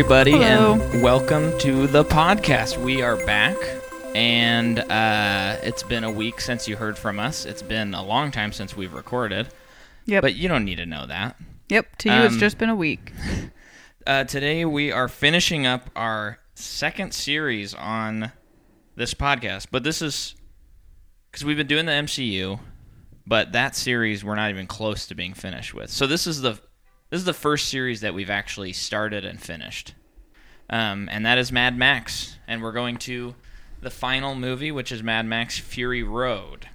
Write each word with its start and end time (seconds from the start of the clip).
Hello, 0.00 0.16
everybody, 0.16 0.30
Hello. 0.44 0.72
and 0.80 1.02
welcome 1.02 1.58
to 1.58 1.86
the 1.86 2.02
podcast. 2.04 2.78
We 2.82 3.02
are 3.02 3.16
back, 3.26 3.56
and 4.14 4.78
uh, 4.78 5.58
it's 5.62 5.82
been 5.82 6.04
a 6.04 6.10
week 6.10 6.40
since 6.40 6.66
you 6.66 6.76
heard 6.76 6.96
from 6.96 7.18
us. 7.20 7.44
It's 7.44 7.60
been 7.60 7.92
a 7.92 8.02
long 8.02 8.30
time 8.30 8.52
since 8.52 8.74
we've 8.74 8.94
recorded, 8.94 9.48
Yep. 10.06 10.22
but 10.22 10.34
you 10.36 10.48
don't 10.48 10.64
need 10.64 10.76
to 10.76 10.86
know 10.86 11.04
that. 11.06 11.36
yep. 11.68 11.94
To 11.98 12.08
you, 12.08 12.14
it's 12.22 12.32
Um, 12.34 12.40
just 12.40 12.56
been 12.58 12.70
a 12.70 12.74
week. 12.76 13.12
Uh, 14.06 14.24
today, 14.24 14.64
we 14.64 14.90
are 14.90 15.06
finishing 15.06 15.66
up 15.66 15.90
our 15.94 16.38
second 16.54 17.12
series 17.12 17.74
on 17.74 18.32
this 18.96 19.12
podcast, 19.12 19.66
but 19.70 19.84
this 19.84 20.00
is 20.00 20.34
because 21.30 21.44
we've 21.44 21.58
been 21.58 21.66
doing 21.66 21.84
the 21.84 21.92
MCU, 21.92 22.58
but 23.26 23.52
that 23.52 23.76
series 23.76 24.24
we're 24.24 24.34
not 24.36 24.48
even 24.48 24.66
close 24.66 25.06
to 25.08 25.14
being 25.14 25.34
finished 25.34 25.74
with. 25.74 25.90
So 25.90 26.06
this 26.06 26.26
is 26.26 26.40
the 26.40 26.58
this 27.10 27.18
is 27.18 27.24
the 27.24 27.34
first 27.34 27.68
series 27.68 28.00
that 28.00 28.14
we've 28.14 28.30
actually 28.30 28.72
started 28.72 29.24
and 29.24 29.40
finished, 29.40 29.94
um, 30.68 31.08
and 31.10 31.26
that 31.26 31.38
is 31.38 31.52
Mad 31.52 31.76
Max, 31.76 32.38
and 32.48 32.62
we're 32.62 32.72
going 32.72 32.96
to 32.98 33.34
the 33.80 33.90
final 33.90 34.34
movie, 34.34 34.70
which 34.70 34.92
is 34.92 35.02
Mad 35.02 35.26
Max 35.26 35.58
Fury 35.58 36.02
Road. 36.02 36.68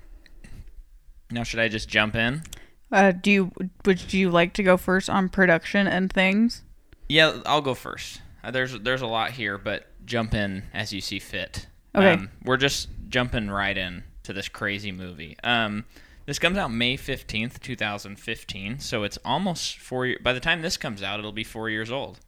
Now, 1.32 1.44
should 1.44 1.60
I 1.60 1.68
just 1.68 1.90
jump 1.90 2.16
in? 2.16 2.44
Uh, 2.92 3.12
do 3.12 3.32
you 3.32 3.52
would 3.86 4.14
you 4.14 4.30
like 4.30 4.54
to 4.54 4.64
go 4.64 4.78
first 4.78 5.10
on 5.10 5.30
production 5.30 5.88
and 5.88 6.12
things? 6.12 6.64
Yeah, 7.10 7.42
I'll 7.46 7.62
go 7.62 7.74
first. 7.74 8.22
Uh, 8.44 8.52
there's 8.52 8.80
there's 8.80 9.02
a 9.02 9.08
lot 9.08 9.32
here, 9.32 9.58
but 9.58 9.88
jump 10.06 10.34
in 10.34 10.64
as 10.74 10.94
you 10.94 11.02
see 11.02 11.20
fit. 11.20 11.68
Okay. 11.96 12.14
Um, 12.14 12.30
we're 12.44 12.58
just 12.58 12.90
jumping 13.10 13.50
right 13.50 13.78
in 13.78 14.04
to 14.24 14.34
this 14.34 14.50
crazy 14.50 14.92
movie. 14.92 15.38
Um, 15.44 15.86
this 16.26 16.40
comes 16.40 16.58
out 16.58 16.72
May 16.72 16.98
fifteenth, 16.98 17.62
two 17.62 17.76
thousand 17.76 18.18
fifteen. 18.20 18.80
So 18.80 19.04
it's 19.04 19.18
almost 19.26 19.78
four. 19.78 20.06
Year- 20.08 20.20
By 20.22 20.34
the 20.34 20.40
time 20.40 20.62
this 20.62 20.78
comes 20.78 21.02
out, 21.04 21.20
it'll 21.20 21.32
be 21.32 21.44
four 21.44 21.70
years 21.70 21.92
old. 21.92 22.20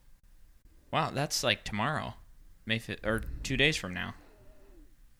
Wow, 0.90 1.10
that's 1.10 1.42
like 1.42 1.64
tomorrow, 1.64 2.14
May 2.64 2.78
fi- 2.78 2.96
or 3.04 3.22
two 3.42 3.56
days 3.56 3.76
from 3.76 3.92
now. 3.94 4.14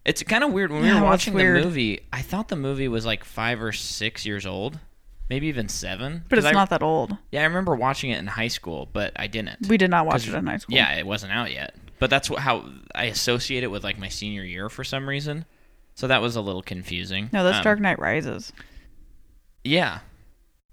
It's 0.05 0.23
kind 0.23 0.43
of 0.43 0.53
weird 0.53 0.73
when 0.73 0.81
we 0.83 0.89
Yeah, 0.89 1.01
were 1.01 1.07
watching 1.07 1.35
the 1.37 1.45
movie. 1.45 2.01
I 2.13 2.23
thought 2.23 2.49
the 2.49 2.57
movie 2.57 2.89
was 2.89 3.05
like 3.05 3.25
five 3.25 3.63
or 3.63 3.73
six 3.73 4.25
years 4.25 4.47
old, 4.47 4.79
maybe 5.29 5.49
even 5.49 5.69
seven. 5.69 6.25
but 6.31 6.39
it's 6.39 6.47
I- 6.47 6.53
not 6.53 6.71
that 6.71 6.83
old. 6.83 7.19
Yeah, 7.31 7.43
I 7.43 7.45
remember 7.45 7.75
watching 7.75 8.11
it 8.11 8.19
in 8.19 8.27
high 8.27 8.49
school, 8.49 8.89
but 8.93 9.13
I 9.17 9.27
didn't. 9.27 9.69
We 9.69 9.77
did 9.77 9.91
not 9.91 10.07
watch 10.07 10.27
it 10.27 10.35
in 10.35 10.47
high 10.47 10.57
school. 10.57 10.77
Yeah, 10.77 10.95
it 10.95 11.07
wasn't 11.07 11.33
out 11.33 11.53
yet. 11.53 11.75
But 11.99 12.09
that's 12.11 12.29
how 12.29 12.65
I 12.95 13.05
associate 13.05 13.65
it 13.65 13.67
with 13.71 13.85
like 13.85 13.99
my 13.99 14.09
senior 14.09 14.45
year 14.45 14.69
for 14.71 14.85
some 14.85 15.07
reason. 15.09 15.45
So 15.95 16.07
that 16.07 16.23
was 16.23 16.37
a 16.37 16.41
little 16.41 16.63
confusing. 16.63 17.29
No, 17.33 17.43
that's 17.45 17.59
Um, 17.59 17.65
Dark 17.65 17.81
Knight 17.81 17.99
Rises. 17.99 18.53
Yeah. 19.65 20.01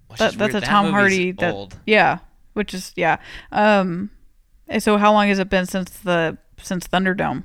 Which 0.08 0.20
That, 0.20 0.34
that's 0.34 0.54
weird. 0.54 0.64
a 0.64 0.68
Tom 0.68 0.92
Hardy. 0.92 1.32
That 1.34 1.54
old. 1.54 1.78
yeah, 1.86 2.20
which 2.54 2.74
is 2.74 2.94
yeah. 2.96 3.18
Um, 3.52 4.12
so 4.80 4.98
how 4.98 5.12
long 5.14 5.28
has 5.28 5.40
it 5.40 5.50
been 5.50 5.66
since 5.66 5.90
the 6.00 6.38
since 6.62 6.88
Thunderdome? 6.88 7.44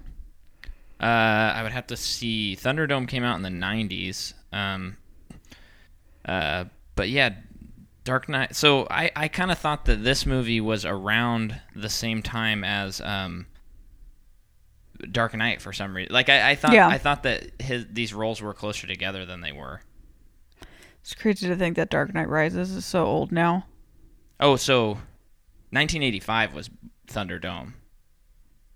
Uh, 1.00 1.04
I 1.56 1.62
would 1.62 1.72
have 1.72 1.86
to 1.88 1.96
see. 1.96 2.56
Thunderdome 2.60 3.08
came 3.08 3.24
out 3.24 3.36
in 3.36 3.42
the 3.42 3.48
'90s. 3.48 4.34
Um, 4.52 4.98
uh, 6.26 6.64
but 6.94 7.08
yeah, 7.08 7.30
Dark 8.04 8.28
Knight. 8.28 8.54
So 8.54 8.86
I, 8.90 9.10
I 9.16 9.28
kind 9.28 9.50
of 9.50 9.58
thought 9.58 9.86
that 9.86 10.04
this 10.04 10.26
movie 10.26 10.60
was 10.60 10.84
around 10.84 11.58
the 11.74 11.88
same 11.88 12.22
time 12.22 12.62
as 12.62 13.00
um, 13.00 13.46
Dark 15.10 15.34
Knight 15.34 15.62
for 15.62 15.72
some 15.72 15.96
reason. 15.96 16.12
Like 16.12 16.28
I, 16.28 16.50
I 16.50 16.54
thought, 16.54 16.72
Yeah. 16.74 16.88
I 16.88 16.98
thought 16.98 17.22
that 17.22 17.50
his 17.60 17.86
these 17.90 18.12
roles 18.12 18.42
were 18.42 18.52
closer 18.52 18.86
together 18.86 19.24
than 19.24 19.40
they 19.40 19.52
were. 19.52 19.80
It's 21.02 21.14
crazy 21.14 21.48
to 21.48 21.56
think 21.56 21.76
that 21.76 21.90
Dark 21.90 22.12
Knight 22.14 22.28
Rises 22.28 22.70
is 22.72 22.84
so 22.84 23.04
old 23.06 23.32
now. 23.32 23.66
Oh, 24.38 24.56
so 24.56 24.88
1985 25.70 26.54
was 26.54 26.70
Thunderdome. 27.08 27.72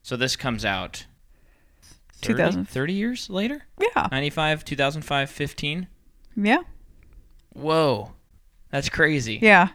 So 0.03 0.17
this 0.17 0.37
comes 0.37 0.65
out 0.65 1.07
30, 2.23 2.35
2000. 2.35 2.69
30 2.69 2.93
years 2.93 3.31
later? 3.31 3.65
Yeah, 3.81 4.09
95, 4.11 4.65
2005, 4.65 5.31
15? 5.31 5.87
yeah, 6.37 6.59
Whoa. 7.53 8.13
That's 8.71 8.89
crazy. 8.89 9.39
yeah. 9.41 9.69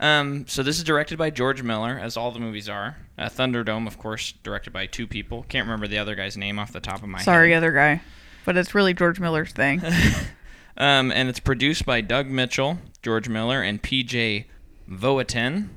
Um, 0.00 0.46
so 0.46 0.62
this 0.62 0.78
is 0.78 0.84
directed 0.84 1.18
by 1.18 1.30
George 1.30 1.60
Miller, 1.64 1.98
as 2.00 2.16
all 2.16 2.30
the 2.30 2.38
movies 2.38 2.68
are. 2.68 2.96
Uh, 3.18 3.28
Thunderdome, 3.28 3.88
of 3.88 3.98
course, 3.98 4.32
directed 4.44 4.72
by 4.72 4.86
two 4.86 5.08
people. 5.08 5.44
Can't 5.48 5.66
remember 5.66 5.88
the 5.88 5.98
other 5.98 6.14
guy's 6.14 6.36
name 6.36 6.56
off 6.60 6.72
the 6.72 6.78
top 6.78 7.02
of 7.02 7.08
my 7.08 7.18
Sorry, 7.20 7.50
head. 7.50 7.54
Sorry, 7.54 7.54
other 7.56 7.72
guy, 7.72 8.00
but 8.44 8.56
it's 8.56 8.76
really 8.76 8.94
George 8.94 9.18
Miller's 9.18 9.50
thing. 9.52 9.82
Um, 10.78 11.10
and 11.10 11.28
it's 11.28 11.40
produced 11.40 11.84
by 11.84 12.00
Doug 12.00 12.28
Mitchell, 12.28 12.78
George 13.02 13.28
Miller, 13.28 13.60
and 13.62 13.82
P.J. 13.82 14.46
Voeten. 14.88 15.70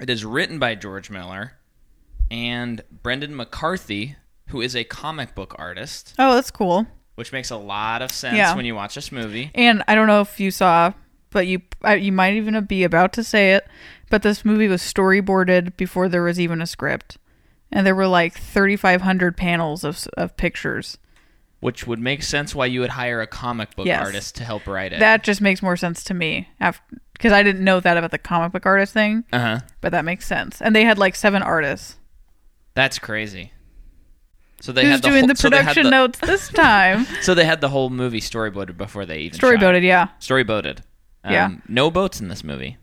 It 0.00 0.08
is 0.10 0.24
written 0.24 0.58
by 0.58 0.74
George 0.74 1.10
Miller 1.10 1.52
and 2.30 2.82
Brendan 3.02 3.36
McCarthy, 3.36 4.16
who 4.48 4.60
is 4.60 4.74
a 4.74 4.84
comic 4.84 5.34
book 5.34 5.54
artist, 5.58 6.14
oh, 6.18 6.34
that's 6.34 6.50
cool. 6.50 6.86
which 7.14 7.32
makes 7.32 7.50
a 7.50 7.56
lot 7.56 8.02
of 8.02 8.10
sense 8.10 8.36
Yeah. 8.36 8.56
when 8.56 8.64
you 8.64 8.74
watch 8.74 8.94
this 8.94 9.12
movie. 9.12 9.50
And 9.54 9.84
I 9.86 9.94
don't 9.94 10.06
know 10.08 10.20
if 10.22 10.40
you 10.40 10.50
saw, 10.50 10.92
but 11.30 11.46
you 11.46 11.60
you 11.98 12.10
might 12.10 12.34
even 12.34 12.64
be 12.64 12.82
about 12.84 13.12
to 13.14 13.22
say 13.24 13.52
it, 13.52 13.66
but 14.10 14.22
this 14.22 14.44
movie 14.44 14.66
was 14.68 14.80
storyboarded 14.82 15.76
before 15.76 16.08
there 16.08 16.22
was 16.22 16.40
even 16.40 16.60
a 16.62 16.66
script, 16.66 17.18
and 17.70 17.86
there 17.86 17.94
were 17.94 18.06
like 18.08 18.34
3,500 18.38 19.36
panels 19.36 19.84
of 19.84 20.08
of 20.16 20.36
pictures. 20.36 20.96
Which 21.64 21.86
would 21.86 21.98
make 21.98 22.22
sense 22.22 22.54
why 22.54 22.66
you 22.66 22.80
would 22.80 22.90
hire 22.90 23.22
a 23.22 23.26
comic 23.26 23.74
book 23.74 23.86
Yes. 23.86 24.04
artist 24.04 24.34
to 24.36 24.44
help 24.44 24.66
write 24.66 24.92
it. 24.92 25.00
That 25.00 25.24
just 25.24 25.40
makes 25.40 25.62
more 25.62 25.78
sense 25.78 26.04
to 26.04 26.12
me 26.14 26.48
because 27.14 27.32
I 27.32 27.42
didn't 27.42 27.64
know 27.64 27.80
that 27.80 27.96
about 27.96 28.10
the 28.10 28.18
comic 28.18 28.52
book 28.52 28.66
artist 28.66 28.92
thing, 28.92 29.24
uh 29.32 29.38
huh. 29.38 29.60
but 29.80 29.90
that 29.92 30.04
makes 30.04 30.26
sense. 30.26 30.60
And 30.60 30.76
they 30.76 30.84
had 30.84 30.98
like 30.98 31.16
seven 31.16 31.42
artists. 31.42 31.96
That's 32.74 32.98
crazy. 32.98 33.52
So 34.60 34.72
they 34.72 34.82
Who's 34.82 34.90
had 34.92 35.02
the 35.02 35.08
doing 35.08 35.20
whole, 35.22 35.28
the 35.28 35.36
so 35.36 35.48
production 35.48 35.84
the- 35.84 35.90
notes 35.90 36.18
this 36.18 36.48
time? 36.52 37.06
So 37.22 37.34
they 37.34 37.44
had 37.46 37.60
the 37.62 37.70
whole 37.70 37.88
movie 37.88 38.20
storyboarded 38.20 38.76
before 38.76 39.06
they 39.06 39.20
even. 39.20 39.38
Storyboarded, 39.38 39.82
yeah. 39.82 40.08
Storyboarded. 40.20 40.80
Um, 41.24 41.32
Yeah. 41.32 41.50
No 41.66 41.90
boats 41.90 42.20
in 42.20 42.28
this 42.28 42.44
movie. 42.44 42.76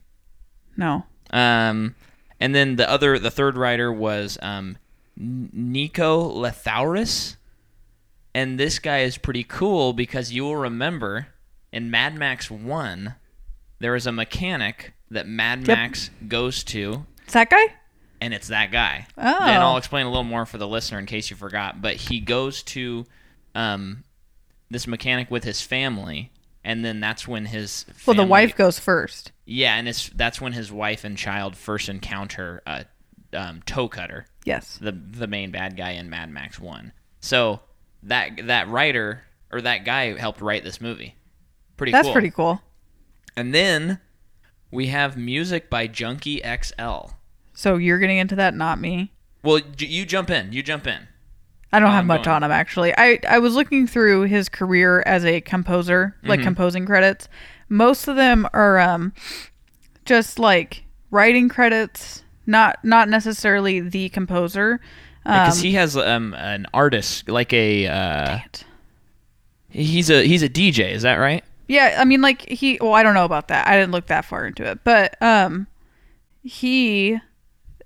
No. 0.75 1.05
Um, 1.29 1.93
and 2.39 2.55
then 2.55 2.77
the 2.77 2.89
other, 2.89 3.19
the 3.19 3.29
third 3.31 3.57
writer 3.57 3.91
was 3.93 4.39
um, 4.41 4.77
Nico 5.17 6.31
Lathouris, 6.31 7.35
and 8.33 8.59
this 8.59 8.79
guy 8.79 8.99
is 8.99 9.17
pretty 9.17 9.43
cool 9.43 9.93
because 9.93 10.31
you 10.31 10.43
will 10.43 10.55
remember 10.55 11.27
in 11.71 11.89
Mad 11.91 12.15
Max 12.15 12.49
One, 12.51 13.15
there 13.79 13.95
is 13.95 14.05
a 14.07 14.11
mechanic 14.11 14.93
that 15.09 15.27
Mad 15.27 15.59
Yep. 15.67 15.77
Max 15.77 16.09
goes 16.27 16.63
to, 16.65 17.05
Is 17.27 17.33
that 17.33 17.49
guy? 17.49 17.65
and 18.21 18.33
it's 18.33 18.47
that 18.49 18.71
guy. 18.71 19.07
Oh. 19.17 19.21
And 19.43 19.61
I'll 19.63 19.77
explain 19.77 20.05
a 20.05 20.09
little 20.09 20.23
more 20.23 20.45
for 20.45 20.57
the 20.57 20.67
listener 20.67 20.99
in 20.99 21.05
case 21.05 21.29
you 21.29 21.35
forgot. 21.35 21.81
But 21.81 21.95
he 21.95 22.19
goes 22.19 22.61
to 22.63 23.05
um, 23.55 24.03
this 24.69 24.85
mechanic 24.87 25.29
with 25.31 25.43
his 25.43 25.61
family, 25.61 26.31
and 26.63 26.85
then 26.85 26.99
that's 26.99 27.27
when 27.27 27.45
his 27.45 27.85
Well, 28.05 28.15
the 28.15 28.23
wife 28.23 28.55
goes 28.55 28.79
first. 28.79 29.31
yeah, 29.45 29.75
and 29.75 29.89
it's 29.89 30.09
that's 30.09 30.39
when 30.39 30.53
his 30.53 30.71
wife 30.71 31.03
and 31.03 31.17
child 31.17 31.55
first 31.57 31.89
encounter 31.89 32.61
a 32.67 32.85
um, 33.33 33.61
toe 33.65 33.87
cutter, 33.87 34.27
Yes. 34.45 34.77
the 34.79 34.91
the 34.91 35.27
main 35.27 35.51
bad 35.51 35.75
guy 35.75 35.91
in 35.91 36.09
Mad 36.09 36.29
Max 36.29 36.59
One. 36.59 36.91
So 37.21 37.61
that 38.03 38.47
that 38.47 38.67
writer 38.69 39.23
or 39.51 39.61
that 39.61 39.85
guy 39.85 40.17
helped 40.17 40.41
write 40.41 40.63
this 40.63 40.79
movie. 40.81 41.15
Pretty 41.77 41.91
cool. 41.91 41.97
That's 41.97 42.07
cool. 42.07 42.13
pretty 42.13 42.31
cool. 42.31 42.61
And 43.35 43.53
then 43.53 43.99
we 44.71 44.87
have 44.87 45.17
music 45.17 45.69
by 45.69 45.87
Junkie 45.87 46.41
XL. 46.43 47.11
So 47.53 47.75
you're 47.77 47.99
getting 47.99 48.17
into 48.17 48.35
that, 48.37 48.53
not 48.55 48.79
me. 48.79 49.11
Well, 49.43 49.59
you 49.77 50.05
jump 50.05 50.29
in. 50.29 50.53
You 50.53 50.63
jump 50.63 50.87
in. 50.87 51.07
I 51.73 51.79
don't 51.79 51.89
Oh, 51.89 51.91
have 51.91 51.99
I'm 52.01 52.07
much 52.07 52.25
going. 52.25 52.35
on 52.35 52.43
him 52.43 52.51
actually. 52.51 52.93
I 52.97 53.19
I 53.27 53.39
was 53.39 53.55
looking 53.55 53.87
through 53.87 54.23
his 54.23 54.49
career 54.49 55.03
as 55.05 55.25
a 55.25 55.41
composer, 55.41 56.15
like 56.23 56.39
Mm-hmm. 56.39 56.47
composing 56.47 56.85
credits. 56.85 57.27
Most 57.69 58.07
of 58.07 58.15
them 58.17 58.47
are 58.53 58.77
um 58.79 59.13
just 60.05 60.37
like 60.39 60.83
writing 61.11 61.47
credits, 61.49 62.23
not 62.45 62.83
not 62.83 63.07
necessarily 63.09 63.79
the 63.79 64.09
composer. 64.09 64.79
Um, 65.25 65.45
Because 65.45 65.61
he 65.61 65.73
has 65.73 65.95
um, 65.95 66.33
an 66.33 66.65
artist, 66.73 67.29
like 67.29 67.53
a 67.53 67.87
uh, 67.87 68.39
he's 69.69 70.09
a 70.09 70.25
he's 70.25 70.43
a 70.43 70.49
DJ. 70.49 70.91
Is 70.91 71.03
that 71.03 71.15
right? 71.15 71.43
Yeah, 71.67 71.95
I 71.99 72.05
mean 72.05 72.21
like 72.21 72.47
he 72.49 72.77
well, 72.81 72.93
I 72.93 73.03
don't 73.03 73.13
know 73.13 73.25
about 73.25 73.47
that. 73.47 73.67
I 73.67 73.77
didn't 73.77 73.91
look 73.91 74.07
that 74.07 74.25
far 74.25 74.45
into 74.45 74.63
it. 74.69 74.83
But 74.83 75.21
um 75.21 75.67
he 76.43 77.17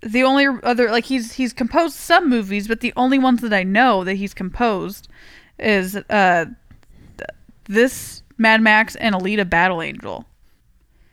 the 0.02 0.24
only 0.24 0.48
other 0.64 0.90
like 0.90 1.06
he's 1.06 1.34
he's 1.34 1.54
composed 1.54 1.96
some 1.96 2.30
movies, 2.30 2.68
but 2.68 2.80
the 2.80 2.94
only 2.96 3.20
ones 3.20 3.42
that 3.42 3.54
I 3.54 3.64
know 3.64 4.04
that 4.04 4.16
he's 4.16 4.34
composed 4.34 5.08
is 5.60 5.96
uh 5.96 6.46
this 7.66 8.24
Mad 8.38 8.62
Max 8.62 8.96
and 8.96 9.14
Alita 9.14 9.48
Battle 9.50 9.82
Angel. 9.82 10.26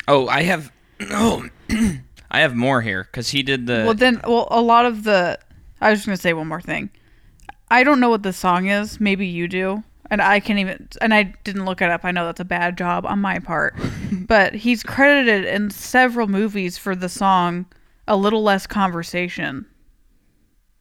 Oh, 0.08 0.28
I 0.28 0.42
have 0.42 0.72
no. 1.00 1.48
I 2.30 2.40
have 2.40 2.54
more 2.54 2.80
here 2.80 3.04
because 3.04 3.28
he 3.28 3.42
did 3.42 3.66
the. 3.66 3.82
well 3.84 3.94
then 3.94 4.20
well 4.26 4.48
a 4.50 4.62
lot 4.62 4.86
of 4.86 5.04
the 5.04 5.38
I 5.82 5.90
was 5.90 5.98
just 5.98 6.06
going 6.06 6.16
to 6.16 6.22
say 6.22 6.32
one 6.32 6.48
more 6.48 6.60
thing. 6.60 6.90
I 7.70 7.84
don't 7.84 8.00
know 8.00 8.10
what 8.10 8.22
the 8.22 8.32
song 8.32 8.66
is. 8.68 9.00
Maybe 9.00 9.26
you 9.26 9.48
do. 9.48 9.82
And 10.10 10.20
I 10.20 10.40
can't 10.40 10.58
even 10.58 10.88
and 11.00 11.14
I 11.14 11.34
didn't 11.42 11.64
look 11.64 11.80
it 11.80 11.90
up. 11.90 12.04
I 12.04 12.10
know 12.10 12.26
that's 12.26 12.40
a 12.40 12.44
bad 12.44 12.76
job 12.76 13.06
on 13.06 13.18
my 13.18 13.38
part. 13.38 13.74
but 14.12 14.54
he's 14.54 14.82
credited 14.82 15.46
in 15.46 15.70
several 15.70 16.26
movies 16.28 16.76
for 16.76 16.94
the 16.94 17.08
song 17.08 17.66
a 18.06 18.16
little 18.16 18.42
less 18.42 18.66
conversation. 18.66 19.66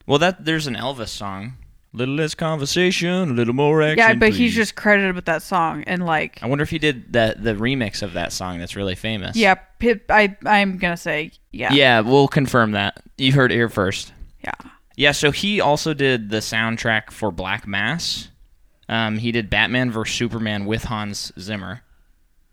Well, 0.06 0.18
that 0.18 0.44
there's 0.44 0.66
an 0.66 0.74
Elvis 0.74 1.08
song. 1.08 1.54
Little 1.94 2.14
less 2.14 2.34
conversation, 2.34 3.30
a 3.30 3.34
little 3.34 3.52
more 3.54 3.82
action. 3.82 3.98
yeah, 3.98 4.14
but 4.14 4.32
he's 4.32 4.54
just 4.54 4.76
credited 4.76 5.14
with 5.14 5.26
that 5.26 5.42
song 5.42 5.84
and 5.84 6.06
like 6.06 6.42
I 6.42 6.46
wonder 6.46 6.62
if 6.62 6.70
he 6.70 6.78
did 6.78 7.12
the 7.12 7.34
the 7.38 7.54
remix 7.54 8.02
of 8.02 8.14
that 8.14 8.32
song 8.32 8.58
that's 8.58 8.76
really 8.76 8.94
famous. 8.94 9.36
yeah, 9.36 9.56
I 10.08 10.36
I'm 10.46 10.78
gonna 10.78 10.96
say 10.96 11.32
yeah. 11.52 11.72
Yeah, 11.72 12.00
we'll 12.00 12.28
confirm 12.28 12.72
that. 12.72 13.02
You 13.18 13.32
heard 13.32 13.52
it 13.52 13.56
here 13.56 13.68
first. 13.68 14.12
Yeah. 14.42 14.52
Yeah, 14.96 15.12
so 15.12 15.30
he 15.30 15.60
also 15.60 15.94
did 15.94 16.30
the 16.30 16.38
soundtrack 16.38 17.10
for 17.10 17.30
Black 17.30 17.66
Mass. 17.66 18.28
Um, 18.88 19.18
he 19.18 19.32
did 19.32 19.48
Batman 19.48 19.90
vs 19.90 20.14
Superman 20.14 20.66
with 20.66 20.84
Hans 20.84 21.32
Zimmer. 21.38 21.82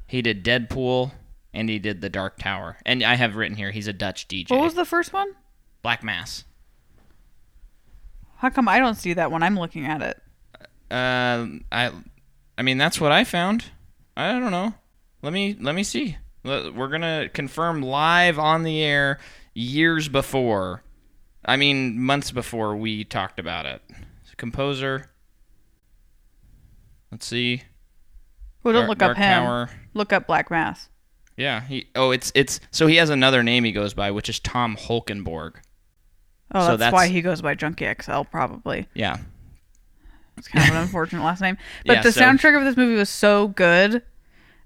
He 0.07 0.21
did 0.21 0.43
Deadpool, 0.43 1.11
and 1.53 1.69
he 1.69 1.79
did 1.79 2.01
The 2.01 2.09
Dark 2.09 2.37
Tower. 2.37 2.77
And 2.85 3.03
I 3.03 3.15
have 3.15 3.35
written 3.35 3.57
here 3.57 3.71
he's 3.71 3.87
a 3.87 3.93
Dutch 3.93 4.27
DJ. 4.27 4.51
What 4.51 4.61
was 4.61 4.73
the 4.75 4.85
first 4.85 5.11
one? 5.13 5.27
Black 5.81 6.03
Mass? 6.03 6.45
How 8.37 8.49
come 8.49 8.69
I 8.69 8.79
don't 8.79 8.95
see 8.95 9.13
that 9.13 9.31
when 9.31 9.43
I'm 9.43 9.59
looking 9.59 9.85
at 9.85 10.01
it? 10.01 10.21
Uh, 10.89 11.45
I, 11.71 11.91
I 12.57 12.61
mean 12.61 12.77
that's 12.77 12.99
what 12.99 13.11
I 13.11 13.23
found. 13.23 13.65
I 14.15 14.39
don't 14.39 14.51
know. 14.51 14.73
Let 15.21 15.33
me 15.33 15.57
let 15.59 15.75
me 15.75 15.83
see. 15.83 16.17
We're 16.43 16.87
gonna 16.87 17.29
confirm 17.33 17.81
live 17.81 18.39
on 18.39 18.63
the 18.63 18.81
air 18.81 19.19
years 19.53 20.07
before. 20.07 20.83
I 21.49 21.57
mean 21.57 21.99
months 22.01 22.31
before 22.31 22.75
we 22.77 23.03
talked 23.03 23.39
about 23.39 23.65
it. 23.65 23.81
Composer. 24.37 25.09
Let's 27.11 27.25
see. 27.25 27.63
Well, 28.63 28.73
don't 28.73 28.81
Dark- 28.83 28.89
look 28.89 28.97
Dark 28.99 29.11
up 29.11 29.17
him. 29.17 29.43
Tower. 29.43 29.69
Look 29.93 30.13
up 30.13 30.27
Black 30.27 30.51
Mass. 30.51 30.89
Yeah, 31.37 31.61
he. 31.61 31.87
Oh, 31.95 32.11
it's 32.11 32.31
it's. 32.35 32.59
So 32.71 32.87
he 32.87 32.97
has 32.97 33.09
another 33.09 33.43
name 33.43 33.63
he 33.63 33.71
goes 33.71 33.93
by, 33.93 34.11
which 34.11 34.29
is 34.29 34.39
Tom 34.39 34.75
Holkenborg. 34.77 35.55
Oh, 36.53 36.61
So 36.61 36.67
that's, 36.67 36.79
that's- 36.79 36.93
why 36.93 37.07
he 37.07 37.21
goes 37.21 37.41
by 37.41 37.55
Junkie 37.55 37.87
XL, 38.01 38.21
probably. 38.23 38.87
Yeah, 38.93 39.17
It's 40.37 40.47
kind 40.47 40.67
of 40.69 40.75
an 40.75 40.81
unfortunate 40.83 41.23
last 41.23 41.41
name. 41.41 41.57
But 41.85 41.97
Yeah, 41.97 42.01
the 42.03 42.11
so- 42.11 42.21
soundtrack 42.21 42.57
of 42.57 42.63
this 42.65 42.75
movie 42.77 42.95
was 42.95 43.09
so 43.09 43.49
good 43.49 44.01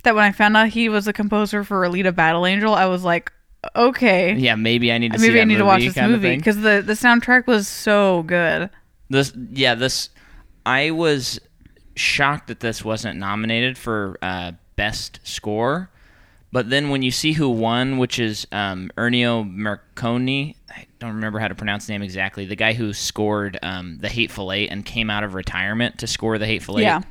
that 0.04 0.16
when 0.16 0.24
I 0.24 0.32
found 0.32 0.56
out 0.58 0.70
he 0.70 0.88
was 0.90 1.06
the 1.06 1.14
composer 1.14 1.64
for 1.64 1.82
Alita 1.82 2.14
Battle 2.16 2.46
Angel, 2.46 2.74
I 2.74 2.86
was 2.86 3.04
like, 3.04 3.32
okay, 3.76 4.36
yeah. 4.36 4.56
Maybe 4.56 4.92
I 4.92 4.98
need 4.98 5.14
to 5.14 5.20
see 5.20 5.28
maybe 5.28 5.42
I 5.42 5.46
need 5.46 5.58
to 5.58 5.66
watch 5.66 5.82
this 5.82 5.98
movie 5.98 6.36
because 6.36 6.58
the 6.58 6.84
the 6.86 6.94
soundtrack 6.94 7.48
was 7.48 7.68
so 7.68 8.24
good. 8.24 8.70
This, 9.10 9.34
yeah, 9.52 9.76
this. 9.76 10.10
I 10.66 10.92
was 10.92 11.40
shocked 11.96 12.48
that 12.48 12.60
this 12.62 12.84
wasn't 12.84 13.20
nominated 13.20 13.78
for 13.78 14.18
uh, 14.22 14.54
best 14.76 15.20
score, 15.24 15.90
but 16.52 16.70
then 16.70 16.90
when 16.90 17.02
you 17.02 17.12
see 17.12 17.34
who 17.34 17.50
won, 17.50 17.98
which 17.98 18.20
is 18.20 18.48
um, 18.52 18.92
Ennio 18.98 19.44
Morricone, 19.44 20.56
I 20.70 20.86
don't 21.00 21.16
remember 21.16 21.40
how 21.40 21.48
to 21.48 21.56
pronounce 21.56 21.88
the 21.88 21.94
name 21.94 22.02
exactly. 22.02 22.46
The 22.46 22.56
guy 22.56 22.74
who 22.74 22.94
scored 22.94 23.60
um, 23.62 23.98
the 24.00 24.10
Hateful 24.10 24.52
Eight 24.52 24.70
and 24.72 24.86
came 24.86 25.10
out 25.10 25.24
of 25.24 25.34
retirement 25.34 26.00
to 26.00 26.08
score 26.08 26.38
the 26.38 26.46
Hateful 26.46 26.80
Eight. 26.80 26.84
Yeah. 26.84 27.02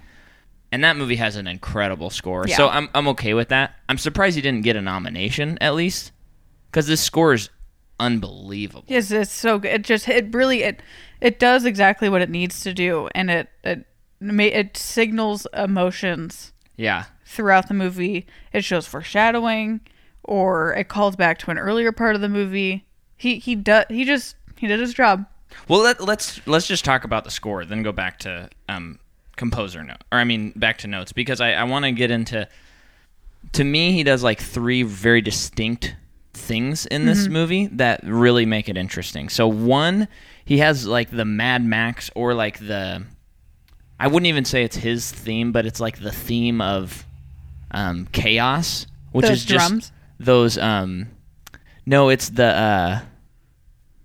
And 0.70 0.84
that 0.84 0.96
movie 0.96 1.16
has 1.16 1.36
an 1.36 1.46
incredible 1.46 2.08
score. 2.08 2.46
Yeah. 2.46 2.56
So 2.56 2.68
I'm 2.68 2.88
I'm 2.94 3.08
okay 3.08 3.34
with 3.34 3.48
that. 3.48 3.76
I'm 3.88 3.98
surprised 3.98 4.36
he 4.36 4.42
didn't 4.42 4.62
get 4.62 4.76
a 4.76 4.80
nomination 4.80 5.58
at 5.60 5.74
least 5.74 6.12
cuz 6.72 6.86
this 6.86 7.00
score 7.00 7.34
is 7.34 7.48
unbelievable. 8.00 8.84
Yes, 8.88 9.10
it's 9.10 9.30
so 9.32 9.58
good. 9.58 9.72
It 9.72 9.82
just 9.84 10.08
it 10.08 10.34
really 10.34 10.62
it 10.62 10.80
it 11.20 11.38
does 11.38 11.64
exactly 11.64 12.08
what 12.08 12.20
it 12.22 12.30
needs 12.30 12.60
to 12.62 12.74
do, 12.74 13.08
and 13.14 13.30
it 13.30 13.48
it 13.64 13.86
it 14.20 14.76
signals 14.76 15.46
emotions 15.56 16.52
Yeah. 16.76 17.04
throughout 17.24 17.68
the 17.68 17.74
movie. 17.74 18.26
It 18.52 18.64
shows 18.64 18.86
foreshadowing, 18.86 19.80
or 20.24 20.74
it 20.74 20.88
calls 20.88 21.16
back 21.16 21.38
to 21.40 21.50
an 21.50 21.58
earlier 21.58 21.92
part 21.92 22.14
of 22.14 22.20
the 22.20 22.28
movie. 22.28 22.84
He 23.16 23.38
he 23.38 23.54
does 23.54 23.84
he 23.88 24.04
just 24.04 24.36
he 24.58 24.66
did 24.66 24.80
his 24.80 24.94
job. 24.94 25.26
Well, 25.68 25.80
let, 25.82 26.00
let's 26.00 26.44
let's 26.46 26.66
just 26.66 26.84
talk 26.84 27.04
about 27.04 27.24
the 27.24 27.30
score, 27.30 27.64
then 27.64 27.82
go 27.82 27.92
back 27.92 28.18
to 28.20 28.48
um, 28.68 28.98
composer 29.36 29.82
note, 29.84 30.02
or 30.10 30.18
I 30.18 30.24
mean 30.24 30.52
back 30.56 30.78
to 30.78 30.86
notes 30.86 31.12
because 31.12 31.40
I, 31.40 31.52
I 31.52 31.64
want 31.64 31.84
to 31.84 31.92
get 31.92 32.10
into. 32.10 32.48
To 33.54 33.64
me, 33.64 33.92
he 33.92 34.02
does 34.02 34.22
like 34.22 34.40
three 34.40 34.82
very 34.82 35.20
distinct 35.20 35.94
things 36.34 36.86
in 36.86 37.06
this 37.06 37.28
movie 37.28 37.66
that 37.68 38.00
really 38.04 38.46
make 38.46 38.68
it 38.68 38.76
interesting. 38.76 39.28
So 39.28 39.46
one, 39.48 40.08
he 40.44 40.58
has 40.58 40.86
like 40.86 41.10
the 41.10 41.24
Mad 41.24 41.64
Max 41.64 42.10
or 42.14 42.34
like 42.34 42.58
the, 42.58 43.04
I 44.00 44.08
wouldn't 44.08 44.26
even 44.26 44.44
say 44.44 44.64
it's 44.64 44.76
his 44.76 45.10
theme, 45.12 45.52
but 45.52 45.66
it's 45.66 45.78
like 45.80 46.00
the 46.00 46.10
theme 46.12 46.60
of 46.60 47.04
um, 47.70 48.06
chaos, 48.12 48.86
which 49.12 49.26
Those 49.26 49.38
is 49.38 49.44
just 49.44 49.92
those. 50.18 50.58
Um, 50.58 51.08
no, 51.86 52.08
it's 52.08 52.28
the. 52.30 52.44
Uh, 52.46 53.00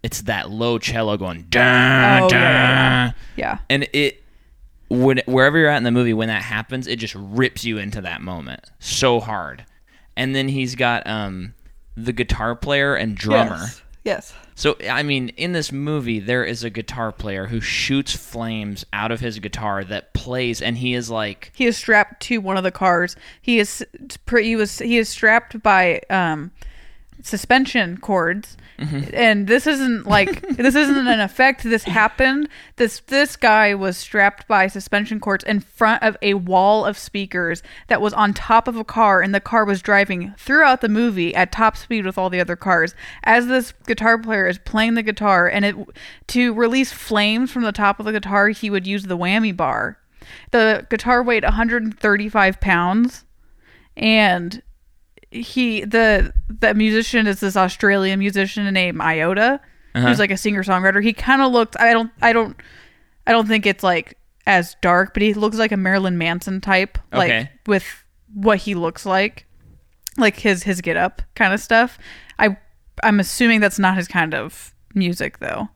it's 0.04 0.22
that 0.22 0.50
low 0.50 0.78
cello 0.78 1.18
going 1.18 1.48
dun, 1.50 2.24
Oh, 2.24 2.30
dun. 2.30 2.40
yeah, 2.42 3.12
Yeah. 3.36 3.58
and 3.70 3.88
it 3.94 4.24
when 4.90 5.20
wherever 5.26 5.58
you're 5.58 5.70
at 5.70 5.78
in 5.78 5.84
the 5.84 5.92
movie 5.92 6.14
when 6.14 6.30
that 6.30 6.44
happens 6.44 6.88
it 6.88 6.98
just 6.98 7.16
rips 7.18 7.66
you 7.66 7.78
into 7.78 8.00
that 8.00 8.22
moment 8.22 8.62
so 8.80 9.20
hard 9.20 9.66
and 10.16 10.34
then 10.34 10.48
he's 10.48 10.76
got 10.76 11.06
um 11.08 11.54
the 11.98 12.14
guitar 12.14 12.56
player 12.56 12.96
and 12.96 13.16
drummer 13.18 13.58
Yes. 13.60 13.82
Yes. 14.04 14.34
so 14.56 14.78
i 14.90 15.04
mean 15.04 15.30
in 15.30 15.52
this 15.52 15.72
movie 15.72 16.20
there 16.20 16.46
is 16.46 16.64
a 16.64 16.70
guitar 16.70 17.12
player 17.12 17.48
who 17.48 17.60
shoots 17.60 18.16
flames 18.16 18.86
out 18.94 19.12
of 19.12 19.20
his 19.20 19.40
guitar 19.40 19.84
that 19.84 20.14
plays 20.14 20.62
and 20.62 20.78
he 20.78 20.94
is 20.94 21.10
like 21.10 21.52
He 21.56 21.66
is 21.66 21.76
strapped 21.76 22.22
to 22.24 22.38
one 22.40 22.56
of 22.56 22.64
the 22.64 22.72
cars. 22.72 23.16
He 23.42 23.60
is 23.60 23.86
he 24.40 24.56
was 24.56 24.80
he 24.80 24.98
is 24.98 25.10
strapped 25.10 25.62
by 25.62 26.02
um 26.10 26.52
suspension 27.22 27.98
cords. 27.98 28.58
Mm-hmm. 28.80 29.10
And 29.14 29.48
this 29.48 29.66
isn't 29.66 30.06
like 30.06 30.42
this 30.58 30.76
isn't 30.76 31.08
an 31.08 31.20
effect. 31.20 31.64
This 31.64 31.84
happened. 31.84 32.48
This 32.76 33.00
this 33.08 33.36
guy 33.36 33.74
was 33.74 33.98
strapped 33.98 34.48
by 34.48 34.68
suspension 34.68 35.20
cords 35.20 35.44
in 35.44 35.60
front 35.60 36.04
of 36.04 36.16
a 36.22 36.36
wall 36.36 36.86
of 36.86 36.98
speakers 36.98 37.64
that 37.88 38.02
was 38.02 38.14
on 38.14 38.34
top 38.34 38.68
of 38.68 38.76
a 38.76 38.84
car, 38.84 39.22
and 39.22 39.34
the 39.34 39.40
car 39.40 39.66
was 39.66 39.82
driving 39.82 40.34
throughout 40.38 40.82
the 40.82 40.90
movie 40.90 41.34
at 41.34 41.52
top 41.52 41.76
speed 41.76 42.06
with 42.06 42.18
all 42.18 42.30
the 42.30 42.40
other 42.40 42.56
cars. 42.56 42.94
As 43.24 43.48
this 43.48 43.74
guitar 43.86 44.18
player 44.20 44.48
is 44.48 44.60
playing 44.60 44.94
the 44.94 45.04
guitar, 45.04 45.48
and 45.48 45.66
it 45.66 45.76
to 46.28 46.54
release 46.54 46.92
flames 46.92 47.52
from 47.52 47.64
the 47.64 47.72
top 47.72 48.00
of 48.00 48.06
the 48.06 48.12
guitar, 48.12 48.50
he 48.50 48.70
would 48.70 48.86
use 48.86 49.04
the 49.04 49.18
whammy 49.18 49.56
bar. 49.56 49.98
The 50.52 50.86
guitar 50.90 51.24
weighed 51.24 51.44
135 51.44 52.60
pounds, 52.60 53.26
and 53.96 54.62
he 55.32 55.84
the 55.86 56.34
the 56.48 56.74
musician 56.74 57.28
is 57.28 57.40
this 57.40 57.56
Australian 57.58 58.20
musician 58.20 58.72
named 58.74 59.02
Iota, 59.02 59.60
Uh-huh. 59.96 60.08
who's 60.08 60.20
like 60.20 60.32
a 60.32 60.38
singer 60.38 60.64
songwriter. 60.64 61.04
He 61.04 61.14
kind 61.14 61.42
of 61.42 61.52
looked. 61.52 61.76
I 61.80 61.94
don't. 61.94 62.12
I 62.22 62.34
don't. 62.34 62.56
I 63.26 63.32
don't 63.32 63.48
think 63.48 63.66
it's 63.66 63.84
like 63.84 64.18
as 64.46 64.76
dark, 64.82 65.14
but 65.14 65.22
he 65.22 65.34
looks 65.34 65.58
like 65.58 65.72
a 65.74 65.78
Marilyn 65.78 66.18
Manson 66.18 66.62
type, 66.62 66.98
like 67.12 67.30
Okay. 67.32 67.50
with 67.66 67.86
what 68.34 68.60
he 68.60 68.74
looks 68.76 69.06
like, 69.06 69.46
like 70.18 70.38
his 70.40 70.64
his 70.64 70.80
get 70.82 70.96
up 70.98 71.22
kind 71.36 71.54
of 71.54 71.60
stuff. 71.60 71.98
I 72.40 72.58
I'm 73.04 73.20
assuming 73.20 73.60
that's 73.60 73.80
not 73.80 73.98
his 73.98 74.08
kind 74.08 74.34
of 74.34 74.74
music 74.96 75.40
though. 75.40 75.70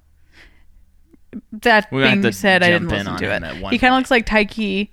That 1.53 1.87
We're 1.91 2.03
being 2.11 2.29
said, 2.33 2.61
I 2.63 2.69
didn't 2.71 2.89
listen 2.89 3.15
to 3.17 3.33
it. 3.33 3.71
He 3.71 3.77
kind 3.77 3.93
of 3.93 3.99
looks 3.99 4.11
like 4.11 4.25
Taiki. 4.25 4.89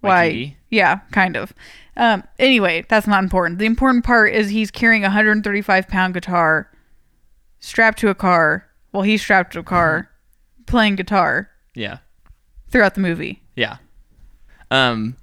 Why? 0.00 0.56
Yeah, 0.70 1.00
kind 1.12 1.36
of. 1.36 1.52
Um, 1.98 2.22
anyway, 2.38 2.86
that's 2.88 3.08
not 3.08 3.22
important. 3.24 3.58
The 3.58 3.66
important 3.66 4.04
part 4.04 4.32
is 4.32 4.48
he's 4.48 4.70
carrying 4.70 5.02
a 5.02 5.08
135 5.08 5.88
pound 5.88 6.14
guitar 6.14 6.70
strapped 7.58 7.98
to 7.98 8.08
a 8.08 8.14
car 8.14 8.64
Well, 8.92 9.02
he's 9.02 9.20
strapped 9.20 9.52
to 9.54 9.58
a 9.58 9.64
car 9.64 10.08
playing 10.66 10.94
guitar 10.96 11.50
yeah 11.74 11.98
throughout 12.70 12.94
the 12.94 13.00
movie. 13.00 13.42
Yeah. 13.56 13.78
Um 14.70 15.16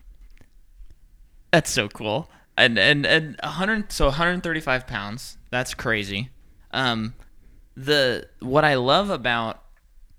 That's 1.51 1.71
so 1.71 1.87
cool. 1.87 2.29
And 2.57 2.77
and 2.77 3.05
and 3.05 3.37
100 3.41 3.91
so 3.91 4.05
135 4.07 4.85
pounds. 4.85 5.37
That's 5.51 5.73
crazy. 5.73 6.29
Um 6.71 7.13
the 7.77 8.27
what 8.41 8.65
I 8.65 8.75
love 8.75 9.09
about 9.09 9.61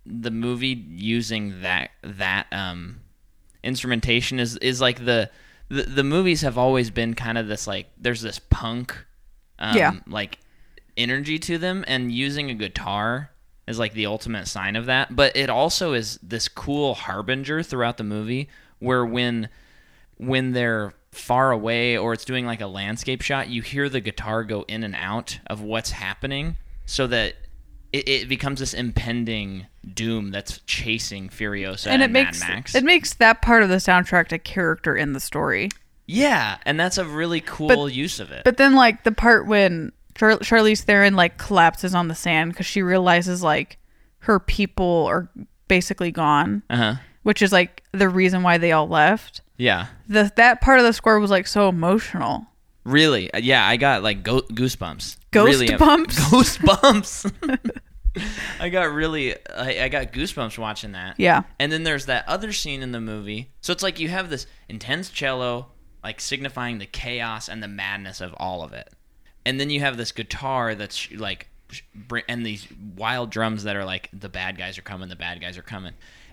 the 0.06 0.30
movie 0.30 0.84
using 0.88 1.60
that 1.62 1.90
that 2.02 2.46
um 2.50 3.00
instrumentation 3.62 4.38
is 4.40 4.56
is 4.58 4.80
like 4.80 5.04
the 5.04 5.30
the, 5.68 5.82
the 5.82 6.04
movies 6.04 6.42
have 6.42 6.56
always 6.58 6.90
been 6.90 7.14
kind 7.14 7.36
of 7.38 7.48
this 7.48 7.66
like 7.66 7.88
there's 7.98 8.22
this 8.22 8.38
punk 8.50 9.04
um, 9.58 9.76
Yeah. 9.76 9.92
like 10.06 10.38
energy 10.96 11.38
to 11.40 11.58
them 11.58 11.84
and 11.86 12.12
using 12.12 12.50
a 12.50 12.54
guitar 12.54 13.30
is 13.66 13.78
like 13.78 13.92
the 13.94 14.06
ultimate 14.06 14.46
sign 14.48 14.76
of 14.76 14.86
that 14.86 15.14
but 15.16 15.36
it 15.36 15.50
also 15.50 15.92
is 15.92 16.18
this 16.22 16.48
cool 16.48 16.94
harbinger 16.94 17.62
throughout 17.62 17.96
the 17.96 18.04
movie 18.04 18.48
where 18.78 19.04
when 19.04 19.48
when 20.18 20.52
they're 20.52 20.94
far 21.10 21.50
away 21.50 21.96
or 21.96 22.12
it's 22.12 22.24
doing 22.24 22.46
like 22.46 22.60
a 22.60 22.66
landscape 22.66 23.20
shot 23.22 23.48
you 23.48 23.60
hear 23.62 23.88
the 23.88 24.00
guitar 24.00 24.44
go 24.44 24.64
in 24.68 24.82
and 24.84 24.94
out 24.94 25.38
of 25.46 25.60
what's 25.62 25.90
happening 25.90 26.56
so 26.84 27.06
that 27.06 27.34
it, 27.92 28.08
it 28.08 28.28
becomes 28.28 28.60
this 28.60 28.74
impending 28.74 29.66
doom 29.94 30.30
that's 30.30 30.60
chasing 30.66 31.28
Furiosa 31.28 31.86
and, 31.86 32.02
and 32.02 32.02
it 32.02 32.10
makes 32.12 32.40
Max. 32.40 32.74
it 32.74 32.84
makes 32.84 33.14
that 33.14 33.40
part 33.42 33.62
of 33.62 33.68
the 33.68 33.76
soundtrack 33.76 34.32
a 34.32 34.38
character 34.38 34.96
in 34.96 35.12
the 35.12 35.20
story. 35.20 35.68
yeah, 36.06 36.58
and 36.64 36.78
that's 36.78 36.98
a 36.98 37.04
really 37.04 37.40
cool 37.40 37.88
use 37.88 38.20
of 38.20 38.30
it. 38.32 38.42
But 38.44 38.56
then 38.56 38.74
like 38.74 39.04
the 39.04 39.12
part 39.12 39.46
when 39.46 39.92
Char- 40.16 40.38
Charlize 40.38 40.82
Theron 40.82 41.14
like 41.14 41.38
collapses 41.38 41.94
on 41.94 42.08
the 42.08 42.14
sand 42.14 42.52
because 42.52 42.66
she 42.66 42.82
realizes 42.82 43.42
like 43.42 43.78
her 44.20 44.40
people 44.40 45.04
are 45.06 45.28
basically 45.68 46.10
gone, 46.10 46.62
Uh 46.70 46.76
huh. 46.76 46.94
which 47.22 47.42
is 47.42 47.52
like 47.52 47.82
the 47.92 48.08
reason 48.08 48.42
why 48.42 48.58
they 48.58 48.72
all 48.72 48.88
left. 48.88 49.40
Yeah. 49.56 49.86
The 50.08 50.30
that 50.36 50.60
part 50.60 50.78
of 50.80 50.84
the 50.84 50.92
score 50.92 51.18
was 51.20 51.30
like 51.30 51.46
so 51.46 51.68
emotional. 51.68 52.46
Really? 52.84 53.32
Uh, 53.32 53.38
Yeah, 53.38 53.66
I 53.66 53.76
got 53.76 54.02
like 54.02 54.22
go- 54.22 54.42
goosebumps. 54.42 55.16
Ghost 55.36 55.60
really, 55.60 55.76
bumps? 55.76 56.18
Goosebumps. 56.30 57.80
I 58.60 58.68
got 58.68 58.92
really, 58.92 59.34
I, 59.50 59.84
I 59.84 59.88
got 59.88 60.12
goosebumps 60.12 60.58
watching 60.58 60.92
that. 60.92 61.18
Yeah. 61.18 61.42
And 61.58 61.70
then 61.70 61.82
there's 61.82 62.06
that 62.06 62.26
other 62.28 62.52
scene 62.52 62.82
in 62.82 62.92
the 62.92 63.00
movie. 63.00 63.50
So 63.60 63.72
it's 63.72 63.82
like 63.82 64.00
you 64.00 64.08
have 64.08 64.30
this 64.30 64.46
intense 64.68 65.10
cello, 65.10 65.66
like 66.02 66.20
signifying 66.20 66.78
the 66.78 66.86
chaos 66.86 67.48
and 67.48 67.62
the 67.62 67.68
madness 67.68 68.20
of 68.20 68.34
all 68.38 68.62
of 68.62 68.72
it. 68.72 68.92
And 69.44 69.60
then 69.60 69.70
you 69.70 69.80
have 69.80 69.96
this 69.96 70.12
guitar 70.12 70.74
that's 70.74 71.10
like, 71.12 71.48
and 72.28 72.44
these 72.44 72.66
wild 72.96 73.30
drums 73.30 73.64
that 73.64 73.76
are 73.76 73.84
like, 73.84 74.08
the 74.12 74.28
bad 74.28 74.56
guys 74.56 74.78
are 74.78 74.82
coming, 74.82 75.08
the 75.08 75.16
bad 75.16 75.40
guys 75.40 75.58
are 75.58 75.62
coming. 75.62 75.92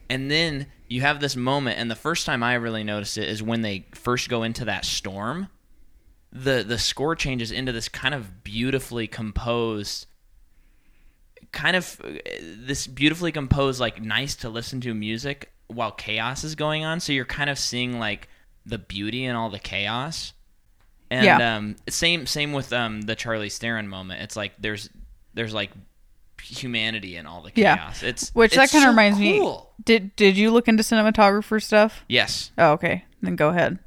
And 0.09 0.29
then 0.29 0.67
you 0.87 1.01
have 1.01 1.19
this 1.19 1.35
moment, 1.35 1.79
and 1.79 1.89
the 1.89 1.95
first 1.95 2.25
time 2.25 2.43
I 2.43 2.55
really 2.55 2.83
noticed 2.83 3.17
it 3.17 3.27
is 3.27 3.41
when 3.41 3.61
they 3.61 3.85
first 3.93 4.29
go 4.29 4.43
into 4.43 4.65
that 4.65 4.85
storm. 4.85 5.47
The 6.35 6.63
the 6.67 6.79
score 6.79 7.15
changes 7.15 7.51
into 7.51 7.71
this 7.71 7.87
kind 7.87 8.15
of 8.15 8.43
beautifully 8.43 9.05
composed 9.07 10.07
kind 11.51 11.75
of 11.75 12.01
uh, 12.03 12.09
this 12.41 12.87
beautifully 12.87 13.31
composed 13.31 13.79
like 13.79 14.01
nice 14.01 14.35
to 14.37 14.49
listen 14.49 14.81
to 14.81 14.93
music 14.95 15.51
while 15.67 15.91
chaos 15.91 16.43
is 16.43 16.55
going 16.55 16.83
on 16.83 16.99
so 16.99 17.13
you're 17.13 17.25
kind 17.25 17.49
of 17.49 17.59
seeing 17.59 17.99
like 17.99 18.27
the 18.65 18.79
beauty 18.79 19.25
in 19.25 19.35
all 19.35 19.49
the 19.51 19.59
chaos 19.59 20.33
and 21.11 21.23
Yeah. 21.25 21.57
um 21.57 21.75
same 21.87 22.25
same 22.25 22.53
with 22.53 22.73
um 22.73 23.01
the 23.01 23.15
charlie 23.15 23.49
Theron 23.49 23.87
moment 23.87 24.21
it's 24.23 24.35
like 24.35 24.53
there's 24.59 24.89
there's 25.35 25.53
like 25.53 25.69
humanity 26.41 27.15
in 27.17 27.27
all 27.27 27.41
the 27.43 27.51
chaos 27.51 28.01
Yeah. 28.01 28.09
it's 28.09 28.31
Which 28.33 28.55
that 28.55 28.71
kind 28.71 28.83
of 28.83 28.87
so 28.87 28.89
reminds 28.89 29.17
cool. 29.19 29.75
me. 29.77 29.83
Did 29.85 30.15
did 30.15 30.37
you 30.37 30.49
look 30.49 30.67
into 30.67 30.81
cinematographer 30.81 31.61
stuff? 31.61 32.03
yes 32.09 32.51
Oh, 32.57 32.71
okay. 32.73 33.05
Then 33.21 33.35
go 33.35 33.49
ahead. 33.49 33.77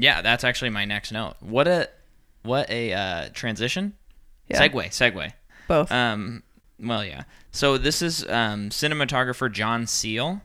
Yeah 0.00 0.22
that's 0.22 0.44
actually 0.44 0.70
my 0.70 0.84
next 0.84 1.12
note 1.12 1.34
what 1.40 1.68
a 1.68 1.88
what 2.42 2.68
a 2.70 2.92
uh 2.92 3.28
transition 3.32 3.94
Yeah. 4.48 4.60
segue 4.68 4.86
segue 4.88 5.32
Both. 5.68 5.92
Um, 5.92 6.42
well, 6.80 7.04
yeah. 7.04 7.24
So 7.52 7.76
this 7.78 8.00
is 8.02 8.24
um, 8.24 8.70
cinematographer 8.70 9.52
John 9.52 9.86
Seale, 9.86 10.40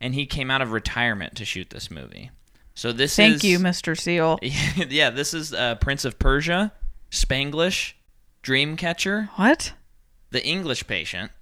and 0.00 0.14
he 0.14 0.24
came 0.26 0.50
out 0.50 0.62
of 0.62 0.70
retirement 0.72 1.34
to 1.36 1.44
shoot 1.44 1.68
this 1.70 1.90
movie. 1.90 2.30
So 2.74 2.92
this 2.92 3.16
Thank 3.16 3.34
is 3.34 3.44
you, 3.44 3.58
Mr. 3.58 3.98
Seale. 3.98 4.38
yeah, 4.42 5.10
this 5.10 5.34
is 5.34 5.52
uh, 5.52 5.74
Prince 5.74 6.04
of 6.06 6.18
Persia, 6.18 6.72
Spanglish, 7.10 7.94
Dreamcatcher, 8.42 9.28
What? 9.36 9.72
The 10.30 10.42
English 10.46 10.86
Patient, 10.86 11.32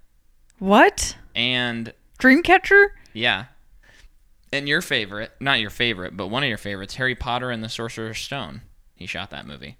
What? 0.59 1.15
and 1.35 1.93
Dreamcatcher? 2.19 2.87
yeah, 3.13 3.45
and 4.53 4.67
your 4.67 4.81
favorite, 4.81 5.31
not 5.39 5.59
your 5.59 5.69
favorite, 5.69 6.15
but 6.17 6.27
one 6.27 6.43
of 6.43 6.49
your 6.49 6.57
favorites, 6.57 6.95
Harry 6.95 7.15
Potter 7.15 7.49
and 7.51 7.63
the 7.63 7.69
Sorcerer's 7.69 8.19
Stone. 8.19 8.61
He 8.95 9.05
shot 9.07 9.29
that 9.31 9.47
movie. 9.47 9.77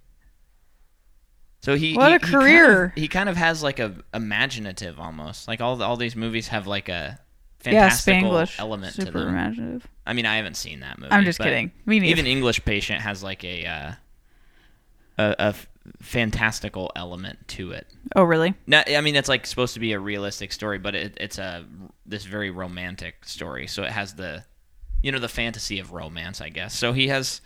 So 1.62 1.76
he 1.76 1.96
What 1.96 2.10
he- 2.10 2.16
a 2.16 2.20
he 2.20 2.20
kind 2.20 2.36
of- 2.36 2.42
career. 2.42 2.94
He 2.96 3.08
kind 3.08 3.30
of 3.30 3.38
has 3.38 3.62
like 3.62 3.80
a 3.80 3.96
imaginative 4.14 5.00
almost 5.00 5.48
like 5.48 5.62
all 5.62 5.82
all 5.84 5.96
these 5.98 6.16
movies 6.16 6.48
have 6.48 6.66
like 6.66 6.90
a 6.90 7.20
Yeah, 7.64 7.90
fantastical 7.90 8.32
Spanglish. 8.32 8.60
element 8.60 8.96
to 8.96 9.02
Super 9.06 9.20
them. 9.20 9.30
imaginative. 9.30 9.88
I 10.08 10.14
mean, 10.14 10.26
I 10.26 10.38
haven't 10.38 10.56
seen 10.58 10.80
that 10.80 10.98
movie. 10.98 11.12
I'm 11.12 11.24
just 11.24 11.38
kidding. 11.40 11.72
Me 11.86 12.00
neither. 12.00 12.10
Even 12.12 12.26
English 12.26 12.66
Patient 12.66 13.02
has 13.02 13.22
like 13.22 13.44
a 13.44 13.66
uh, 13.68 13.92
a, 15.20 15.36
a 15.40 15.56
fantastical 16.02 16.92
element 16.96 17.48
to 17.50 17.72
it. 17.72 17.88
Oh, 18.16 18.24
really? 18.24 18.56
No, 18.66 18.82
I 18.88 19.02
mean 19.02 19.16
it's 19.16 19.30
like 19.30 19.46
supposed 19.46 19.76
to 19.76 19.80
be 19.80 19.92
a 19.94 20.00
realistic 20.00 20.52
story, 20.54 20.80
but 20.80 20.96
it, 20.96 21.16
it's 21.20 21.38
a 21.38 21.64
this 22.08 22.26
very 22.26 22.50
romantic 22.50 23.24
story. 23.26 23.68
So 23.68 23.84
it 23.84 23.92
has 23.92 24.16
the 24.16 24.44
you 25.02 25.12
know 25.12 25.20
the 25.20 25.30
fantasy 25.30 25.80
of 25.80 25.92
romance, 25.92 26.42
I 26.42 26.50
guess. 26.50 26.78
So 26.78 26.94
he 26.94 27.08
has 27.08 27.42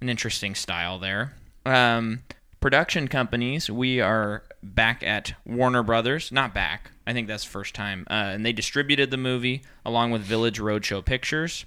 an 0.00 0.08
interesting 0.08 0.54
style 0.54 0.98
there. 0.98 1.34
Um, 1.66 2.22
production 2.60 3.08
companies, 3.08 3.70
we 3.70 4.00
are 4.00 4.42
back 4.62 5.02
at 5.02 5.34
Warner 5.44 5.82
Brothers. 5.82 6.32
Not 6.32 6.54
back. 6.54 6.90
I 7.06 7.12
think 7.12 7.28
that's 7.28 7.44
first 7.44 7.74
time. 7.74 8.06
Uh, 8.08 8.32
and 8.32 8.44
they 8.46 8.52
distributed 8.52 9.10
the 9.10 9.16
movie 9.16 9.62
along 9.84 10.10
with 10.10 10.22
Village 10.22 10.58
Roadshow 10.58 11.04
Pictures. 11.04 11.66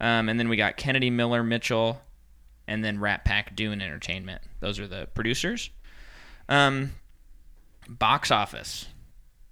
Um, 0.00 0.28
and 0.28 0.38
then 0.38 0.48
we 0.48 0.56
got 0.56 0.76
Kennedy 0.76 1.10
Miller 1.10 1.42
Mitchell, 1.42 2.00
and 2.66 2.84
then 2.84 2.98
RatPac-Dune 2.98 3.82
Entertainment. 3.82 4.40
Those 4.60 4.78
are 4.78 4.86
the 4.86 5.08
producers. 5.14 5.70
Um, 6.48 6.92
box 7.88 8.30
office. 8.30 8.86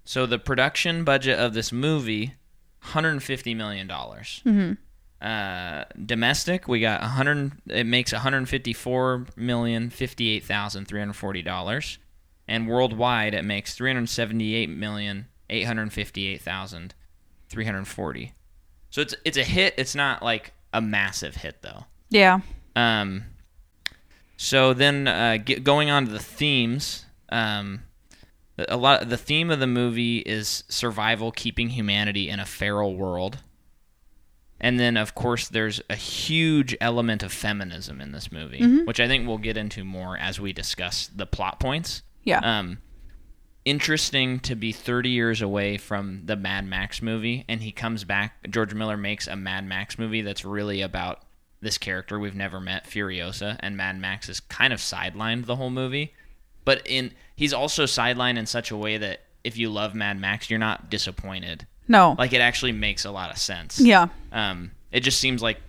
So 0.05 0.25
the 0.25 0.39
production 0.39 1.03
budget 1.03 1.37
of 1.37 1.53
this 1.53 1.71
movie, 1.71 2.33
150 2.81 3.53
million 3.53 3.85
dollars. 3.85 4.41
Mm-hmm. 4.45 4.73
Uh, 5.21 5.83
domestic, 6.05 6.67
we 6.67 6.79
got 6.79 7.01
100. 7.01 7.51
It 7.67 7.85
makes 7.85 8.13
154 8.13 9.25
million 9.35 9.89
58 9.89 10.43
thousand 10.43 10.87
340 10.87 11.41
dollars, 11.41 11.97
and 12.47 12.67
worldwide 12.67 13.33
it 13.33 13.43
makes 13.43 13.73
378 13.75 14.69
million 14.69 15.27
858 15.49 16.41
thousand 16.41 16.93
340. 17.49 18.33
So 18.89 19.01
it's 19.01 19.15
it's 19.25 19.37
a 19.37 19.43
hit. 19.43 19.73
It's 19.77 19.95
not 19.95 20.23
like 20.23 20.53
a 20.73 20.81
massive 20.81 21.35
hit 21.35 21.61
though. 21.61 21.85
Yeah. 22.09 22.39
Um, 22.75 23.25
so 24.37 24.73
then, 24.73 25.07
uh, 25.07 25.37
get, 25.43 25.65
going 25.65 25.89
on 25.89 26.05
to 26.05 26.11
the 26.11 26.19
themes, 26.19 27.05
um, 27.29 27.81
a 28.57 28.77
lot. 28.77 29.09
The 29.09 29.17
theme 29.17 29.51
of 29.51 29.59
the 29.59 29.67
movie 29.67 30.19
is 30.19 30.63
survival, 30.69 31.31
keeping 31.31 31.69
humanity 31.69 32.29
in 32.29 32.39
a 32.39 32.45
feral 32.45 32.95
world, 32.95 33.39
and 34.61 34.79
then 34.79 34.97
of 34.97 35.15
course 35.15 35.47
there's 35.47 35.81
a 35.89 35.95
huge 35.95 36.75
element 36.81 37.23
of 37.23 37.31
feminism 37.31 38.01
in 38.01 38.11
this 38.11 38.31
movie, 38.31 38.63
which 38.85 38.99
I 38.99 39.07
think 39.07 39.27
we'll 39.27 39.37
get 39.37 39.57
into 39.57 39.83
more 39.83 40.17
as 40.17 40.39
we 40.39 40.53
discuss 40.53 41.07
the 41.07 41.25
plot 41.25 41.59
points. 41.59 42.03
Yeah. 42.23 42.39
Um, 42.39 42.79
interesting 43.65 44.39
to 44.41 44.55
be 44.55 44.71
30 44.71 45.09
years 45.09 45.41
away 45.41 45.77
from 45.77 46.21
the 46.25 46.35
Mad 46.35 46.65
Max 46.65 47.01
movie, 47.01 47.45
and 47.47 47.61
he 47.61 47.71
comes 47.71 48.03
back. 48.03 48.49
George 48.49 48.73
Miller 48.73 48.97
makes 48.97 49.27
a 49.27 49.35
Mad 49.35 49.65
Max 49.65 49.99
movie 49.99 50.21
that's 50.21 50.45
really 50.45 50.81
about 50.81 51.23
this 51.61 51.77
character 51.77 52.17
we've 52.17 52.35
never 52.35 52.59
met, 52.59 52.85
Furiosa, 52.85 53.57
and 53.59 53.75
Mad 53.75 53.99
Max 53.99 54.29
is 54.29 54.39
kind 54.39 54.71
of 54.73 54.79
sidelined 54.79 55.45
the 55.45 55.55
whole 55.55 55.69
movie. 55.69 56.13
But 56.65 56.81
in 56.85 57.11
he's 57.35 57.53
also 57.53 57.85
sidelined 57.85 58.37
in 58.37 58.45
such 58.45 58.71
a 58.71 58.77
way 58.77 58.97
that 58.97 59.21
if 59.43 59.57
you 59.57 59.69
love 59.69 59.95
Mad 59.95 60.19
Max, 60.19 60.49
you're 60.49 60.59
not 60.59 60.89
disappointed. 60.89 61.65
No. 61.89 62.15
Like 62.17 62.31
it 62.31 62.39
actually 62.39 62.71
makes 62.71 63.03
a 63.03 63.11
lot 63.11 63.31
of 63.31 63.37
sense. 63.37 63.79
yeah. 63.81 64.07
Um, 64.31 64.71
it 64.91 65.01
just 65.01 65.19
seems 65.19 65.41
like 65.41 65.59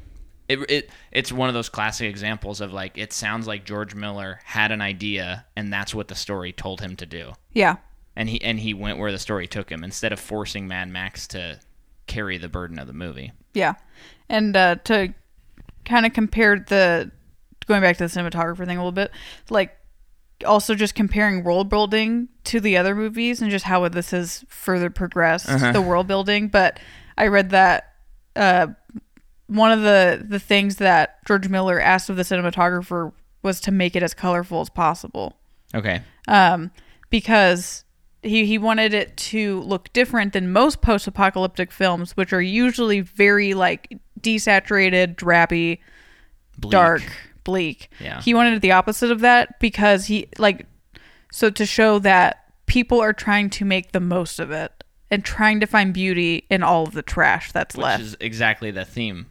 it, 0.48 0.58
it 0.70 0.90
it's 1.10 1.32
one 1.32 1.48
of 1.48 1.54
those 1.54 1.68
classic 1.68 2.08
examples 2.08 2.60
of 2.60 2.72
like 2.72 2.96
it 2.98 3.12
sounds 3.12 3.46
like 3.46 3.64
George 3.64 3.94
Miller 3.94 4.40
had 4.44 4.70
an 4.70 4.80
idea 4.80 5.46
and 5.56 5.72
that's 5.72 5.94
what 5.94 6.08
the 6.08 6.14
story 6.14 6.52
told 6.52 6.80
him 6.80 6.94
to 6.96 7.06
do. 7.06 7.32
Yeah. 7.52 7.76
And 8.16 8.28
he 8.28 8.42
and 8.42 8.60
he 8.60 8.74
went 8.74 8.98
where 8.98 9.12
the 9.12 9.18
story 9.18 9.46
took 9.46 9.70
him 9.70 9.82
instead 9.82 10.12
of 10.12 10.20
forcing 10.20 10.68
Mad 10.68 10.88
Max 10.88 11.26
to 11.28 11.58
carry 12.06 12.38
the 12.38 12.48
burden 12.48 12.78
of 12.78 12.86
the 12.86 12.92
movie. 12.92 13.32
Yeah. 13.54 13.74
And 14.28 14.56
uh, 14.56 14.76
to 14.84 15.14
kind 15.84 16.04
of 16.04 16.12
compare 16.12 16.58
the 16.68 17.10
going 17.66 17.80
back 17.80 17.96
to 17.98 18.06
the 18.08 18.20
cinematographer 18.20 18.66
thing 18.66 18.76
a 18.76 18.80
little 18.80 18.92
bit, 18.92 19.12
like 19.48 19.76
also 20.44 20.74
just 20.74 20.94
comparing 20.94 21.42
world 21.44 21.68
building 21.68 22.28
to 22.44 22.60
the 22.60 22.76
other 22.76 22.94
movies 22.94 23.40
and 23.42 23.50
just 23.50 23.64
how 23.64 23.86
this 23.88 24.10
has 24.12 24.44
further 24.48 24.90
progressed 24.90 25.48
Uh-huh. 25.48 25.72
the 25.72 25.82
world 25.82 26.06
building. 26.06 26.48
But 26.48 26.78
I 27.18 27.26
read 27.26 27.50
that 27.50 27.92
uh, 28.36 28.68
one 29.46 29.72
of 29.72 29.82
the 29.82 30.24
the 30.28 30.38
things 30.38 30.76
that 30.76 31.24
George 31.26 31.48
Miller 31.48 31.80
asked 31.80 32.08
of 32.10 32.16
the 32.16 32.22
cinematographer 32.22 33.12
was 33.42 33.60
to 33.62 33.70
make 33.72 33.96
it 33.96 34.02
as 34.02 34.14
colorful 34.14 34.60
as 34.60 34.68
possible 34.70 35.36
Okay. 35.74 36.02
um, 36.28 36.70
because 37.10 37.84
he, 38.22 38.44
he 38.46 38.58
wanted 38.58 38.92
it 38.94 39.16
to 39.16 39.60
look 39.62 39.92
different 39.92 40.32
than 40.34 40.52
most 40.52 40.82
post-apocalyptic 40.82 41.72
films 41.72 42.16
which 42.16 42.32
are 42.32 42.42
usually 42.42 43.00
very 43.00 43.54
like 43.54 43.98
desaturated 44.20 45.16
drabby 45.16 45.78
Bleak. 46.58 46.70
dark 46.72 47.02
bleak 47.50 47.88
Yeah. 48.00 48.20
he 48.22 48.32
wanted 48.34 48.60
the 48.62 48.72
opposite 48.72 49.10
of 49.10 49.20
that 49.20 49.58
because 49.60 50.06
he 50.06 50.28
like 50.38 50.66
so 51.32 51.50
to 51.50 51.66
show 51.66 51.98
that 52.00 52.44
people 52.66 53.00
are 53.00 53.12
trying 53.12 53.50
to 53.50 53.64
make 53.64 53.92
the 53.92 54.00
most 54.00 54.38
of 54.40 54.50
it 54.50 54.72
and 55.10 55.24
trying 55.24 55.58
to 55.60 55.66
find 55.66 55.92
beauty 55.92 56.44
in 56.48 56.62
all 56.62 56.84
of 56.84 56.92
the 56.94 57.02
trash 57.02 57.50
that's 57.52 57.74
Which 57.74 57.82
left 57.84 58.02
is 58.02 58.16
exactly 58.20 58.70
the 58.70 58.84
theme. 58.84 59.26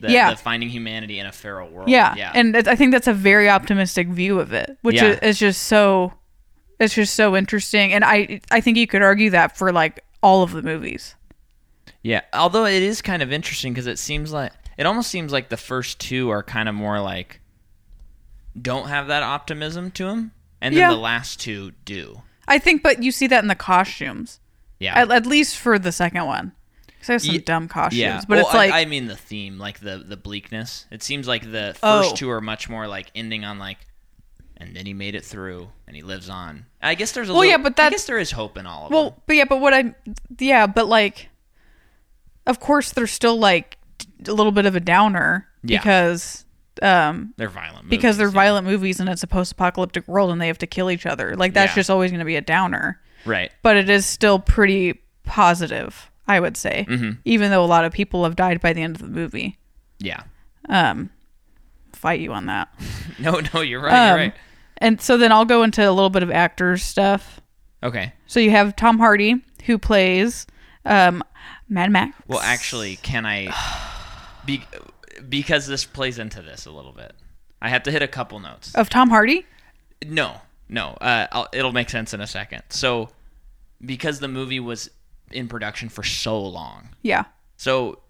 The, 0.00 0.10
Yeah. 0.10 0.30
the 0.30 0.36
finding 0.36 0.70
humanity 0.70 1.18
in 1.18 1.26
a 1.26 1.32
feral 1.32 1.68
world. 1.68 1.90
yeah, 1.90 2.14
Yeah. 2.16 2.32
and 2.34 2.56
it, 2.56 2.66
i 2.66 2.74
think 2.76 2.90
that's 2.92 3.06
a 3.06 3.12
very 3.14 3.48
optimistic 3.50 4.08
view 4.08 4.40
of 4.40 4.52
it 4.54 4.78
which 4.82 4.96
Yeah. 4.96 5.08
is, 5.10 5.18
is 5.22 5.38
just 5.38 5.62
so 5.64 6.14
it's 6.78 6.94
just 6.94 7.14
so 7.14 7.36
interesting 7.36 7.92
and 7.92 8.02
i 8.04 8.40
i 8.50 8.60
think 8.62 8.78
you 8.78 8.86
could 8.86 9.02
argue 9.02 9.28
that 9.30 9.56
for 9.58 9.72
like 9.72 10.02
all 10.22 10.42
of 10.42 10.52
the 10.52 10.62
movies 10.62 11.14
Yeah, 12.02 12.22
although 12.32 12.64
it 12.64 12.82
is 12.82 13.02
kind 13.02 13.22
of 13.22 13.30
interesting 13.30 13.74
because 13.74 13.86
it 13.86 13.98
seems 13.98 14.32
like 14.32 14.52
it 14.78 14.86
almost 14.86 15.10
seems 15.10 15.32
like 15.32 15.50
the 15.50 15.58
first 15.58 15.98
two 16.00 16.30
are 16.30 16.42
kind 16.42 16.66
of 16.70 16.74
more 16.74 16.98
like 17.00 17.39
don't 18.60 18.88
have 18.88 19.06
that 19.08 19.22
optimism 19.22 19.90
to 19.92 20.04
them. 20.06 20.32
and 20.62 20.74
then 20.74 20.80
Yeah. 20.82 20.90
the 20.90 20.96
last 20.96 21.40
two 21.40 21.72
do. 21.86 22.20
I 22.46 22.58
think, 22.58 22.82
but 22.82 23.02
you 23.02 23.12
see 23.12 23.26
that 23.28 23.42
in 23.42 23.48
the 23.48 23.54
costumes, 23.54 24.40
Yeah. 24.78 24.98
at, 24.98 25.10
at 25.10 25.24
least 25.24 25.56
for 25.56 25.78
the 25.78 25.90
second 25.92 26.26
one. 26.26 26.52
Because 26.86 27.06
there's 27.06 27.24
some 27.24 27.34
Ye- 27.36 27.40
dumb 27.40 27.66
costumes, 27.68 27.98
yeah, 27.98 28.20
but 28.28 28.36
Well, 28.36 28.44
it's 28.46 28.54
like 28.54 28.70
I, 28.72 28.80
I 28.82 28.84
mean 28.84 29.06
the 29.06 29.16
theme, 29.16 29.58
like 29.58 29.80
the 29.80 29.96
the 30.06 30.18
bleakness. 30.18 30.84
It 30.90 31.02
seems 31.02 31.26
like 31.26 31.50
the 31.50 31.74
oh. 31.82 32.02
first 32.02 32.12
Oh. 32.12 32.16
two 32.16 32.30
are 32.30 32.42
much 32.42 32.68
more 32.68 32.86
like 32.86 33.10
ending 33.14 33.42
on 33.46 33.58
like, 33.58 33.78
and 34.58 34.76
then 34.76 34.84
he 34.84 34.92
made 34.92 35.14
it 35.14 35.24
through, 35.24 35.70
and 35.86 35.96
he 35.96 36.02
lives 36.02 36.28
on. 36.28 36.66
I 36.82 36.94
guess 36.94 37.12
there's 37.12 37.30
a 37.30 37.32
Well, 37.32 37.40
little, 37.40 37.52
yeah, 37.52 37.56
but 37.62 37.80
I 37.80 37.84
that- 37.84 37.92
guess 37.92 38.04
there 38.04 38.18
is 38.18 38.32
hope 38.32 38.58
in 38.58 38.66
all 38.66 38.82
of 38.84 38.90
them. 38.90 38.96
Well, 38.96 39.22
but 39.26 39.36
yeah, 39.36 39.44
but 39.46 39.60
what 39.62 39.72
I, 39.72 39.94
yeah, 40.38 40.66
but 40.66 40.88
like, 40.88 41.30
of 42.46 42.60
course, 42.60 42.92
there's 42.92 43.12
still 43.12 43.38
like 43.38 43.78
a 44.26 44.32
little 44.32 44.52
bit 44.52 44.66
of 44.66 44.76
a 44.76 44.80
downer 44.80 45.48
Yeah. 45.62 45.78
because, 45.78 46.44
um, 46.82 47.34
They're 47.36 47.48
violent 47.48 47.84
movies, 47.84 47.90
because 47.90 48.16
they're 48.16 48.28
yeah. 48.28 48.32
violent 48.32 48.66
movies 48.66 49.00
and 49.00 49.08
it's 49.08 49.22
a 49.22 49.26
post-apocalyptic 49.26 50.06
world 50.08 50.30
and 50.30 50.40
they 50.40 50.46
have 50.46 50.58
to 50.58 50.66
kill 50.66 50.90
each 50.90 51.06
other. 51.06 51.36
Like 51.36 51.54
that's 51.54 51.72
Yeah. 51.72 51.76
just 51.76 51.90
always 51.90 52.10
going 52.10 52.20
to 52.20 52.24
be 52.24 52.36
a 52.36 52.40
downer. 52.40 53.00
Right. 53.24 53.50
But 53.62 53.76
it 53.76 53.90
is 53.90 54.06
still 54.06 54.38
pretty 54.38 55.00
positive, 55.24 56.10
I 56.26 56.40
would 56.40 56.56
say, 56.56 56.86
Mm-hmm. 56.88 57.10
even 57.24 57.50
though 57.50 57.64
a 57.64 57.66
lot 57.66 57.84
of 57.84 57.92
people 57.92 58.24
have 58.24 58.36
died 58.36 58.60
by 58.60 58.72
the 58.72 58.82
end 58.82 58.96
of 58.96 59.02
the 59.02 59.08
movie. 59.08 59.58
Yeah. 59.98 60.22
Um, 60.68 61.10
fight 61.92 62.20
you 62.20 62.32
on 62.32 62.46
that. 62.46 62.68
No, 63.18 63.38
no, 63.52 63.60
you're 63.60 63.82
right. 63.82 63.92
Um, 63.92 64.08
you're 64.08 64.16
right. 64.28 64.34
And 64.78 64.98
so 64.98 65.18
then 65.18 65.30
I'll 65.30 65.44
go 65.44 65.62
into 65.62 65.86
a 65.86 65.92
little 65.92 66.08
bit 66.08 66.22
of 66.22 66.30
actors 66.30 66.82
stuff. 66.82 67.38
Okay. 67.82 68.14
So 68.26 68.40
you 68.40 68.50
have 68.50 68.74
Tom 68.76 68.98
Hardy 68.98 69.42
who 69.66 69.76
plays 69.76 70.46
um, 70.86 71.22
Mad 71.68 71.90
Max. 71.92 72.16
Well, 72.26 72.40
actually, 72.40 72.96
can 72.96 73.26
I? 73.26 73.54
Be, 74.46 74.62
because 75.28 75.66
this 75.66 75.84
plays 75.84 76.18
into 76.18 76.42
this 76.42 76.66
a 76.66 76.70
little 76.70 76.92
bit. 76.92 77.12
I 77.62 77.68
have 77.68 77.82
to 77.84 77.90
hit 77.90 78.02
a 78.02 78.08
couple 78.08 78.38
notes. 78.40 78.74
of 78.74 78.88
Tom 78.88 79.10
Hardy. 79.10 79.46
No, 80.06 80.40
no. 80.68 80.90
Uh, 81.00 81.26
I'll, 81.30 81.48
it'll 81.52 81.72
make 81.72 81.90
sense 81.90 82.14
in 82.14 82.20
a 82.20 82.26
second. 82.26 82.62
So, 82.70 83.10
because 83.84 84.20
the 84.20 84.28
movie 84.28 84.60
was 84.60 84.90
in 85.30 85.46
production 85.48 85.88
for 85.88 86.02
so 86.02 86.40
long, 86.40 86.88
Yeah. 87.02 87.24
so 87.56 88.00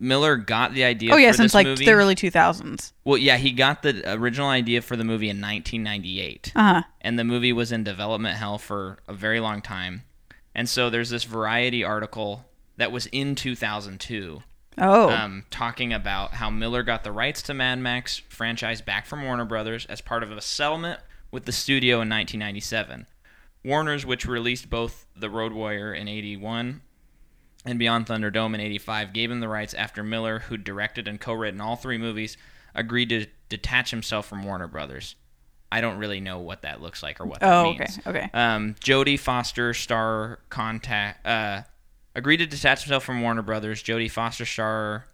Miller 0.00 0.36
got 0.36 0.74
the 0.74 0.84
idea. 0.84 1.12
Oh 1.12 1.16
yeah, 1.16 1.32
since 1.32 1.54
like 1.54 1.66
movie. 1.66 1.84
the 1.84 1.90
early 1.92 2.14
2000s. 2.14 2.92
Well, 3.04 3.18
yeah, 3.18 3.36
he 3.36 3.50
got 3.52 3.82
the 3.82 4.12
original 4.14 4.48
idea 4.48 4.80
for 4.82 4.96
the 4.96 5.02
movie 5.04 5.28
in 5.28 5.40
1998, 5.40 6.52
Uh 6.54 6.62
huh. 6.74 6.82
and 7.00 7.18
the 7.18 7.24
movie 7.24 7.52
was 7.52 7.72
in 7.72 7.82
development 7.84 8.36
hell 8.36 8.58
for 8.58 8.98
a 9.08 9.12
very 9.14 9.40
long 9.40 9.60
time. 9.62 10.02
And 10.54 10.68
so 10.68 10.88
there's 10.90 11.10
this 11.10 11.24
Variety 11.24 11.82
article 11.84 12.44
that 12.76 12.92
was 12.92 13.06
in 13.06 13.34
2002 13.34 14.42
Oh. 14.80 15.10
um, 15.10 15.44
talking 15.50 15.92
about 15.92 16.34
how 16.34 16.50
Miller 16.50 16.82
got 16.82 17.04
the 17.04 17.12
rights 17.12 17.42
to 17.42 17.54
Mad 17.54 17.78
Max 17.78 18.18
franchise 18.28 18.80
back 18.80 19.06
from 19.06 19.24
Warner 19.24 19.44
Brothers 19.44 19.86
as 19.86 20.00
part 20.00 20.22
of 20.22 20.30
a 20.30 20.40
settlement 20.40 21.00
with 21.30 21.44
the 21.44 21.52
studio 21.52 21.96
in 21.96 22.08
1997. 22.08 23.06
Warner's, 23.64 24.06
which 24.06 24.26
released 24.26 24.70
both 24.70 25.06
The 25.16 25.30
Road 25.30 25.52
Warrior 25.52 25.92
in 25.92 26.08
81 26.08 26.80
and 27.64 27.78
Beyond 27.78 28.06
Thunderdome 28.06 28.54
in 28.54 28.60
85, 28.60 29.12
gave 29.12 29.30
him 29.30 29.40
the 29.40 29.48
rights 29.48 29.74
after 29.74 30.02
Miller, 30.02 30.40
who 30.40 30.56
directed 30.56 31.08
and 31.08 31.20
co-written 31.20 31.60
all 31.60 31.76
three 31.76 31.98
movies, 31.98 32.36
agreed 32.74 33.08
to 33.10 33.26
detach 33.48 33.90
himself 33.90 34.26
from 34.26 34.44
Warner 34.44 34.68
Brothers. 34.68 35.16
I 35.70 35.80
don't 35.80 35.98
really 35.98 36.20
know 36.20 36.38
what 36.38 36.62
that 36.62 36.80
looks 36.80 37.02
like 37.02 37.20
or 37.20 37.26
what 37.26 37.40
that 37.40 37.52
oh, 37.52 37.68
okay. 37.70 37.86
Okay. 38.06 38.30
Um, 38.32 38.74
Jodie 38.80 39.18
Foster, 39.18 39.74
star 39.74 40.38
contact, 40.48 41.26
uh, 41.26 41.62
agreed 42.14 42.38
to 42.38 42.46
detach 42.46 42.82
himself 42.84 43.04
from 43.04 43.22
Warner 43.22 43.42
Brothers. 43.42 43.82
Jodie 43.82 44.10
Foster, 44.10 44.44
star, 44.46 45.06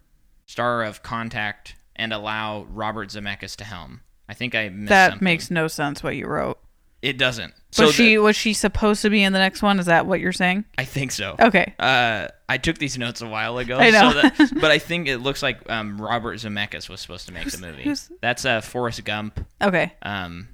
star 0.47 0.83
of 0.83 1.03
Contact, 1.03 1.77
and 1.97 2.13
allow 2.13 2.65
Robert 2.71 3.09
Zemeckis 3.11 3.57
to 3.57 3.65
helm. 3.65 4.01
I 4.29 4.35
think 4.35 4.55
I 4.55 4.69
missed 4.71 4.89
that 4.89 5.11
something. 5.13 5.25
makes 5.25 5.51
no 5.51 5.69
sense 5.69 6.03
what 6.03 6.17
you 6.17 6.27
wrote. 6.27 6.59
it 7.03 7.19
doesn't. 7.19 7.53
Was 7.53 7.77
So 7.77 7.91
she 7.91 8.05
the- 8.15 8.19
was 8.19 8.37
she 8.37 8.55
supposed 8.55 9.03
to 9.03 9.11
be 9.11 9.23
in 9.23 9.33
the 9.35 9.39
next 9.39 9.61
one? 9.63 9.79
Is 9.79 9.87
that 9.87 10.07
what 10.07 10.21
you're 10.21 10.33
saying? 10.33 10.65
I 10.79 10.85
think 10.85 11.13
so. 11.13 11.37
Okay. 11.39 11.75
Uh, 11.79 12.29
I 12.49 12.57
took 12.57 12.79
these 12.79 12.97
notes 12.97 13.21
a 13.21 13.27
while 13.29 13.59
ago. 13.59 13.77
I 13.79 13.91
know. 13.91 14.13
So 14.13 14.23
that, 14.23 14.53
but 14.61 14.71
I 14.71 14.79
think 14.79 15.09
it 15.09 15.19
looks 15.19 15.43
like 15.43 15.69
um, 15.71 16.01
Robert 16.01 16.37
Zemeckis 16.39 16.89
was 16.89 17.01
supposed 17.03 17.27
to 17.27 17.35
make 17.35 17.51
the 17.51 17.59
movie. 17.59 17.83
who's- 17.83 18.11
That's 18.23 18.45
uh, 18.47 18.61
Forrest 18.63 19.05
Gump. 19.05 19.45
Okay. 19.61 19.93
Um, 20.03 20.49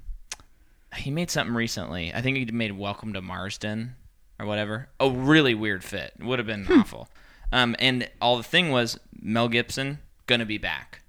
he 0.95 1.09
made 1.11 1.29
something 1.31 1.55
recently. 1.55 2.13
I 2.13 2.21
think 2.21 2.35
he 2.35 2.45
made 2.45 2.77
Welcome 2.77 3.13
to 3.13 3.21
Marwen 3.21 3.91
or 4.41 4.45
whatever. 4.47 4.89
A 4.99 5.09
really 5.09 5.53
weird 5.53 5.83
fit. 5.83 6.13
Would 6.19 6.39
have 6.39 6.47
been 6.47 6.65
awful. 6.71 7.07
Um, 7.51 7.75
and 7.79 8.09
all 8.21 8.37
the 8.37 8.43
thing 8.43 8.71
was 8.71 8.99
Mel 9.21 9.47
Gibson 9.47 9.99
gonna 10.25 10.45
be 10.45 10.57
back. 10.57 11.01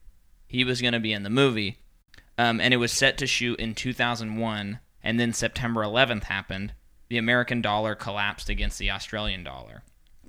He 0.46 0.64
was 0.64 0.82
gonna 0.82 1.00
be 1.00 1.12
in 1.12 1.22
the 1.22 1.30
movie. 1.30 1.78
Um, 2.38 2.60
and 2.60 2.72
it 2.74 2.78
was 2.78 2.92
set 2.92 3.18
to 3.18 3.26
shoot 3.26 3.60
in 3.60 3.74
2001, 3.74 4.78
and 5.02 5.20
then 5.20 5.32
September 5.32 5.82
11th 5.82 6.24
happened. 6.24 6.72
The 7.08 7.18
American 7.18 7.60
dollar 7.60 7.94
collapsed 7.94 8.48
against 8.48 8.78
the 8.78 8.90
Australian 8.90 9.44
dollar, 9.44 9.82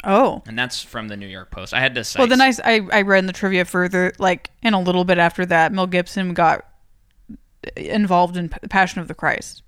Oh. 0.04 0.44
and 0.46 0.60
that's 0.60 0.82
from 0.84 1.08
the 1.08 1.16
New 1.16 1.28
York 1.28 1.50
Post. 1.50 1.74
I 1.74 1.80
had 1.80 1.96
to 1.96 2.04
cite. 2.04 2.20
Well, 2.20 2.28
then 2.28 2.42
I, 2.42 2.52
I 2.63 2.82
I 2.92 3.02
read 3.04 3.20
in 3.20 3.26
the 3.26 3.32
trivia 3.34 3.63
further, 3.63 4.12
like, 4.20 4.50
and 4.62 4.76
a 4.76 4.80
little 4.80 5.06
bit 5.06 5.18
after 5.18 5.46
that, 5.46 5.72
Mel 5.72 5.88
Gibson 5.88 6.34
got 6.34 6.66
involved 7.78 8.36
in 8.38 8.50
P- 8.50 8.68
Passion 8.70 9.02
of 9.02 9.08
the 9.08 9.13
Christ, 9.16 9.62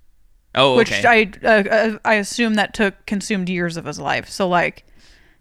oh, 0.56 0.76
which 0.76 0.92
okay. 0.92 1.32
I 1.44 1.48
uh, 1.48 1.64
uh, 1.70 1.98
I 2.04 2.16
assume 2.16 2.56
that 2.56 2.74
took 2.74 3.06
consumed 3.06 3.50
years 3.50 3.78
of 3.78 3.86
his 3.86 4.00
life. 4.00 4.30
So 4.30 4.48
like, 4.48 4.86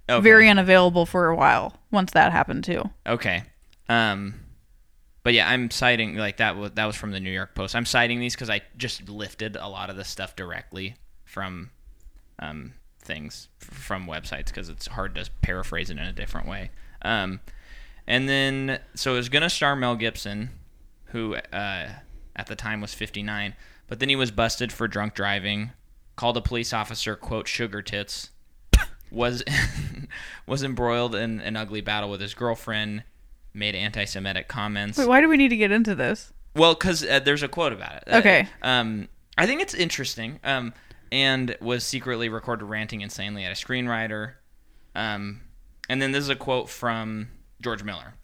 okay. 0.09 0.23
very 0.23 0.49
unavailable 0.49 1.07
for 1.07 1.29
a 1.29 1.37
while 1.37 1.77
once 1.91 2.13
that 2.13 2.33
happened 2.33 2.65
too. 2.65 2.91
Okay. 3.07 3.45
Um, 3.89 4.35
but 5.23 5.33
yeah, 5.33 5.49
I'm 5.49 5.71
citing 5.71 6.17
like 6.17 6.37
that 6.37 6.57
was 6.57 6.73
that 6.73 6.85
was 6.85 6.97
from 6.97 7.11
the 7.11 7.21
New 7.21 7.31
York 7.31 7.55
Post. 7.55 7.75
I'm 7.75 7.87
citing 7.87 8.21
these 8.21 8.35
because 8.35 8.51
I 8.51 8.61
just 8.77 9.09
lifted 9.09 9.57
a 9.57 9.69
lot 9.69 9.91
of 9.91 9.97
the 9.97 10.05
stuff 10.05 10.37
directly 10.37 10.97
from 11.25 11.71
um, 12.39 12.75
things 13.01 13.49
f- 13.63 13.69
from 13.69 14.07
websites 14.07 14.47
because 14.47 14.69
it's 14.69 14.87
hard 14.87 15.15
to 15.15 15.29
paraphrase 15.41 15.91
it 15.91 15.99
in 15.99 16.05
a 16.05 16.13
different 16.13 16.47
way. 16.47 16.71
Um, 17.03 17.41
and 18.07 18.29
then 18.29 18.81
so 18.95 19.15
it 19.15 19.17
was 19.17 19.31
gonna 19.31 19.49
star 19.49 19.75
Mel 19.75 19.97
Gibson, 19.97 20.51
who 21.07 21.37
uh, 21.37 21.89
at 22.37 22.47
the 22.47 22.57
time 22.57 22.83
was 22.83 22.93
59, 22.93 23.55
but 23.95 24.01
then 24.01 24.09
he 24.09 24.17
was 24.17 24.33
busted 24.33 24.73
for 24.73 24.89
drunk 24.89 25.15
driving, 25.15 25.71
called 26.17 26.37
a 26.37 26.41
police 26.41 26.73
officer 26.73 27.15
quote 27.15 27.47
sugar 27.47 27.81
tits, 27.81 28.31
was 29.13 29.45
was 30.49 30.65
embroiled 30.65 31.15
in 31.15 31.41
an 31.41 31.57
ugly 31.57 31.81
battle 31.81 32.11
with 32.11 32.21
his 32.21 32.35
girlfriend, 32.35 33.05
made 33.53 33.77
anti-Semitic 33.77 34.49
comments. 34.49 34.99
Wait, 34.99 35.07
why 35.07 35.21
do 35.21 35.29
we 35.29 35.37
need 35.37 35.51
to 35.51 35.57
get 35.57 35.71
into 35.71 35.95
this? 35.95 36.33
Well, 36.57 36.75
because 36.75 37.05
uh, 37.05 37.21
there's 37.21 37.45
a 37.45 37.49
quote 37.49 37.73
about 37.73 37.99
it. 37.99 38.03
Okay. 38.13 38.49
Uh, 38.61 38.67
um, 38.67 39.09
I 39.39 39.47
think 39.47 39.63
it's 39.63 39.75
interesting. 39.75 40.41
Um, 40.43 40.75
and 41.13 41.57
was 41.61 41.85
secretly 41.85 42.29
recorded 42.29 42.65
ranting 42.65 43.01
insanely 43.01 43.45
at 43.45 43.53
a 43.53 43.55
screenwriter. 43.55 44.33
Um, 44.97 45.43
and 45.89 46.03
then 46.03 46.11
this 46.11 46.25
is 46.25 46.31
a 46.31 46.35
quote 46.35 46.69
from 46.69 47.29
George 47.63 47.85
Miller. 47.85 48.15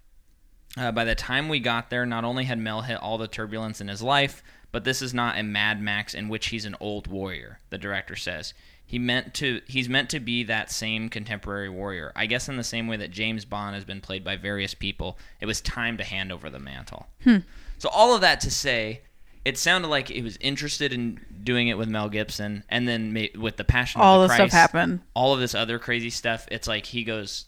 Uh, 0.76 0.90
by 0.90 1.04
the 1.04 1.14
time 1.14 1.48
we 1.48 1.60
got 1.60 1.90
there, 1.90 2.04
not 2.06 2.24
only 2.24 2.46
had 2.46 2.58
Mel 2.58 2.82
hit 2.82 2.96
all 2.96 3.18
the 3.18 3.28
turbulence 3.28 3.80
in 3.80 3.86
his 3.86 4.02
life, 4.02 4.42
but 4.72 4.84
this 4.84 5.02
is 5.02 5.12
not 5.12 5.38
a 5.38 5.42
Mad 5.42 5.80
Max 5.80 6.14
in 6.14 6.28
which 6.28 6.48
he's 6.48 6.64
an 6.64 6.76
old 6.80 7.06
warrior. 7.06 7.58
The 7.70 7.78
director 7.78 8.16
says 8.16 8.54
he 8.90 8.98
meant 8.98 9.34
to. 9.34 9.60
He's 9.68 9.88
meant 9.88 10.10
to 10.10 10.18
be 10.18 10.42
that 10.42 10.72
same 10.72 11.10
contemporary 11.10 11.68
warrior. 11.68 12.10
I 12.16 12.26
guess 12.26 12.48
in 12.48 12.56
the 12.56 12.64
same 12.64 12.88
way 12.88 12.96
that 12.96 13.12
James 13.12 13.44
Bond 13.44 13.76
has 13.76 13.84
been 13.84 14.00
played 14.00 14.24
by 14.24 14.36
various 14.36 14.74
people, 14.74 15.16
it 15.40 15.46
was 15.46 15.60
time 15.60 15.96
to 15.98 16.02
hand 16.02 16.32
over 16.32 16.50
the 16.50 16.58
mantle. 16.58 17.06
Hmm. 17.22 17.36
So 17.78 17.88
all 17.88 18.16
of 18.16 18.20
that 18.22 18.40
to 18.40 18.50
say, 18.50 19.02
it 19.44 19.56
sounded 19.56 19.86
like 19.86 20.08
he 20.08 20.22
was 20.22 20.36
interested 20.40 20.92
in 20.92 21.20
doing 21.44 21.68
it 21.68 21.78
with 21.78 21.88
Mel 21.88 22.08
Gibson, 22.08 22.64
and 22.68 22.88
then 22.88 23.12
ma- 23.12 23.40
with 23.40 23.58
the 23.58 23.64
Passion. 23.64 24.00
All 24.00 24.24
of 24.24 24.28
this 24.28 24.36
the 24.36 24.48
stuff 24.48 24.52
happened. 24.52 25.02
All 25.14 25.32
of 25.32 25.38
this 25.38 25.54
other 25.54 25.78
crazy 25.78 26.10
stuff. 26.10 26.48
It's 26.50 26.66
like 26.66 26.86
he 26.86 27.04
goes. 27.04 27.44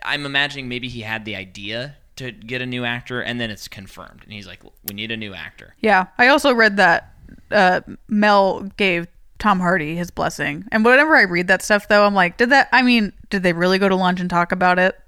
I'm 0.00 0.24
imagining 0.24 0.68
maybe 0.68 0.88
he 0.88 1.00
had 1.00 1.24
the 1.24 1.34
idea 1.34 1.96
to 2.16 2.30
get 2.32 2.62
a 2.62 2.66
new 2.66 2.84
actor, 2.84 3.20
and 3.20 3.40
then 3.40 3.50
it's 3.50 3.68
confirmed, 3.68 4.20
and 4.24 4.32
he's 4.32 4.46
like, 4.46 4.60
"We 4.86 4.94
need 4.94 5.10
a 5.10 5.16
new 5.16 5.34
actor." 5.34 5.74
Yeah, 5.80 6.06
I 6.18 6.28
also 6.28 6.52
read 6.54 6.76
that 6.76 7.12
uh, 7.50 7.80
Mel 8.08 8.62
gave 8.76 9.06
Tom 9.38 9.60
Hardy 9.60 9.96
his 9.96 10.10
blessing, 10.10 10.64
and 10.72 10.84
whenever 10.84 11.16
I 11.16 11.22
read 11.22 11.48
that 11.48 11.62
stuff, 11.62 11.88
though, 11.88 12.06
I'm 12.06 12.14
like, 12.14 12.36
did 12.36 12.50
that? 12.50 12.68
I 12.72 12.82
mean, 12.82 13.12
did 13.30 13.42
they 13.42 13.52
really 13.52 13.78
go 13.78 13.88
to 13.88 13.96
lunch 13.96 14.20
and 14.20 14.30
talk 14.30 14.52
about 14.52 14.78
it? 14.78 14.98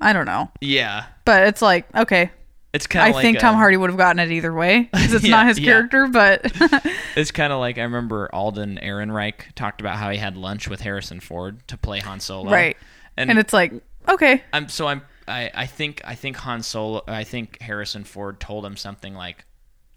I 0.00 0.12
don't 0.12 0.26
know, 0.26 0.50
Yeah, 0.60 1.04
but 1.24 1.46
it's 1.46 1.62
like, 1.62 1.86
okay, 1.94 2.30
it's 2.72 2.86
kind 2.86 3.04
I 3.04 3.08
of. 3.10 3.14
like 3.14 3.22
think 3.22 3.38
Tom 3.38 3.50
um, 3.50 3.56
Hardy 3.56 3.76
would 3.76 3.88
have 3.88 3.96
gotten 3.96 4.18
it 4.18 4.32
either 4.32 4.52
way 4.52 4.88
because 4.92 5.14
it's 5.14 5.24
Yeah, 5.24 5.30
not 5.30 5.46
his 5.46 5.58
yeah. 5.60 5.70
character, 5.72 6.08
but 6.08 6.50
It's 7.16 7.30
kind 7.30 7.52
of 7.52 7.60
like 7.60 7.78
I 7.78 7.82
remember 7.82 8.28
Alden 8.34 8.80
Ehrenreich 8.82 9.54
talked 9.54 9.80
about 9.80 9.96
how 9.96 10.10
he 10.10 10.18
had 10.18 10.36
lunch 10.36 10.68
with 10.68 10.80
Harrison 10.80 11.20
Ford 11.20 11.66
to 11.68 11.76
play 11.78 12.00
Han 12.00 12.18
Solo. 12.20 12.50
right, 12.50 12.76
and, 13.16 13.30
and 13.30 13.38
it's 13.38 13.52
like, 13.52 13.72
okay, 14.08 14.42
I'm 14.52 14.68
so 14.68 14.88
I'm 14.88 15.02
I, 15.28 15.50
I 15.54 15.66
think 15.66 16.00
I 16.04 16.14
think 16.14 16.36
Han 16.38 16.62
Solo 16.62 17.02
I 17.06 17.24
think 17.24 17.60
Harrison 17.60 18.04
Ford 18.04 18.40
told 18.40 18.64
him 18.64 18.76
something 18.76 19.14
like 19.14 19.44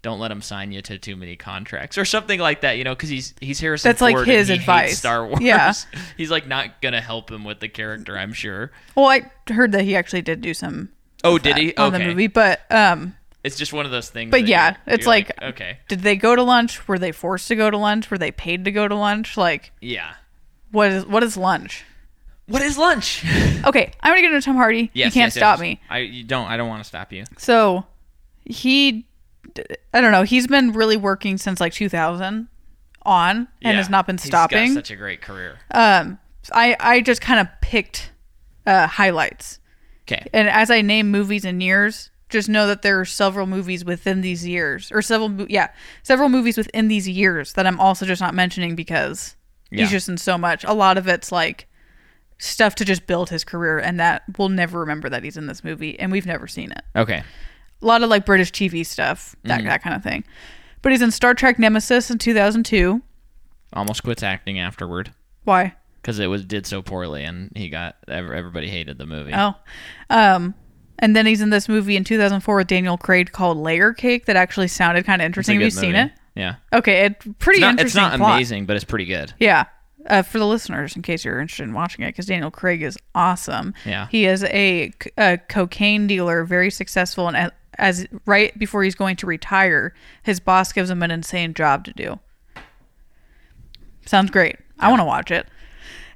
don't 0.00 0.20
let 0.20 0.30
him 0.30 0.40
sign 0.42 0.70
you 0.70 0.80
to 0.82 0.96
too 0.98 1.16
many 1.16 1.34
contracts 1.34 1.98
or 1.98 2.04
something 2.04 2.38
like 2.38 2.60
that, 2.60 2.78
you 2.78 2.84
know, 2.84 2.94
because 2.94 3.08
he's 3.08 3.34
he's 3.40 3.58
Harrison 3.60 3.88
That's 3.88 4.00
like 4.00 4.14
Ford 4.14 4.28
and 4.28 4.36
his 4.38 4.48
advice. 4.50 4.98
Star 4.98 5.26
Wars. 5.26 5.40
Yeah. 5.40 5.72
he's 6.16 6.30
like 6.30 6.46
not 6.46 6.80
gonna 6.80 7.00
help 7.00 7.30
him 7.30 7.44
with 7.44 7.60
the 7.60 7.68
character, 7.68 8.16
I'm 8.16 8.32
sure. 8.32 8.70
well, 8.94 9.06
I 9.06 9.30
heard 9.52 9.72
that 9.72 9.82
he 9.84 9.96
actually 9.96 10.22
did 10.22 10.40
do 10.40 10.54
some 10.54 10.90
Oh, 11.24 11.36
did 11.36 11.56
he? 11.56 11.74
on 11.76 11.92
Okay. 11.92 12.04
the 12.04 12.10
movie, 12.10 12.26
but 12.28 12.60
um, 12.70 13.16
It's 13.42 13.56
just 13.56 13.72
one 13.72 13.84
of 13.86 13.90
those 13.90 14.08
things. 14.08 14.30
But 14.30 14.46
yeah, 14.46 14.70
you're- 14.86 14.94
it's 14.94 15.02
you're 15.04 15.10
like- 15.10 15.42
okay, 15.42 15.78
Did 15.88 16.00
they 16.02 16.14
go 16.14 16.36
to 16.36 16.44
lunch? 16.44 16.86
Were 16.86 16.98
they 16.98 17.10
forced 17.10 17.48
to 17.48 17.56
go 17.56 17.68
to 17.68 17.76
lunch? 17.76 18.08
Were 18.08 18.18
they 18.18 18.30
paid 18.30 18.64
to 18.66 18.70
go 18.70 18.86
to 18.86 18.94
lunch? 18.94 19.36
Like, 19.36 19.72
yeah. 19.80 20.14
what 20.70 20.92
is 20.92 21.06
what 21.06 21.24
is 21.24 21.36
lunch? 21.36 21.84
What 22.48 22.62
is 22.62 22.76
lunch? 22.78 23.24
Okay, 23.64 23.90
I'm 24.00 24.12
gonna 24.12 24.22
get 24.22 24.32
into 24.32 24.44
Tom 24.44 24.54
Hardy. 24.56 24.88
Yes, 24.94 25.06
you 25.06 25.12
can't 25.20 25.26
yes, 25.26 25.34
stop 25.34 25.58
yes. 25.58 25.60
me. 25.62 25.80
I 25.90 25.98
you 25.98 26.22
don't. 26.24 26.46
I 26.46 26.56
don't 26.56 26.68
want 26.68 26.80
to 26.82 26.88
stop 26.88 27.12
you. 27.12 27.24
So 27.36 27.84
he, 28.44 29.04
I 29.92 30.00
don't 30.00 30.12
know. 30.12 30.22
He's 30.22 30.46
been 30.46 30.72
really 30.72 30.96
working 30.96 31.38
since 31.38 31.60
like 31.60 31.72
2000 31.72 32.46
on, 33.02 33.36
and 33.36 33.46
Yeah. 33.60 33.72
has 33.72 33.90
not 33.90 34.06
been 34.06 34.16
He's 34.16 34.26
stopping. 34.26 34.68
got 34.68 34.74
such 34.74 34.90
a 34.92 34.96
great 34.96 35.20
career. 35.20 35.58
um, 35.72 36.18
I 36.52 36.76
I 36.78 37.00
just 37.00 37.20
kind 37.20 37.40
of 37.40 37.48
picked 37.60 38.12
uh, 38.66 38.86
highlights, 38.86 39.58
Okay. 40.06 40.24
and 40.32 40.48
as 40.48 40.70
I 40.70 40.80
name 40.82 41.10
movies 41.10 41.44
and 41.44 41.60
years, 41.62 42.10
just 42.28 42.48
know 42.48 42.66
that 42.68 42.82
there 42.82 43.00
are 43.00 43.04
several 43.04 43.46
movies 43.46 43.84
within 43.84 44.20
these 44.20 44.46
years, 44.46 44.90
or 44.92 45.02
several 45.02 45.46
yeah, 45.50 45.68
several 46.04 46.28
movies 46.28 46.56
within 46.56 46.86
these 46.88 47.08
years 47.08 47.54
that 47.54 47.66
I'm 47.66 47.80
also 47.80 48.06
just 48.06 48.20
not 48.22 48.34
mentioning 48.34 48.76
because 48.76 49.34
Yeah. 49.70 49.80
he's 49.82 49.90
just 49.90 50.08
in 50.08 50.16
so 50.16 50.38
much. 50.38 50.64
A 50.64 50.72
lot 50.72 50.96
of 50.96 51.08
it's 51.08 51.32
like 51.32 51.66
stuff 52.38 52.74
to 52.76 52.84
just 52.84 53.06
build 53.06 53.30
his 53.30 53.44
career, 53.44 53.78
and 53.78 53.98
that 54.00 54.22
we'll 54.38 54.48
never 54.48 54.80
remember 54.80 55.08
that 55.08 55.24
he's 55.24 55.36
in 55.36 55.46
this 55.46 55.62
movie, 55.64 55.98
and 55.98 56.12
we've 56.12 56.26
never 56.26 56.46
seen 56.46 56.70
it. 56.72 56.82
Okay. 56.96 57.22
a 57.82 57.86
lot 57.86 58.02
of 58.02 58.10
like 58.10 58.24
British 58.26 58.50
TV 58.52 58.84
stuff, 58.86 59.34
that 59.44 59.58
Mm-hmm. 59.60 59.68
that 59.68 59.82
kind 59.82 59.94
of 59.96 60.02
thing. 60.02 60.24
But 60.82 60.92
he's 60.92 61.02
in 61.02 61.10
Star 61.10 61.34
Trek 61.34 61.58
Nemesis 61.58 62.10
in 62.10 62.18
2002. 62.18 63.02
Almost 63.72 64.02
quits 64.02 64.22
acting 64.22 64.58
afterward 64.58 65.12
Why? 65.44 65.74
because 66.00 66.18
it 66.20 66.26
was 66.28 66.44
did 66.44 66.66
so 66.66 66.80
poorly, 66.82 67.24
and 67.24 67.50
he 67.54 67.68
got 67.68 67.96
ev- 68.08 68.30
everybody 68.30 68.68
hated 68.68 68.96
the 68.98 69.06
movie. 69.06 69.32
Oh, 69.34 69.54
um, 70.10 70.54
and 71.00 71.14
then 71.14 71.26
he's 71.26 71.40
in 71.40 71.50
this 71.50 71.68
movie 71.68 71.96
in 71.96 72.04
2004 72.04 72.56
with 72.56 72.66
Daniel 72.66 72.96
Craig 72.96 73.30
called 73.32 73.56
Layer 73.58 73.92
Cake 73.92 74.26
that 74.26 74.36
actually 74.36 74.68
sounded 74.68 75.04
kind 75.04 75.20
of 75.22 75.26
It's 75.26 75.48
a 75.48 75.52
interesting. 75.52 75.54
Have 75.60 75.60
good 75.60 75.74
you 75.74 75.80
seen 75.80 75.92
movie. 75.92 76.04
it? 76.06 76.12
Yeah. 76.34 76.54
Okay, 76.72 77.04
it 77.04 77.38
pretty 77.38 77.58
It's 77.58 77.62
not, 77.62 77.70
interesting. 77.72 77.86
it's 77.86 77.94
not 78.12 78.16
plot. 78.18 78.34
amazing, 78.36 78.66
but 78.66 78.76
it's 78.76 78.84
pretty 78.84 79.04
good. 79.04 79.32
Yeah. 79.38 79.64
Uh, 80.08 80.22
for 80.22 80.38
the 80.38 80.46
listeners, 80.46 80.96
in 80.96 81.02
case 81.02 81.24
you're 81.24 81.38
interested 81.40 81.64
in 81.64 81.72
watching 81.74 82.02
it, 82.04 82.08
because 82.08 82.26
Daniel 82.26 82.50
Craig 82.50 82.82
is 82.82 82.96
awesome. 83.14 83.74
Yeah. 83.84 84.08
He 84.10 84.24
is 84.26 84.42
a, 84.44 84.92
a 85.16 85.38
cocaine 85.48 86.06
dealer, 86.06 86.44
very 86.44 86.70
successful, 86.70 87.28
and 87.28 87.36
as, 87.36 87.50
as 87.74 88.06
right 88.26 88.58
before 88.58 88.82
he's 88.82 88.94
going 88.94 89.16
to 89.16 89.26
retire, 89.26 89.94
his 90.22 90.40
boss 90.40 90.72
gives 90.72 90.88
him 90.90 91.02
an 91.02 91.10
insane 91.10 91.52
job 91.54 91.84
to 91.84 91.92
do. 91.92 92.18
Sounds 94.06 94.30
great. 94.30 94.56
I 94.78 94.88
want 94.88 95.00
to 95.00 95.04
watch 95.04 95.30
it. 95.30 95.46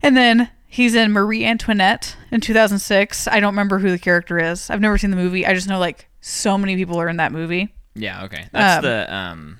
And 0.02 0.16
then 0.16 0.50
he's 0.66 0.94
in 0.94 1.12
Marie 1.12 1.44
Antoinette 1.44 2.16
in 2.30 2.40
2006. 2.40 3.28
I 3.28 3.40
don't 3.40 3.52
remember 3.52 3.78
who 3.78 3.90
the 3.90 3.98
character 3.98 4.38
is. 4.38 4.70
I've 4.70 4.80
never 4.80 4.96
seen 4.98 5.10
the 5.10 5.16
movie. 5.16 5.46
I 5.46 5.54
just 5.54 5.68
know 5.68 5.78
like 5.78 6.08
so 6.20 6.56
many 6.56 6.76
people 6.76 6.98
are 7.00 7.08
in 7.08 7.18
that 7.18 7.32
movie. 7.32 7.74
Yeah. 7.94 8.24
Okay. 8.24 8.46
That's 8.52 8.78
Um, 8.78 8.82
the 8.90 9.14
um, 9.14 9.58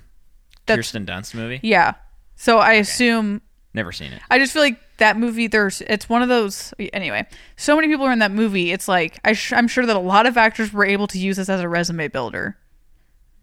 Kirsten 0.67 1.05
Dunst 1.05 1.35
movie. 1.35 1.59
Yeah. 1.61 1.93
So 2.35 2.57
I 2.57 2.73
assume 2.73 3.41
Never 3.73 3.91
seen 3.91 4.11
it. 4.13 4.21
I 4.29 4.37
just 4.37 4.53
feel 4.53 4.61
like 4.61 4.79
that 4.97 5.17
movie. 5.17 5.47
There's 5.47 5.81
it's 5.81 6.07
one 6.07 6.21
of 6.21 6.29
those. 6.29 6.73
Anyway, 6.93 7.25
so 7.55 7.75
many 7.75 7.87
people 7.87 8.05
are 8.05 8.11
in 8.11 8.19
that 8.19 8.31
movie. 8.31 8.71
It's 8.71 8.87
like 8.87 9.19
I 9.25 9.33
sh- 9.33 9.53
I'm 9.53 9.67
sure 9.67 9.85
that 9.85 9.95
a 9.95 9.99
lot 9.99 10.25
of 10.27 10.37
actors 10.37 10.71
were 10.71 10.85
able 10.85 11.07
to 11.07 11.17
use 11.17 11.37
this 11.37 11.49
as 11.49 11.59
a 11.61 11.67
resume 11.69 12.07
builder. 12.07 12.57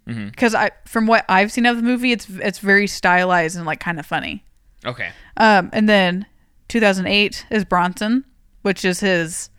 Because 0.07 0.57
I, 0.57 0.71
from 0.87 1.07
what 1.07 1.25
I've 1.29 1.53
seen 1.53 1.66
of 1.66 1.77
the 1.77 1.83
movie, 1.85 2.11
it's 2.11 2.27
it's 2.29 2.59
very 2.59 2.87
stylized 2.88 3.57
and 3.57 3.64
like 3.64 3.79
kind 3.81 4.01
of 4.01 4.07
funny. 4.07 4.45
Okay. 4.85 5.11
Um, 5.37 5.71
and 5.73 5.88
then 5.88 6.27
2008 6.69 7.47
is 7.51 7.64
Bronson, 7.64 8.25
which 8.62 8.85
is 8.85 9.01
his, 9.01 9.51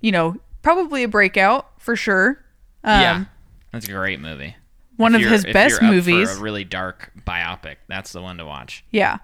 you 0.00 0.10
know, 0.10 0.36
probably 0.62 1.04
a 1.04 1.08
breakout 1.08 1.68
for 1.80 1.94
sure. 1.94 2.44
Um, 2.82 3.00
yeah. 3.00 3.24
That's 3.72 3.86
a 3.88 3.92
great 3.92 4.18
movie. 4.18 4.56
one 4.96 5.14
If 5.14 5.22
of 5.24 5.30
his 5.30 5.44
if 5.44 5.52
best 5.52 5.72
you're 5.80 5.88
up 5.90 6.02
for 6.04 6.10
movies. 6.10 6.36
a 6.36 6.40
really 6.42 6.64
dark 6.64 7.12
biopic. 7.24 7.76
That's 7.86 8.12
the 8.12 8.22
one 8.22 8.38
to 8.38 8.44
watch. 8.46 8.84
Yeah, 8.90 9.18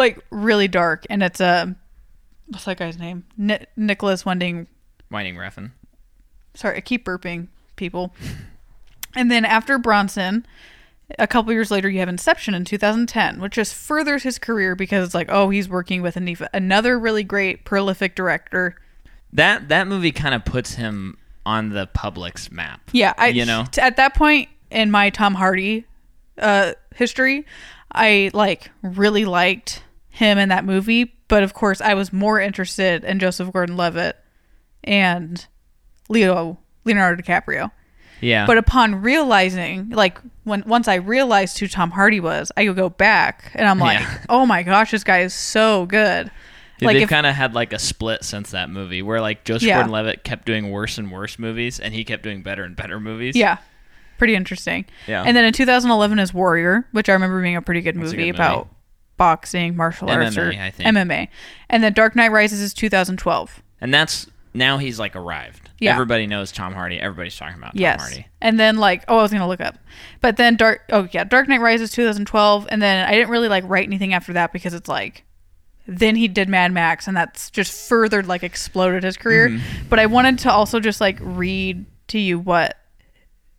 like 0.00 0.18
really 0.30 0.66
dark, 0.68 1.06
and 1.08 1.22
it's 1.22 1.40
a 1.40 1.74
what's 2.48 2.64
that 2.64 2.78
guy's 2.78 2.98
name? 2.98 3.24
Ni- 3.36 3.64
Nicholas 3.76 4.24
Winding 4.26 4.66
Winding 5.10 5.36
Refn. 5.36 5.70
Sorry, 6.54 6.76
I 6.76 6.80
keep 6.80 7.04
burping, 7.04 7.48
people. 7.76 8.12
And 9.16 9.28
then 9.28 9.44
after 9.44 9.76
Bronson, 9.76 10.46
a 11.18 11.26
couple 11.26 11.52
years 11.52 11.70
later, 11.72 11.88
you 11.88 11.98
have 11.98 12.08
Inception 12.08 12.54
in 12.54 12.64
2010, 12.64 13.40
which 13.40 13.54
just 13.54 13.74
furthers 13.74 14.22
his 14.22 14.38
career 14.38 14.76
because 14.76 15.04
it's 15.04 15.14
like, 15.14 15.26
oh, 15.30 15.50
he's 15.50 15.68
working 15.68 16.00
with 16.00 16.16
an, 16.16 16.36
another 16.54 16.96
really 16.96 17.24
great, 17.24 17.64
prolific 17.64 18.14
director. 18.14 18.76
That 19.32 19.68
that 19.68 19.88
movie 19.88 20.12
kind 20.12 20.34
of 20.34 20.44
puts 20.44 20.74
him 20.74 21.16
on 21.44 21.70
the 21.70 21.88
public's 21.88 22.52
map. 22.52 22.82
Yeah, 22.92 23.12
I 23.18 23.28
You 23.28 23.44
know? 23.46 23.64
at 23.78 23.96
that 23.96 24.14
point 24.14 24.48
in 24.70 24.90
my 24.92 25.10
Tom 25.10 25.34
Hardy 25.34 25.84
uh, 26.38 26.74
history, 26.94 27.46
I 27.92 28.30
like 28.32 28.70
really 28.82 29.24
liked 29.24 29.82
him 30.20 30.38
in 30.38 30.50
that 30.50 30.64
movie, 30.64 31.14
but 31.28 31.42
of 31.42 31.52
course, 31.54 31.80
I 31.80 31.94
was 31.94 32.12
more 32.12 32.38
interested 32.40 33.02
in 33.04 33.18
Joseph 33.18 33.52
Gordon-Levitt 33.52 34.16
and 34.84 35.46
Leo 36.08 36.58
Leonardo 36.84 37.20
DiCaprio. 37.22 37.70
Yeah. 38.20 38.46
But 38.46 38.58
upon 38.58 38.96
realizing, 39.02 39.90
like 39.90 40.18
when 40.44 40.62
once 40.66 40.88
I 40.88 40.96
realized 40.96 41.58
who 41.58 41.66
Tom 41.66 41.90
Hardy 41.90 42.20
was, 42.20 42.52
I 42.56 42.66
could 42.66 42.76
go 42.76 42.90
back 42.90 43.50
and 43.54 43.66
I'm 43.66 43.78
like, 43.78 43.98
Yeah. 44.00 44.18
oh 44.28 44.44
my 44.46 44.62
gosh, 44.62 44.90
this 44.90 45.04
guy 45.04 45.20
is 45.20 45.32
so 45.34 45.86
good. 45.86 46.30
Dude, 46.78 46.86
like 46.86 46.96
they've 46.98 47.08
kind 47.08 47.26
of 47.26 47.34
had 47.34 47.54
like 47.54 47.72
a 47.72 47.78
split 47.78 48.22
since 48.24 48.50
that 48.50 48.68
movie, 48.70 49.00
where 49.02 49.20
like 49.20 49.44
Joseph 49.44 49.66
Yeah. 49.68 49.76
Gordon-Levitt 49.76 50.22
kept 50.24 50.44
doing 50.46 50.70
worse 50.70 50.98
and 50.98 51.10
worse 51.10 51.38
movies, 51.38 51.80
and 51.80 51.94
he 51.94 52.04
kept 52.04 52.22
doing 52.22 52.42
better 52.42 52.62
and 52.64 52.76
better 52.76 53.00
movies. 53.00 53.36
yeah, 53.36 53.56
pretty 54.18 54.34
interesting. 54.34 54.84
Yeah. 55.06 55.22
And 55.26 55.34
then 55.36 55.44
in 55.46 55.52
2011 55.54 56.18
is 56.18 56.34
Warrior, 56.34 56.86
which 56.92 57.08
I 57.08 57.14
remember 57.14 57.40
being 57.40 57.56
a 57.56 57.62
pretty 57.62 57.80
good 57.80 57.96
a 57.96 57.98
movie 57.98 58.16
good 58.16 58.18
movie. 58.18 58.30
about 58.30 58.68
boxing, 59.20 59.76
martial 59.76 60.08
arts, 60.08 60.34
or 60.38 60.50
MMA, 60.50 60.58
I 60.58 60.70
think. 60.70 60.96
MMA. 60.96 61.28
And 61.68 61.84
then 61.84 61.92
Dark 61.92 62.16
Knight 62.16 62.32
Rises 62.32 62.62
is 62.62 62.72
2012. 62.72 63.62
and 63.82 63.92
that's 63.92 64.26
now 64.54 64.78
he's 64.78 64.98
like 64.98 65.14
arrived. 65.14 65.68
Yeah. 65.78 65.92
Everybody 65.92 66.26
knows 66.26 66.50
Tom 66.50 66.72
Hardy. 66.72 66.98
Everybody's 66.98 67.36
talking 67.36 67.58
about 67.58 67.72
Tom 67.72 67.80
yes. 67.82 68.00
Hardy. 68.00 68.26
And 68.40 68.58
then 68.58 68.78
like, 68.78 69.04
oh, 69.08 69.18
I 69.18 69.22
was 69.22 69.30
gonna 69.30 69.46
look 69.46 69.60
up, 69.60 69.76
but 70.22 70.38
then 70.38 70.56
Dark. 70.56 70.84
Oh 70.88 71.06
yeah, 71.12 71.24
Dark 71.24 71.48
Knight 71.48 71.60
Rises 71.60 71.92
2012, 71.92 72.66
and 72.70 72.80
then 72.80 73.06
I 73.06 73.12
didn't 73.12 73.28
really 73.28 73.48
like 73.48 73.64
write 73.66 73.86
anything 73.86 74.14
after 74.14 74.32
that 74.32 74.54
because 74.54 74.72
it's 74.72 74.88
like, 74.88 75.24
then 75.86 76.16
he 76.16 76.26
did 76.26 76.48
Mad 76.48 76.72
Max, 76.72 77.06
and 77.06 77.14
that's 77.14 77.50
just 77.50 77.90
further 77.90 78.22
like 78.22 78.42
exploded 78.42 79.04
his 79.04 79.18
career. 79.18 79.50
Mm-hmm. 79.50 79.88
But 79.90 79.98
I 79.98 80.06
wanted 80.06 80.38
to 80.40 80.50
also 80.50 80.80
just 80.80 80.98
like 80.98 81.18
read 81.20 81.84
to 82.08 82.18
you 82.18 82.38
what. 82.38 82.78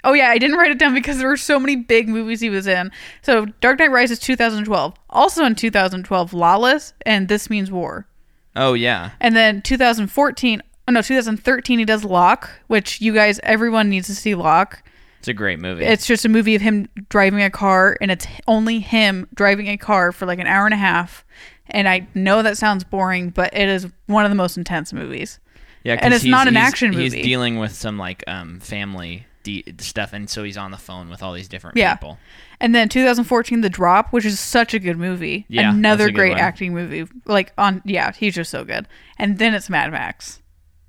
Oh 0.03 0.13
yeah, 0.13 0.29
I 0.29 0.37
didn't 0.37 0.57
write 0.57 0.71
it 0.71 0.79
down 0.79 0.93
because 0.93 1.17
there 1.19 1.27
were 1.27 1.37
so 1.37 1.59
many 1.59 1.75
big 1.75 2.07
movies 2.07 2.41
he 2.41 2.49
was 2.49 2.67
in. 2.67 2.91
So 3.21 3.45
Dark 3.61 3.79
Knight 3.79 3.91
Rises 3.91 4.19
2012, 4.19 4.93
also 5.09 5.45
in 5.45 5.55
2012, 5.55 6.33
Lawless 6.33 6.93
and 7.05 7.27
This 7.27 7.49
Means 7.49 7.71
War. 7.71 8.07
Oh 8.55 8.73
yeah. 8.73 9.11
And 9.19 9.35
then 9.35 9.61
2014, 9.61 10.61
oh 10.87 10.91
no, 10.91 11.01
2013, 11.01 11.79
he 11.79 11.85
does 11.85 12.03
Locke, 12.03 12.49
which 12.67 12.99
you 13.01 13.13
guys, 13.13 13.39
everyone 13.43 13.89
needs 13.89 14.07
to 14.07 14.15
see 14.15 14.35
Locke. 14.35 14.83
It's 15.19 15.27
a 15.27 15.33
great 15.33 15.59
movie. 15.59 15.85
It's 15.85 16.07
just 16.07 16.25
a 16.25 16.29
movie 16.29 16.55
of 16.55 16.63
him 16.63 16.89
driving 17.09 17.43
a 17.43 17.51
car, 17.51 17.95
and 18.01 18.09
it's 18.09 18.25
only 18.47 18.79
him 18.79 19.27
driving 19.35 19.67
a 19.67 19.77
car 19.77 20.11
for 20.11 20.25
like 20.25 20.39
an 20.39 20.47
hour 20.47 20.65
and 20.65 20.73
a 20.73 20.77
half. 20.77 21.23
And 21.67 21.87
I 21.87 22.07
know 22.15 22.41
that 22.41 22.57
sounds 22.57 22.83
boring, 22.83 23.29
but 23.29 23.55
it 23.55 23.69
is 23.69 23.87
one 24.07 24.25
of 24.25 24.31
the 24.31 24.35
most 24.35 24.57
intense 24.57 24.91
movies. 24.91 25.39
Yeah, 25.83 25.99
and 26.01 26.11
it's 26.11 26.25
not 26.25 26.47
an 26.47 26.57
action 26.57 26.89
movie. 26.89 27.03
He's 27.03 27.13
dealing 27.23 27.59
with 27.59 27.73
some 27.73 27.99
like 27.99 28.23
um 28.27 28.59
family 28.59 29.27
de- 29.43 29.63
stuff, 29.79 30.13
and 30.13 30.29
so 30.29 30.43
he's 30.43 30.57
on 30.57 30.71
the 30.71 30.77
phone 30.77 31.09
with 31.09 31.21
all 31.23 31.33
these 31.33 31.47
different 31.47 31.77
Yeah. 31.77 31.95
people. 31.95 32.17
And 32.59 32.73
then 32.75 32.89
2014, 32.89 33.61
The 33.61 33.69
Drop, 33.69 34.11
which 34.11 34.25
is 34.25 34.39
such 34.39 34.73
a 34.73 34.79
good 34.79 34.97
movie. 34.97 35.45
Yeah, 35.49 35.71
Another 35.73 36.11
great 36.11 36.31
one. 36.33 36.39
acting 36.39 36.73
movie. 36.73 37.07
Like 37.25 37.53
on, 37.57 37.81
yeah, 37.85 38.11
he's 38.11 38.35
just 38.35 38.51
so 38.51 38.63
good. 38.63 38.87
And 39.17 39.37
then 39.37 39.53
it's 39.53 39.69
Mad 39.69 39.91
Max. 39.91 40.41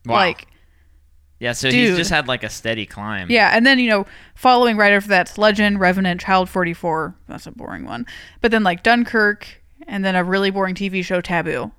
Wow. 0.05 0.17
Like, 0.17 0.47
yeah, 1.41 1.53
so 1.53 1.71
dude. 1.71 1.89
he's 1.91 1.97
just 1.97 2.11
had 2.11 2.29
like 2.29 2.45
a 2.45 2.51
steady 2.51 2.87
climb. 2.87 3.31
Yeah, 3.31 3.51
and 3.57 3.67
then 3.67 3.79
you 3.79 3.89
know, 3.91 4.07
following 4.35 4.77
right 4.77 4.93
after 4.93 5.09
that's 5.09 5.39
Legend, 5.39 5.81
Revenant, 5.81 6.21
Child 6.21 6.49
Forty 6.49 6.73
Four. 6.75 7.17
That's 7.29 7.47
a 7.47 7.51
boring 7.53 7.85
one. 7.85 8.07
But 8.41 8.51
then 8.53 8.63
like 8.63 8.83
Dunkirk, 8.83 9.63
and 9.89 10.05
then 10.05 10.15
a 10.15 10.23
really 10.23 10.51
boring 10.51 10.75
TV 10.77 11.05
show, 11.05 11.21
Taboo. 11.21 11.73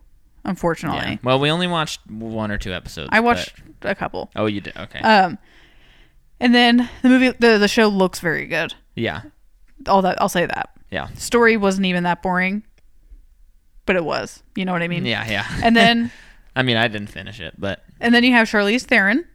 Unfortunately, 0.46 1.12
Yeah. 1.12 1.18
Well, 1.24 1.40
we 1.40 1.50
only 1.50 1.68
watched 1.68 2.02
one 2.10 2.52
or 2.52 2.58
two 2.58 2.74
episodes. 2.74 3.10
I 3.14 3.20
but- 3.20 3.24
watched 3.24 3.54
a 3.84 3.96
couple. 3.96 4.30
Oh, 4.36 4.46
you 4.48 4.60
did. 4.60 4.76
Okay. 4.76 5.00
Um, 5.00 5.38
and 6.44 6.54
then 6.54 6.88
the 7.02 7.10
movie, 7.10 7.30
the 7.40 7.58
the 7.58 7.68
show 7.68 7.88
looks 7.88 8.20
very 8.20 8.46
good. 8.46 8.76
yeah. 8.96 9.22
All 9.88 10.02
that 10.04 10.22
I'll 10.22 10.30
say 10.30 10.46
that. 10.46 10.70
Yeah. 10.92 11.08
Story 11.16 11.58
wasn't 11.58 11.88
even 11.88 12.04
that 12.04 12.22
boring, 12.22 12.64
but 13.86 13.96
it 13.96 14.06
was. 14.06 14.44
You 14.56 14.66
know 14.66 14.72
what 14.72 14.82
I 14.84 14.88
mean? 14.88 15.06
Yeah. 15.06 15.28
Yeah. 15.28 15.46
And 15.64 15.76
then 15.76 16.12
I 16.56 16.62
mean, 16.64 16.78
I 16.78 16.88
didn't 16.88 17.08
finish 17.10 17.40
it, 17.40 17.56
but 17.58 17.84
and 18.00 18.14
then 18.14 18.24
you 18.24 18.32
have 18.34 18.48
Charlize 18.48 18.84
Theron, 18.84 19.26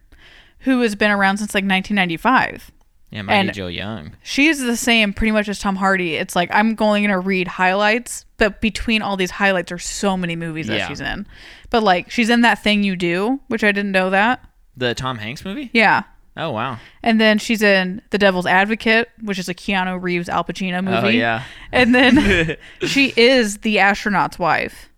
who 0.59 0.81
has 0.81 0.95
been 0.95 1.11
around 1.11 1.37
since 1.37 1.53
like 1.53 1.63
1995. 1.65 2.71
yeah, 3.11 3.21
Mighty 3.23 3.47
And- 3.47 3.53
Joe 3.53 3.67
Young. 3.67 4.13
She's 4.23 4.59
the 4.59 4.77
same 4.77 5.13
pretty 5.13 5.31
much 5.31 5.49
as 5.49 5.59
Tom 5.59 5.75
Hardy. 5.75 6.15
It's 6.15 6.35
like 6.35 6.49
I'm 6.53 6.75
only 6.79 7.01
going 7.01 7.09
to 7.09 7.19
read 7.19 7.47
highlights, 7.47 8.25
but 8.37 8.61
between 8.61 9.01
all 9.01 9.17
these 9.17 9.31
highlights 9.31 9.71
are 9.71 9.77
so 9.79 10.15
many 10.17 10.35
movies 10.35 10.67
that 10.67 10.77
Yeah. 10.77 10.87
she's 10.87 11.01
in. 11.01 11.27
But 11.69 11.83
like 11.83 12.09
she's 12.09 12.29
in 12.29 12.41
that 12.41 12.63
thing 12.63 12.83
you 12.83 12.95
do, 12.95 13.39
which 13.49 13.63
I 13.63 13.71
didn't 13.71 13.91
know 13.91 14.09
that. 14.09 14.43
The 14.77 14.95
Tom 14.95 15.17
Hanks 15.17 15.43
movie? 15.45 15.69
Yeah. 15.73 16.03
Oh 16.39 16.51
wow. 16.51 16.77
And 17.03 17.19
then 17.19 17.37
she's 17.37 17.61
in 17.61 18.01
The 18.11 18.17
Devil's 18.17 18.45
Advocate, 18.45 19.09
which 19.21 19.37
is 19.37 19.49
a 19.49 19.53
Keanu 19.53 20.01
Reeves 20.01 20.29
Al 20.29 20.43
Pacino 20.43 20.83
movie. 20.83 20.97
Oh 20.97 21.09
yeah. 21.09 21.43
And 21.71 21.93
then 21.93 22.57
she 22.87 23.13
is 23.17 23.57
the 23.59 23.79
astronaut's 23.79 24.39
wife. 24.39 24.89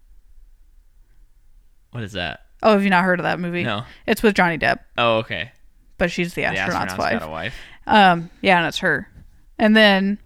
What 1.91 2.03
is 2.03 2.13
that? 2.13 2.41
Oh, 2.63 2.73
have 2.73 2.83
you 2.83 2.89
not 2.89 3.03
heard 3.03 3.19
of 3.19 3.23
that 3.23 3.39
movie? 3.39 3.63
No. 3.63 3.83
It's 4.05 4.21
with 4.23 4.35
Johnny 4.35 4.57
Depp, 4.57 4.79
Oh 4.97 5.17
okay. 5.17 5.51
but 5.97 6.11
she's 6.11 6.33
the 6.35 6.45
astronaut's, 6.45 6.93
The 6.93 6.99
astronaut's, 6.99 6.99
wife. 6.99 7.19
got 7.19 7.27
a 7.27 7.31
wife. 7.31 7.55
Um, 7.87 8.29
yeah, 8.41 8.59
and 8.59 8.67
it's 8.67 8.77
her. 8.79 9.07
And 9.57 9.75
then 9.75 10.19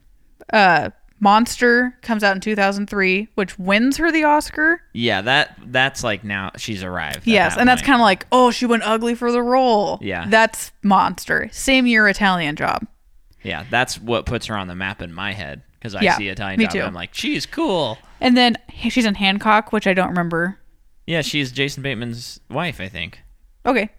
uh 0.54 0.90
Monster 1.20 1.98
comes 2.02 2.24
out 2.24 2.36
in 2.36 2.42
2003, 2.42 3.30
which 3.36 3.58
wins 3.58 3.98
her 3.98 4.12
the 4.12 4.24
Oscar. 4.26 4.82
Yeah, 4.94 5.22
that 5.22 5.58
that's 5.68 6.04
like 6.04 6.24
now 6.24 6.52
she's 6.58 6.84
arrived. 6.84 7.26
Yes, 7.26 7.54
that 7.56 7.62
and 7.62 7.70
that's 7.70 7.82
kind 7.82 7.96
of 7.96 8.02
like, 8.04 8.28
oh, 8.32 8.52
she 8.52 8.66
went 8.66 8.84
ugly 8.84 9.16
for 9.16 9.32
the 9.32 9.42
role. 9.42 9.98
Yeah. 10.02 10.26
That's 10.30 10.72
Monster. 10.84 11.50
Same 11.52 11.88
year 11.88 12.08
Italian 12.08 12.56
Job. 12.56 12.86
yeah, 13.44 13.66
that's 13.70 14.00
what 14.00 14.26
puts 14.26 14.48
her 14.48 14.56
on 14.58 14.68
the 14.68 14.76
map 14.76 15.02
in 15.02 15.14
my 15.14 15.32
head 15.34 15.62
because 15.80 15.96
I 15.96 16.02
Yeah, 16.02 16.18
see 16.18 16.28
Italian 16.28 16.60
me 16.60 16.66
Job 16.66 16.72
too. 16.74 16.80
and 16.80 16.88
I'm 16.88 16.94
like, 16.94 17.14
she's 17.14 17.46
cool. 17.46 17.98
And 18.20 18.36
then 18.36 18.58
she's 18.90 19.06
in 19.06 19.16
Hancock, 19.16 19.72
which 19.72 19.88
I 19.88 19.94
don't 19.94 20.10
remember. 20.10 20.58
Yeah, 21.08 21.22
she's 21.22 21.52
Jason 21.52 21.84
Bateman's 21.84 22.40
wife, 22.50 22.82
I 22.82 22.90
think. 22.90 23.20
Okay. 23.66 23.90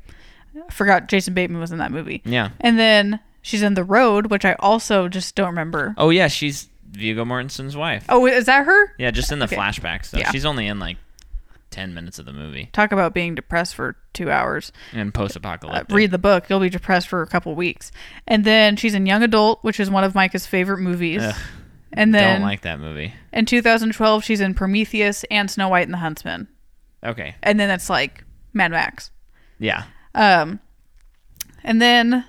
I 0.56 0.72
forgot 0.72 1.08
Jason 1.08 1.34
Bateman 1.34 1.60
was 1.60 1.70
in 1.70 1.78
that 1.78 1.92
movie. 1.92 2.22
Yeah. 2.24 2.50
And 2.60 2.78
then 2.78 3.20
she's 3.42 3.62
in 3.62 3.74
The 3.74 3.84
Road, 3.84 4.26
which 4.30 4.44
I 4.44 4.54
also 4.58 5.06
just 5.08 5.34
don't 5.34 5.48
remember. 5.48 5.94
Oh 5.96 6.10
yeah, 6.10 6.26
she's 6.28 6.68
Viggo 6.90 7.24
Mortensen's 7.24 7.76
wife. 7.76 8.04
Oh, 8.08 8.26
is 8.26 8.46
that 8.46 8.64
her? 8.66 8.92
Yeah, 8.98 9.10
just 9.10 9.32
in 9.32 9.38
the 9.38 9.44
Okay. 9.46 9.56
flashbacks. 9.56 10.16
Yeah. 10.16 10.30
She's 10.30 10.44
only 10.44 10.66
in 10.66 10.78
like 10.78 10.96
ten 11.70 11.92
minutes 11.92 12.18
of 12.18 12.24
the 12.24 12.32
movie 12.32 12.70
Talk 12.72 12.92
about 12.92 13.12
being 13.12 13.34
depressed 13.34 13.74
for 13.74 13.96
two 14.14 14.30
hours. 14.30 14.72
and 14.92 15.08
Uh, 15.08 15.12
post-apocalyptic. 15.12 15.94
read 15.94 16.10
the 16.10 16.18
book. 16.18 16.48
You'll 16.48 16.60
be 16.60 16.70
depressed 16.70 17.08
for 17.08 17.20
a 17.22 17.26
couple 17.26 17.54
weeks. 17.54 17.92
And 18.26 18.44
then 18.44 18.76
she's 18.76 18.94
in 18.94 19.04
Young 19.04 19.22
Adult, 19.22 19.62
which 19.62 19.78
is 19.80 19.90
one 19.90 20.04
of 20.04 20.14
Micah's 20.14 20.46
favorite 20.46 20.78
movies. 20.78 21.22
Ugh, 21.22 21.34
and 21.92 22.14
then 22.14 22.40
Don't 22.40 22.48
like 22.48 22.62
that 22.62 22.80
movie. 22.80 23.12
in 23.32 23.44
2012, 23.46 24.24
she's 24.24 24.40
in 24.40 24.54
Prometheus 24.54 25.24
and 25.30 25.50
Snow 25.50 25.68
White 25.68 25.86
and 25.86 25.92
the 25.92 25.98
Huntsman. 25.98 26.48
Okay. 27.04 27.34
And 27.42 27.60
then 27.60 27.68
it's 27.70 27.90
like 27.90 28.24
Mad 28.54 28.70
Max. 28.70 29.10
Yeah. 29.58 29.84
Um, 30.14 30.60
and 31.62 31.82
then 31.82 32.24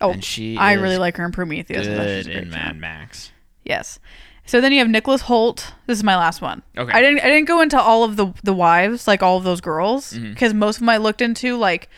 oh, 0.00 0.12
And 0.12 0.22
she 0.24 0.56
I 0.56 0.74
really 0.74 0.98
like 0.98 1.16
her 1.16 1.24
in 1.24 1.32
Prometheus. 1.32 1.88
I 1.88 1.96
thought 1.96 2.06
she's 2.06 2.26
Good 2.26 2.36
in 2.36 2.44
job. 2.44 2.52
Mad 2.52 2.76
Max. 2.76 3.32
Yes. 3.68 3.98
So 4.46 4.62
then 4.62 4.72
you 4.72 4.78
have 4.78 4.88
Nicholas 4.88 5.22
Hoult. 5.24 5.72
This 5.86 5.98
is 5.98 6.04
my 6.04 6.16
last 6.16 6.40
one. 6.40 6.62
Okay. 6.76 6.90
I 6.90 7.02
didn't 7.02 7.20
I 7.20 7.26
didn't 7.28 7.46
go 7.48 7.60
into 7.60 7.78
all 7.78 8.02
of 8.02 8.16
the 8.16 8.32
the 8.42 8.54
wives, 8.54 9.06
like 9.06 9.22
all 9.22 9.36
of 9.36 9.44
those 9.44 9.60
girls, 9.60 10.14
Mm-hmm. 10.14 10.30
because 10.30 10.54
most 10.54 10.76
of 10.76 10.80
them 10.80 10.88
I 10.88 10.96
looked 10.96 11.20
into 11.20 11.56
like 11.56 11.90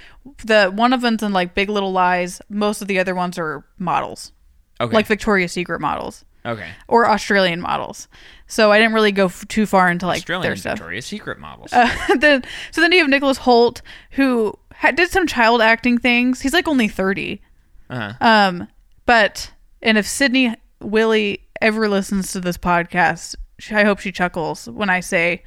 the 0.45 0.69
one 0.75 0.93
of 0.93 1.01
them's 1.01 1.23
in 1.23 1.33
like 1.33 1.55
Big 1.55 1.69
Little 1.71 1.93
Lies. 1.93 2.43
Most 2.49 2.83
of 2.83 2.89
the 2.89 2.99
other 2.99 3.15
ones 3.15 3.39
are 3.39 3.65
models, 3.79 4.33
Okay. 4.81 4.93
like 4.93 5.07
Victoria's 5.07 5.53
Secret 5.53 5.81
models 5.81 6.25
okay. 6.45 6.71
or 6.89 7.09
Australian 7.09 7.61
models. 7.61 8.09
So 8.49 8.73
I 8.73 8.79
didn't 8.79 8.95
really 8.95 9.13
go 9.13 9.27
f- 9.27 9.47
too 9.47 9.65
far 9.65 9.89
into 9.89 10.07
like 10.09 10.19
Australian 10.19 10.43
their 10.43 10.57
stuff. 10.57 10.79
Victoria's 10.79 11.07
Secret 11.07 11.39
models. 11.39 11.73
Uh, 11.73 11.89
then 12.19 12.43
so 12.73 12.81
then 12.81 12.91
you 12.91 12.99
have 12.99 13.09
Nicholas 13.09 13.39
Hoult 13.39 13.81
who 14.13 14.59
ha- 14.75 14.91
did 14.91 15.09
some 15.09 15.29
child 15.29 15.63
acting 15.63 15.99
things. 15.99 16.41
He's 16.41 16.53
like 16.53 16.67
only 16.67 16.89
thirty. 16.89 17.41
Uh-huh. 17.89 18.13
Um, 18.21 18.67
but 19.07 19.53
and 19.83 19.97
if 19.97 20.07
Sydney 20.09 20.57
Willie 20.81 21.47
ever 21.61 21.89
listens 21.89 22.33
to 22.33 22.41
this 22.41 22.57
podcast, 22.59 23.35
she- 23.59 23.75
I 23.75 23.85
hope 23.85 23.99
she 24.01 24.13
chuckles 24.13 24.67
when 24.69 24.91
I 24.91 25.01
say 25.01 25.43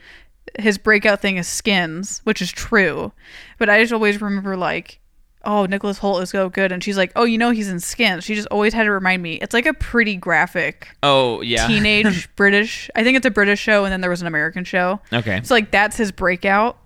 his 0.60 0.78
breakout 0.78 1.22
thing 1.22 1.38
is 1.38 1.48
skins, 1.48 2.22
which 2.26 2.42
is 2.42 2.52
true. 2.52 3.12
But 3.58 3.70
I 3.70 3.82
just 3.82 3.94
always 3.94 4.22
remember 4.22 4.56
like, 4.58 5.00
oh, 5.46 5.66
Nicholas 5.66 6.00
Hoult 6.00 6.22
is 6.22 6.30
so 6.30 6.50
good, 6.50 6.72
and 6.72 6.84
she's 6.84 6.96
like, 6.98 7.12
oh, 7.16 7.24
you 7.24 7.38
know, 7.38 7.52
he's 7.52 7.68
in 7.70 7.80
skins. 7.80 8.24
She 8.24 8.36
just 8.36 8.48
always 8.50 8.74
had 8.74 8.84
to 8.84 8.92
remind 8.92 9.22
me. 9.22 9.36
It's 9.36 9.54
like 9.54 9.66
a 9.66 9.74
pretty 9.74 10.16
graphic 10.16 10.90
oh 11.04 11.42
yeah. 11.42 11.68
teenage 11.68 12.30
British. 12.36 12.90
I 12.96 13.04
think 13.04 13.18
it's 13.18 13.26
a 13.26 13.32
British 13.32 13.60
show, 13.60 13.84
and 13.84 13.92
then 13.92 14.02
there 14.02 14.10
was 14.10 14.22
an 14.22 14.28
American 14.28 14.64
show. 14.64 15.00
okay. 15.12 15.42
So 15.44 15.54
like 15.56 15.72
that's 15.72 15.98
his 15.98 16.12
breakout. 16.12 16.78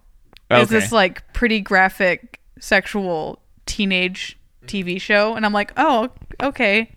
Is 0.49 0.69
this 0.69 0.91
like 0.93 1.33
pretty 1.33 1.59
graphic 1.59 2.39
sexual 2.59 3.39
teenage 3.65 4.37
TV 4.65 4.99
show? 5.01 5.33
And 5.35 5.45
I'm 5.45 5.51
like, 5.51 5.73
oh, 5.75 6.09
okay. 6.41 6.89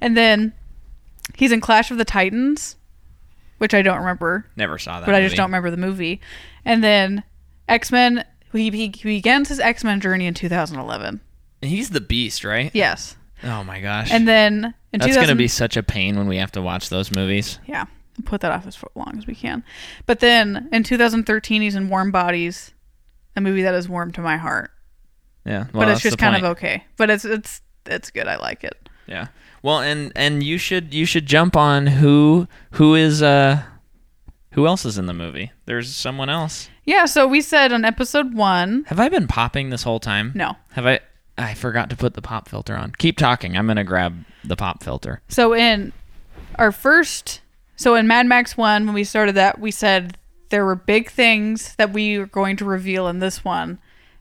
And 0.00 0.16
then 0.16 0.52
he's 1.36 1.52
in 1.52 1.60
Clash 1.60 1.90
of 1.90 1.98
the 1.98 2.04
Titans, 2.04 2.76
which 3.58 3.74
I 3.74 3.82
don't 3.82 3.98
remember, 3.98 4.46
Never 4.56 4.78
saw 4.78 5.00
that. 5.00 5.06
but 5.06 5.14
I 5.14 5.20
just 5.20 5.32
movie. 5.32 5.36
don't 5.36 5.46
remember 5.46 5.70
the 5.70 5.76
movie. 5.76 6.20
And 6.64 6.82
then 6.84 7.22
X 7.68 7.90
Men. 7.92 8.24
He, 8.52 8.68
he, 8.70 8.88
he 8.88 9.04
begins 9.04 9.48
his 9.48 9.60
X 9.60 9.84
Men 9.84 10.00
journey 10.00 10.26
in 10.26 10.34
2011. 10.34 11.20
He's 11.62 11.90
the 11.90 12.00
Beast, 12.00 12.42
right? 12.44 12.70
Yes. 12.74 13.16
Oh 13.44 13.62
my 13.64 13.80
gosh. 13.80 14.10
And 14.10 14.26
then 14.26 14.74
in 14.92 14.98
that's 14.98 15.06
2000 15.12 15.22
gonna 15.22 15.36
be 15.36 15.48
such 15.48 15.76
a 15.76 15.82
pain 15.82 16.16
when 16.18 16.26
we 16.26 16.36
have 16.38 16.52
to 16.52 16.62
watch 16.62 16.88
those 16.88 17.14
movies. 17.14 17.58
Yeah, 17.66 17.86
put 18.24 18.40
that 18.40 18.50
off 18.52 18.66
as 18.66 18.76
long 18.94 19.14
as 19.16 19.26
we 19.26 19.34
can. 19.34 19.62
But 20.06 20.20
then 20.20 20.68
in 20.72 20.82
2013, 20.82 21.62
he's 21.62 21.74
in 21.74 21.88
Warm 21.88 22.10
Bodies, 22.10 22.72
a 23.36 23.40
movie 23.40 23.62
that 23.62 23.74
is 23.74 23.88
warm 23.88 24.10
to 24.12 24.20
my 24.20 24.36
heart. 24.36 24.72
Yeah. 25.46 25.66
but 25.72 25.88
it's 25.88 26.02
just 26.02 26.18
kind 26.18 26.34
point. 26.34 26.44
of 26.44 26.50
okay. 26.52 26.84
But 26.96 27.08
it's 27.08 27.24
it's 27.24 27.62
it's 27.86 28.10
good. 28.10 28.26
I 28.26 28.36
like 28.36 28.64
it. 28.64 28.88
Yeah. 29.06 29.28
Well, 29.62 29.80
and 29.80 30.12
and 30.16 30.42
you 30.42 30.58
should 30.58 30.94
you 30.94 31.04
should 31.04 31.26
jump 31.26 31.56
on 31.56 31.86
who 31.86 32.48
who 32.72 32.94
is 32.94 33.22
uh 33.22 33.62
who 34.52 34.66
else 34.66 34.84
is 34.84 34.98
in 34.98 35.06
the 35.06 35.14
movie? 35.14 35.52
There's 35.66 35.94
someone 35.94 36.28
else. 36.28 36.68
Yeah. 36.84 37.04
So 37.04 37.26
we 37.26 37.40
said 37.40 37.72
on 37.72 37.84
episode 37.84 38.34
one. 38.34 38.84
Have 38.88 39.00
I 39.00 39.08
been 39.08 39.28
popping 39.28 39.70
this 39.70 39.82
whole 39.82 40.00
time? 40.00 40.32
No. 40.34 40.56
Have 40.72 40.86
I? 40.86 41.00
I 41.38 41.54
forgot 41.54 41.88
to 41.90 41.96
put 41.96 42.14
the 42.14 42.22
pop 42.22 42.48
filter 42.48 42.76
on. 42.76 42.92
Keep 42.98 43.18
talking. 43.18 43.56
I'm 43.56 43.66
gonna 43.66 43.84
grab 43.84 44.24
the 44.44 44.56
pop 44.56 44.82
filter. 44.82 45.20
So 45.28 45.54
in 45.54 45.92
our 46.56 46.72
first, 46.72 47.40
so 47.76 47.94
in 47.94 48.06
Mad 48.06 48.26
Max 48.26 48.56
one, 48.56 48.86
when 48.86 48.94
we 48.94 49.04
started 49.04 49.34
that, 49.36 49.58
we 49.58 49.70
said 49.70 50.16
there 50.50 50.64
were 50.64 50.74
big 50.74 51.10
things 51.10 51.74
that 51.76 51.92
we 51.92 52.18
were 52.18 52.26
going 52.26 52.56
to 52.56 52.64
reveal 52.64 53.08
in 53.08 53.20
this 53.20 53.44
one. 53.44 53.78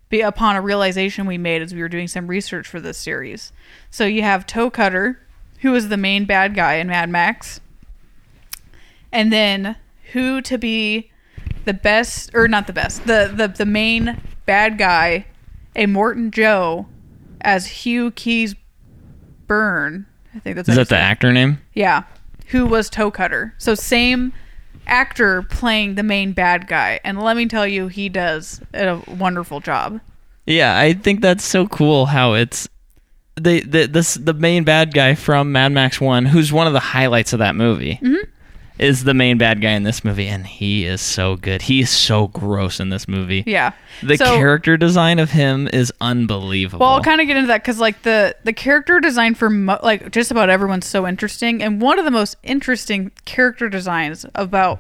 Be 0.10 0.22
upon 0.22 0.56
a 0.56 0.62
realization 0.62 1.28
we 1.28 1.38
made 1.38 1.62
as 1.62 1.74
we 1.74 1.82
were 1.82 1.90
doing 1.90 2.08
some 2.08 2.28
research 2.28 2.68
for 2.68 2.80
this 2.80 2.98
series. 2.98 3.52
So 3.92 4.06
you 4.06 4.24
have 4.24 4.48
Toe 4.48 4.70
Cutter, 4.70 5.20
who 5.62 5.76
is 5.76 5.90
the 5.90 5.98
main 5.98 6.26
bad 6.26 6.56
guy 6.56 6.76
in 6.76 6.88
Mad 6.88 7.10
Max, 7.10 7.60
and 9.12 9.32
then 9.32 9.76
who 10.14 10.42
to 10.42 10.58
be 10.58 11.12
the 11.66 11.74
best 11.74 12.32
or 12.34 12.48
not 12.48 12.68
the 12.68 12.74
best, 12.74 13.06
the 13.06 13.32
the 13.34 13.48
the 13.48 13.66
main 13.66 14.22
bad 14.46 14.78
guy, 14.78 15.26
Immortan 15.76 16.32
Joe, 16.32 16.88
as 17.42 17.68
Hugh 17.68 18.12
Keys 18.12 18.56
Burn. 19.48 20.06
I 20.34 20.40
think 20.40 20.56
that's 20.56 20.70
Is 20.70 20.76
that 20.76 20.90
the 20.90 20.98
actor 20.98 21.32
name? 21.32 21.60
Yeah, 21.74 22.04
who 22.48 22.66
was 22.66 22.90
Toe 22.90 23.12
Cutter. 23.12 23.54
So 23.58 23.76
same 23.76 24.34
actor 24.88 25.44
playing 25.44 25.96
the 25.96 26.04
main 26.04 26.34
bad 26.34 26.68
guy, 26.68 27.00
and 27.04 27.22
let 27.22 27.38
me 27.38 27.46
tell 27.46 27.68
you, 27.68 27.88
he 27.88 28.10
does 28.10 28.62
a 28.74 29.02
wonderful 29.08 29.60
job. 29.60 30.00
Yeah, 30.46 30.78
I 30.80 30.94
think 30.94 31.22
that's 31.22 31.44
so 31.44 31.68
cool 31.68 32.08
how 32.08 32.34
it's 32.34 32.68
they 33.40 33.62
the 33.62 33.88
this 33.88 34.16
the 34.16 34.34
main 34.34 34.64
bad 34.64 34.94
guy 34.94 35.16
from 35.16 35.52
Mad 35.52 35.72
Max 35.72 36.00
One, 36.02 36.26
who's 36.26 36.52
one 36.52 36.68
of 36.68 36.74
the 36.74 36.80
highlights 36.80 37.34
of 37.34 37.40
that 37.40 37.56
movie, 37.56 38.00
is 38.78 39.04
the 39.04 39.14
main 39.14 39.38
bad 39.38 39.62
guy 39.62 39.72
in 39.72 39.84
this 39.84 40.06
movie, 40.06 40.28
and 40.28 40.46
he 40.48 40.86
is 40.86 41.02
so 41.02 41.36
good. 41.36 41.64
He's 41.64 41.90
so 41.90 42.28
gross 42.28 42.80
in 42.80 42.90
this 42.90 43.08
movie. 43.08 43.44
Yeah, 43.46 43.72
The 44.02 44.16
So- 44.18 44.38
character 44.38 44.78
design 44.78 45.20
of 45.20 45.32
him 45.32 45.68
is 45.74 45.92
unbelievable. 46.00 46.86
Well, 46.86 46.96
I'll 46.96 47.04
kind 47.04 47.20
of 47.20 47.28
get 47.28 47.36
into 47.38 47.48
that 47.48 47.62
because 47.62 47.80
like 47.80 48.04
the 48.04 48.36
the 48.44 48.54
character 48.54 49.00
design 49.00 49.36
for 49.36 49.50
mo- 49.50 49.80
like 49.84 50.12
just 50.12 50.32
about 50.32 50.50
everyone's 50.50 50.86
so 50.86 51.08
interesting, 51.08 51.62
and 51.62 51.82
one 51.82 52.00
of 52.00 52.06
the 52.06 52.12
most 52.12 52.38
interesting 52.44 53.12
character 53.26 53.68
designs 53.70 54.26
about 54.36 54.80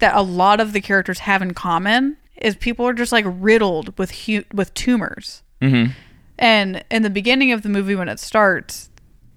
that 0.00 0.14
a 0.14 0.22
lot 0.22 0.60
of 0.60 0.72
the 0.72 0.80
characters 0.80 1.20
have 1.20 1.40
in 1.40 1.54
common 1.54 2.16
is 2.36 2.54
people 2.54 2.86
are 2.86 2.92
just 2.92 3.12
like 3.12 3.24
riddled 3.28 3.96
with 3.98 4.10
hu- 4.26 4.44
with 4.52 4.74
tumors. 4.74 5.42
Mhm. 5.62 5.92
And 6.38 6.84
in 6.90 7.02
the 7.02 7.10
beginning 7.10 7.52
of 7.52 7.62
the 7.62 7.68
movie, 7.68 7.94
when 7.94 8.08
it 8.08 8.20
starts, 8.20 8.90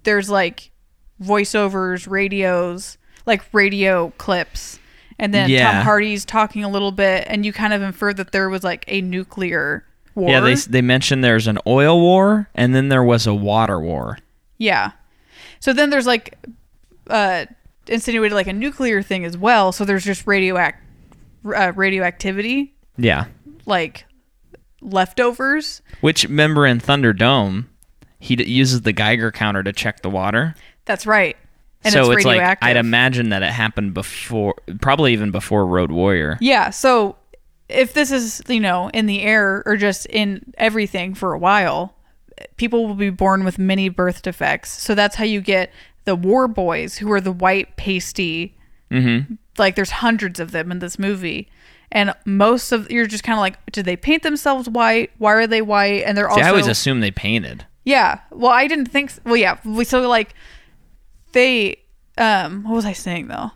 there's 0.04 0.30
like 0.30 0.72
voiceovers, 1.22 2.10
radios, 2.10 2.98
like 3.26 3.42
radio 3.54 4.12
clips, 4.18 4.80
and 5.18 5.34
then 5.34 5.50
Yeah. 5.50 5.72
Tom 5.72 5.84
Hardy's 5.86 6.26
talking 6.26 6.64
a 6.64 6.70
little 6.70 6.92
bit, 6.92 7.26
and 7.28 7.46
you 7.46 7.54
kind 7.54 7.74
of 7.74 7.82
infer 7.82 8.14
that 8.14 8.32
there 8.32 8.50
was 8.50 8.64
like 8.64 8.86
a 8.88 9.02
nuclear 9.02 9.86
war. 10.16 10.30
Yeah, 10.30 10.40
they 10.42 10.56
they 10.56 10.82
mentioned 10.82 11.24
there's 11.24 11.48
an 11.48 11.60
oil 11.68 12.00
war 12.00 12.50
and 12.56 12.74
then 12.76 12.90
there 12.90 13.04
was 13.04 13.28
a 13.28 13.34
water 13.34 13.80
war. 13.80 14.18
Yeah. 14.58 14.92
So 15.60 15.74
then 15.74 15.90
there's 15.90 16.08
like 16.08 16.36
uh 17.10 17.46
insinuated 17.88 18.36
like 18.36 18.48
a 18.48 18.54
nuclear 18.54 19.02
thing 19.02 19.26
as 19.26 19.38
well. 19.38 19.72
So 19.72 19.84
there's 19.86 20.04
just 20.06 20.26
radioact 20.26 20.76
uh, 21.46 21.72
radioactivity, 21.76 22.74
Yeah. 22.98 23.26
like 23.66 24.06
leftovers. 24.82 25.82
Which 26.02 26.28
member 26.30 26.66
in 26.66 26.80
Thunderdome, 26.80 27.66
he 28.20 28.36
d- 28.36 28.46
uses 28.46 28.82
the 28.82 28.94
Geiger 28.94 29.32
counter 29.32 29.64
to 29.64 29.74
check 29.74 30.02
the 30.02 30.10
water. 30.10 30.56
That's 30.86 31.06
right. 31.06 31.38
And 31.84 31.94
so 31.94 32.12
it's, 32.12 32.18
it's, 32.18 32.26
like 32.26 32.40
radioactive. 32.40 32.68
I'd 32.68 32.78
imagine 32.78 33.30
that 33.30 33.42
it 33.42 33.52
happened 33.52 33.94
before, 33.94 34.56
probably 34.82 35.14
even 35.14 35.32
before 35.32 35.66
Road 35.66 35.92
Warrior. 35.92 36.38
Yeah. 36.42 36.72
So 36.72 37.16
if 37.70 37.94
this 37.94 38.12
is 38.12 38.42
you 38.50 38.60
know 38.60 38.90
in 38.94 39.06
the 39.06 39.22
air 39.22 39.64
or 39.66 39.78
just 39.78 40.06
in 40.08 40.54
everything 40.58 41.14
for 41.14 41.34
a 41.34 41.38
while, 41.38 41.94
people 42.58 42.88
will 42.88 42.96
be 42.96 43.10
born 43.10 43.46
with 43.46 43.58
many 43.58 43.88
birth 43.88 44.22
defects. 44.22 44.72
So 44.82 44.96
that's 44.96 45.16
how 45.16 45.24
you 45.24 45.40
get 45.40 45.72
the 46.06 46.16
war 46.16 46.48
boys, 46.48 46.98
who 46.98 47.12
are 47.12 47.22
the 47.22 47.32
white 47.32 47.78
pasty. 47.78 48.58
Mm-hmm. 48.92 49.36
Like 49.58 49.76
there's 49.76 49.92
hundreds 49.92 50.40
of 50.40 50.52
them 50.52 50.72
in 50.72 50.80
this 50.80 50.98
movie. 51.00 51.50
And 51.92 52.14
most 52.26 52.72
of 52.72 52.90
you're 52.92 53.08
just 53.08 53.24
kind 53.24 53.38
of 53.38 53.42
like, 53.42 53.56
did 53.72 53.86
they 53.86 53.96
paint 53.98 54.24
themselves 54.24 54.70
white? 54.70 55.12
Why 55.18 55.34
are 55.34 55.48
they 55.48 55.62
white? 55.62 56.04
And 56.06 56.18
they're 56.18 56.28
See, 56.30 56.34
also 56.34 56.44
I 56.46 56.50
always 56.50 56.68
assume 56.68 57.00
they 57.00 57.12
painted. 57.12 57.66
yeah. 57.84 58.20
Well, 58.32 58.52
I 58.52 58.68
didn't 58.68 58.88
think. 58.88 59.12
well, 59.26 59.36
yeah. 59.38 59.58
We 59.66 59.84
so 59.86 60.08
like 60.08 60.34
they. 61.34 61.78
Um. 62.18 62.64
What 62.64 62.76
was 62.76 62.86
I 62.86 62.94
saying 62.94 63.28
though? 63.28 63.52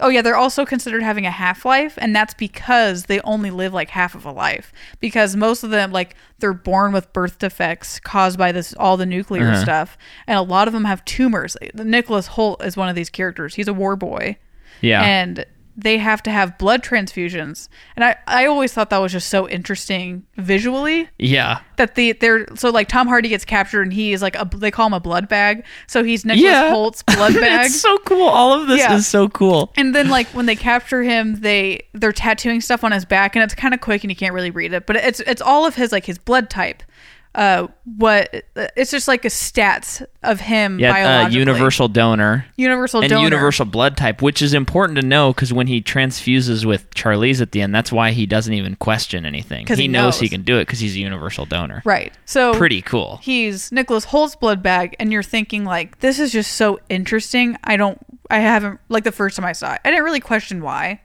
Oh 0.00 0.08
yeah, 0.08 0.22
they're 0.22 0.34
also 0.36 0.64
considered 0.66 1.04
having 1.04 1.24
a 1.24 1.30
half 1.30 1.64
life, 1.64 1.96
and 1.98 2.14
that's 2.16 2.34
because 2.34 3.04
they 3.04 3.20
only 3.20 3.50
live 3.52 3.72
like 3.72 3.90
half 3.90 4.16
of 4.16 4.24
a 4.26 4.32
life. 4.32 4.72
Because 4.98 5.36
most 5.36 5.62
of 5.62 5.70
them, 5.70 5.92
like, 5.92 6.16
they're 6.40 6.52
born 6.52 6.92
with 6.92 7.12
birth 7.12 7.38
defects 7.38 8.00
caused 8.00 8.36
by 8.36 8.50
this 8.50 8.74
all 8.74 8.96
the 8.96 9.06
nuclear 9.06 9.50
Uh-huh. 9.50 9.62
stuff, 9.62 9.96
and 10.26 10.36
a 10.36 10.42
lot 10.42 10.66
of 10.66 10.74
them 10.74 10.84
have 10.84 11.04
tumors. 11.04 11.56
Nicholas 11.74 12.30
Hoult 12.30 12.64
is 12.64 12.76
one 12.76 12.88
of 12.88 12.96
these 12.96 13.08
characters. 13.08 13.54
He's 13.54 13.68
a 13.68 13.72
war 13.72 13.94
boy, 13.94 14.36
Yeah. 14.80 15.00
and 15.04 15.44
they 15.76 15.98
have 15.98 16.22
to 16.22 16.30
have 16.30 16.56
blood 16.58 16.82
transfusions. 16.82 17.68
And 17.96 18.04
I, 18.04 18.16
I 18.26 18.46
always 18.46 18.72
thought 18.72 18.90
that 18.90 18.98
was 18.98 19.10
just 19.12 19.28
so 19.28 19.48
interesting 19.48 20.24
visually 20.36 21.08
yeah. 21.18 21.60
that 21.76 21.94
the 21.96 22.12
they're 22.12 22.46
so 22.54 22.70
like 22.70 22.88
Tom 22.88 23.08
Hardy 23.08 23.28
gets 23.28 23.44
captured 23.44 23.82
and 23.82 23.92
he 23.92 24.12
is 24.12 24.22
like 24.22 24.36
a 24.36 24.48
they 24.56 24.70
call 24.70 24.86
him 24.86 24.92
a 24.92 25.00
blood 25.00 25.28
bag. 25.28 25.64
So 25.86 26.04
he's 26.04 26.24
Nicholas 26.24 26.44
Yeah. 26.44 26.70
Hoult's 26.70 27.02
blood 27.06 27.34
bag. 27.34 27.66
it's 27.66 27.80
so 27.80 27.98
cool. 28.06 28.28
All 28.28 28.52
of 28.52 28.68
this 28.68 28.78
Yeah. 28.78 28.94
is 28.94 29.06
so 29.06 29.28
cool. 29.28 29.72
and 29.76 29.94
then 29.94 30.08
like 30.10 30.28
when 30.28 30.46
they 30.46 30.56
capture 30.56 31.02
him, 31.02 31.40
they 31.40 31.84
they're 31.92 32.12
tattooing 32.12 32.60
stuff 32.60 32.84
on 32.84 32.92
his 32.92 33.04
back 33.04 33.34
and 33.34 33.42
it's 33.42 33.54
kind 33.54 33.74
of 33.74 33.80
quick 33.80 34.04
and 34.04 34.10
you 34.10 34.16
can't 34.16 34.34
really 34.34 34.50
read 34.52 34.72
it, 34.72 34.86
but 34.86 34.96
it's 34.96 35.20
it's 35.20 35.42
all 35.42 35.66
of 35.66 35.74
his 35.74 35.90
like 35.92 36.04
his 36.06 36.18
blood 36.18 36.48
type. 36.50 36.82
Uh, 37.34 37.66
what 37.84 38.44
it's 38.76 38.92
just 38.92 39.08
like 39.08 39.24
a 39.24 39.28
stats 39.28 40.06
of 40.22 40.38
him. 40.38 40.78
Yeah, 40.78 41.24
uh, 41.24 41.28
universal 41.30 41.88
donor 41.88 42.46
universal 42.56 43.00
and 43.00 43.10
donor. 43.10 43.24
universal 43.24 43.64
blood 43.66 43.96
type, 43.96 44.22
which 44.22 44.40
is 44.40 44.54
important 44.54 45.00
to 45.00 45.04
know 45.04 45.32
because 45.32 45.52
when 45.52 45.66
he 45.66 45.82
transfuses 45.82 46.64
with 46.64 46.88
Charlize 46.94 47.40
at 47.40 47.50
the 47.50 47.60
end, 47.60 47.74
that's 47.74 47.90
why 47.90 48.12
he 48.12 48.24
doesn't 48.24 48.54
even 48.54 48.76
question 48.76 49.26
anything. 49.26 49.66
He, 49.66 49.74
he 49.74 49.88
knows. 49.88 50.20
he 50.20 50.28
can 50.28 50.42
do 50.42 50.58
it 50.58 50.62
because 50.66 50.78
he's 50.78 50.94
a 50.94 51.00
universal 51.00 51.44
donor. 51.44 51.82
right? 51.84 52.12
So 52.24 52.54
Pretty 52.54 52.82
cool. 52.82 53.18
he's 53.22 53.72
Nicholas 53.72 54.04
Hoult's 54.04 54.36
blood 54.36 54.62
bag, 54.62 54.94
and 55.00 55.12
you're 55.12 55.24
thinking 55.24 55.64
like, 55.64 55.98
this 55.98 56.20
is 56.20 56.30
just 56.30 56.52
so 56.52 56.78
interesting. 56.88 57.56
I 57.64 57.76
don't, 57.76 57.98
I 58.30 58.38
haven't 58.38 58.78
like 58.88 59.02
the 59.02 59.10
first 59.12 59.34
time 59.36 59.44
I 59.44 59.52
saw 59.52 59.72
it, 59.74 59.80
I 59.84 59.90
didn't 59.90 60.04
really 60.04 60.20
question 60.20 60.62
why, 60.62 61.00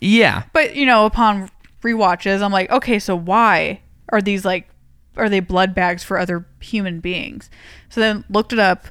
Yeah. 0.00 0.44
but 0.52 0.76
you 0.76 0.86
know, 0.86 1.06
upon 1.06 1.50
rewatches, 1.82 2.40
I'm 2.40 2.52
like, 2.52 2.70
okay, 2.70 3.00
so 3.00 3.16
why 3.16 3.80
are 4.10 4.22
these 4.22 4.44
like, 4.44 4.68
are 5.16 5.28
they 5.28 5.40
blood 5.40 5.74
bags 5.74 6.04
for 6.04 6.18
other 6.18 6.46
human 6.60 7.00
beings? 7.00 7.50
So 7.88 8.00
then 8.00 8.24
looked 8.28 8.52
it 8.52 8.58
up, 8.58 8.86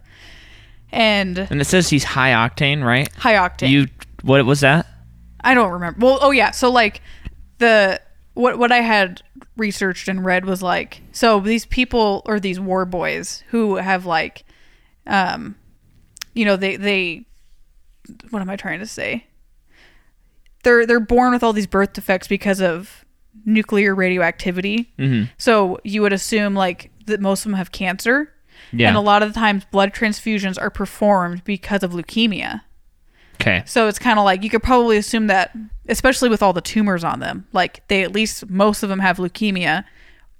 and 0.91 1.37
And 1.37 1.61
it 1.61 1.65
says 1.65 1.89
he's 1.89 2.03
high 2.03 2.31
octane, 2.31 2.83
right? 2.83 3.11
high 3.15 3.33
octane. 3.35 3.69
You 3.69 3.87
what 4.23 4.45
was 4.45 4.61
that? 4.61 4.87
I 5.41 5.53
don't 5.53 5.71
remember. 5.71 5.99
Well, 6.03 6.19
oh 6.21 6.31
yeah. 6.31 6.51
So 6.51 6.71
like 6.71 7.01
the 7.59 8.01
what 8.33 8.57
what 8.57 8.71
I 8.71 8.81
had 8.81 9.21
researched 9.57 10.07
and 10.07 10.25
read 10.25 10.45
was 10.45 10.61
like 10.61 11.01
so 11.11 11.39
these 11.39 11.65
people 11.65 12.21
or 12.25 12.39
these 12.39 12.59
war 12.59 12.85
boys 12.85 13.43
who 13.49 13.75
have 13.75 14.05
like 14.05 14.43
um 15.07 15.55
you 16.33 16.43
know 16.43 16.57
they 16.57 16.75
they 16.75 17.25
what 18.31 18.41
am 18.41 18.49
I 18.49 18.55
trying 18.55 18.79
to 18.79 18.85
say? 18.87 19.27
They're 20.63 20.85
they're 20.85 20.99
born 20.99 21.31
with 21.31 21.43
all 21.43 21.53
these 21.53 21.67
birth 21.67 21.93
defects 21.93 22.27
because 22.27 22.59
of 22.59 23.04
nuclear 23.45 23.93
radioactivity. 23.95 24.91
Mm-hmm. 24.97 25.25
So 25.37 25.79
you 25.83 26.01
would 26.01 26.13
assume 26.13 26.55
like 26.55 26.91
that 27.07 27.19
most 27.21 27.45
of 27.45 27.51
them 27.51 27.57
have 27.57 27.71
cancer. 27.71 28.31
Yeah. 28.71 28.87
And 28.89 28.97
a 28.97 29.01
lot 29.01 29.21
of 29.23 29.33
the 29.33 29.39
times 29.39 29.65
blood 29.65 29.93
transfusions 29.93 30.59
are 30.59 30.69
performed 30.69 31.43
because 31.43 31.83
of 31.83 31.91
leukemia. 31.91 32.61
Okay. 33.41 33.63
So 33.65 33.87
it's 33.87 33.99
kind 33.99 34.17
of 34.17 34.25
like 34.25 34.43
you 34.43 34.49
could 34.49 34.63
probably 34.63 34.97
assume 34.97 35.27
that, 35.27 35.55
especially 35.87 36.29
with 36.29 36.41
all 36.41 36.53
the 36.53 36.61
tumors 36.61 37.03
on 37.03 37.19
them, 37.19 37.45
like 37.53 37.85
they 37.89 38.01
at 38.03 38.13
least 38.13 38.49
most 38.49 38.81
of 38.81 38.89
them 38.89 38.99
have 38.99 39.17
leukemia, 39.17 39.83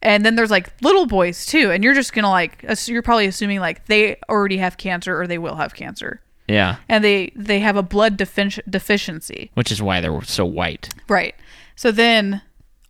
and 0.02 0.26
then 0.26 0.36
there's 0.36 0.50
like 0.52 0.72
little 0.82 1.06
boys 1.06 1.46
too, 1.46 1.72
and 1.72 1.84
you're 1.84 1.94
just 1.94 2.14
gonna 2.14 2.30
like 2.30 2.64
you're 2.88 3.02
probably 3.02 3.26
assuming 3.28 3.60
like 3.60 3.86
they 3.88 4.18
already 4.30 4.58
have 4.58 4.78
cancer 4.78 5.20
or 5.20 5.28
they 5.28 5.38
will 5.38 5.56
have 5.56 5.74
cancer, 5.76 6.22
Yeah. 6.48 6.78
and 6.88 7.04
they 7.04 7.32
they 7.36 7.60
have 7.60 7.76
a 7.76 7.84
blood 7.84 8.16
defi- 8.18 8.62
deficiency, 8.70 9.52
Which 9.56 9.72
is 9.74 9.82
why 9.82 10.00
they're 10.00 10.22
so 10.24 10.46
white. 10.46 10.90
right? 11.10 11.36
So 11.76 11.92
then 11.92 12.42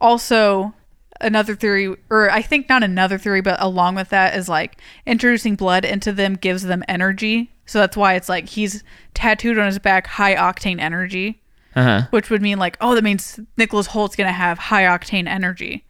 also 0.02 0.74
another 1.22 1.56
theory, 1.56 1.96
or 2.10 2.30
I 2.30 2.42
think 2.42 2.68
not 2.70 2.84
another 2.84 3.18
theory, 3.18 3.42
but 3.42 3.62
along 3.62 3.96
with 3.96 4.10
that 4.10 4.36
is 4.36 4.50
like 4.50 4.80
introducing 5.06 5.56
blood 5.56 5.86
into 5.86 6.12
them 6.12 6.36
gives 6.36 6.64
them 6.64 6.84
energy. 6.88 7.52
So 7.66 7.80
that's 7.80 7.98
why 7.98 8.14
it's 8.16 8.30
like 8.30 8.50
he's 8.50 8.84
tattooed 9.14 9.58
on 9.58 9.66
his 9.66 9.80
back 9.80 10.08
high 10.08 10.36
octane 10.36 10.80
energy. 10.80 11.42
Uh 11.76 11.84
huh. 11.84 12.08
which 12.12 12.30
would 12.30 12.42
mean 12.42 12.58
like, 12.58 12.78
oh, 12.80 12.96
that 12.96 13.04
means 13.04 13.38
Nicholas 13.58 13.88
Hoult's 13.88 14.16
gonna 14.16 14.32
have 14.32 14.58
high 14.58 14.84
octane 14.84 15.28
energy 15.28 15.84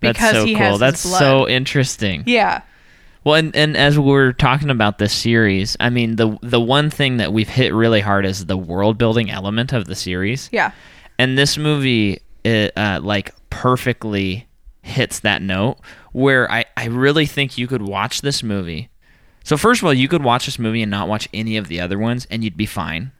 That's 0.00 0.18
because 0.18 0.32
so 0.34 0.44
he 0.44 0.52
cool. 0.54 0.62
has 0.62 0.78
That's 0.80 1.00
so 1.00 1.48
interesting. 1.48 2.24
yeah, 2.26 2.60
Well, 3.24 3.36
and, 3.36 3.56
and 3.56 3.74
as 3.74 3.98
we're 3.98 4.32
talking 4.32 4.68
about 4.68 4.98
this 4.98 5.14
series, 5.14 5.78
I 5.80 5.88
mean 5.88 6.16
the 6.16 6.36
the 6.42 6.60
one 6.60 6.90
thing 6.90 7.16
that 7.16 7.32
we've 7.32 7.48
hit 7.48 7.72
really 7.72 8.02
hard 8.02 8.26
is 8.26 8.44
the 8.44 8.58
world 8.58 8.98
building 8.98 9.30
element 9.30 9.72
of 9.72 9.86
the 9.86 9.94
series, 9.94 10.50
yeah, 10.52 10.72
and 11.18 11.38
this 11.38 11.56
movie, 11.56 12.18
it, 12.44 12.76
uh, 12.76 13.00
like 13.02 13.34
perfectly 13.50 14.46
hits 14.82 15.20
that 15.20 15.40
note 15.42 15.78
where 16.12 16.50
I 16.50 16.66
I 16.76 16.86
really 16.86 17.26
think 17.26 17.56
you 17.58 17.66
could 17.66 17.82
watch 17.82 18.20
this 18.20 18.42
movie. 18.42 18.90
So 19.42 19.56
first 19.56 19.82
of 19.82 19.86
all, 19.86 19.94
you 19.94 20.08
could 20.08 20.22
watch 20.22 20.46
this 20.46 20.58
movie 20.58 20.82
and 20.82 20.90
not 20.90 21.08
watch 21.08 21.28
any 21.34 21.56
of 21.56 21.68
the 21.68 21.80
other 21.80 21.98
ones, 21.98 22.26
and 22.30 22.44
you'd 22.44 22.56
be 22.56 22.66
fine. 22.66 23.12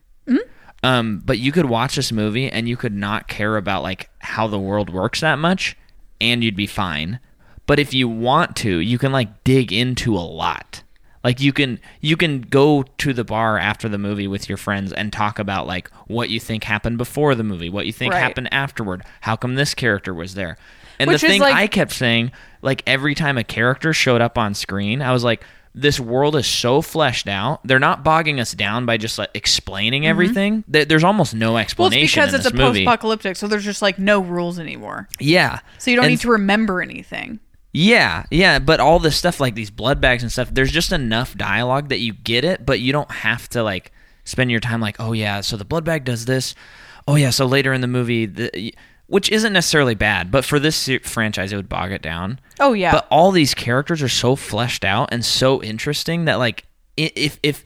Um, 0.82 1.22
but 1.24 1.38
you 1.38 1.50
could 1.50 1.64
watch 1.66 1.96
this 1.96 2.12
movie 2.12 2.50
and 2.50 2.68
you 2.68 2.76
could 2.76 2.94
not 2.94 3.26
care 3.26 3.56
about 3.56 3.82
like 3.82 4.10
how 4.18 4.46
the 4.46 4.58
world 4.58 4.90
works 4.90 5.20
that 5.20 5.38
much, 5.38 5.76
and 6.20 6.44
you'd 6.44 6.56
be 6.56 6.66
fine. 6.66 7.20
But 7.66 7.78
if 7.78 7.94
you 7.94 8.08
want 8.08 8.56
to, 8.56 8.78
you 8.78 8.98
can 8.98 9.10
like 9.10 9.44
dig 9.44 9.72
into 9.72 10.14
a 10.14 10.20
lot. 10.20 10.83
Like 11.24 11.40
you 11.40 11.52
can 11.54 11.80
you 12.00 12.16
can 12.16 12.42
go 12.42 12.82
to 12.98 13.12
the 13.14 13.24
bar 13.24 13.58
after 13.58 13.88
the 13.88 13.98
movie 13.98 14.28
with 14.28 14.48
your 14.48 14.58
friends 14.58 14.92
and 14.92 15.12
talk 15.12 15.38
about 15.38 15.66
like 15.66 15.90
what 16.06 16.28
you 16.28 16.38
think 16.38 16.64
happened 16.64 16.98
before 16.98 17.34
the 17.34 17.42
movie, 17.44 17.70
what 17.70 17.86
you 17.86 17.92
think 17.92 18.12
Right. 18.12 18.20
happened 18.22 18.52
afterward, 18.52 19.02
how 19.22 19.34
come 19.34 19.54
this 19.54 19.74
character 19.74 20.12
was 20.12 20.34
there. 20.34 20.58
And 21.00 21.10
Which 21.10 21.22
the 21.22 21.26
thing 21.28 21.40
like- 21.40 21.54
I 21.54 21.66
kept 21.66 21.92
saying, 21.92 22.30
like 22.62 22.82
every 22.86 23.14
time 23.14 23.38
a 23.38 23.42
character 23.44 23.92
showed 23.92 24.20
up 24.20 24.36
on 24.38 24.54
screen, 24.54 25.00
I 25.02 25.12
was 25.12 25.24
like, 25.24 25.42
this 25.74 25.98
world 25.98 26.36
is 26.36 26.46
so 26.46 26.80
fleshed 26.82 27.26
out. 27.26 27.60
They're 27.66 27.80
not 27.80 28.04
bogging 28.04 28.38
us 28.38 28.52
down 28.52 28.86
by 28.86 28.96
just 28.96 29.18
like 29.18 29.30
explaining 29.34 30.06
everything. 30.06 30.62
There- 30.68 30.84
There's 30.84 31.02
almost 31.02 31.34
no 31.34 31.54
Mm-hmm. 31.54 31.82
well, 31.82 31.88
it's 31.92 32.12
because 32.12 32.32
it's 32.34 32.46
a 32.46 32.52
movie. 32.52 32.84
post-apocalyptic, 32.84 33.34
so 33.36 33.48
there's 33.48 33.64
just 33.64 33.82
like 33.82 33.98
no 33.98 34.20
rules 34.20 34.60
anymore, 34.60 35.08
yeah. 35.18 35.58
so 35.78 35.90
you 35.90 35.96
don't 35.96 36.04
And- 36.04 36.12
need 36.12 36.20
to 36.20 36.28
remember 36.30 36.80
anything. 36.80 37.40
Yeah, 37.76 38.24
yeah, 38.30 38.60
but 38.60 38.78
all 38.78 39.00
this 39.00 39.16
stuff 39.16 39.40
like 39.40 39.56
these 39.56 39.70
blood 39.70 40.00
bags 40.00 40.22
and 40.22 40.30
stuff, 40.30 40.48
there's 40.52 40.70
just 40.70 40.92
enough 40.92 41.36
dialogue 41.36 41.88
that 41.88 41.98
you 41.98 42.12
get 42.12 42.44
it, 42.44 42.64
but 42.64 42.78
you 42.78 42.92
don't 42.92 43.10
have 43.10 43.48
to 43.48 43.64
like 43.64 43.90
spend 44.22 44.52
your 44.52 44.60
time 44.60 44.80
like, 44.80 44.96
oh 45.00 45.12
yeah, 45.12 45.40
so 45.40 45.56
the 45.56 45.64
blood 45.64 45.84
bag 45.84 46.04
does 46.04 46.24
this. 46.24 46.54
Oh 47.08 47.16
yeah, 47.16 47.30
so 47.30 47.46
later 47.46 47.72
in 47.72 47.80
the 47.80 47.88
movie, 47.88 48.26
the, 48.26 48.72
which 49.08 49.28
isn't 49.30 49.52
necessarily 49.52 49.96
bad, 49.96 50.30
but 50.30 50.44
for 50.44 50.60
this 50.60 50.88
franchise, 51.02 51.52
it 51.52 51.56
would 51.56 51.68
bog 51.68 51.90
it 51.90 52.00
down. 52.00 52.38
Oh 52.60 52.74
yeah, 52.74 52.92
But 52.92 53.08
all 53.10 53.32
these 53.32 53.54
characters 53.54 54.02
are 54.02 54.08
so 54.08 54.36
fleshed 54.36 54.84
out 54.84 55.08
and 55.10 55.24
so 55.24 55.60
interesting 55.60 56.26
that 56.26 56.36
like 56.36 56.66
if 56.96 57.40
if 57.42 57.64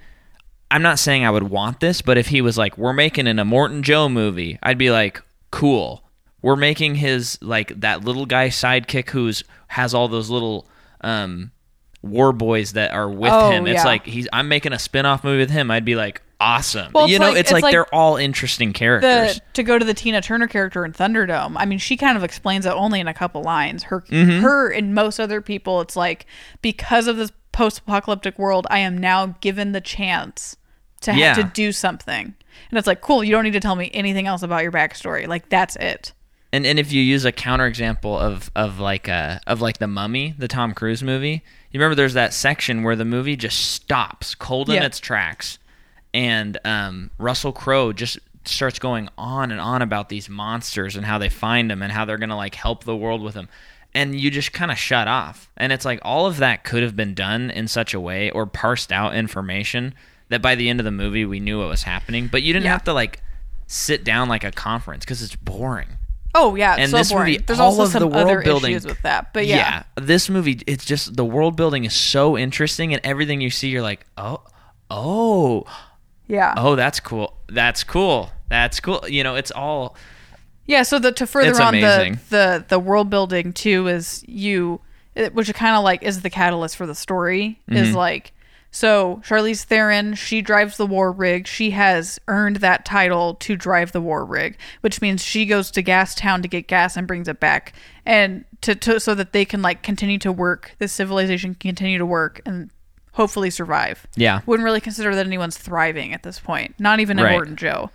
I'm 0.70 0.82
not 0.82 0.98
saying 0.98 1.24
I 1.24 1.30
would 1.30 1.50
want 1.50 1.80
this, 1.80 2.00
but 2.00 2.16
if 2.16 2.28
he 2.28 2.40
was 2.40 2.56
like, 2.56 2.78
we're 2.78 2.94
making 2.94 3.26
an 3.26 3.36
Immortan 3.36 3.82
Joe 3.82 4.08
movie, 4.08 4.58
I'd 4.62 4.78
be 4.78 4.90
like, 4.90 5.22
cool. 5.50 6.02
We're 6.42 6.56
making 6.56 6.94
his 6.96 7.38
like 7.42 7.80
that 7.80 8.04
little 8.04 8.26
guy 8.26 8.48
sidekick 8.48 9.10
who's 9.10 9.44
has 9.68 9.94
all 9.94 10.08
those 10.08 10.30
little 10.30 10.66
um 11.00 11.50
war 12.02 12.32
boys 12.32 12.72
that 12.74 12.92
are 12.92 13.08
with 13.10 13.32
Oh, 13.32 13.50
him. 13.50 13.66
It's 13.66 13.76
yeah. 13.78 13.84
like 13.84 14.04
he's 14.06 14.28
I'm 14.32 14.48
making 14.48 14.72
a 14.72 14.78
spin-off 14.78 15.24
movie 15.24 15.38
with 15.40 15.50
him. 15.50 15.70
I'd 15.70 15.84
be 15.84 15.96
like, 15.96 16.22
awesome. 16.40 16.92
Well, 16.94 17.08
you 17.08 17.18
know, 17.18 17.30
like- 17.30 17.32
it's, 17.38 17.40
it's 17.40 17.52
like, 17.52 17.62
like 17.64 17.72
they're 17.72 17.92
all 17.92 18.16
interesting 18.16 18.72
characters. 18.72 19.34
the 19.36 19.42
to 19.54 19.62
go 19.64 19.78
to 19.78 19.84
the 19.84 19.94
Tina 19.94 20.20
Turner 20.22 20.46
character 20.46 20.84
in 20.84 20.92
Thunderdome. 20.92 21.54
I 21.56 21.64
mean, 21.64 21.78
she 21.80 21.96
kind 21.96 22.16
of 22.16 22.22
explains 22.22 22.66
it 22.66 22.70
only 22.70 23.00
in 23.00 23.08
a 23.08 23.14
couple 23.14 23.42
lines. 23.42 23.82
Her, 23.84 24.02
Mm-hmm. 24.02 24.42
her, 24.42 24.70
and 24.70 24.94
most 24.94 25.18
other 25.18 25.40
people, 25.40 25.80
it's 25.80 25.96
like 25.96 26.26
because 26.62 27.08
of 27.08 27.16
this 27.16 27.32
post-apocalyptic 27.50 28.38
world, 28.38 28.66
I 28.70 28.78
am 28.78 28.96
now 28.96 29.34
given 29.40 29.72
the 29.72 29.80
chance 29.80 30.56
to 31.00 31.12
Yeah. 31.14 31.34
have 31.34 31.36
to 31.44 31.50
do 31.52 31.72
something, 31.72 32.34
and 32.70 32.78
it's 32.78 32.86
like 32.86 33.00
cool. 33.00 33.24
You 33.24 33.32
don't 33.32 33.42
need 33.44 33.52
to 33.54 33.60
tell 33.60 33.74
me 33.76 33.90
anything 33.92 34.28
else 34.28 34.42
about 34.44 34.62
your 34.62 34.72
backstory. 34.72 35.26
Like 35.26 35.48
that's 35.48 35.74
it. 35.76 36.12
And 36.52 36.64
and 36.66 36.78
if 36.78 36.92
you 36.92 37.02
use 37.02 37.24
a 37.24 37.32
counterexample 37.32 38.18
of 38.18 38.50
of 38.56 38.78
like 38.80 39.08
uh 39.08 39.38
of 39.46 39.60
like 39.60 39.78
the 39.78 39.86
mummy 39.86 40.34
the 40.38 40.48
tom 40.48 40.72
cruise 40.74 41.02
movie 41.02 41.42
you 41.70 41.78
remember 41.80 41.94
there's 41.94 42.14
that 42.14 42.32
section 42.32 42.82
where 42.82 42.96
the 42.96 43.04
movie 43.04 43.36
just 43.36 43.58
stops 43.72 44.34
cold 44.34 44.68
in 44.68 44.76
Yeah. 44.76 44.84
its 44.86 44.98
tracks 45.00 45.58
and 46.14 46.58
um 46.64 47.10
russell 47.18 47.52
crowe 47.52 47.92
just 47.92 48.18
starts 48.44 48.78
going 48.78 49.08
on 49.18 49.50
and 49.50 49.60
on 49.60 49.82
about 49.82 50.08
these 50.08 50.28
monsters 50.28 50.96
and 50.96 51.04
how 51.04 51.18
they 51.18 51.28
find 51.28 51.70
them 51.70 51.82
and 51.82 51.92
how 51.92 52.04
they're 52.04 52.16
gonna 52.18 52.36
like 52.36 52.54
help 52.54 52.84
the 52.84 52.96
world 52.96 53.20
with 53.22 53.34
them 53.34 53.48
and 53.94 54.18
you 54.20 54.30
just 54.30 54.52
kind 54.52 54.70
of 54.70 54.76
shut 54.76 55.08
off. 55.08 55.50
And 55.56 55.72
it's 55.72 55.86
like 55.86 55.98
all 56.02 56.26
of 56.26 56.36
that 56.36 56.62
could 56.62 56.82
have 56.82 56.94
been 56.94 57.14
done 57.14 57.50
in 57.50 57.66
such 57.68 57.94
a 57.94 58.00
way 58.00 58.30
or 58.30 58.44
parsed 58.44 58.92
out 58.92 59.14
information 59.14 59.94
that 60.28 60.42
by 60.42 60.54
the 60.54 60.68
end 60.68 60.78
of 60.78 60.84
the 60.84 60.90
movie 60.90 61.24
we 61.24 61.40
knew 61.40 61.58
what 61.58 61.68
was 61.68 61.84
happening, 61.84 62.28
but 62.28 62.42
you 62.42 62.52
didn't 62.52 62.66
Yeah. 62.66 62.72
have 62.72 62.84
to 62.84 62.92
like 62.92 63.22
sit 63.66 64.04
down 64.04 64.28
like 64.28 64.44
a 64.44 64.52
conference 64.52 65.04
because 65.06 65.22
it's 65.22 65.36
boring. 65.36 65.96
Oh 66.40 66.54
yeah, 66.54 66.76
And 66.78 66.90
so 66.90 66.96
this 66.98 67.10
boring. 67.10 67.32
movie, 67.32 67.44
There's 67.44 67.58
all 67.60 67.66
also 67.70 67.82
of 67.82 67.90
some 67.90 68.12
other 68.12 68.42
building- 68.42 68.70
issues 68.72 68.86
with 68.86 69.02
that, 69.02 69.32
but 69.32 69.46
yeah, 69.46 69.82
this 69.96 70.28
movie, 70.28 70.60
it's 70.66 70.84
just 70.84 71.16
the 71.16 71.24
world 71.24 71.56
building 71.56 71.84
is 71.84 71.94
so 71.94 72.38
interesting, 72.38 72.92
and 72.94 73.00
everything 73.04 73.40
you 73.40 73.50
see, 73.50 73.68
you're 73.68 73.82
like, 73.82 74.06
oh, 74.16 74.42
oh, 74.90 75.64
yeah, 76.26 76.54
oh, 76.56 76.76
that's 76.76 77.00
cool. 77.00 77.34
That's 77.48 77.82
cool. 77.84 78.30
That's 78.48 78.80
cool. 78.80 79.04
You 79.08 79.24
know, 79.24 79.34
it's 79.34 79.50
all 79.50 79.96
yeah. 80.66 80.82
So 80.82 80.98
the 80.98 81.12
to 81.12 81.26
further 81.26 81.50
It's 81.50 81.60
on 81.60 81.74
the 81.74 82.18
the 82.30 82.64
the 82.68 82.78
world 82.78 83.10
building 83.10 83.52
too 83.52 83.88
is 83.88 84.24
you, 84.28 84.80
it, 85.14 85.34
which 85.34 85.52
kind 85.54 85.74
of 85.76 85.82
like 85.84 86.02
is 86.02 86.22
the 86.22 86.30
catalyst 86.30 86.76
for 86.76 86.86
the 86.86 86.94
story 86.94 87.60
Mm-hmm. 87.68 87.76
is 87.76 87.94
like. 87.94 88.32
So 88.70 89.22
Charlize 89.26 89.64
Theron, 89.64 90.14
she 90.14 90.42
drives 90.42 90.76
the 90.76 90.86
war 90.86 91.10
rig. 91.10 91.46
She 91.46 91.70
has 91.70 92.18
earned 92.28 92.56
that 92.56 92.84
title 92.84 93.34
to 93.36 93.56
drive 93.56 93.92
the 93.92 94.00
war 94.00 94.24
rig, 94.24 94.58
which 94.82 95.00
means 95.00 95.24
she 95.24 95.46
goes 95.46 95.70
to 95.72 95.82
Gas 95.82 96.14
Town 96.14 96.42
to 96.42 96.48
get 96.48 96.68
gas 96.68 96.96
and 96.96 97.06
brings 97.06 97.28
it 97.28 97.40
back, 97.40 97.72
and 98.04 98.44
to, 98.60 98.74
to 98.74 99.00
so 99.00 99.14
that 99.14 99.32
they 99.32 99.44
can 99.44 99.62
like 99.62 99.82
continue 99.82 100.18
to 100.18 100.30
work. 100.30 100.72
This 100.78 100.92
civilization 100.92 101.54
can 101.54 101.70
continue 101.70 101.98
to 101.98 102.06
work 102.06 102.42
and 102.44 102.70
hopefully 103.12 103.50
survive. 103.50 104.06
yeah, 104.16 104.42
wouldn't 104.46 104.64
really 104.64 104.80
consider 104.82 105.14
that 105.14 105.26
anyone's 105.26 105.56
thriving 105.56 106.12
at 106.12 106.22
this 106.22 106.38
point. 106.38 106.74
Not 106.78 107.00
even 107.00 107.16
Right. 107.16 107.40
Immortan 107.40 107.56
Joe, 107.56 107.90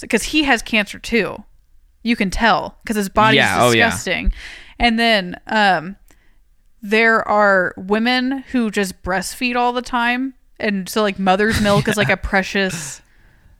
because 0.00 0.24
he 0.24 0.44
has 0.44 0.62
cancer 0.62 0.98
too. 0.98 1.42
You 2.02 2.14
can 2.16 2.30
tell 2.30 2.76
because 2.82 2.96
his 2.96 3.08
body's 3.08 3.38
Yeah, 3.38 3.56
oh, 3.64 3.70
yeah. 3.72 3.86
disgusting. 3.86 4.32
And 4.78 4.98
then 5.00 5.40
um, 5.48 5.96
there 6.82 7.26
are 7.26 7.74
women 7.76 8.44
who 8.52 8.70
just 8.70 9.02
breastfeed 9.02 9.56
all 9.56 9.72
the 9.72 9.82
time, 9.82 10.34
and 10.58 10.88
so 10.88 11.02
like 11.02 11.18
mother's 11.18 11.60
milk 11.62 11.88
is 11.88 11.96
like 11.96 12.10
a 12.10 12.16
precious. 12.16 13.00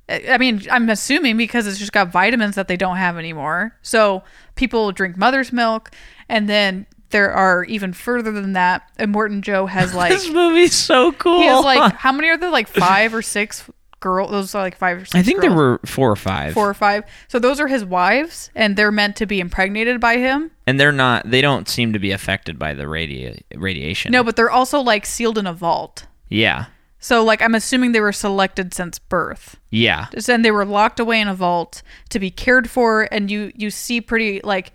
I 0.08 0.24
I 0.30 0.38
mean, 0.38 0.62
I'm 0.70 0.88
assuming 0.88 1.36
because 1.36 1.66
it's 1.66 1.78
just 1.78 1.92
got 1.92 2.08
vitamins 2.08 2.54
that 2.54 2.68
they 2.68 2.76
don't 2.76 2.96
have 2.96 3.18
anymore. 3.18 3.76
So 3.82 4.22
people 4.54 4.92
drink 4.92 5.16
mother's 5.16 5.52
milk, 5.52 5.90
and 6.28 6.48
then 6.48 6.86
there 7.10 7.32
are 7.32 7.64
even 7.64 7.92
further 7.92 8.32
than 8.32 8.52
that. 8.52 8.90
Immortan 8.98 9.40
Joe 9.40 9.66
has 9.66 9.94
like 9.94 10.10
this 10.12 10.30
movie's 10.30 10.74
so 10.74 11.12
cool. 11.12 11.40
he 11.40 11.46
has 11.46 11.64
like 11.64 11.92
how 11.96 12.12
many 12.12 12.28
are 12.28 12.36
there? 12.36 12.50
Like 12.50 12.68
five 12.68 13.14
or 13.14 13.22
six 13.22 13.68
girl. 14.00 14.26
Those 14.28 14.54
are 14.54 14.62
like 14.62 14.76
five 14.76 14.98
or 14.98 15.04
six. 15.04 15.14
I 15.14 15.22
think 15.22 15.40
there 15.40 15.52
were 15.52 15.80
four 15.84 16.10
or 16.10 16.16
five, 16.16 16.54
four 16.54 16.68
or 16.68 16.74
five. 16.74 17.04
So 17.28 17.38
those 17.38 17.60
are 17.60 17.66
his 17.68 17.84
wives, 17.84 18.50
and 18.54 18.76
they're 18.76 18.92
meant 18.92 19.16
to 19.16 19.26
be 19.26 19.40
impregnated 19.40 20.00
by 20.00 20.16
him. 20.18 20.50
and 20.66 20.78
they're 20.78 20.92
not. 20.92 21.30
They 21.30 21.40
don't 21.40 21.68
seem 21.68 21.92
to 21.92 21.98
be 21.98 22.10
affected 22.12 22.58
by 22.58 22.74
the 22.74 22.84
radi- 22.84 23.40
radiation. 23.54 24.12
No, 24.12 24.22
but 24.24 24.36
they're 24.36 24.50
also 24.50 24.80
like 24.80 25.06
sealed 25.06 25.38
in 25.38 25.46
a 25.46 25.52
vault. 25.52 26.06
Yeah, 26.28 26.66
So 26.98 27.24
like 27.24 27.40
I'm 27.40 27.54
assuming 27.54 27.92
they 27.92 28.00
were 28.00 28.12
selected 28.12 28.74
since 28.74 28.98
birth. 28.98 29.56
yeah, 29.70 30.06
And 30.28 30.44
they 30.44 30.50
were 30.50 30.64
locked 30.66 31.00
away 31.00 31.20
in 31.20 31.28
a 31.28 31.34
vault 31.34 31.82
to 32.10 32.18
be 32.18 32.30
cared 32.30 32.68
for, 32.68 33.08
and 33.10 33.30
you 33.30 33.50
you 33.54 33.70
see 33.70 34.00
pretty 34.00 34.40
like 34.44 34.72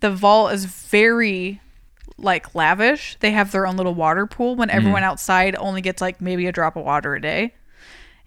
the 0.00 0.10
vault 0.10 0.52
is 0.52 0.64
very 0.64 1.60
like 2.18 2.54
lavish. 2.54 3.16
They 3.20 3.30
have 3.32 3.52
their 3.52 3.66
own 3.66 3.76
little 3.76 3.94
water 3.94 4.26
pool 4.26 4.56
when 4.56 4.68
Mm-hmm. 4.68 4.76
everyone 4.78 5.02
outside 5.04 5.54
only 5.58 5.80
gets 5.80 6.00
like 6.02 6.20
maybe 6.20 6.46
a 6.46 6.52
drop 6.52 6.76
of 6.76 6.84
water 6.84 7.14
a 7.14 7.20
day. 7.20 7.54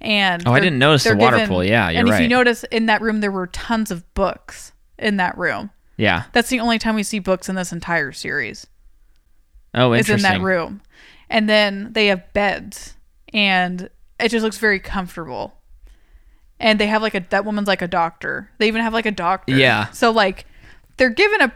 And 0.02 0.47
Oh, 0.47 0.54
I 0.54 0.60
didn't 0.60 0.80
notice 0.80 1.04
the 1.04 1.16
water 1.16 1.45
pool. 1.47 1.64
Yeah, 1.64 1.89
you're 1.89 2.00
and 2.00 2.10
if 2.10 2.22
you 2.22 2.28
notice 2.28 2.64
in 2.66 2.86
that 2.86 3.02
room 3.02 3.20
there 3.22 3.32
were 3.32 3.47
tons 3.47 3.91
of 3.91 4.12
books 4.14 4.72
in 4.97 5.18
that 5.18 5.38
room. 5.38 5.70
yeah. 5.97 6.24
That's 6.34 6.50
the 6.50 6.60
only 6.62 6.80
time 6.80 6.95
we 6.95 7.04
see 7.04 7.20
books 7.20 7.50
in 7.50 7.56
this 7.56 7.72
entire 7.72 8.12
series. 8.12 8.68
Oh, 9.74 9.93
interesting. 9.93 10.16
Is 10.16 10.24
in 10.24 10.41
that 10.41 10.41
room. 10.45 10.82
And 11.30 11.47
then 11.50 11.89
they 11.93 12.08
have 12.08 12.32
beds 12.34 12.95
and 13.34 13.89
it 14.20 14.30
just 14.30 14.43
looks 14.43 14.58
very 14.58 14.80
comfortable. 14.80 15.54
And 16.60 16.80
they 16.80 16.88
have 16.88 17.02
like 17.02 17.16
a 17.16 17.26
that 17.30 17.45
woman's 17.45 17.68
like 17.68 17.82
a 17.82 17.88
doctor. 17.88 18.50
They 18.58 18.68
even 18.68 18.82
have 18.82 18.93
like 18.93 19.06
a 19.06 19.12
doctor. 19.12 19.56
Yeah. 19.56 19.89
So 19.91 20.12
like 20.12 20.45
they're 20.97 21.10
given 21.10 21.41
a 21.41 21.52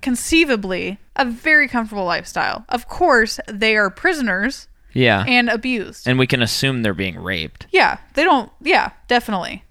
conceivably 0.00 0.98
a 1.16 1.24
very 1.24 1.68
comfortable 1.68 2.04
lifestyle. 2.04 2.64
Of 2.68 2.88
course, 2.88 3.40
they 3.48 3.76
are 3.76 3.90
prisoners 3.90 4.68
Yeah, 4.92 5.24
and 5.26 5.48
abused. 5.50 6.08
and 6.08 6.18
we 6.18 6.26
can 6.26 6.42
assume 6.42 6.82
they're 6.82 6.94
being 6.94 7.18
raped. 7.18 7.66
yeah, 7.70 7.98
they 8.14 8.24
don't 8.24 8.50
yeah, 8.62 8.90
definitely. 9.06 9.64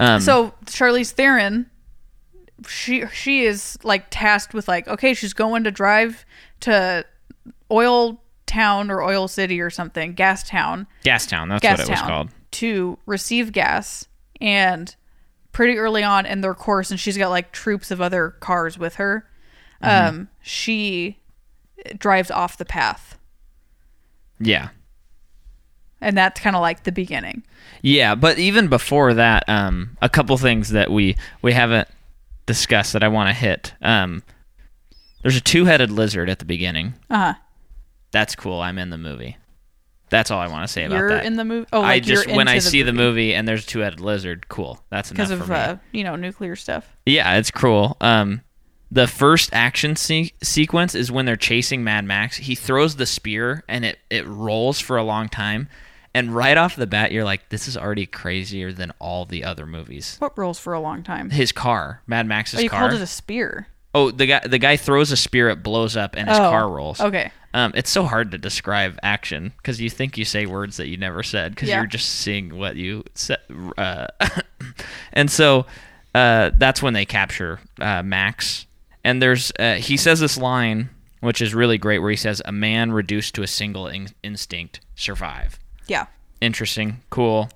Um, 0.00 0.20
So 0.20 0.54
Charlize 0.66 1.12
Theron, 1.12 1.70
she 2.66 3.04
she 3.12 3.44
is 3.44 3.78
like 3.84 4.06
tasked 4.10 4.54
with 4.54 4.66
like 4.68 4.88
okay, 4.88 5.14
she's 5.14 5.32
going 5.32 5.64
to 5.64 5.70
drive 5.70 6.24
to 6.60 7.04
Oil 7.70 8.20
Town 8.46 8.90
or 8.90 9.02
Oil 9.02 9.28
City 9.28 9.60
or 9.60 9.70
something, 9.70 10.14
Gas 10.14 10.48
Town, 10.48 10.86
Gas 11.02 11.26
Town. 11.26 11.48
That's 11.48 11.62
Gas 11.62 11.78
what 11.78 11.88
it 11.88 11.90
was 11.90 12.00
called. 12.00 12.30
to 12.52 12.98
receive 13.06 13.52
gas. 13.52 14.06
And 14.40 14.94
pretty 15.52 15.76
early 15.78 16.02
on 16.02 16.26
in 16.26 16.40
their 16.40 16.54
course, 16.54 16.90
and 16.90 16.98
she's 16.98 17.16
got 17.16 17.30
like 17.30 17.52
troops 17.52 17.90
of 17.90 18.00
other 18.00 18.30
cars 18.40 18.76
with 18.78 18.96
her. 18.96 19.26
Mm-hmm. 19.82 20.08
Um, 20.08 20.28
she 20.42 21.18
drives 21.98 22.30
off 22.30 22.58
the 22.58 22.64
path, 22.64 23.16
Yeah. 24.44 24.68
and 26.00 26.16
that's 26.16 26.40
kind 26.40 26.54
of 26.54 26.62
like 26.62 26.84
the 26.84 26.92
beginning. 26.92 27.42
Yeah, 27.82 28.14
but 28.14 28.38
even 28.38 28.68
before 28.68 29.14
that, 29.14 29.48
um, 29.48 29.96
a 30.02 30.08
couple 30.08 30.36
things 30.38 30.70
that 30.70 30.90
we 30.90 31.16
we 31.42 31.52
haven't 31.52 31.88
discussed 32.46 32.92
that 32.92 33.02
I 33.02 33.08
want 33.08 33.28
to 33.30 33.34
hit. 33.34 33.74
Um, 33.82 34.22
there's 35.22 35.36
a 35.36 35.40
two-headed 35.40 35.90
lizard 35.90 36.28
at 36.28 36.38
the 36.38 36.44
beginning. 36.44 36.94
Uh 37.10 37.16
huh. 37.16 37.34
That's 38.12 38.34
cool. 38.36 38.60
I'm 38.60 38.78
in 38.78 38.90
the 38.90 38.98
movie. 38.98 39.36
That's 40.10 40.30
all 40.30 40.38
I 40.38 40.46
want 40.46 40.66
to 40.66 40.72
say 40.72 40.84
about 40.84 40.92
that. 40.94 40.98
You're 40.98 41.08
that. 41.08 41.24
in 41.24 41.36
the 41.36 41.44
movie. 41.44 41.66
Oh, 41.72 41.82
I 41.82 41.98
just 41.98 42.28
when 42.28 42.46
I 42.46 42.56
into 42.56 42.66
see 42.66 42.82
the 42.82 42.92
movie 42.92 43.34
and 43.34 43.48
there's 43.48 43.64
a 43.64 43.66
two-headed 43.66 44.00
lizard, 44.00 44.48
cool. 44.48 44.78
That's 44.90 45.10
enough 45.10 45.28
because 45.28 45.38
for 45.38 45.44
of 45.44 45.48
me. 45.50 45.56
uh, 45.56 45.76
you 45.92 46.04
know 46.04 46.14
nuclear 46.16 46.54
stuff. 46.54 46.86
Yeah, 47.06 47.38
it's 47.38 47.50
cool. 47.50 47.96
Um, 48.00 48.42
the 48.94 49.06
first 49.08 49.50
action 49.52 49.96
se- 49.96 50.32
sequence 50.42 50.94
is 50.94 51.10
when 51.12 51.26
they're 51.26 51.36
chasing 51.36 51.82
Mad 51.84 52.04
Max. 52.04 52.36
He 52.38 52.54
throws 52.54 52.96
the 52.96 53.06
spear 53.06 53.64
and 53.68 53.84
it 53.84 53.98
it 54.08 54.26
rolls 54.26 54.80
for 54.80 54.96
a 54.96 55.02
long 55.04 55.28
time, 55.28 55.68
and 56.14 56.34
right 56.34 56.56
off 56.56 56.76
the 56.76 56.86
bat, 56.86 57.10
you're 57.12 57.24
like, 57.24 57.48
this 57.48 57.66
is 57.68 57.76
already 57.76 58.06
crazier 58.06 58.72
than 58.72 58.92
all 59.00 59.24
the 59.24 59.44
other 59.44 59.66
movies. 59.66 60.16
What 60.20 60.38
rolls 60.38 60.58
for 60.60 60.72
a 60.72 60.80
long 60.80 61.02
time? 61.02 61.30
His 61.30 61.50
car, 61.52 62.02
Mad 62.06 62.26
Max's 62.26 62.60
Oh, 62.60 62.62
you 62.62 62.70
car. 62.70 62.80
called 62.88 62.92
it 62.94 63.02
a 63.02 63.06
spear. 63.06 63.66
oh, 63.94 64.10
the 64.12 64.26
guy 64.26 64.40
the 64.46 64.58
guy 64.58 64.76
throws 64.76 65.10
a 65.12 65.16
spear, 65.16 65.48
it 65.50 65.62
blows 65.62 65.96
up, 65.96 66.14
and 66.16 66.28
his 66.28 66.38
Oh, 66.38 66.42
car 66.50 66.68
rolls. 66.70 67.00
Okay. 67.00 67.30
Um, 67.52 67.72
it's 67.76 67.90
so 67.90 68.04
hard 68.04 68.32
to 68.32 68.38
describe 68.38 68.98
action 69.02 69.52
because 69.58 69.80
you 69.80 69.88
think 69.88 70.18
you 70.18 70.24
say 70.24 70.44
words 70.46 70.76
that 70.78 70.88
you 70.88 70.96
never 70.96 71.22
said 71.22 71.52
because 71.54 71.68
Yeah. 71.68 71.76
you're 71.78 71.86
just 71.86 72.08
seeing 72.08 72.56
what 72.58 72.74
you 72.74 73.04
said. 73.14 73.38
Uh, 73.78 74.08
and 75.12 75.30
so 75.30 75.66
uh, 76.14 76.50
that's 76.58 76.82
when 76.82 76.94
they 76.94 77.04
capture 77.04 77.60
uh, 77.80 78.02
Max. 78.02 78.63
And 79.04 79.20
there's 79.22 79.52
uh, 79.58 79.74
he 79.74 79.96
says 79.96 80.20
this 80.20 80.36
line 80.38 80.90
which 81.20 81.40
is 81.40 81.54
really 81.54 81.78
great 81.78 82.00
where 82.00 82.10
he 82.10 82.16
says, 82.16 82.42
"A 82.44 82.52
man 82.52 82.92
reduced 82.92 83.34
to 83.36 83.42
a 83.42 83.46
single 83.46 83.86
in- 83.86 84.08
instinct 84.22 84.80
survive." 84.94 85.58
Yeah. 85.86 86.06
Interesting, 86.40 87.00
cool. 87.10 87.48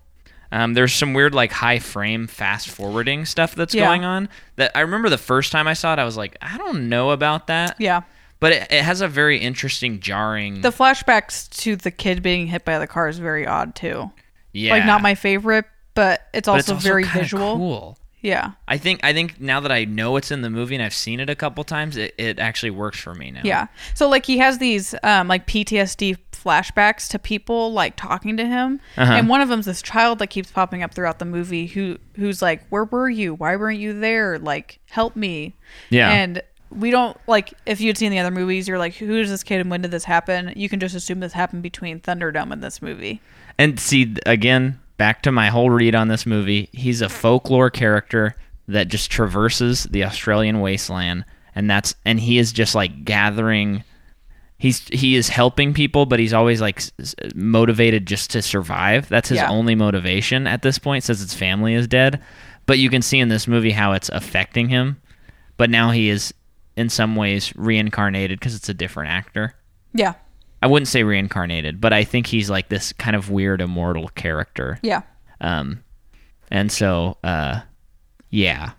Um, 0.50 0.72
there's 0.72 0.94
some 0.94 1.12
weird 1.12 1.34
like 1.34 1.52
high 1.52 1.78
frame 1.78 2.26
fast 2.26 2.68
forwarding 2.68 3.26
stuff 3.26 3.54
that's 3.54 3.74
Yeah. 3.74 3.86
going 3.86 4.04
on 4.06 4.30
that 4.56 4.72
I 4.74 4.80
remember 4.80 5.10
the 5.10 5.18
first 5.18 5.52
time 5.52 5.68
I 5.68 5.74
saw 5.74 5.92
it 5.92 5.98
I 5.98 6.04
was 6.04 6.16
like 6.16 6.36
I 6.40 6.56
don't 6.56 6.88
know 6.88 7.10
about 7.10 7.48
that 7.48 7.76
Yeah. 7.78 8.00
but 8.40 8.52
it, 8.52 8.66
it 8.72 8.82
has 8.82 9.02
a 9.02 9.08
very 9.08 9.36
interesting 9.38 10.00
jarring 10.00 10.62
The 10.62 10.70
flashbacks 10.70 11.50
to 11.60 11.76
the 11.76 11.90
kid 11.90 12.22
being 12.22 12.46
hit 12.46 12.64
by 12.64 12.78
the 12.78 12.86
car 12.86 13.08
is 13.08 13.18
very 13.18 13.46
odd 13.46 13.74
too. 13.74 14.10
Yeah. 14.52 14.72
Like 14.72 14.86
not 14.86 15.02
my 15.02 15.14
favorite, 15.14 15.66
but 15.94 16.26
it's 16.32 16.46
But 16.46 16.52
also, 16.54 16.74
very 16.76 17.04
visual. 17.04 17.56
Cool. 17.56 17.98
Yeah. 18.20 18.52
I 18.66 18.78
think 18.78 19.00
I 19.02 19.12
think 19.12 19.40
now 19.40 19.60
that 19.60 19.70
I 19.70 19.84
know 19.84 20.16
it's 20.16 20.30
in 20.30 20.42
the 20.42 20.50
movie 20.50 20.74
and 20.74 20.82
I've 20.82 20.94
seen 20.94 21.20
it 21.20 21.30
a 21.30 21.34
couple 21.34 21.62
times, 21.64 21.96
it, 21.96 22.14
it 22.18 22.38
actually 22.38 22.70
works 22.70 22.98
for 22.98 23.14
me 23.14 23.30
now. 23.30 23.42
Yeah. 23.44 23.68
So 23.94 24.08
like 24.08 24.26
he 24.26 24.38
has 24.38 24.58
these 24.58 24.94
um 25.02 25.28
like 25.28 25.46
PTSD 25.46 26.16
flashbacks 26.32 27.08
to 27.08 27.18
people 27.18 27.72
like 27.72 27.96
talking 27.96 28.36
to 28.36 28.46
him. 28.46 28.80
Uh-huh. 28.96 29.12
And 29.12 29.28
one 29.28 29.40
of 29.40 29.48
them's 29.48 29.66
this 29.66 29.82
child 29.82 30.18
that 30.18 30.28
keeps 30.28 30.50
popping 30.50 30.82
up 30.82 30.94
throughout 30.94 31.18
the 31.18 31.24
movie 31.24 31.66
who 31.66 31.98
who's 32.16 32.42
like, 32.42 32.66
"Where 32.68 32.84
were 32.84 33.08
you? 33.08 33.34
Why 33.34 33.56
weren't 33.56 33.78
you 33.78 33.98
there? 33.98 34.38
Like, 34.38 34.80
help 34.90 35.14
me." 35.14 35.54
Yeah. 35.90 36.10
And 36.10 36.42
we 36.70 36.90
don't 36.90 37.16
like 37.26 37.54
if 37.66 37.80
you'd 37.80 37.98
seen 37.98 38.10
the 38.10 38.18
other 38.18 38.30
movies, 38.30 38.68
you're 38.68 38.78
like, 38.78 38.94
"Who 38.94 39.16
is 39.16 39.30
this 39.30 39.42
kid 39.42 39.60
and 39.60 39.70
when 39.70 39.82
did 39.82 39.90
this 39.90 40.04
happen?" 40.04 40.52
You 40.56 40.68
can 40.68 40.80
just 40.80 40.94
assume 40.94 41.20
this 41.20 41.32
happened 41.32 41.62
between 41.62 42.00
Thunderdome 42.00 42.52
and 42.52 42.62
this 42.62 42.82
movie. 42.82 43.20
And 43.58 43.78
see 43.78 44.14
again, 44.26 44.80
back 44.98 45.22
to 45.22 45.32
my 45.32 45.48
whole 45.48 45.70
read 45.70 45.94
on 45.94 46.08
this 46.08 46.26
movie, 46.26 46.68
he's 46.72 47.00
a 47.00 47.08
folklore 47.08 47.70
character 47.70 48.36
that 48.66 48.88
just 48.88 49.10
traverses 49.10 49.84
the 49.84 50.04
Australian 50.04 50.60
wasteland 50.60 51.24
and 51.54 51.70
that's 51.70 51.94
and 52.04 52.20
he 52.20 52.36
is 52.38 52.52
just 52.52 52.74
like 52.74 53.04
gathering 53.04 53.82
he's 54.58 54.86
he 54.88 55.16
is 55.16 55.28
helping 55.30 55.72
people 55.72 56.04
but 56.04 56.18
he's 56.18 56.34
always 56.34 56.60
like 56.60 56.82
motivated 57.34 58.06
just 58.06 58.30
to 58.32 58.42
survive. 58.42 59.08
That's 59.08 59.30
his 59.30 59.36
Yeah. 59.38 59.48
only 59.48 59.74
motivation 59.74 60.46
at 60.46 60.60
this 60.62 60.78
point 60.78 61.04
says 61.04 61.20
his 61.20 61.32
family 61.32 61.72
is 61.74 61.86
dead. 61.88 62.20
But 62.66 62.78
you 62.78 62.90
can 62.90 63.00
see 63.00 63.18
in 63.18 63.28
this 63.30 63.48
movie 63.48 63.70
how 63.70 63.92
it's 63.92 64.10
affecting 64.10 64.68
him. 64.68 65.00
But 65.56 65.70
now 65.70 65.90
he 65.90 66.10
is 66.10 66.34
in 66.76 66.90
some 66.90 67.16
ways 67.16 67.52
reincarnated 67.56 68.38
because 68.38 68.54
it's 68.54 68.68
a 68.68 68.74
different 68.74 69.10
actor. 69.10 69.54
Yeah. 69.94 70.14
I 70.62 70.66
wouldn't 70.66 70.88
say 70.88 71.02
reincarnated, 71.04 71.80
but 71.80 71.92
I 71.92 72.04
think 72.04 72.26
he's 72.26 72.50
like 72.50 72.68
this 72.68 72.92
kind 72.92 73.14
of 73.16 73.30
weird 73.30 73.60
immortal 73.60 74.08
character. 74.08 74.78
Yeah. 74.82 75.02
Um, 75.40 75.84
and 76.50 76.72
so, 76.72 77.16
uh, 77.22 77.60
yeah, 78.30 78.72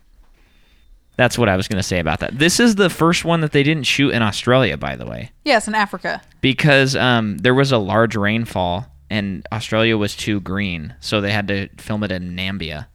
that's 1.16 1.38
what 1.38 1.50
I 1.50 1.56
was 1.56 1.68
going 1.68 1.78
to 1.78 1.84
say 1.88 2.00
about 2.00 2.20
that. 2.20 2.38
This 2.38 2.60
is 2.60 2.76
the 2.76 2.90
first 2.90 3.26
one 3.26 3.42
that 3.42 3.52
they 3.52 3.64
didn't 3.64 3.84
shoot 3.86 4.12
in 4.14 4.22
Australia, 4.22 4.78
by 4.78 4.96
the 4.96 5.06
way, 5.06 5.32
Yes, 5.46 5.68
in 5.68 5.76
Africa. 5.76 6.22
because 6.42 6.96
um, 6.96 7.38
there 7.40 7.54
was 7.54 7.72
a 7.72 7.78
large 7.78 8.16
rainfall 8.16 8.88
and 9.10 9.46
Australia 9.52 9.98
was 9.98 10.16
too 10.16 10.40
green, 10.42 10.94
so 11.00 11.20
they 11.22 11.32
had 11.32 11.48
to 11.48 11.68
film 11.78 12.04
it 12.04 12.12
in 12.12 12.36
Namibia, 12.36 12.88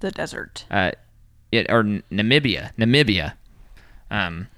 The 0.00 0.10
desert. 0.10 0.64
uh, 0.70 0.92
it 1.52 1.66
or 1.70 1.82
Namibia, 1.84 2.72
Namibia. 2.76 3.34
Um, 4.10 4.48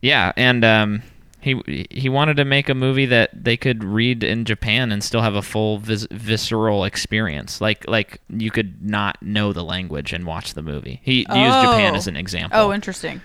yeah, 0.00 0.32
and 0.36 0.64
um, 0.64 1.02
he 1.44 1.86
he 1.90 2.08
wanted 2.08 2.38
to 2.38 2.44
make 2.46 2.70
a 2.70 2.74
movie 2.74 3.04
that 3.06 3.30
they 3.44 3.56
could 3.58 3.84
read 3.84 4.24
in 4.24 4.46
Japan 4.46 4.90
and 4.90 5.04
still 5.04 5.20
have 5.20 5.34
a 5.34 5.42
full 5.42 5.76
vis- 5.78 6.06
visceral 6.10 6.84
experience. 6.84 7.60
Like 7.60 7.86
like 7.86 8.20
you 8.30 8.50
could 8.50 8.82
not 8.82 9.22
know 9.22 9.52
the 9.52 9.62
language 9.62 10.14
and 10.14 10.24
watch 10.26 10.54
the 10.54 10.62
movie. 10.62 11.00
He 11.04 11.18
used 11.18 11.28
Japan 11.28 11.92
Oh. 11.92 11.96
as 11.96 12.06
an 12.06 12.16
example. 12.16 12.58
Oh, 12.58 12.72
interesting. 12.72 13.20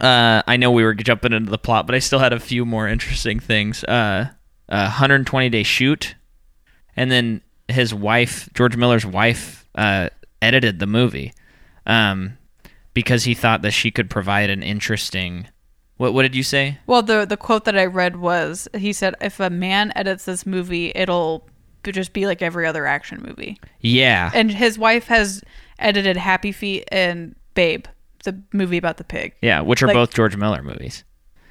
Uh, 0.00 0.42
I 0.46 0.56
know 0.56 0.70
we 0.70 0.84
were 0.84 0.94
jumping 0.94 1.32
into 1.32 1.50
the 1.50 1.58
plot, 1.58 1.86
but 1.86 1.94
I 1.94 1.98
still 1.98 2.18
had 2.18 2.32
a 2.32 2.38
few 2.40 2.64
more 2.64 2.86
interesting 2.88 3.40
things. 3.40 3.82
Uh, 3.84 4.28
uh 4.68 4.82
120 4.84 5.48
day 5.48 5.62
shoot, 5.64 6.14
and 6.96 7.10
then 7.10 7.40
his 7.68 7.92
wife, 7.92 8.48
George 8.54 8.76
Miller's 8.76 9.06
wife, 9.06 9.66
uh, 9.74 10.10
edited 10.40 10.78
the 10.78 10.86
movie, 10.86 11.32
um, 11.84 12.38
because 12.94 13.24
he 13.24 13.34
thought 13.34 13.62
that 13.62 13.72
she 13.72 13.90
could 13.90 14.08
provide 14.08 14.50
an 14.50 14.62
interesting. 14.62 15.48
What 15.96 16.12
What 16.14 16.22
did 16.22 16.34
you 16.34 16.42
say? 16.42 16.78
Well, 16.86 17.02
the 17.02 17.24
the 17.24 17.36
quote 17.36 17.64
that 17.64 17.76
I 17.78 17.86
read 17.86 18.16
was 18.16 18.68
he 18.76 18.92
said, 18.92 19.14
"If 19.20 19.40
a 19.40 19.50
man 19.50 19.92
edits 19.96 20.24
this 20.24 20.44
movie, 20.46 20.92
it'll 20.94 21.46
just 21.84 22.12
be 22.12 22.26
like 22.26 22.42
every 22.42 22.66
other 22.66 22.86
action 22.86 23.22
movie." 23.26 23.58
Yeah, 23.80 24.30
And 24.34 24.50
his 24.50 24.78
wife 24.78 25.06
has 25.06 25.42
edited 25.78 26.16
Happy 26.16 26.52
Feet 26.52 26.84
and 26.92 27.34
Babe, 27.54 27.86
the 28.24 28.38
movie 28.52 28.76
about 28.76 28.96
the 28.98 29.04
pig. 29.04 29.32
yeah, 29.40 29.60
which 29.60 29.82
are 29.82 29.86
like- 29.86 29.94
both 29.94 30.12
George 30.14 30.36
Miller 30.36 30.62
movies. 30.62 31.04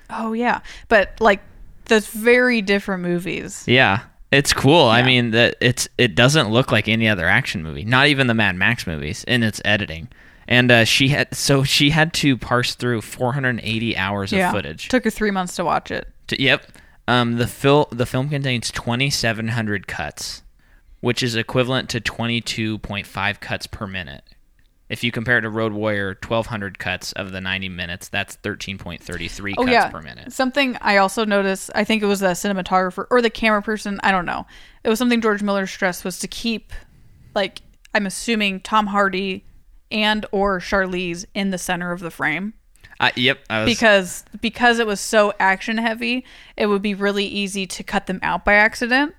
Oh 0.10 0.34
yeah, 0.34 0.60
but 0.89 1.20
like 1.20 1.41
those 1.86 2.08
very 2.08 2.62
different 2.62 3.02
movies. 3.02 3.64
Yeah, 3.68 4.02
it's 4.32 4.54
cool. 4.54 4.86
I 4.88 5.02
mean 5.02 5.32
that 5.32 5.56
it's 5.62 5.88
it 5.98 6.14
doesn't 6.14 6.50
look 6.50 6.72
like 6.72 6.88
any 6.88 7.08
other 7.08 7.28
action 7.28 7.64
movie, 7.64 7.84
not 7.86 8.08
even 8.08 8.28
the 8.28 8.34
Mad 8.36 8.56
Max 8.56 8.86
movies 8.86 9.24
in 9.24 9.41
its 9.41 9.60
editing. 9.66 10.10
And 10.48 10.72
uh, 10.72 10.84
she 10.86 11.08
had 11.10 11.34
so 11.34 11.64
she 11.64 11.89
had 11.89 12.14
to 12.16 12.38
parse 12.38 12.76
through 12.76 13.02
480 13.02 13.98
hours 13.98 14.32
of 14.32 14.52
footage. 14.52 14.88
took 14.89 15.04
her 15.04 15.10
three 15.10 15.32
months 15.32 15.56
to 15.56 15.66
watch 15.66 15.89
it. 15.91 16.08
To- 16.28 16.41
yep. 16.41 16.68
Um, 17.08 17.38
the 17.38 17.48
fil- 17.48 17.88
the 17.91 18.06
film 18.06 18.30
contains 18.30 18.72
2,700 18.72 19.88
cuts, 19.88 20.43
which 21.02 21.22
is 21.22 21.36
equivalent 21.36 21.89
to 21.89 22.02
22.5 22.02 23.39
cuts 23.39 23.68
per 23.68 23.88
minute. 23.88 24.24
If 24.88 25.04
you 25.04 25.12
compare 25.12 25.39
it 25.39 25.41
to 25.41 25.50
Road 25.50 25.74
Warrior, 25.74 26.10
1,200 26.22 26.78
cuts 26.78 27.12
of 27.14 27.32
the 27.32 27.41
90 27.41 27.70
minutes, 27.70 28.08
that's 28.08 28.38
13.33 28.38 29.54
Oh 29.58 29.64
cuts 29.64 29.72
yeah, 29.72 29.89
per 29.89 30.02
minute. 30.02 30.32
something 30.32 30.78
I 30.80 30.98
also 30.98 31.26
noticed. 31.26 31.72
I 31.74 31.84
think 31.84 32.04
it 32.04 32.06
was 32.06 32.20
the 32.20 32.28
cinematographer 32.30 33.08
or 33.10 33.20
the 33.22 33.32
camera 33.32 33.64
person. 33.64 34.00
I 34.04 34.12
don't 34.12 34.26
know. 34.28 34.46
It 34.84 34.89
was 34.89 35.00
something 35.00 35.22
George 35.22 35.41
Miller 35.41 35.66
stressed 35.66 36.06
was 36.06 36.20
to 36.20 36.28
keep, 36.28 36.72
like 37.34 37.62
I'm 37.96 38.06
assuming 38.06 38.60
Tom 38.60 38.86
Hardy 38.88 39.43
and 39.92 40.26
or 40.32 40.60
Charlize 40.60 41.26
in 41.34 41.52
the 41.52 41.58
center 41.58 41.92
of 41.92 42.00
the 42.00 42.12
frame. 42.12 42.54
Uh, 43.00 43.12
yep. 43.16 43.40
I 43.50 43.64
was, 43.64 43.70
because 43.74 44.24
because 44.42 44.80
it 44.80 44.88
was 44.88 45.00
so 45.02 45.34
action 45.40 45.78
heavy, 45.78 46.24
it 46.56 46.68
would 46.68 46.82
be 46.82 46.94
really 46.94 47.26
easy 47.26 47.66
to 47.68 47.84
cut 47.84 48.08
them 48.08 48.20
out 48.24 48.46
by 48.46 48.54
accident. 48.54 49.14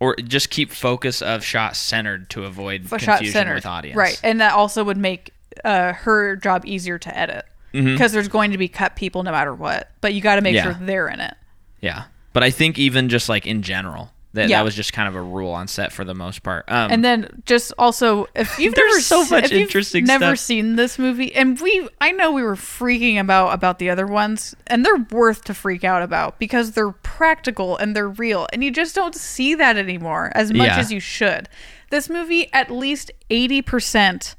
or 0.00 0.16
just 0.16 0.48
keep 0.50 0.70
focus 0.70 1.20
of 1.20 1.44
shot 1.44 1.76
centered 1.76 2.30
to 2.30 2.44
avoid 2.44 2.88
shot 2.88 3.00
confusion 3.18 3.52
with 3.52 3.66
audience. 3.66 3.96
right? 3.96 4.18
And 4.24 4.40
that 4.40 4.54
also 4.54 4.82
would 4.84 4.96
make 4.96 5.32
uh, 5.64 5.92
her 5.92 6.36
job 6.36 6.64
easier 6.66 6.98
to 6.98 7.18
edit 7.18 7.44
because 7.72 8.12
there's 8.12 8.28
going 8.28 8.50
to 8.52 8.58
be 8.58 8.66
cut 8.68 8.96
people 8.96 9.22
no 9.22 9.30
matter 9.30 9.54
what. 9.54 9.90
But 10.00 10.14
you 10.14 10.20
got 10.22 10.36
to 10.36 10.40
make 10.40 10.54
Mm-hmm. 10.56 10.68
Yeah. 10.68 10.76
sure 10.78 10.86
they're 10.86 11.08
in 11.08 11.20
it. 11.20 11.34
Yeah. 11.82 12.04
But 12.32 12.42
I 12.44 12.50
think 12.50 12.78
even 12.78 13.08
just 13.10 13.28
like 13.28 13.46
in 13.46 13.62
general, 13.62 14.10
that, 14.34 14.48
Yeah. 14.48 14.58
that 14.58 14.64
was 14.64 14.74
just 14.74 14.92
kind 14.92 15.08
of 15.08 15.14
a 15.14 15.22
rule 15.22 15.50
on 15.52 15.68
set 15.68 15.90
for 15.92 16.04
the 16.04 16.14
most 16.14 16.42
part. 16.42 16.64
Um, 16.68 16.90
And 16.92 17.04
then 17.04 17.42
just 17.46 17.72
also 17.78 18.26
if 18.34 18.58
you've 18.58 18.76
never 18.76 19.00
so 19.00 19.24
much 19.26 19.44
if 19.44 19.52
you've 19.52 19.62
interesting 19.62 20.04
never 20.04 20.36
stuff. 20.36 20.38
seen 20.46 20.76
this 20.76 20.98
movie, 20.98 21.34
and 21.34 21.58
we 21.60 21.88
I 22.00 22.12
know 22.12 22.32
we 22.32 22.42
were 22.42 22.54
freaking 22.56 23.18
about 23.18 23.54
about 23.54 23.78
the 23.78 23.88
other 23.90 24.06
ones, 24.06 24.54
and 24.66 24.84
they're 24.84 25.06
worth 25.10 25.44
to 25.44 25.54
freak 25.54 25.82
out 25.84 26.02
about 26.02 26.38
because 26.38 26.72
they're 26.72 26.90
practical 26.92 27.76
and 27.78 27.96
they're 27.96 28.08
real, 28.08 28.46
and 28.52 28.62
you 28.62 28.70
just 28.70 28.94
don't 28.94 29.14
see 29.14 29.54
that 29.54 29.76
anymore 29.76 30.30
as 30.34 30.52
much 30.52 30.66
Yeah. 30.68 30.78
as 30.78 30.92
you 30.92 31.00
should. 31.00 31.48
This 31.90 32.10
movie, 32.10 32.52
at 32.52 32.70
least 32.70 33.10
eighty 33.30 33.62
percent 33.62 34.36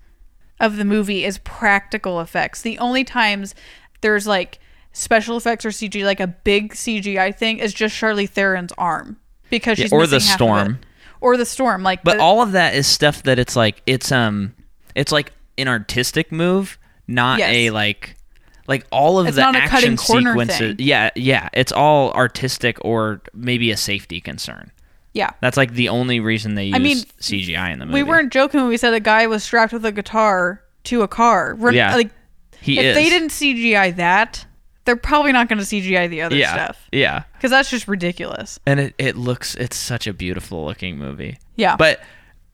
of 0.59 0.75
the 0.77 0.85
movie 0.85 1.25
is 1.25 1.39
practical 1.39 2.19
effects. 2.21 2.61
The 2.61 2.77
only 2.79 3.03
times 3.03 3.55
there's 4.01 4.27
like 4.27 4.59
special 4.91 5.35
effects 5.37 5.65
or 5.65 5.69
CG, 5.69 6.03
like 6.05 6.19
a 6.19 6.27
big 6.27 6.73
CGI 6.73 7.35
thing, 7.35 7.57
is 7.59 7.73
just 7.73 7.95
Charlize 7.95 8.29
Theron's 8.29 8.73
arm 8.77 9.17
because 9.49 9.77
Yeah, 9.79 9.85
she's 9.85 9.93
or 9.93 10.05
the 10.07 10.17
missing 10.17 10.29
half 10.31 10.41
of 10.41 10.47
it. 10.47 10.53
storm. 10.61 10.79
or 11.21 11.37
the 11.37 11.45
storm. 11.45 11.83
Like, 11.83 12.03
but 12.03 12.17
the- 12.17 12.23
all 12.23 12.41
of 12.41 12.53
that 12.53 12.75
is 12.75 12.87
stuff 12.87 13.23
that 13.23 13.39
it's 13.39 13.55
like 13.55 13.81
it's 13.85 14.11
um 14.11 14.53
it's 14.95 15.11
like 15.11 15.31
an 15.57 15.67
artistic 15.67 16.31
move, 16.31 16.77
not 17.07 17.39
Yes. 17.39 17.49
a 17.53 17.69
like 17.71 18.15
like 18.67 18.85
all 18.91 19.19
of 19.19 19.27
It's 19.27 19.35
the 19.35 19.41
not 19.41 19.55
a 19.55 19.59
action 19.59 19.95
cutting 19.95 19.97
corner 19.97 20.31
sequences. 20.31 20.75
Yeah, 20.79 21.09
yeah, 21.15 21.49
it's 21.53 21.71
all 21.71 22.11
artistic 22.13 22.77
or 22.81 23.21
maybe 23.33 23.71
a 23.71 23.77
safety 23.77 24.21
concern. 24.21 24.71
yeah. 25.13 25.31
That's 25.41 25.57
like 25.57 25.73
the 25.73 25.89
only 25.89 26.19
reason 26.19 26.53
they 26.55 26.65
use 26.65 26.75
I 26.75 26.79
mean, 26.79 26.97
CGI 27.19 27.71
in 27.73 27.79
the 27.79 27.85
movie. 27.87 27.95
We 27.95 28.03
weren't 28.03 28.31
joking 28.31 28.59
when 28.59 28.69
we 28.69 28.77
said 28.77 28.93
a 28.93 28.99
guy 28.99 29.25
was 29.27 29.43
strapped 29.43 29.73
with 29.73 29.83
a 29.85 29.91
guitar 29.91 30.61
to 30.85 31.01
a 31.01 31.07
car. 31.07 31.55
We're, 31.55 31.71
Yeah. 31.73 31.95
like 31.95 32.11
He 32.61 32.77
if 32.77 32.85
is. 32.85 32.95
they 32.95 33.09
didn't 33.09 33.29
CGI 33.29 33.95
that, 33.95 34.45
they're 34.89 34.95
probably 34.95 35.31
not 35.31 35.47
going 35.47 35.59
to 35.59 35.63
CGI 35.65 36.09
the 36.09 36.23
other 36.23 36.35
yeah, 36.35 36.51
stuff 36.51 36.89
Yeah. 36.91 37.23
because 37.33 37.51
that's 37.51 37.69
just 37.69 37.87
ridiculous. 37.87 38.59
And 38.65 38.79
it, 38.79 38.95
it 38.97 39.15
looks 39.15 39.53
it's 39.53 39.77
such 39.77 40.07
a 40.07 40.13
beautiful 40.13 40.65
looking 40.65 40.97
movie. 40.97 41.37
Yeah, 41.57 41.75
But 41.75 42.01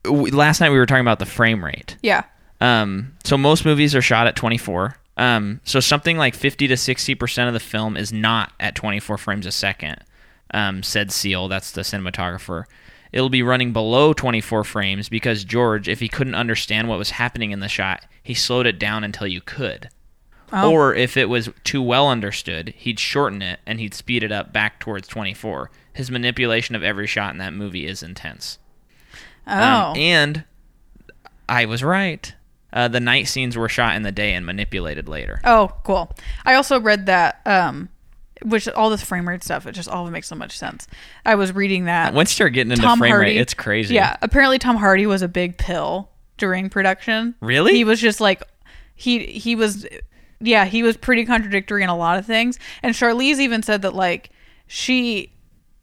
w- 0.04 0.36
last 0.36 0.60
night 0.60 0.72
we 0.72 0.78
were 0.78 0.86
talking 0.86 1.00
about 1.02 1.20
the 1.20 1.26
frame 1.26 1.64
rate. 1.64 1.96
yeah, 2.04 2.24
Um, 2.60 3.14
so 3.24 3.38
most 3.38 3.64
movies 3.64 3.96
are 3.96 4.02
shot 4.02 4.28
at 4.28 4.36
24. 4.36 4.98
Um, 5.16 5.62
so 5.64 5.80
something 5.80 6.18
like 6.18 6.36
50 6.36 6.68
to 6.68 6.76
60 6.76 7.16
percent 7.16 7.48
of 7.48 7.54
the 7.54 7.62
film 7.62 7.96
is 7.96 8.12
not 8.12 8.52
at 8.60 8.76
24 8.76 9.18
frames 9.18 9.46
a 9.46 9.52
second. 9.54 10.04
Um, 10.54 10.84
said 10.84 11.10
Seale, 11.14 11.48
that's 11.48 11.72
the 11.72 11.84
cinematographer. 11.84 12.66
It'll 13.14 13.30
be 13.30 13.42
running 13.44 13.72
below 13.72 14.12
24 14.12 14.66
frames 14.66 15.08
because 15.08 15.46
George, 15.46 15.88
if 15.88 16.02
he 16.02 16.10
couldn't 16.10 16.36
understand 16.36 16.90
what 16.90 16.98
was 16.98 17.12
happening 17.12 17.52
in 17.52 17.62
the 17.62 17.70
shot, 17.70 18.04
he 18.22 18.34
slowed 18.34 18.68
it 18.68 18.78
down 18.78 19.06
until 19.06 19.26
you 19.26 19.40
could. 19.40 19.88
Oh. 20.54 20.72
Or 20.72 20.93
if 20.93 21.18
it 21.18 21.28
was 21.30 21.50
too 21.64 21.82
well 21.82 22.10
understood, 22.10 22.74
he'd 22.78 23.00
shorten 23.00 23.41
it 23.41 23.60
and 23.66 23.80
he'd 23.80 23.93
speed 23.93 24.24
it 24.24 24.32
up 24.32 24.54
back 24.54 24.80
towards 24.80 25.08
24. 25.08 25.72
His 25.93 26.12
manipulation 26.12 26.76
of 26.76 26.84
every 26.84 27.08
shot 27.08 27.32
in 27.34 27.39
that 27.39 27.54
movie 27.54 27.88
is 27.88 28.04
intense. 28.04 28.60
oh, 29.48 29.91
Um, 29.91 29.98
and 29.98 30.43
I 31.50 31.66
was 31.66 31.84
right. 31.84 32.34
Uh, 32.74 32.88
the 32.89 33.00
night 33.00 33.28
scenes 33.28 33.56
were 33.58 33.70
shot 33.70 33.96
in 33.96 34.02
the 34.04 34.12
day 34.12 34.34
and 34.34 34.46
manipulated 34.46 35.08
later. 35.08 35.39
oh, 35.46 35.72
cool. 35.84 36.14
I 36.46 36.56
also 36.56 36.80
read 36.80 37.06
that, 37.06 37.39
um, 37.46 37.88
which 38.43 38.68
all 38.68 38.89
this 38.89 39.02
frame 39.04 39.28
rate 39.30 39.43
stuff, 39.43 39.66
it 39.66 39.72
just 39.72 39.88
all 39.88 40.06
makes 40.12 40.28
so 40.28 40.36
much 40.36 40.58
sense. 40.58 40.86
I 41.26 41.36
was 41.36 41.56
reading 41.56 41.86
that 41.86 42.14
Once 42.14 42.32
you 42.32 42.36
start 42.36 42.52
getting 42.54 42.72
into 42.72 42.84
Tom 42.84 43.00
frame 43.00 43.12
Hardy, 43.12 43.32
rate, 43.32 43.38
it's 43.38 43.54
crazy. 43.54 43.96
Yeah, 43.96 44.18
apparently 44.22 44.60
Tom 44.60 44.76
Hardy 44.76 45.06
was 45.06 45.22
a 45.22 45.30
big 45.30 45.58
pill 45.58 46.10
during 46.38 46.70
production. 46.70 47.34
Really? 47.39 47.74
He 47.76 47.86
was 47.86 48.02
just 48.02 48.20
like 48.20 48.43
he 48.93 49.26
he 49.26 49.56
was 49.56 49.88
yeah, 50.48 50.66
he 50.66 50.84
was 50.84 50.98
pretty 50.98 51.26
contradictory 51.26 51.84
in 51.84 51.89
a 51.89 51.98
lot 51.98 52.18
of 52.18 52.26
things. 52.26 52.60
And 52.84 52.93
Charlize 52.93 53.39
even 53.39 53.64
said 53.64 53.82
that 53.84 53.96
like 53.96 54.30
she 54.68 55.32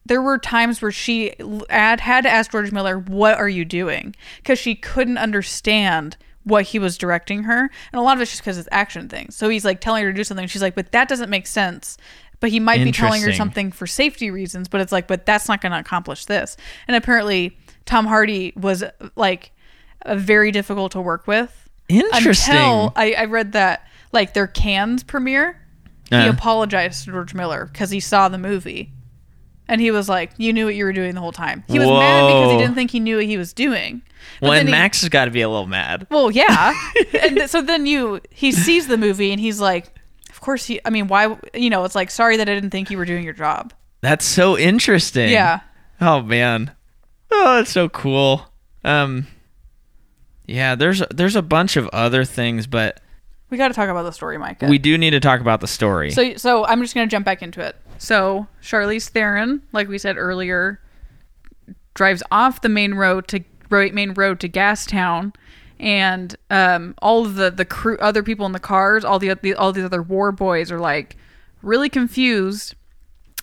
there 0.04 0.20
were 0.20 0.38
times 0.38 0.82
where 0.82 0.90
she 0.90 1.32
had 1.70 2.00
had 2.00 2.22
to 2.22 2.30
ask 2.30 2.50
George 2.50 2.72
Miller, 2.72 2.98
"What 2.98 3.38
are 3.38 3.48
you 3.48 3.64
doing?" 3.64 4.14
because 4.38 4.58
she 4.58 4.74
couldn't 4.74 5.18
understand 5.18 6.16
what 6.44 6.64
he 6.64 6.78
was 6.78 6.98
directing 6.98 7.44
her. 7.44 7.70
And 7.92 8.00
a 8.00 8.02
lot 8.02 8.16
of 8.16 8.22
it's 8.22 8.32
just 8.32 8.42
because 8.42 8.58
it's 8.58 8.68
action 8.72 9.08
things. 9.08 9.36
So 9.36 9.48
he's 9.48 9.64
like 9.64 9.80
telling 9.80 10.02
her 10.04 10.10
to 10.10 10.16
do 10.16 10.24
something. 10.24 10.46
She's 10.46 10.62
like, 10.62 10.74
"But 10.74 10.92
that 10.92 11.08
doesn't 11.08 11.30
make 11.30 11.46
sense." 11.46 11.96
But 12.40 12.50
he 12.50 12.58
might 12.58 12.82
be 12.82 12.90
telling 12.90 13.22
her 13.22 13.32
something 13.32 13.70
for 13.70 13.86
safety 13.86 14.28
reasons. 14.28 14.66
But 14.66 14.80
it's 14.80 14.90
like, 14.90 15.06
but 15.06 15.24
that's 15.24 15.46
not 15.46 15.60
going 15.60 15.70
to 15.70 15.78
accomplish 15.78 16.24
this. 16.24 16.56
And 16.88 16.96
apparently, 16.96 17.56
Tom 17.84 18.04
Hardy 18.06 18.52
was 18.56 18.82
like 19.14 19.52
very 20.06 20.50
difficult 20.50 20.90
to 20.92 21.00
work 21.00 21.28
with. 21.28 21.68
Interesting. 21.88 22.54
Until 22.54 22.92
I, 22.96 23.12
I 23.12 23.24
read 23.26 23.52
that 23.52 23.86
like 24.12 24.34
their 24.34 24.46
Cannes 24.46 25.02
premiere, 25.02 25.58
he 26.10 26.16
Uh. 26.16 26.30
apologized 26.30 27.04
to 27.04 27.12
George 27.12 27.34
Miller 27.34 27.68
because 27.72 27.90
he 27.90 28.00
saw 28.00 28.28
the 28.28 28.38
movie, 28.38 28.92
and 29.68 29.80
he 29.80 29.90
was 29.90 30.08
like, 30.08 30.32
"You 30.36 30.52
knew 30.52 30.66
what 30.66 30.74
you 30.74 30.84
were 30.84 30.92
doing 30.92 31.14
the 31.14 31.20
whole 31.20 31.32
time." 31.32 31.64
He 31.68 31.78
was 31.78 31.88
mad 31.88 32.26
because 32.26 32.50
he 32.50 32.54
Whoa. 32.54 32.58
didn't 32.58 32.74
think 32.74 32.90
he 32.90 33.00
knew 33.00 33.16
what 33.16 33.24
he 33.26 33.36
was 33.38 33.52
doing. 33.52 34.02
But 34.40 34.42
well, 34.42 34.52
then 34.52 34.60
and 34.60 34.68
he- 34.68 34.72
Max 34.72 35.00
has 35.00 35.08
got 35.08 35.24
to 35.24 35.30
be 35.30 35.40
a 35.40 35.48
little 35.48 35.66
mad. 35.66 36.06
well, 36.10 36.30
yeah, 36.30 36.72
and 37.22 37.36
th- 37.38 37.48
so 37.50 37.62
then 37.62 37.86
you 37.86 38.20
he 38.30 38.52
sees 38.52 38.86
the 38.86 38.96
movie 38.98 39.32
and 39.32 39.40
he's 39.40 39.60
like, 39.60 39.86
Of 40.30 40.40
course, 40.40 40.66
he. 40.66 40.80
I 40.84 40.90
mean, 40.90 41.08
why? 41.08 41.36
You 41.54 41.70
know, 41.70 41.84
it's 41.84 41.94
like 41.94 42.10
sorry 42.10 42.36
that 42.36 42.48
I 42.48 42.54
didn't 42.54 42.70
think 42.70 42.90
you 42.90 42.98
were 42.98 43.04
doing 43.04 43.24
your 43.24 43.32
job. 43.34 43.72
That's 44.00 44.24
so 44.24 44.58
interesting. 44.58 45.30
Yeah. 45.30 45.60
Oh 46.00 46.20
man. 46.22 46.72
Oh, 47.30 47.56
that's 47.56 47.70
so 47.70 47.88
cool. 47.88 48.48
Um 48.84 49.26
Yeah, 50.46 50.74
there's 50.74 51.02
there's 51.14 51.36
a 51.36 51.42
bunch 51.42 51.76
of 51.76 51.88
other 51.88 52.24
things, 52.24 52.66
but 52.66 53.00
We 53.52 53.58
got 53.58 53.68
to 53.68 53.74
talk 53.74 53.90
about 53.90 54.04
the 54.04 54.12
story, 54.12 54.38
Micah. 54.38 54.66
we 54.66 54.78
do 54.78 54.96
need 54.96 55.10
to 55.10 55.20
talk 55.20 55.42
about 55.42 55.60
the 55.60 55.66
story. 55.66 56.10
So, 56.10 56.36
so 56.38 56.64
I'm 56.64 56.80
just 56.80 56.94
gonna 56.94 57.06
jump 57.06 57.26
back 57.26 57.42
into 57.42 57.60
it. 57.60 57.76
So 57.98 58.46
Charlize 58.62 59.10
Theron, 59.10 59.60
like 59.72 59.88
we 59.88 59.98
said 59.98 60.16
earlier, 60.16 60.80
drives 61.92 62.22
off 62.30 62.62
the 62.62 62.70
main 62.70 62.94
road 62.94 63.28
to 63.28 63.44
road 63.68 63.92
main 63.92 64.14
road 64.14 64.40
to 64.40 64.48
Gastown, 64.48 65.34
and 65.78 66.34
um, 66.48 66.94
all 67.02 67.26
of 67.26 67.34
the 67.34 67.50
the 67.50 67.66
crew, 67.66 67.98
other 67.98 68.22
people 68.22 68.46
in 68.46 68.52
the 68.52 68.58
cars, 68.58 69.04
all 69.04 69.18
the, 69.18 69.34
the 69.42 69.52
all 69.52 69.70
these 69.70 69.84
other 69.84 70.02
war 70.02 70.32
boys 70.32 70.72
are 70.72 70.80
like 70.80 71.18
really 71.60 71.90
confused. 71.90 72.74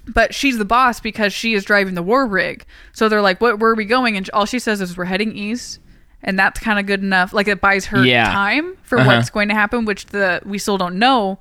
But 0.08 0.34
she's 0.34 0.58
the 0.58 0.66
boss 0.66 1.00
because 1.00 1.34
she 1.34 1.54
is 1.54 1.64
driving 1.64 1.94
the 1.94 2.02
war 2.02 2.26
rig. 2.26 2.66
So 2.94 3.10
they're 3.10 3.22
like, 3.22 3.40
"What? 3.42 3.60
Where 3.60 3.70
are 3.70 3.76
we 3.76 3.86
going?" 3.86 4.18
And 4.18 4.28
all 4.34 4.48
she 4.48 4.58
says 4.58 4.82
is, 4.82 4.98
"We're 4.98 5.06
heading 5.06 5.38
east." 5.38 5.78
And 6.22 6.38
that's 6.38 6.60
kind 6.60 6.80
of 6.80 6.86
good 6.86 7.02
enough. 7.02 7.34
Like 7.34 7.48
it 7.48 7.62
buys 7.62 7.86
her 7.86 8.04
Yeah. 8.06 8.26
time 8.32 8.76
for 8.84 8.98
Uh-huh. 9.00 9.08
what's 9.16 9.30
going 9.30 9.48
to 9.50 9.56
happen, 9.56 9.86
which 9.86 10.08
the 10.08 10.42
we 10.46 10.58
still 10.58 10.78
don't 10.78 11.00
know 11.00 11.40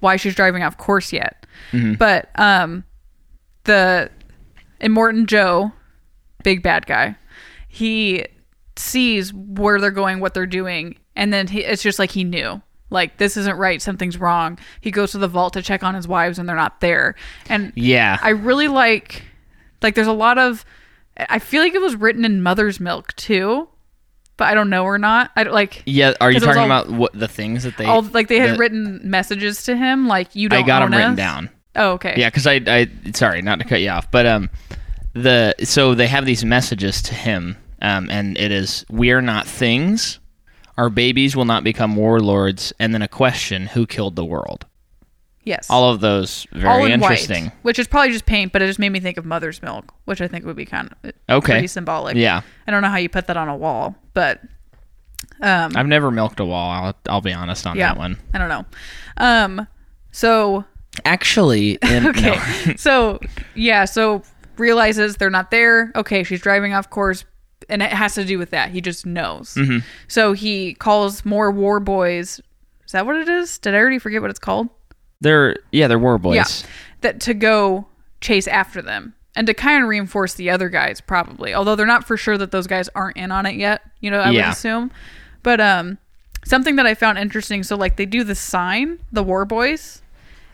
why 0.00 0.16
she's 0.16 0.34
driving 0.34 0.62
off 0.62 0.76
course 0.78 1.12
yet. 1.12 1.46
But 1.98 2.30
um 2.36 2.84
the 3.64 4.10
Immortan 4.80 5.26
Joe, 5.26 5.72
big 6.42 6.62
bad 6.62 6.86
guy, 6.86 7.16
he 7.68 8.26
sees 8.76 9.32
where 9.32 9.80
they're 9.80 9.90
going, 9.90 10.20
what 10.20 10.34
they're 10.34 10.46
doing, 10.46 10.98
and 11.14 11.32
then 11.32 11.46
he, 11.48 11.60
it's 11.64 11.82
just 11.82 11.98
like 11.98 12.10
he 12.12 12.24
knew. 12.24 12.60
Like 12.90 13.16
this 13.16 13.36
isn't 13.36 13.56
right, 13.56 13.82
something's 13.82 14.16
wrong. 14.18 14.58
He 14.80 14.90
goes 14.90 15.10
to 15.12 15.18
the 15.18 15.28
vault 15.28 15.54
to 15.54 15.62
check 15.62 15.82
on 15.82 15.94
his 15.94 16.06
wives 16.06 16.38
and 16.38 16.48
they're 16.48 16.54
not 16.56 16.80
there. 16.80 17.16
And 17.48 17.72
yeah. 17.74 18.18
I 18.22 18.30
really 18.30 18.68
like 18.68 19.24
like 19.82 19.94
there's 19.96 20.06
a 20.06 20.12
lot 20.12 20.38
of 20.38 20.64
I 21.18 21.38
feel 21.40 21.62
like 21.62 21.74
it 21.74 21.80
was 21.80 21.96
written 21.96 22.24
in 22.24 22.42
mother's 22.42 22.78
milk 22.78 23.16
too, 23.16 23.68
but 24.36 24.48
I 24.48 24.54
don't 24.54 24.70
know 24.70 24.84
or 24.84 24.98
not. 24.98 25.30
I 25.36 25.44
like 25.44 25.82
yeah, 25.86 26.14
are 26.20 26.30
you 26.30 26.40
talking 26.40 26.58
all- 26.60 26.66
about 26.66 26.90
what 26.90 27.12
the 27.12 27.28
things 27.28 27.64
that 27.64 27.76
they 27.76 27.84
all 27.84 28.02
like 28.02 28.28
they 28.28 28.38
had 28.38 28.54
the- 28.54 28.58
written 28.58 29.00
messages 29.04 29.62
to 29.64 29.76
him 29.76 30.06
like 30.06 30.34
you 30.34 30.48
don't 30.48 30.62
I 30.62 30.66
got 30.66 30.80
them 30.80 30.92
written 30.92 31.14
down. 31.14 31.50
Oh, 31.74 31.92
okay. 31.92 32.14
Yeah, 32.16 32.28
because 32.30 32.46
I, 32.46 32.54
I, 32.66 32.88
sorry, 33.14 33.42
not 33.42 33.58
to 33.58 33.66
cut 33.66 33.80
you 33.82 33.90
off, 33.90 34.10
but 34.10 34.24
um, 34.24 34.48
the 35.12 35.54
so 35.62 35.94
they 35.94 36.06
have 36.06 36.24
these 36.24 36.44
messages 36.44 37.02
to 37.02 37.14
him, 37.14 37.56
um, 37.82 38.08
and 38.10 38.38
it 38.38 38.50
is 38.50 38.86
we 38.90 39.10
are 39.10 39.20
not 39.20 39.46
things, 39.46 40.18
our 40.78 40.88
babies 40.88 41.36
will 41.36 41.44
not 41.44 41.64
become 41.64 41.94
warlords, 41.96 42.72
and 42.78 42.94
then 42.94 43.02
a 43.02 43.08
question: 43.08 43.66
Who 43.66 43.86
killed 43.86 44.16
the 44.16 44.24
world? 44.24 44.64
Yes. 45.46 45.70
All 45.70 45.88
of 45.90 46.00
those 46.00 46.46
All 46.52 46.60
very 46.60 46.84
in 46.86 47.00
interesting. 47.00 47.44
white, 47.44 47.52
which 47.62 47.78
is 47.78 47.86
probably 47.86 48.10
just 48.12 48.26
paint, 48.26 48.52
but 48.52 48.60
it 48.62 48.66
just 48.66 48.80
made 48.80 48.90
me 48.90 48.98
think 49.00 49.16
of 49.16 49.24
mother's 49.24 49.62
milk, 49.62 49.94
which 50.04 50.20
I 50.20 50.26
think 50.26 50.44
would 50.44 50.56
be 50.56 50.66
kind 50.66 50.92
of 51.04 51.12
Okay. 51.30 51.52
pretty 51.52 51.66
symbolic. 51.68 52.16
Yeah, 52.16 52.42
I 52.66 52.70
don't 52.70 52.82
know 52.82 52.88
how 52.88 52.96
you 52.96 53.08
put 53.08 53.28
that 53.28 53.36
on 53.36 53.48
a 53.48 53.56
wall, 53.56 53.94
but 54.12 54.42
um, 55.40 55.72
I've 55.76 55.86
never 55.86 56.10
milked 56.10 56.40
a 56.40 56.44
wall. 56.44 56.70
I'll, 56.70 56.94
I'll 57.08 57.20
be 57.20 57.32
honest 57.32 57.66
on 57.66 57.76
yeah, 57.76 57.94
that 57.94 57.98
one. 57.98 58.18
I 58.34 58.38
don't 58.38 58.48
know. 58.48 58.64
Um, 59.18 59.66
so 60.10 60.64
Actually, 61.04 61.78
in, 61.82 62.06
okay, 62.08 62.36
no. 62.66 62.74
so 62.76 63.20
yeah, 63.54 63.84
so 63.84 64.22
realizes 64.58 65.16
they're 65.16 65.30
not 65.30 65.50
there. 65.52 65.92
Okay, 65.94 66.24
she's 66.24 66.40
driving 66.40 66.72
off 66.72 66.90
course, 66.90 67.24
and 67.68 67.82
it 67.82 67.92
has 67.92 68.14
to 68.14 68.24
do 68.24 68.36
with 68.38 68.50
that. 68.50 68.70
He 68.70 68.80
just 68.80 69.06
knows. 69.06 69.54
Mm-hmm. 69.54 69.78
So 70.08 70.32
he 70.32 70.74
calls 70.74 71.24
more 71.24 71.52
war 71.52 71.78
boys. 71.78 72.40
Is 72.84 72.92
that 72.92 73.06
what 73.06 73.16
it 73.16 73.28
is? 73.28 73.58
Did 73.58 73.74
I 73.74 73.78
already 73.78 73.98
forget 73.98 74.22
what 74.22 74.30
it's 74.30 74.38
called? 74.40 74.68
They're 75.20 75.56
yeah, 75.72 75.88
they're 75.88 75.98
boys. 76.18 76.34
Yeah, 76.36 76.68
that 77.02 77.20
to 77.22 77.34
go 77.34 77.86
chase 78.20 78.46
after 78.48 78.80
them 78.82 79.14
and 79.34 79.46
to 79.46 79.54
kind 79.54 79.82
of 79.82 79.88
reinforce 79.88 80.34
the 80.34 80.50
other 80.50 80.68
guys, 80.68 81.00
probably. 81.00 81.54
Although 81.54 81.76
they're 81.76 81.86
not 81.86 82.06
for 82.06 82.16
sure 82.16 82.38
that 82.38 82.50
those 82.50 82.66
guys 82.66 82.88
aren't 82.94 83.16
in 83.16 83.30
on 83.30 83.44
it 83.46 83.56
yet. 83.56 83.82
You 84.00 84.10
know, 84.10 84.20
I 84.20 84.30
Yeah. 84.30 84.46
would 84.46 84.52
assume. 84.52 84.90
But 85.42 85.60
um, 85.60 85.98
something 86.44 86.76
that 86.76 86.86
I 86.86 86.94
found 86.94 87.18
interesting. 87.18 87.62
So 87.62 87.76
like 87.76 87.96
they 87.96 88.06
do 88.06 88.24
the 88.24 88.34
sign, 88.34 88.98
the 89.12 89.22
war 89.22 89.44
boys. 89.44 90.02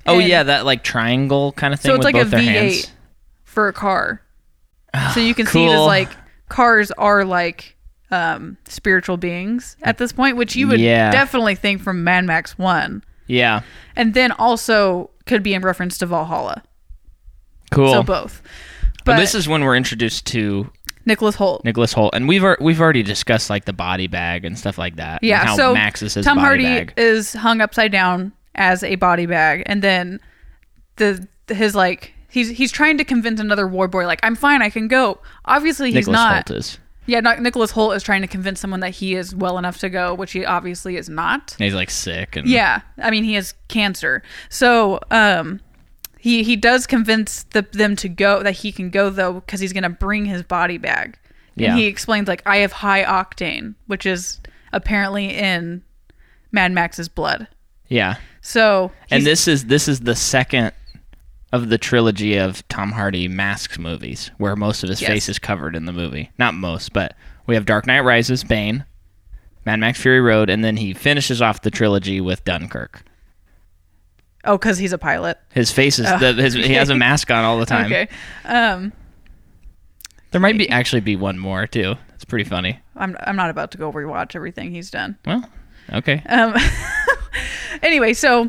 Oh 0.07 0.19
yeah, 0.19 0.43
that 0.43 0.65
like 0.65 0.83
triangle 0.83 1.53
kind 1.53 1.73
of 1.73 1.81
thing 1.81 1.91
So 1.91 1.95
it's 1.95 2.05
like 2.05 2.17
a 2.17 2.25
their 2.25 2.41
V8 2.41 2.91
for 3.45 3.69
a 3.69 3.73
car. 3.73 4.21
So 5.15 5.21
you 5.21 5.35
can 5.35 5.47
see 5.47 5.65
it 5.65 5.71
as 5.71 5.81
like 5.81 6.11
cars 6.49 6.91
are 6.93 7.25
like 7.25 7.77
um 8.11 8.59
spiritual 8.69 9.17
beings 9.17 9.77
at 9.83 9.99
this 9.99 10.13
point, 10.13 10.37
which 10.37 10.57
you 10.57 10.67
would 10.69 10.81
Yeah. 10.81 11.11
definitely 11.13 11.55
think 11.55 11.81
from 11.83 12.03
Mad 12.05 12.25
Max 12.25 12.59
One, 12.59 13.05
Yeah, 13.27 13.63
and 13.97 14.15
then 14.15 14.33
also 14.33 15.11
could 15.27 15.43
be 15.43 15.55
in 15.55 15.63
reference 15.63 15.99
to 15.99 16.07
Valhalla. 16.07 16.63
cool. 17.71 17.93
So 17.93 18.03
both. 18.03 18.43
But 19.05 19.17
this 19.17 19.35
is 19.35 19.49
when 19.49 19.65
we're 19.65 19.77
introduced 19.77 20.27
to 20.27 20.71
Nicholas 21.07 21.37
Hoult. 21.37 21.65
Nicholas 21.65 21.93
Hoult, 21.95 22.11
and 22.13 22.29
we've 22.29 22.45
we've 22.61 22.81
already 22.81 23.03
discussed 23.03 23.51
like 23.51 23.65
the 23.65 23.73
body 23.73 24.07
bag 24.07 24.45
and 24.45 24.59
stuff 24.59 24.79
like 24.79 24.97
that. 24.97 25.23
Yeah, 25.23 25.45
how 25.45 25.57
so 25.57 25.75
Max 25.75 26.03
is 26.03 26.15
Tom 26.15 26.39
Hardy 26.39 26.65
bag. 26.65 26.95
is 26.97 27.33
hung 27.33 27.61
upside 27.61 27.93
down 27.93 28.33
as 28.55 28.83
a 28.83 28.97
body 28.97 29.27
bag, 29.27 29.63
and 29.67 29.83
then 29.83 30.21
the 30.97 31.27
his 31.49 31.75
like 31.75 32.15
he's 32.29 32.51
he's 32.51 32.71
trying 32.71 32.99
to 32.99 33.05
convince 33.05 33.41
another 33.41 33.67
war 33.67 33.89
boy 33.89 34.07
like 34.07 34.21
I'm 34.23 34.37
fine, 34.37 34.63
I 34.63 34.71
can 34.71 34.89
go. 34.89 35.19
Obviously, 35.45 35.89
he's 35.89 36.07
Nicholas 36.07 36.15
not. 36.15 36.47
Hoult 36.47 36.57
is. 36.59 36.79
Yeah, 37.07 37.21
Nicholas 37.21 37.73
Hoult 37.73 37.97
is 37.97 38.03
trying 38.03 38.23
to 38.23 38.29
convince 38.29 38.61
someone 38.61 38.81
that 38.81 38.91
he 38.91 39.15
is 39.15 39.35
well 39.35 39.59
enough 39.59 39.79
to 39.79 39.89
go, 39.89 40.15
which 40.15 40.33
he 40.33 40.45
obviously 40.45 40.97
is 40.97 41.09
not. 41.09 41.57
And 41.59 41.65
he's 41.65 41.75
like 41.75 41.91
sick 41.91 42.37
and 42.37 42.47
Yeah, 42.47 42.83
I 42.99 43.11
mean 43.11 43.25
he 43.25 43.35
has 43.35 43.55
cancer, 43.69 44.23
so 44.49 45.01
um, 45.11 45.61
he 46.19 46.43
he 46.45 46.55
does 46.55 46.87
convince 46.87 47.43
the, 47.45 47.63
them 47.63 47.97
to 47.97 48.09
go 48.09 48.43
that 48.43 48.53
he 48.53 48.71
can 48.71 48.91
go 48.91 49.11
though 49.11 49.35
because 49.35 49.61
he's 49.61 49.73
gonna 49.73 49.91
bring 49.91 50.27
his 50.27 50.43
body 50.43 50.79
bag. 50.79 51.19
Yeah. 51.57 51.71
And 51.71 51.79
he 51.79 51.87
explains 51.87 52.29
like 52.29 52.43
I 52.47 52.59
have 52.59 52.73
high 52.73 53.03
octane, 53.05 53.75
which 53.87 54.07
is 54.07 54.41
apparently 54.73 55.37
in 55.37 55.83
Mad 56.53 56.73
Max's 56.73 57.09
blood. 57.09 57.49
yeah. 57.89 58.17
So 58.41 58.91
And 59.11 59.25
this 59.25 59.47
is 59.47 59.67
this 59.67 59.87
is 59.89 60.01
the 60.01 60.17
second 60.17 60.73
of 61.53 61.69
the 61.69 61.79
trilogy 61.79 62.37
of 62.37 62.67
Tom 62.69 62.93
Hardy 62.93 63.29
masks 63.29 63.79
movies, 63.79 64.31
where 64.39 64.57
most 64.57 64.83
of 64.83 64.89
his 64.89 65.01
Yes. 65.03 65.11
face 65.11 65.29
is 65.29 65.39
covered 65.39 65.77
in 65.77 65.85
the 65.85 65.93
movie. 65.93 66.31
Not 66.39 66.55
most, 66.55 66.93
but 66.93 67.15
we 67.47 67.55
have 67.55 67.67
Dark 67.67 67.87
Knight 67.87 68.01
Rises, 68.01 68.43
Bane, 68.43 68.85
Mad 69.67 69.79
Max 69.81 70.01
Fury 70.01 70.21
Road, 70.21 70.49
and 70.49 70.65
then 70.65 70.77
he 70.79 70.95
finishes 70.95 71.43
off 71.43 71.61
the 71.63 71.71
trilogy 71.71 72.21
with 72.21 72.45
Dunkirk. 72.45 73.03
oh, 74.45 74.57
because 74.57 74.79
he's 74.79 74.93
a 74.93 74.99
pilot. 74.99 75.39
His 75.53 75.71
face 75.71 75.99
is 75.99 76.07
the, 76.21 76.33
his, 76.33 76.55
he 76.55 76.75
has 76.75 76.89
a 76.89 76.95
mask 76.97 77.31
on 77.31 77.45
all 77.45 77.59
the 77.59 77.67
time. 77.67 77.87
Okay, 77.87 78.09
um, 78.45 78.93
There 80.31 80.41
might 80.41 80.57
be 80.59 80.69
actually 80.71 81.01
be 81.01 81.17
one 81.17 81.39
more 81.39 81.67
too. 81.67 81.95
It's 82.15 82.25
pretty 82.25 82.45
funny. 82.49 82.81
I'm 82.97 83.17
I'm 83.21 83.37
not 83.37 83.51
about 83.51 83.71
to 83.73 83.79
go 83.79 83.93
rewatch 83.93 84.35
everything 84.35 84.71
he's 84.71 84.91
done. 84.91 85.19
Well, 85.27 85.49
okay. 85.93 86.23
Um, 86.29 86.55
anyway, 87.83 88.15
so 88.15 88.49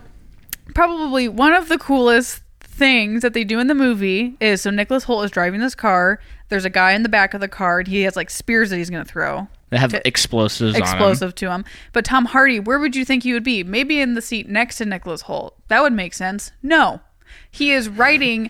probably 0.73 1.27
one 1.27 1.53
of 1.53 1.69
the 1.69 1.77
coolest 1.77 2.42
things 2.73 3.21
that 3.21 3.33
they 3.33 3.43
do 3.43 3.59
in 3.59 3.67
the 3.67 3.75
movie 3.75 4.35
is 4.39 4.61
so 4.61 4.69
Nicholas 4.71 5.05
Hoult 5.05 5.25
is 5.25 5.31
driving 5.31 5.59
this 5.59 5.75
car. 5.75 6.19
There's 6.49 6.65
a 6.65 6.69
guy 6.69 6.93
in 6.93 7.03
the 7.03 7.09
back 7.09 7.33
of 7.33 7.41
the 7.41 7.47
car, 7.47 7.79
and 7.79 7.87
he 7.87 8.01
has 8.01 8.15
like 8.15 8.29
spears 8.29 8.69
that 8.69 8.77
he's 8.77 8.89
going 8.89 9.03
to 9.03 9.09
throw. 9.09 9.47
They 9.69 9.77
have 9.77 9.91
to- 9.91 10.07
explosives. 10.07 10.77
Explosive 10.77 11.35
to 11.35 11.51
him. 11.51 11.65
But 11.93 12.05
Tom 12.05 12.25
Hardy, 12.25 12.59
where 12.59 12.79
would 12.79 12.95
you 12.95 13.05
think 13.05 13.23
he 13.23 13.33
would 13.33 13.43
be? 13.43 13.63
Maybe 13.63 13.99
in 13.99 14.13
the 14.13 14.21
seat 14.21 14.47
next 14.49 14.77
to 14.77 14.85
Nicholas 14.85 15.23
Hoult. 15.23 15.53
That 15.67 15.81
would 15.81 15.93
make 15.93 16.13
sense. 16.13 16.51
No. 16.61 17.01
He 17.49 17.71
is 17.71 17.89
riding 17.89 18.49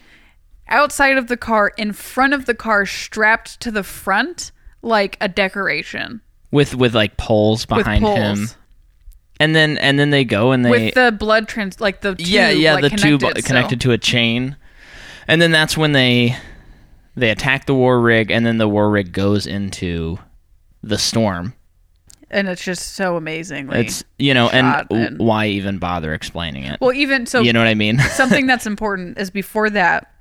outside 0.68 1.18
of 1.18 1.28
the 1.28 1.38
car, 1.38 1.72
in 1.78 1.94
front 1.94 2.34
of 2.34 2.46
the 2.46 2.56
car, 2.56 2.86
strapped 2.86 3.60
to 3.62 3.72
the 3.72 3.84
front 3.84 4.52
like 4.82 5.18
a 5.22 5.28
decoration 5.30 6.22
with 6.52 6.76
with 6.76 6.94
like 6.94 7.16
poles 7.18 7.62
with 7.68 7.80
behind 7.80 8.04
poles. 8.04 8.18
him, 8.18 8.48
and 9.40 9.56
then 9.56 9.78
and 9.80 9.98
then 10.00 10.10
they 10.10 10.24
go 10.24 10.52
and 10.52 10.66
they 10.66 10.70
with 10.70 10.94
the 10.94 11.12
blood 11.12 11.48
trans 11.48 11.80
like 11.82 12.02
the 12.02 12.16
tube, 12.16 12.28
yeah 12.28 12.50
yeah 12.50 12.76
like, 12.76 12.84
the 12.84 12.90
tube 12.98 13.22
connected, 13.22 13.44
so- 13.44 13.48
connected 13.48 13.82
to 13.82 13.92
a 13.92 13.98
chain, 13.98 14.56
and 15.28 15.42
then 15.42 15.52
that's 15.52 15.76
when 15.78 15.92
they 15.92 16.36
they 17.16 17.30
attack 17.30 17.66
the 17.66 17.76
war 17.76 18.00
rig, 18.02 18.32
and 18.32 18.46
then 18.46 18.58
the 18.58 18.68
war 18.68 18.90
rig 18.90 19.12
goes 19.12 19.46
into 19.46 20.18
the 20.82 20.98
storm. 20.98 21.54
and 22.32 22.48
it's 22.48 22.64
just 22.64 22.94
so 22.96 23.16
amazing 23.16 23.72
It's 23.72 24.04
you 24.18 24.34
know, 24.34 24.50
and, 24.50 24.86
and- 24.90 25.20
why 25.20 25.48
even 25.48 25.78
bother 25.78 26.14
explaining 26.14 26.64
it? 26.64 26.80
well, 26.82 26.94
even 26.94 27.26
so, 27.26 27.42
you 27.42 27.54
know 27.54 27.60
what 27.60 27.68
I 27.68 27.76
mean? 27.76 28.00
something 28.12 28.48
that's 28.48 28.66
important 28.66 29.18
is 29.20 29.30
before 29.30 29.70
that, 29.72 30.12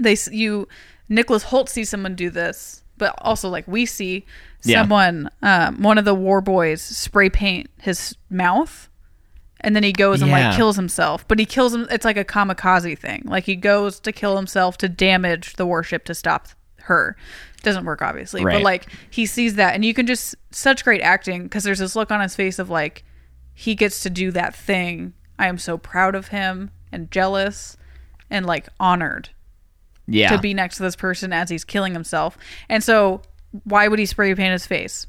they 0.00 0.16
you 0.30 0.68
Nicholas 1.08 1.44
Hoult 1.44 1.68
sees 1.68 1.88
someone 1.90 2.14
do 2.14 2.30
this, 2.30 2.81
but 3.02 3.14
also 3.18 3.48
like 3.48 3.66
we 3.66 3.84
see 3.84 4.24
Yeah. 4.62 4.82
someone, 4.82 5.28
um, 5.42 5.82
one 5.82 5.98
of 5.98 6.04
the 6.04 6.14
war 6.14 6.40
boys, 6.40 6.80
spray 6.80 7.28
paint 7.28 7.68
his 7.80 8.16
mouth. 8.30 8.88
And 9.64 9.74
then 9.76 9.82
he 9.82 9.92
goes 9.92 10.22
and 10.22 10.30
Yeah. 10.30 10.48
like 10.48 10.56
kills 10.56 10.76
himself, 10.76 11.26
but 11.26 11.38
he 11.40 11.44
kills 11.46 11.74
him. 11.74 11.86
It's 11.90 12.04
like 12.04 12.16
a 12.16 12.24
kamikaze 12.24 12.96
thing. 12.98 13.22
Like 13.24 13.44
he 13.44 13.56
goes 13.56 13.98
to 14.00 14.12
kill 14.12 14.36
himself 14.36 14.76
to 14.78 14.88
damage 14.88 15.54
the 15.56 15.66
warship 15.66 16.04
to 16.04 16.14
stop 16.14 16.48
her. 16.82 17.16
Doesn't 17.64 17.84
work 17.84 18.02
obviously, 18.02 18.44
Right. 18.44 18.54
but 18.54 18.62
like 18.62 18.86
he 19.10 19.26
sees 19.26 19.54
that, 19.56 19.74
and 19.74 19.84
you 19.84 19.94
can 19.94 20.06
just 20.06 20.34
such 20.52 20.84
great 20.84 21.00
acting 21.00 21.44
because 21.44 21.62
there's 21.64 21.78
this 21.80 21.94
look 21.96 22.10
on 22.12 22.20
his 22.20 22.34
face 22.36 22.58
of 22.60 22.70
like 22.70 23.04
he 23.54 23.74
gets 23.74 24.00
to 24.02 24.10
do 24.10 24.30
that 24.32 24.54
thing. 24.54 25.12
I 25.38 25.46
am 25.48 25.58
so 25.58 25.76
proud 25.78 26.14
of 26.14 26.28
him 26.28 26.70
and 26.92 27.10
jealous 27.10 27.76
and 28.30 28.46
like 28.46 28.68
honored 28.80 29.30
Yeah. 30.06 30.30
to 30.34 30.38
be 30.38 30.52
next 30.54 30.76
to 30.78 30.82
this 30.82 30.96
person 30.96 31.32
as 31.32 31.48
he's 31.48 31.64
killing 31.64 31.92
himself. 31.92 32.36
And 32.68 32.82
so, 32.82 33.22
why 33.64 33.88
would 33.88 33.98
he 33.98 34.06
spray 34.06 34.34
paint 34.34 34.52
his 34.52 34.66
face? 34.66 35.06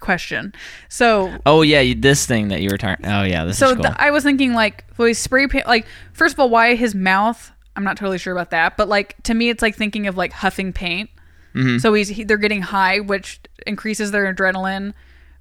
Question. 0.00 0.52
So, 0.88 1.36
oh 1.46 1.62
yeah, 1.62 1.80
you- 1.80 1.94
this 1.94 2.26
thing 2.26 2.48
that 2.48 2.60
you 2.60 2.68
were 2.70 2.78
talking. 2.78 3.06
Oh 3.06 3.22
yeah, 3.22 3.44
this 3.44 3.58
so 3.58 3.68
is 3.68 3.74
cool. 3.74 3.84
th- 3.84 3.94
I 3.98 4.10
was 4.10 4.24
thinking 4.24 4.52
like, 4.52 4.84
well, 4.98 5.06
he 5.06 5.14
spray 5.14 5.46
paint. 5.46 5.66
Like, 5.66 5.86
first 6.12 6.34
of 6.34 6.40
all, 6.40 6.50
why 6.50 6.74
his 6.74 6.94
mouth? 6.94 7.52
I'm 7.76 7.84
not 7.84 7.96
totally 7.96 8.18
sure 8.18 8.32
about 8.32 8.50
that, 8.50 8.76
but 8.76 8.88
like 8.88 9.22
to 9.24 9.34
me, 9.34 9.48
it's 9.48 9.62
like 9.62 9.76
thinking 9.76 10.06
of 10.06 10.16
like 10.16 10.32
huffing 10.32 10.72
paint. 10.72 11.08
Mm-hmm. 11.54 11.78
So 11.78 11.94
he's 11.94 12.08
he, 12.08 12.24
they're 12.24 12.36
getting 12.36 12.62
high, 12.62 12.98
which 13.00 13.40
increases 13.66 14.10
their 14.10 14.32
adrenaline, 14.34 14.92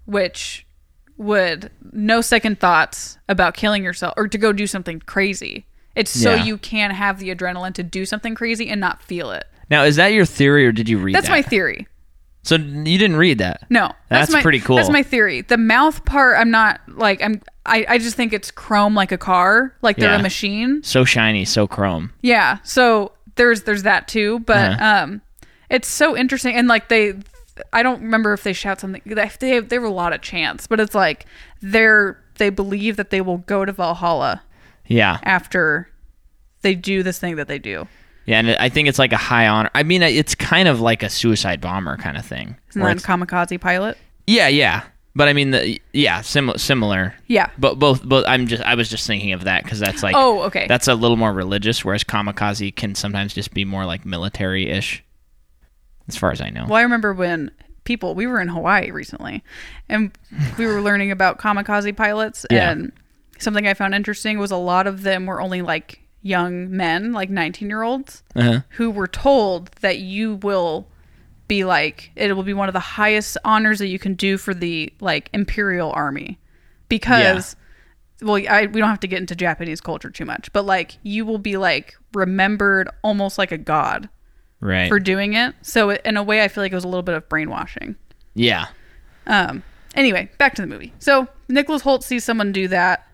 which 0.05 0.65
would 1.17 1.71
no 1.91 2.21
second 2.21 2.59
thoughts 2.59 3.17
about 3.29 3.53
killing 3.55 3.83
yourself 3.83 4.13
or 4.17 4.27
to 4.27 4.37
go 4.37 4.53
do 4.53 4.67
something 4.67 4.99
crazy. 4.99 5.65
It's 5.95 6.11
so 6.11 6.35
Yeah. 6.35 6.43
you 6.45 6.57
can 6.57 6.91
have 6.91 7.19
the 7.19 7.33
adrenaline 7.35 7.73
to 7.73 7.83
do 7.83 8.05
something 8.05 8.35
crazy 8.35 8.69
and 8.69 8.79
not 8.79 9.01
feel 9.03 9.31
it. 9.31 9.45
now, 9.69 9.83
is 9.83 9.95
that 9.97 10.07
your 10.07 10.25
theory 10.25 10.65
or 10.65 10.71
did 10.71 10.89
you 10.89 10.97
read 10.97 11.15
that? 11.15 11.19
That's 11.21 11.27
that? 11.27 11.33
my 11.33 11.41
theory. 11.41 11.87
So 12.43 12.55
you 12.55 12.97
didn't 12.97 13.17
read 13.17 13.37
that? 13.37 13.65
No, 13.69 13.91
That's 14.09 14.31
my, 14.31 14.41
pretty 14.41 14.59
cool. 14.59 14.75
That's 14.77 14.89
my 14.89 15.03
theory. 15.03 15.41
The 15.41 15.57
mouth 15.57 16.03
part, 16.05 16.37
I'm 16.39 16.49
not 16.49 16.81
like 16.87 17.21
I'm. 17.21 17.39
I, 17.67 17.85
I 17.87 17.97
just 17.99 18.15
think 18.15 18.33
it's 18.33 18.49
chrome 18.49 18.95
like 18.95 19.11
a 19.11 19.17
car, 19.17 19.75
like 19.83 19.97
they're 19.97 20.09
Yeah. 20.09 20.19
a 20.19 20.23
machine. 20.23 20.81
So 20.83 21.05
shiny, 21.05 21.45
so 21.45 21.67
chrome. 21.67 22.11
Yeah. 22.21 22.57
So 22.63 23.11
there's 23.35 23.61
there's 23.63 23.83
that 23.83 24.07
too, 24.07 24.39
but 24.39 24.71
Uh-huh. 24.71 25.03
um, 25.03 25.21
it's 25.69 25.87
so 25.87 26.17
interesting 26.17 26.55
and 26.55 26.67
like 26.67 26.89
they, 26.89 27.13
I 27.71 27.83
don't 27.83 28.01
remember 28.01 28.33
if 28.33 28.41
they 28.43 28.53
shout 28.53 28.79
something. 28.79 29.03
They 29.05 29.13
they 29.39 29.59
they 29.59 29.75
have 29.75 29.83
a 29.83 29.89
lot 29.89 30.11
of 30.11 30.21
chants, 30.21 30.65
but 30.65 30.79
it's 30.79 30.95
like 30.95 31.27
they're 31.61 32.17
they 32.39 32.49
believe 32.49 32.95
that 32.97 33.11
they 33.11 33.21
will 33.21 33.37
go 33.37 33.65
to 33.65 33.71
Valhalla 33.71 34.41
Yeah, 34.91 35.19
after 35.23 35.89
they 36.61 36.75
do 36.75 37.03
this 37.03 37.17
thing 37.19 37.35
that 37.37 37.47
they 37.47 37.59
do. 37.59 37.87
yeah, 38.25 38.39
and 38.39 38.49
I 38.51 38.69
think 38.69 38.87
it's 38.87 38.99
like 38.99 39.13
a 39.13 39.17
high 39.17 39.47
honor. 39.47 39.69
I 39.73 39.83
mean, 39.83 40.03
it's 40.03 40.35
kind 40.35 40.67
of 40.67 40.79
like 40.81 41.01
a 41.03 41.09
suicide 41.09 41.59
bomber 41.61 41.97
kind 41.97 42.17
of 42.17 42.25
thing. 42.25 42.55
Then 42.73 42.83
it's- 42.97 43.05
kamikaze 43.05 43.59
pilot. 43.59 43.97
yeah, 44.27 44.47
yeah, 44.47 44.83
but 45.15 45.27
I 45.27 45.33
mean, 45.33 45.51
the, 45.51 45.81
yeah, 45.93 46.21
similar, 46.21 46.57
similar. 46.57 47.15
Yeah. 47.27 47.49
But 47.57 47.79
both, 47.79 48.03
both. 48.03 48.23
I'm 48.27 48.47
just, 48.47 48.63
I 48.63 48.75
was 48.75 48.89
just 48.89 49.05
thinking 49.07 49.33
of 49.33 49.43
that 49.45 49.63
because 49.63 49.79
that's 49.79 50.03
like, 50.03 50.15
Oh, 50.15 50.43
okay. 50.43 50.67
that's 50.67 50.87
a 50.87 50.95
little 50.95 51.17
more 51.17 51.33
religious, 51.33 51.83
whereas 51.83 52.03
kamikaze 52.03 52.75
can 52.75 52.95
sometimes 52.95 53.33
just 53.33 53.53
be 53.53 53.65
more 53.65 53.85
like 53.85 54.05
military-ish, 54.05 55.03
as 56.07 56.15
far 56.17 56.31
as 56.31 56.41
I 56.41 56.49
know. 56.49 56.65
Well, 56.67 56.75
I 56.77 56.81
remember 56.83 57.13
when 57.13 57.51
people 57.83 58.13
we 58.15 58.27
were 58.27 58.39
in 58.39 58.47
Hawaii 58.47 58.91
recently, 58.91 59.43
and 59.89 60.11
we 60.57 60.65
were 60.67 60.81
learning 60.81 61.11
about 61.11 61.39
kamikaze 61.39 61.95
pilots, 61.97 62.45
Yeah. 62.51 62.71
and 62.71 62.91
something 63.41 63.67
I 63.67 63.73
found 63.73 63.93
interesting 63.95 64.39
was 64.39 64.51
a 64.51 64.57
lot 64.57 64.87
of 64.87 65.03
them 65.03 65.25
were 65.25 65.41
only 65.41 65.61
like 65.61 66.01
young 66.21 66.69
men, 66.69 67.11
like 67.13 67.29
nineteen 67.29 67.69
year 67.69 67.81
olds, 67.83 68.23
Uh-huh. 68.35 68.61
who 68.71 68.89
were 68.91 69.07
told 69.07 69.67
that 69.81 69.99
you 69.99 70.35
will 70.35 70.87
be 71.47 71.63
like 71.65 72.11
it 72.15 72.31
will 72.33 72.43
be 72.43 72.53
one 72.53 72.69
of 72.69 72.73
the 72.73 72.79
highest 72.79 73.37
honors 73.43 73.79
that 73.79 73.87
you 73.87 73.99
can 73.99 74.13
do 74.13 74.37
for 74.37 74.53
the 74.53 74.93
like 75.01 75.29
imperial 75.33 75.91
army 75.91 76.39
because 76.87 77.55
well 78.21 78.35
I, 78.49 78.67
we 78.67 78.79
don't 78.79 78.89
have 78.89 79.01
to 79.01 79.07
get 79.07 79.19
into 79.19 79.35
japanese 79.35 79.81
culture 79.81 80.09
too 80.09 80.23
much 80.23 80.53
but 80.53 80.63
like 80.65 80.97
you 81.03 81.25
will 81.25 81.39
be 81.39 81.57
like 81.57 81.95
remembered 82.13 82.89
almost 83.03 83.37
like 83.37 83.51
a 83.51 83.57
god 83.57 84.07
Right. 84.61 84.87
for 84.87 84.99
doing 84.99 85.33
it. 85.33 85.55
So 85.63 85.89
it- 85.89 86.01
in 86.05 86.17
a 86.17 86.21
way, 86.23 86.43
I 86.43 86.47
feel 86.47 86.63
like 86.63 86.71
it 86.71 86.75
was 86.75 86.83
a 86.83 86.87
little 86.87 87.01
bit 87.01 87.15
of 87.15 87.27
brainwashing. 87.27 87.95
yeah. 88.35 88.67
Um. 89.25 89.63
Anyway, 89.95 90.29
back 90.37 90.53
to 90.55 90.61
the 90.61 90.67
movie. 90.67 90.93
So 90.99 91.27
Nicholas 91.49 91.81
Hoult 91.81 92.03
sees 92.03 92.23
someone 92.23 92.51
do 92.51 92.67
that, 92.67 93.07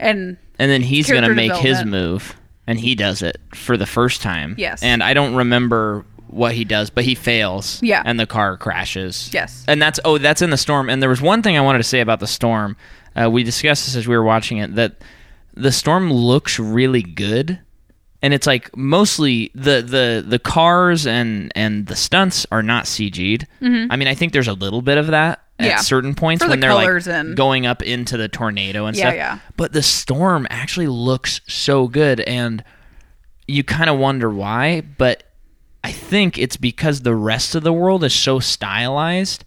and 0.00 0.36
And 0.58 0.70
then 0.70 0.82
he's 0.82 1.10
gonna 1.10 1.34
make 1.34 1.54
his 1.54 1.84
move, 1.84 2.36
and 2.66 2.78
he 2.78 2.94
does 2.94 3.22
it 3.22 3.40
for 3.54 3.76
the 3.76 3.86
first 3.86 4.22
time. 4.22 4.54
Yes. 4.58 4.82
And 4.82 5.02
I 5.02 5.14
don't 5.14 5.34
remember 5.34 6.04
what 6.26 6.54
he 6.54 6.64
does, 6.64 6.90
but 6.90 7.04
he 7.04 7.14
fails. 7.14 7.82
Yeah. 7.82 8.02
And 8.04 8.18
the 8.18 8.26
car 8.26 8.56
crashes. 8.56 9.30
Yes. 9.32 9.64
And 9.66 9.80
that's 9.82 9.98
oh, 10.04 10.18
that's 10.18 10.42
in 10.42 10.50
the 10.50 10.56
storm. 10.56 10.88
And 10.88 11.02
there 11.02 11.08
was 11.08 11.20
one 11.20 11.42
thing 11.42 11.56
I 11.56 11.60
wanted 11.60 11.78
to 11.78 11.84
say 11.84 12.00
about 12.00 12.20
the 12.20 12.26
storm. 12.26 12.76
Uh, 13.16 13.28
we 13.30 13.42
discussed 13.42 13.86
this 13.86 13.96
as 13.96 14.06
we 14.06 14.16
were 14.16 14.22
watching 14.22 14.58
it 14.58 14.74
that 14.76 15.02
the 15.54 15.72
storm 15.72 16.12
looks 16.12 16.58
really 16.58 17.02
good. 17.02 17.58
And 18.22 18.34
it's 18.34 18.46
like 18.46 18.76
mostly 18.76 19.50
the, 19.54 19.80
the, 19.82 20.22
the 20.24 20.38
cars 20.38 21.06
and, 21.06 21.50
and 21.56 21.86
the 21.86 21.96
stunts 21.96 22.46
are 22.52 22.62
not 22.62 22.84
CG'd. 22.84 23.46
I 23.62 23.96
mean, 23.96 24.06
I 24.08 24.14
think 24.14 24.32
there's 24.34 24.46
a 24.46 24.52
little 24.52 24.82
bit 24.82 24.98
of 24.98 25.06
that 25.08 25.42
at. 25.60 25.66
Yeah. 25.66 25.76
certain 25.78 26.14
points 26.14 26.42
For 26.42 26.46
the 26.48 26.50
when 26.52 26.60
they're 26.60 26.74
like 26.74 27.06
and- 27.06 27.36
going 27.36 27.66
up 27.66 27.82
into 27.82 28.16
the 28.16 28.28
tornado 28.28 28.86
and 28.86 28.96
Yeah, 28.96 29.02
stuff. 29.04 29.14
yeah. 29.14 29.38
But 29.56 29.72
the 29.72 29.82
storm 29.82 30.46
actually 30.50 30.86
looks 30.88 31.40
so 31.48 31.88
good, 31.88 32.20
and 32.20 32.62
you 33.46 33.64
kind 33.64 33.90
of 33.90 33.98
wonder 33.98 34.30
why. 34.30 34.80
But 34.80 35.24
I 35.82 35.92
think 35.92 36.38
it's 36.38 36.56
because 36.56 37.00
the 37.00 37.14
rest 37.14 37.54
of 37.54 37.62
the 37.62 37.72
world 37.72 38.04
is 38.04 38.14
so 38.14 38.38
stylized 38.40 39.44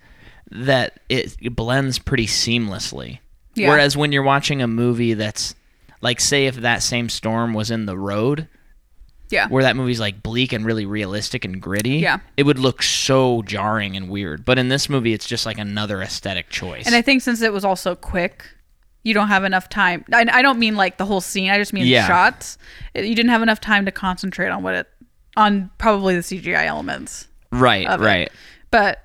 that 0.52 1.00
it, 1.10 1.36
it 1.42 1.56
blends 1.56 2.00
pretty 2.00 2.28
seamlessly. 2.28 3.20
Yeah. 3.56 3.70
Whereas 3.70 3.96
when 3.96 4.12
you're 4.12 4.24
watching 4.24 4.62
a 4.62 4.68
movie 4.68 5.14
that's 5.14 5.56
like, 6.02 6.20
say, 6.20 6.48
if 6.48 6.56
that 6.58 6.84
same 6.84 7.08
storm 7.10 7.54
was 7.54 7.72
in 7.72 7.86
the 7.86 7.98
road, 7.98 8.48
yeah, 9.30 9.48
where 9.48 9.64
that 9.64 9.76
movie's 9.76 10.00
like 10.00 10.22
bleak 10.24 10.54
and 10.54 10.66
really 10.66 10.86
realistic 10.86 11.44
and 11.46 11.62
gritty, 11.62 11.98
Yeah. 11.98 12.20
it 12.38 12.44
would 12.44 12.60
look 12.60 12.84
so 12.84 13.42
jarring 13.44 13.96
and 13.96 14.10
weird. 14.10 14.46
But 14.46 14.60
in 14.60 14.70
this 14.70 14.90
movie, 14.90 15.14
it's 15.14 15.28
just 15.28 15.46
like 15.46 15.58
another 15.58 16.02
aesthetic 16.02 16.50
choice. 16.50 16.86
and 16.86 16.96
I 16.96 17.02
think 17.02 17.22
since 17.22 17.42
it 17.42 17.52
was 17.54 17.66
also 17.66 17.96
quick, 17.96 18.46
you 19.04 19.14
don't 19.14 19.28
have 19.30 19.44
enough 19.44 19.68
time. 19.70 20.06
I, 20.14 20.26
I 20.32 20.42
don't 20.42 20.60
mean 20.60 20.76
like 20.76 20.98
the 20.98 21.06
whole 21.06 21.20
scene. 21.22 21.50
I 21.50 21.58
just 21.58 21.74
mean 21.74 21.86
Yeah. 21.86 22.08
shots. 22.08 22.58
It- 22.94 23.06
you 23.06 23.16
didn't 23.16 23.32
have 23.32 23.42
enough 23.42 23.60
time 23.60 23.86
to 23.86 23.92
concentrate 23.92 24.50
on 24.50 24.64
what 24.64 24.76
it 24.76 24.88
on 25.36 25.72
probably 25.78 26.16
the 26.16 26.22
CGI 26.22 26.66
elements. 26.68 27.28
right, 27.52 27.88
of 27.88 28.02
it. 28.02 28.06
right. 28.06 28.32
But 28.72 29.00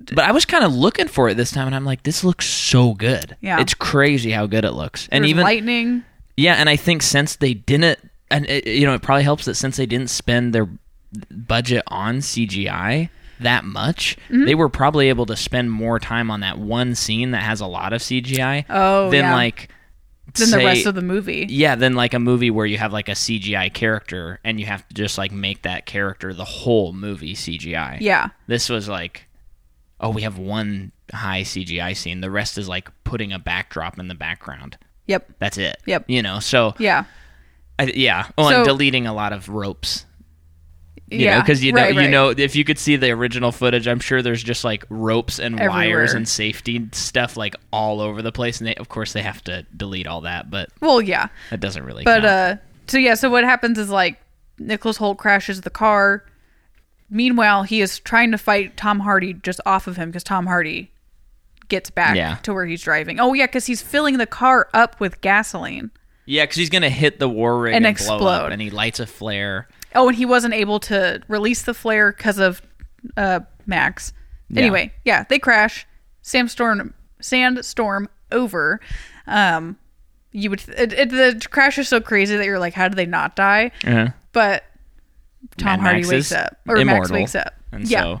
But 0.00 0.20
I 0.24 0.32
was 0.32 0.44
kind 0.44 0.64
of 0.64 0.74
looking 0.74 1.08
for 1.08 1.28
it 1.28 1.36
this 1.36 1.50
time, 1.52 1.66
and 1.66 1.74
I'm 1.76 1.84
like, 1.84 2.02
this 2.02 2.24
looks 2.24 2.46
so 2.46 2.94
good. 2.94 3.36
Yeah. 3.40 3.60
it's 3.60 3.74
crazy 3.74 4.30
how 4.32 4.46
good 4.46 4.64
it 4.64 4.72
looks. 4.72 5.08
And 5.12 5.22
there's 5.24 5.30
even 5.30 5.44
lightning. 5.44 6.04
yeah, 6.36 6.54
and 6.54 6.68
I 6.68 6.76
think 6.76 7.02
since 7.02 7.36
they 7.36 7.54
didn't, 7.54 7.98
and 8.34 8.46
it, 8.50 8.66
you 8.66 8.86
know, 8.86 8.94
it 8.94 9.02
probably 9.02 9.22
helps 9.24 9.44
that 9.46 9.54
since 9.54 9.76
they 9.76 9.86
didn't 9.86 10.10
spend 10.10 10.52
their 10.54 10.68
budget 11.30 11.82
on 11.88 12.18
CGI 12.18 13.08
that 13.40 13.64
much, 13.64 14.16
Mm-hmm. 14.28 14.44
they 14.46 14.54
were 14.54 14.68
probably 14.68 15.08
able 15.08 15.26
to 15.26 15.36
spend 15.36 15.70
more 15.70 15.98
time 15.98 16.30
on 16.30 16.40
that 16.40 16.58
one 16.58 16.94
scene 16.94 17.32
that 17.32 17.42
has 17.42 17.60
a 17.60 17.66
lot 17.66 17.92
of 17.92 18.00
CGI. 18.00 18.64
Oh, 18.68 19.10
than 19.10 19.24
yeah. 19.24 19.34
like 19.34 19.68
Than 20.34 20.50
the 20.50 20.58
rest 20.58 20.86
of 20.86 20.94
the 20.94 21.02
movie. 21.02 21.46
yeah, 21.48 21.74
than 21.74 21.94
like 21.94 22.14
a 22.14 22.18
movie 22.18 22.50
where 22.50 22.66
you 22.66 22.78
have 22.78 22.92
like 22.92 23.08
a 23.08 23.12
CGI 23.12 23.72
character 23.72 24.40
and 24.44 24.58
you 24.60 24.66
have 24.66 24.86
to 24.88 24.94
just 24.94 25.18
like 25.18 25.32
make 25.32 25.62
that 25.62 25.84
character 25.86 26.32
the 26.32 26.44
whole 26.44 26.92
movie 26.92 27.34
CGI. 27.34 27.98
Yeah. 28.00 28.28
This 28.46 28.68
was 28.68 28.88
like, 28.88 29.26
oh, 30.00 30.10
we 30.10 30.22
have 30.22 30.38
one 30.38 30.92
high 31.12 31.42
CGI 31.42 31.96
scene. 31.96 32.20
The 32.20 32.30
rest 32.30 32.56
is 32.58 32.68
like 32.68 32.88
putting 33.04 33.32
a 33.32 33.38
backdrop 33.38 33.98
in 33.98 34.08
the 34.08 34.14
background. 34.14 34.78
Yep. 35.06 35.32
That's 35.38 35.58
it. 35.58 35.76
Yep. 35.86 36.04
You 36.08 36.22
know, 36.22 36.40
so 36.40 36.74
Yeah. 36.78 37.04
I, 37.78 37.84
yeah. 37.94 38.28
Oh, 38.38 38.48
So- 38.50 38.56
and 38.58 38.64
deleting 38.64 39.06
a 39.06 39.14
lot 39.14 39.32
of 39.32 39.48
ropes. 39.48 40.06
You 41.10 41.18
yeah. 41.18 41.40
because 41.42 41.62
you 41.62 41.70
know, 41.72 41.82
Right, 41.82 41.92
you 41.94 42.00
right. 42.00 42.10
know, 42.10 42.30
if 42.30 42.56
you 42.56 42.64
could 42.64 42.78
see 42.78 42.96
the 42.96 43.10
original 43.10 43.52
footage, 43.52 43.86
I'm 43.86 44.00
sure 44.00 44.22
there's 44.22 44.42
just 44.42 44.64
like 44.64 44.84
ropes 44.88 45.38
and 45.38 45.58
wires 45.58 46.14
and 46.14 46.26
safety 46.26 46.88
stuff 46.92 47.36
like 47.36 47.54
all 47.72 48.00
over 48.00 48.22
the 48.22 48.32
place. 48.32 48.58
And 48.58 48.66
they, 48.68 48.74
of 48.76 48.88
course, 48.88 49.12
they 49.12 49.20
have 49.22 49.44
to 49.44 49.64
delete 49.76 50.06
all 50.06 50.22
that, 50.22 50.50
but 50.50 50.70
Well, 50.80 51.02
yeah. 51.02 51.28
that 51.50 51.60
doesn't 51.60 51.84
really. 51.84 52.04
But 52.04 52.22
count. 52.22 52.24
uh 52.24 52.56
so 52.86 52.98
yeah, 52.98 53.14
so 53.14 53.28
what 53.30 53.44
happens 53.44 53.78
is 53.78 53.90
like 53.90 54.18
Nicholas 54.58 54.96
Hoult 54.98 55.18
crashes 55.18 55.60
the 55.60 55.70
car. 55.70 56.24
Meanwhile, 57.10 57.64
he 57.64 57.80
is 57.82 57.98
trying 58.00 58.30
to 58.32 58.38
fight 58.38 58.76
Tom 58.76 59.00
Hardy 59.00 59.34
just 59.34 59.60
off 59.66 59.86
of 59.86 59.96
him 59.96 60.08
because 60.10 60.24
Tom 60.24 60.46
Hardy 60.46 60.90
gets 61.68 61.90
back 61.90 62.16
Yeah. 62.16 62.36
to 62.44 62.54
where 62.54 62.64
he's 62.66 62.82
driving. 62.82 63.20
Oh 63.20 63.34
yeah, 63.34 63.46
because 63.46 63.66
he's 63.66 63.82
filling 63.82 64.16
the 64.16 64.26
car 64.26 64.68
up 64.72 64.98
with 65.00 65.20
gasoline. 65.20 65.90
Yeah, 66.26 66.44
because 66.44 66.56
he's 66.56 66.70
gonna 66.70 66.90
hit 66.90 67.18
the 67.18 67.28
war 67.28 67.58
rig 67.58 67.74
And 67.74 67.86
and, 67.86 67.96
blow 67.96 68.14
explode. 68.16 68.28
up, 68.28 68.52
and 68.52 68.60
he 68.60 68.70
lights 68.70 69.00
a 69.00 69.06
flare. 69.06 69.68
Oh, 69.94 70.08
and 70.08 70.16
he 70.16 70.26
wasn't 70.26 70.54
able 70.54 70.80
to 70.80 71.22
release 71.28 71.62
the 71.62 71.74
flare 71.74 72.12
because 72.12 72.38
of 72.38 72.62
uh, 73.16 73.40
Max. 73.66 74.12
Anyway, 74.56 74.92
yeah, 75.04 75.24
they 75.28 75.38
crash. 75.38 75.86
Sandstorm, 76.22 76.94
sandstorm 77.20 78.08
over. 78.30 78.80
Um, 79.26 79.76
you 80.32 80.50
would 80.50 80.62
it, 80.68 80.92
it, 80.92 81.10
the 81.10 81.40
crash 81.50 81.78
is 81.78 81.88
so 81.88 82.00
crazy 82.00 82.36
that 82.36 82.44
you're 82.44 82.58
like, 82.58 82.74
how 82.74 82.88
did 82.88 82.96
they 82.96 83.06
not 83.06 83.36
die? 83.36 83.70
Uh-huh. 83.84 84.08
But 84.32 84.64
Tom 85.56 85.80
Mad 85.80 85.80
Hardy 85.80 85.98
Max 86.00 86.08
wakes 86.08 86.32
up, 86.32 86.56
or 86.68 86.84
Max 86.84 87.10
wakes 87.10 87.34
up. 87.34 87.54
and 87.72 87.88
yeah, 87.88 88.02
so 88.02 88.20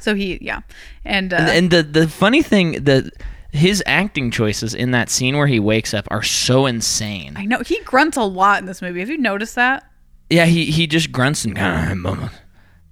so 0.00 0.14
he 0.14 0.38
yeah, 0.40 0.60
and, 1.04 1.32
uh, 1.32 1.36
and, 1.36 1.48
and 1.50 1.70
the 1.70 1.82
the 2.00 2.08
funny 2.08 2.42
thing 2.42 2.84
that 2.84 3.12
his 3.52 3.82
acting 3.86 4.30
choices 4.30 4.74
in 4.74 4.90
that 4.90 5.08
scene 5.10 5.36
where 5.36 5.46
he 5.46 5.58
wakes 5.58 5.94
up 5.94 6.06
are 6.10 6.22
so 6.22 6.66
insane. 6.66 7.34
I 7.36 7.44
know 7.46 7.60
he 7.60 7.80
grunts 7.84 8.16
a 8.16 8.22
lot 8.22 8.60
in 8.60 8.66
this 8.66 8.82
movie. 8.82 9.00
Have 9.00 9.08
you 9.08 9.18
noticed 9.18 9.54
that? 9.54 9.84
Yeah, 10.30 10.44
he 10.44 10.66
he 10.66 10.86
just 10.86 11.10
grunts 11.12 11.44
and 11.44 11.56
kind 11.56 12.06
of 12.06 12.30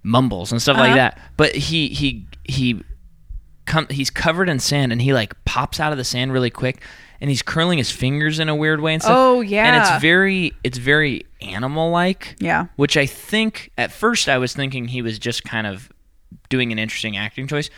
mumbles 0.03 0.53
and 0.53 0.61
stuff 0.63 0.77
Uh-huh. 0.77 0.87
like 0.87 0.95
that. 0.97 1.19
But 1.37 1.55
he 1.55 1.89
he 1.89 2.27
he 2.45 2.83
come 3.67 3.87
he's 3.91 4.11
covered 4.11 4.49
in 4.49 4.59
sand 4.59 4.93
and 4.93 5.03
he 5.03 5.13
like 5.13 5.35
pops 5.45 5.81
out 5.81 5.93
of 5.93 5.99
the 5.99 6.05
sand 6.05 6.33
really 6.33 6.51
quick 6.51 6.81
and 7.21 7.29
he's 7.29 7.43
curling 7.43 7.79
his 7.79 7.91
fingers 7.91 8.39
in 8.39 8.49
a 8.49 8.55
weird 8.55 8.81
way 8.81 8.95
and 8.95 9.03
stuff. 9.03 9.15
Oh, 9.17 9.41
yeah. 9.41 9.67
And 9.67 9.77
it's 9.77 10.01
very 10.01 10.53
it's 10.65 10.79
very 10.79 11.27
animal 11.43 11.91
like. 11.91 12.37
Yeah. 12.39 12.67
Which 12.77 12.97
I 12.97 13.05
think 13.07 13.71
at 13.77 13.93
first 13.93 14.29
I 14.29 14.39
was 14.39 14.55
thinking 14.55 14.89
he 14.89 15.03
was 15.03 15.19
just 15.19 15.45
kind 15.45 15.67
of 15.67 15.91
doing 16.49 16.73
an 16.73 16.79
interesting 16.79 17.17
acting 17.17 17.47
choice. 17.47 17.69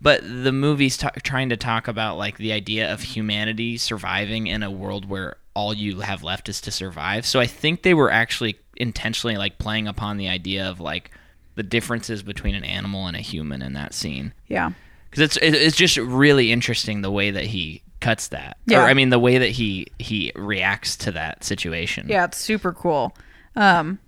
But 0.00 0.22
the 0.22 0.52
movie's 0.52 0.96
ta 0.96 1.10
trying 1.24 1.48
to 1.48 1.56
talk 1.56 1.88
about 1.88 2.16
like 2.18 2.38
the 2.38 2.52
idea 2.52 2.92
of 2.92 3.02
humanity 3.02 3.76
surviving 3.78 4.46
in 4.46 4.62
a 4.62 4.70
world 4.70 5.08
where 5.08 5.36
all 5.54 5.74
you 5.74 6.00
have 6.00 6.22
left 6.22 6.48
is 6.48 6.60
to 6.62 6.70
survive. 6.70 7.26
So 7.26 7.40
I 7.40 7.46
think 7.46 7.82
they 7.82 7.94
were 7.94 8.10
actually 8.10 8.58
intentionally 8.76 9.36
like 9.36 9.58
playing 9.58 9.88
upon 9.88 10.16
the 10.16 10.28
idea 10.28 10.68
of 10.70 10.78
like 10.78 11.10
the 11.56 11.64
differences 11.64 12.22
between 12.22 12.54
an 12.54 12.62
animal 12.62 13.08
and 13.08 13.16
a 13.16 13.20
human 13.20 13.60
in 13.62 13.72
that 13.72 13.92
scene 13.92 14.32
Yeah. 14.46 14.70
because 15.10 15.20
it's 15.22 15.36
it's 15.42 15.76
just 15.76 15.96
really 15.96 16.52
interesting 16.52 17.00
the 17.02 17.10
way 17.10 17.32
that 17.32 17.46
he 17.46 17.82
cuts 18.00 18.28
that. 18.28 18.58
Yeah. 18.66 18.82
Or 18.84 18.86
I 18.86 18.94
mean 18.94 19.08
the 19.10 19.18
way 19.18 19.38
that 19.38 19.48
he 19.50 19.88
he 19.98 20.30
reacts 20.36 20.96
to 20.98 21.10
that 21.12 21.42
situation. 21.42 22.06
Yeah, 22.08 22.26
it's 22.26 22.38
super 22.38 22.72
cool. 22.72 23.16
Um, 23.56 23.98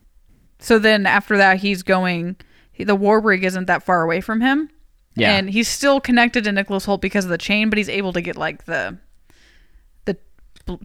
so 0.60 0.78
then 0.78 1.04
after 1.06 1.36
that, 1.38 1.56
he's 1.58 1.82
going. 1.82 2.36
The 2.78 2.94
war 2.94 3.18
rig 3.20 3.42
isn't 3.44 3.66
that 3.66 3.82
far 3.82 4.02
away 4.02 4.20
from 4.20 4.40
him. 4.40 4.70
Yeah. 5.16 5.34
and 5.36 5.50
he's 5.50 5.68
still 5.68 6.00
connected 6.00 6.44
to 6.44 6.52
Nicholas 6.52 6.86
Hoult 6.86 7.00
because 7.00 7.24
of 7.24 7.30
the 7.30 7.38
chain, 7.38 7.68
but 7.68 7.76
he's 7.78 7.88
able 7.88 8.12
to 8.12 8.20
get 8.20 8.36
like 8.36 8.64
the 8.64 8.96
the 10.04 10.16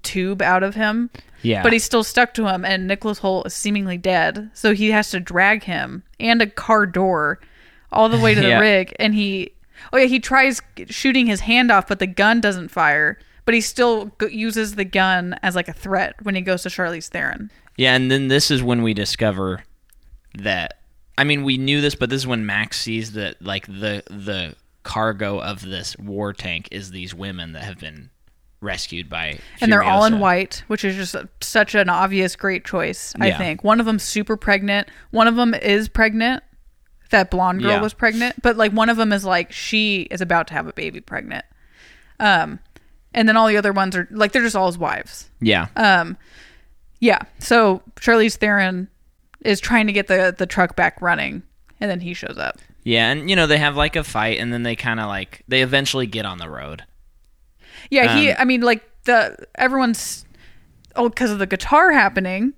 tube 0.03 0.41
out 0.41 0.63
of 0.63 0.75
him. 0.75 1.09
Yeah. 1.41 1.61
but 1.61 1.73
he's 1.73 1.83
still 1.83 2.03
stuck 2.03 2.33
to 2.35 2.47
him, 2.47 2.65
and 2.65 2.87
Nicholas 2.87 3.19
Hoult 3.19 3.45
is 3.45 3.53
seemingly 3.53 3.97
dead. 3.97 4.49
So 4.53 4.73
he 4.73 4.89
has 4.91 5.11
to 5.11 5.19
drag 5.19 5.63
him 5.63 6.01
and 6.19 6.41
a 6.41 6.47
car 6.47 6.87
door 6.87 7.39
all 7.91 8.09
the 8.09 8.17
way 8.19 8.33
to 8.33 8.41
the 8.41 8.47
Yeah. 8.49 8.59
rig, 8.59 8.95
and 8.99 9.13
he. 9.13 9.51
Oh 9.93 9.97
yeah, 9.97 10.07
he 10.07 10.19
tries 10.19 10.61
shooting 10.87 11.27
his 11.27 11.41
hand 11.41 11.69
off, 11.71 11.87
but 11.87 11.99
the 11.99 12.07
gun 12.07 12.41
doesn't 12.41 12.69
fire. 12.69 13.19
But 13.43 13.53
he 13.53 13.61
still 13.61 14.11
uses 14.31 14.73
the 14.73 14.85
gun 14.85 15.35
as 15.43 15.55
like 15.55 15.67
a 15.67 15.73
threat 15.73 16.15
when 16.23 16.33
he 16.33 16.41
goes 16.41 16.63
to 16.63 16.69
Charlize 16.69 17.09
Theron. 17.09 17.51
Yeah, 17.77 17.93
and 17.95 18.09
then 18.09 18.27
this 18.27 18.49
is 18.49 18.63
when 18.63 18.81
we 18.81 18.95
discover 18.95 19.63
that 20.39 20.79
I 21.17 21.23
mean, 21.23 21.43
we 21.43 21.57
knew 21.57 21.81
this, 21.81 21.95
but 21.95 22.09
this 22.09 22.21
is 22.21 22.27
when 22.27 22.45
Max 22.45 22.79
sees 22.79 23.13
that 23.13 23.41
like 23.41 23.67
the 23.67 24.03
the 24.09 24.55
cargo 24.83 25.39
of 25.39 25.61
this 25.61 25.97
war 25.97 26.31
tank 26.33 26.67
is 26.71 26.91
these 26.91 27.13
women 27.15 27.53
that 27.53 27.63
have 27.63 27.79
been 27.79 28.09
rescued 28.61 29.09
by 29.09 29.37
and 29.61 29.71
they're 29.71 29.83
all 29.83 30.05
in 30.05 30.19
white, 30.19 30.63
which 30.67 30.83
is 30.83 30.95
just 30.95 31.15
such 31.41 31.75
an 31.75 31.89
obvious 31.89 32.35
great 32.35 32.65
choice. 32.65 33.13
I 33.19 33.27
Yeah. 33.27 33.37
think 33.37 33.63
one 33.63 33.79
of 33.79 33.85
them's 33.85 34.03
super 34.03 34.37
pregnant. 34.37 34.87
One 35.11 35.27
of 35.27 35.35
them 35.35 35.53
is 35.53 35.87
pregnant. 35.89 36.43
That 37.11 37.29
blonde 37.31 37.61
girl 37.61 37.71
Yeah. 37.71 37.81
was 37.81 37.93
pregnant, 37.93 38.41
but 38.41 38.57
like 38.57 38.71
one 38.71 38.89
of 38.89 38.97
them 38.97 39.11
is 39.13 39.23
like 39.23 39.51
she 39.51 40.01
is 40.11 40.21
about 40.21 40.47
to 40.47 40.53
have 40.53 40.67
a 40.67 40.73
baby 40.73 40.99
pregnant. 41.01 41.45
Um, 42.19 42.59
and 43.13 43.27
then 43.29 43.37
all 43.37 43.47
the 43.47 43.57
other 43.57 43.71
ones 43.73 43.95
are 43.95 44.07
like 44.11 44.31
they're 44.31 44.41
just 44.41 44.55
all 44.55 44.67
his 44.67 44.77
wives. 44.77 45.29
Yeah. 45.39 45.67
Um, 45.75 46.17
yeah. 46.99 47.19
So 47.39 47.81
Charlize 47.97 48.35
Theron 48.37 48.87
is 49.45 49.59
trying 49.59 49.87
to 49.87 49.93
get 49.93 50.07
the 50.07 50.33
the 50.37 50.45
truck 50.45 50.75
back 50.75 51.01
running, 51.01 51.43
and 51.79 51.89
then 51.89 51.99
he 51.99 52.13
shows 52.13 52.37
up. 52.37 52.59
yeah, 52.83 53.11
and 53.11 53.29
you 53.29 53.35
know, 53.35 53.47
they 53.47 53.57
have 53.57 53.75
like 53.75 53.95
a 53.95 54.03
fight 54.03 54.39
and 54.39 54.51
then 54.51 54.63
they 54.63 54.75
kind 54.75 54.99
of 54.99 55.07
like 55.07 55.43
they 55.47 55.61
eventually 55.61 56.07
get 56.07 56.25
on 56.25 56.37
the 56.37 56.49
road. 56.49 56.83
Yeah, 57.89 58.17
he. 58.17 58.31
Um, 58.31 58.37
I 58.39 58.45
mean, 58.45 58.61
like 58.61 58.83
the 59.03 59.37
everyone's 59.55 60.25
oh 60.95 61.09
because 61.09 61.31
of 61.31 61.39
the 61.39 61.47
guitar 61.47 61.91
happening. 61.91 62.53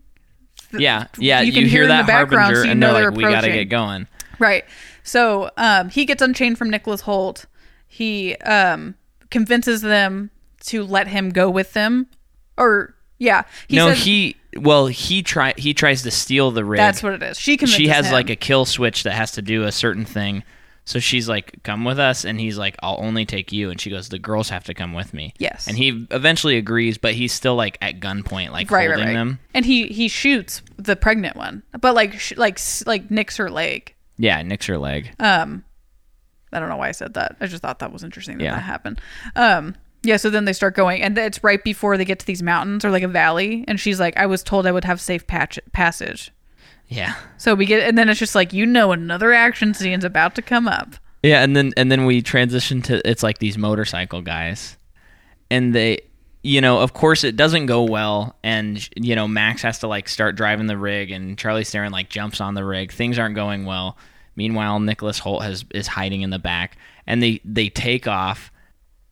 Yeah. 0.78 1.08
Yeah, 1.18 1.42
you 1.42 1.48
you, 1.48 1.54
can 1.54 1.62
hear, 1.64 1.70
hear 1.70 1.84
in 1.84 1.90
the 1.90 1.96
that 1.96 2.08
background, 2.08 2.56
so 2.56 2.64
you 2.64 2.72
and 2.72 2.80
know 2.80 2.94
they're 2.94 3.04
they're 3.04 3.12
like 3.12 3.18
we 3.18 3.24
got 3.24 3.42
to 3.42 3.52
get 3.52 3.66
going. 3.66 4.08
Right. 4.40 4.66
So 5.04 5.50
um, 5.58 5.90
he 5.90 6.06
gets 6.06 6.22
unchained 6.22 6.58
from 6.58 6.70
Nicholas 6.70 7.04
Hoult. 7.04 7.46
He 7.88 8.36
um, 8.38 8.96
convinces 9.30 9.82
them 9.82 10.30
to 10.66 10.84
let 10.84 11.08
him 11.08 11.30
go 11.30 11.50
with 11.50 11.74
them. 11.74 12.08
Or 12.58 12.94
yeah, 13.18 13.44
he 13.68 13.78
no, 13.78 13.90
says 13.90 14.04
he 14.04 14.36
well, 14.58 14.88
he 14.88 15.24
try 15.24 15.54
he 15.58 15.74
tries 15.74 16.04
to 16.04 16.12
steal 16.12 16.52
the 16.52 16.66
rig. 16.66 16.78
that's 16.78 17.02
what 17.04 17.14
it 17.14 17.24
is. 17.24 17.40
She 17.40 17.58
she 17.58 17.88
has 17.88 18.08
him. 18.08 18.14
like 18.14 18.30
a 18.30 18.36
kill 18.36 18.66
switch 18.66 19.04
that 19.04 19.14
has 19.14 19.32
to 19.34 19.42
do 19.42 19.64
a 19.64 19.72
certain 19.72 20.06
thing. 20.06 20.44
So 20.86 21.00
she's 21.00 21.28
like, 21.28 21.62
"Come 21.64 21.84
with 21.84 22.00
us," 22.00 22.24
and 22.24 22.40
he's 22.40 22.58
like, 22.58 22.78
"I'll 22.82 22.98
only 23.02 23.26
take 23.26 23.52
you." 23.52 23.70
And 23.70 23.80
she 23.80 23.90
goes, 23.90 24.08
"The 24.08 24.20
girls 24.20 24.48
have 24.50 24.64
to 24.66 24.74
come 24.74 24.94
with 24.94 25.14
me." 25.14 25.34
Yes. 25.38 25.68
And 25.68 25.76
he 25.78 26.08
eventually 26.12 26.58
agrees, 26.58 26.98
but 26.98 27.14
he's 27.14 27.34
still 27.34 27.56
like 27.56 27.78
at 27.82 28.00
gunpoint, 28.00 28.52
like 28.52 28.72
right, 28.72 28.88
right, 28.88 28.96
holding 28.96 29.08
right. 29.08 29.14
them. 29.14 29.40
And 29.54 29.66
he 29.66 29.88
he 29.88 30.08
shoots 30.08 30.62
the 30.78 30.96
pregnant 30.96 31.36
one, 31.36 31.64
but 31.82 31.94
like 31.94 32.18
sh- 32.18 32.38
like 32.38 32.58
like 32.86 33.12
nicks 33.12 33.36
her 33.36 33.50
leg. 33.50 33.94
Yeah, 34.18 34.42
nicks 34.44 34.66
her 34.68 34.78
leg. 34.78 35.14
Um, 35.20 35.66
I 36.54 36.60
don't 36.62 36.70
know 36.70 36.78
why 36.78 36.88
I 36.88 36.92
said 36.94 37.16
that. 37.16 37.36
I 37.42 37.48
just 37.48 37.62
thought 37.62 37.80
that 37.80 37.92
was 37.92 38.06
interesting 38.06 38.38
that 38.38 38.44
Yeah. 38.46 38.56
that 38.56 38.62
happened. 38.62 39.02
Um, 39.36 39.76
yeah. 40.08 40.18
So 40.18 40.30
then 40.30 40.46
they 40.46 40.54
start 40.54 40.74
going, 40.76 41.02
and 41.02 41.18
it's 41.18 41.44
right 41.44 41.64
before 41.64 41.98
they 41.98 42.06
get 42.06 42.20
to 42.20 42.26
these 42.26 42.42
mountains 42.42 42.84
or 42.86 42.90
like 42.92 43.04
a 43.04 43.08
valley, 43.08 43.64
and 43.68 43.80
she's 43.80 44.00
like, 44.00 44.18
"I 44.18 44.26
was 44.26 44.42
told 44.44 44.66
I 44.66 44.72
would 44.72 44.86
have 44.86 45.00
safe 45.02 45.28
patch- 45.28 45.60
passage." 45.74 46.32
yeah, 46.90 47.16
So 47.38 47.54
we 47.54 47.66
get, 47.66 47.86
and 47.86 47.98
then 47.98 48.08
it's 48.08 48.18
just 48.18 48.34
like 48.34 48.54
you 48.54 48.66
know 48.66 48.94
another 48.94 49.34
action 49.34 49.74
scene's 49.74 50.06
about 50.06 50.36
to 50.36 50.42
come 50.42 50.70
up. 50.70 50.96
yeah, 51.22 51.44
and 51.44 51.54
then 51.56 51.74
and 51.76 51.92
then 51.92 52.06
we 52.06 52.22
transition 52.22 52.82
to 52.84 53.08
it's 53.08 53.24
like 53.24 53.40
these 53.40 53.58
motorcycle 53.58 54.22
guys, 54.22 54.78
and 55.52 55.76
they, 55.76 56.00
you 56.44 56.62
know, 56.62 56.80
of 56.80 56.94
course 56.94 57.26
it 57.26 57.36
doesn't 57.36 57.66
go 57.66 57.84
well, 57.84 58.38
and 58.44 58.88
you 58.96 59.16
know 59.16 59.28
Max 59.28 59.62
has 59.64 59.80
to 59.80 59.88
like 59.88 60.08
start 60.08 60.36
driving 60.38 60.68
the 60.68 60.78
rig, 60.78 61.12
and 61.12 61.36
Charlize 61.38 61.70
Theron 61.70 61.92
like 61.92 62.08
jumps 62.10 62.40
on 62.40 62.54
the 62.54 62.64
rig. 62.64 62.94
Things 62.94 63.20
aren't 63.20 63.36
going 63.36 63.66
well. 63.66 63.98
Meanwhile, 64.38 64.80
Nicholas 64.80 65.20
Hoult 65.20 65.42
has 65.44 65.66
is 65.74 65.88
hiding 65.88 66.22
in 66.22 66.30
the 66.30 66.40
back, 66.40 66.78
and 67.06 67.22
they 67.22 67.42
they 67.44 67.68
take 67.68 68.08
off, 68.08 68.50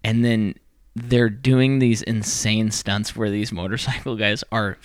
and 0.03 0.23
then 0.23 0.55
they're 0.95 1.29
doing 1.29 1.79
these 1.79 2.01
insane 2.01 2.71
stunts 2.71 3.15
where 3.15 3.29
these 3.29 3.51
motorcycle 3.51 4.15
guys 4.15 4.43
are 4.51 4.77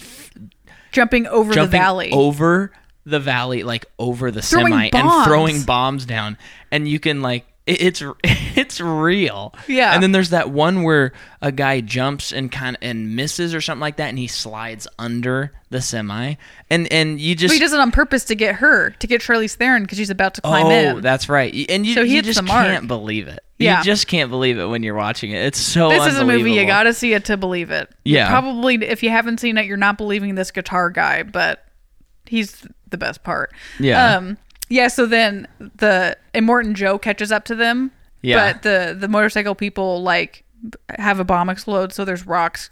Jumping 0.92 1.26
over 1.28 1.52
jumping 1.52 1.70
the 1.70 1.76
valley. 1.78 2.10
over 2.12 2.72
the 3.06 3.20
valley, 3.20 3.62
like 3.62 3.86
over 3.98 4.30
the 4.30 4.42
Throwing 4.42 4.72
semi, 4.72 4.90
bombs. 4.90 5.14
and 5.14 5.24
throwing 5.24 5.62
bombs 5.62 6.04
down, 6.04 6.36
and 6.72 6.88
you 6.88 6.98
can 6.98 7.22
like 7.22 7.46
it's 7.70 8.02
it's 8.24 8.80
real. 8.80 9.54
Yeah. 9.66 9.92
And 9.92 10.02
then 10.02 10.12
there's 10.12 10.30
that 10.30 10.50
one 10.50 10.82
where 10.82 11.12
a 11.42 11.52
guy 11.52 11.80
jumps 11.80 12.32
and 12.32 12.50
kind 12.50 12.76
of 12.76 12.82
and 12.82 13.16
misses 13.16 13.54
or 13.54 13.60
something 13.60 13.80
like 13.80 13.96
that, 13.96 14.08
and 14.08 14.18
he 14.18 14.26
slides 14.26 14.86
under 14.98 15.52
the 15.70 15.80
semi, 15.80 16.34
and 16.68 16.92
and 16.92 17.20
you 17.20 17.34
just 17.34 17.50
but 17.50 17.54
he 17.54 17.60
does 17.60 17.72
it 17.72 17.80
on 17.80 17.90
purpose 17.92 18.24
to 18.24 18.34
get 18.34 18.56
her, 18.56 18.90
to 18.90 19.06
get 19.06 19.20
Charlize 19.20 19.54
Theron, 19.54 19.82
because 19.82 19.98
she's 19.98 20.10
about 20.10 20.34
to 20.34 20.40
climb 20.40 20.66
oh, 20.66 20.70
in. 20.70 20.96
Oh, 20.96 21.00
that's 21.00 21.28
right, 21.28 21.54
and 21.68 21.86
you, 21.86 21.94
So 21.94 22.04
he 22.04 22.16
you 22.16 22.22
just 22.22 22.44
can't 22.44 22.88
believe 22.88 23.28
it. 23.28 23.40
Yeah. 23.58 23.78
You 23.78 23.84
just 23.84 24.06
can't 24.06 24.30
believe 24.30 24.58
it 24.58 24.66
when 24.66 24.82
you're 24.82 24.94
watching 24.94 25.32
it. 25.32 25.44
It's 25.44 25.58
so 25.58 25.90
this 25.90 26.06
is 26.06 26.18
a 26.18 26.24
movie 26.24 26.52
you 26.52 26.66
got 26.66 26.84
to 26.84 26.94
see 26.94 27.12
it 27.12 27.26
to 27.26 27.36
believe 27.36 27.70
it. 27.70 27.90
Yeah. 28.04 28.28
probably 28.28 28.76
if 28.76 29.02
you 29.02 29.10
haven't 29.10 29.38
seen 29.38 29.58
it, 29.58 29.66
you're 29.66 29.76
not 29.76 29.98
believing 29.98 30.34
this 30.34 30.50
guitar 30.50 30.88
guy, 30.88 31.22
but 31.22 31.64
he's 32.24 32.66
the 32.88 32.96
best 32.98 33.22
part. 33.22 33.52
Yeah. 33.78 34.16
Um. 34.16 34.38
Yeah. 34.70 34.88
So 34.88 35.04
then 35.04 35.46
the 35.58 36.16
Immortan 36.34 36.72
Joe 36.74 36.98
catches 36.98 37.30
up 37.30 37.44
to 37.46 37.54
them. 37.54 37.90
Yeah. 38.22 38.52
But 38.52 38.62
the 38.62 38.96
the 38.98 39.08
motorcycle 39.08 39.54
people 39.54 40.02
like 40.02 40.44
have 40.98 41.20
a 41.20 41.24
bomb 41.24 41.48
explode, 41.50 41.92
so 41.92 42.04
there's 42.04 42.26
rocks 42.26 42.70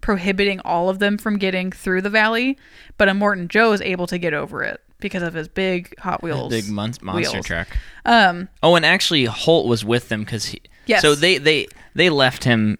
prohibiting 0.00 0.60
all 0.60 0.88
of 0.88 0.98
them 0.98 1.18
from 1.18 1.36
getting 1.38 1.70
through 1.72 2.02
the 2.02 2.10
valley. 2.10 2.56
But 2.96 3.08
Immortan 3.08 3.48
Joe 3.48 3.72
is 3.72 3.80
able 3.82 4.06
to 4.08 4.18
get 4.18 4.34
over 4.34 4.62
it 4.62 4.80
because 4.98 5.22
of 5.22 5.34
his 5.34 5.46
big 5.48 5.94
Hot 6.00 6.22
Wheels, 6.22 6.50
big 6.50 6.68
mon- 6.68 6.92
monster 7.02 7.32
wheels. 7.32 7.46
truck. 7.46 7.68
Um. 8.04 8.48
Oh, 8.62 8.74
and 8.76 8.84
actually, 8.84 9.26
Hoult 9.26 9.66
was 9.66 9.84
with 9.84 10.08
them 10.08 10.20
because 10.20 10.46
he. 10.46 10.60
Yes. 10.86 11.02
So 11.02 11.14
they 11.14 11.38
they 11.38 11.68
they 11.94 12.10
left 12.10 12.44
him 12.44 12.78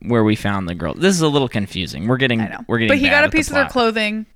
where 0.00 0.24
we 0.24 0.34
found 0.36 0.68
the 0.68 0.74
girl. 0.74 0.92
This 0.94 1.14
is 1.14 1.20
a 1.22 1.28
little 1.28 1.48
confusing. 1.48 2.06
We're 2.08 2.16
getting 2.18 2.40
I 2.40 2.48
know. 2.48 2.64
we're 2.66 2.78
getting. 2.78 2.88
but 2.90 2.98
he 2.98 3.08
got 3.08 3.24
a 3.24 3.30
piece 3.30 3.48
of 3.48 3.54
their 3.54 3.68
clothing 3.68 4.26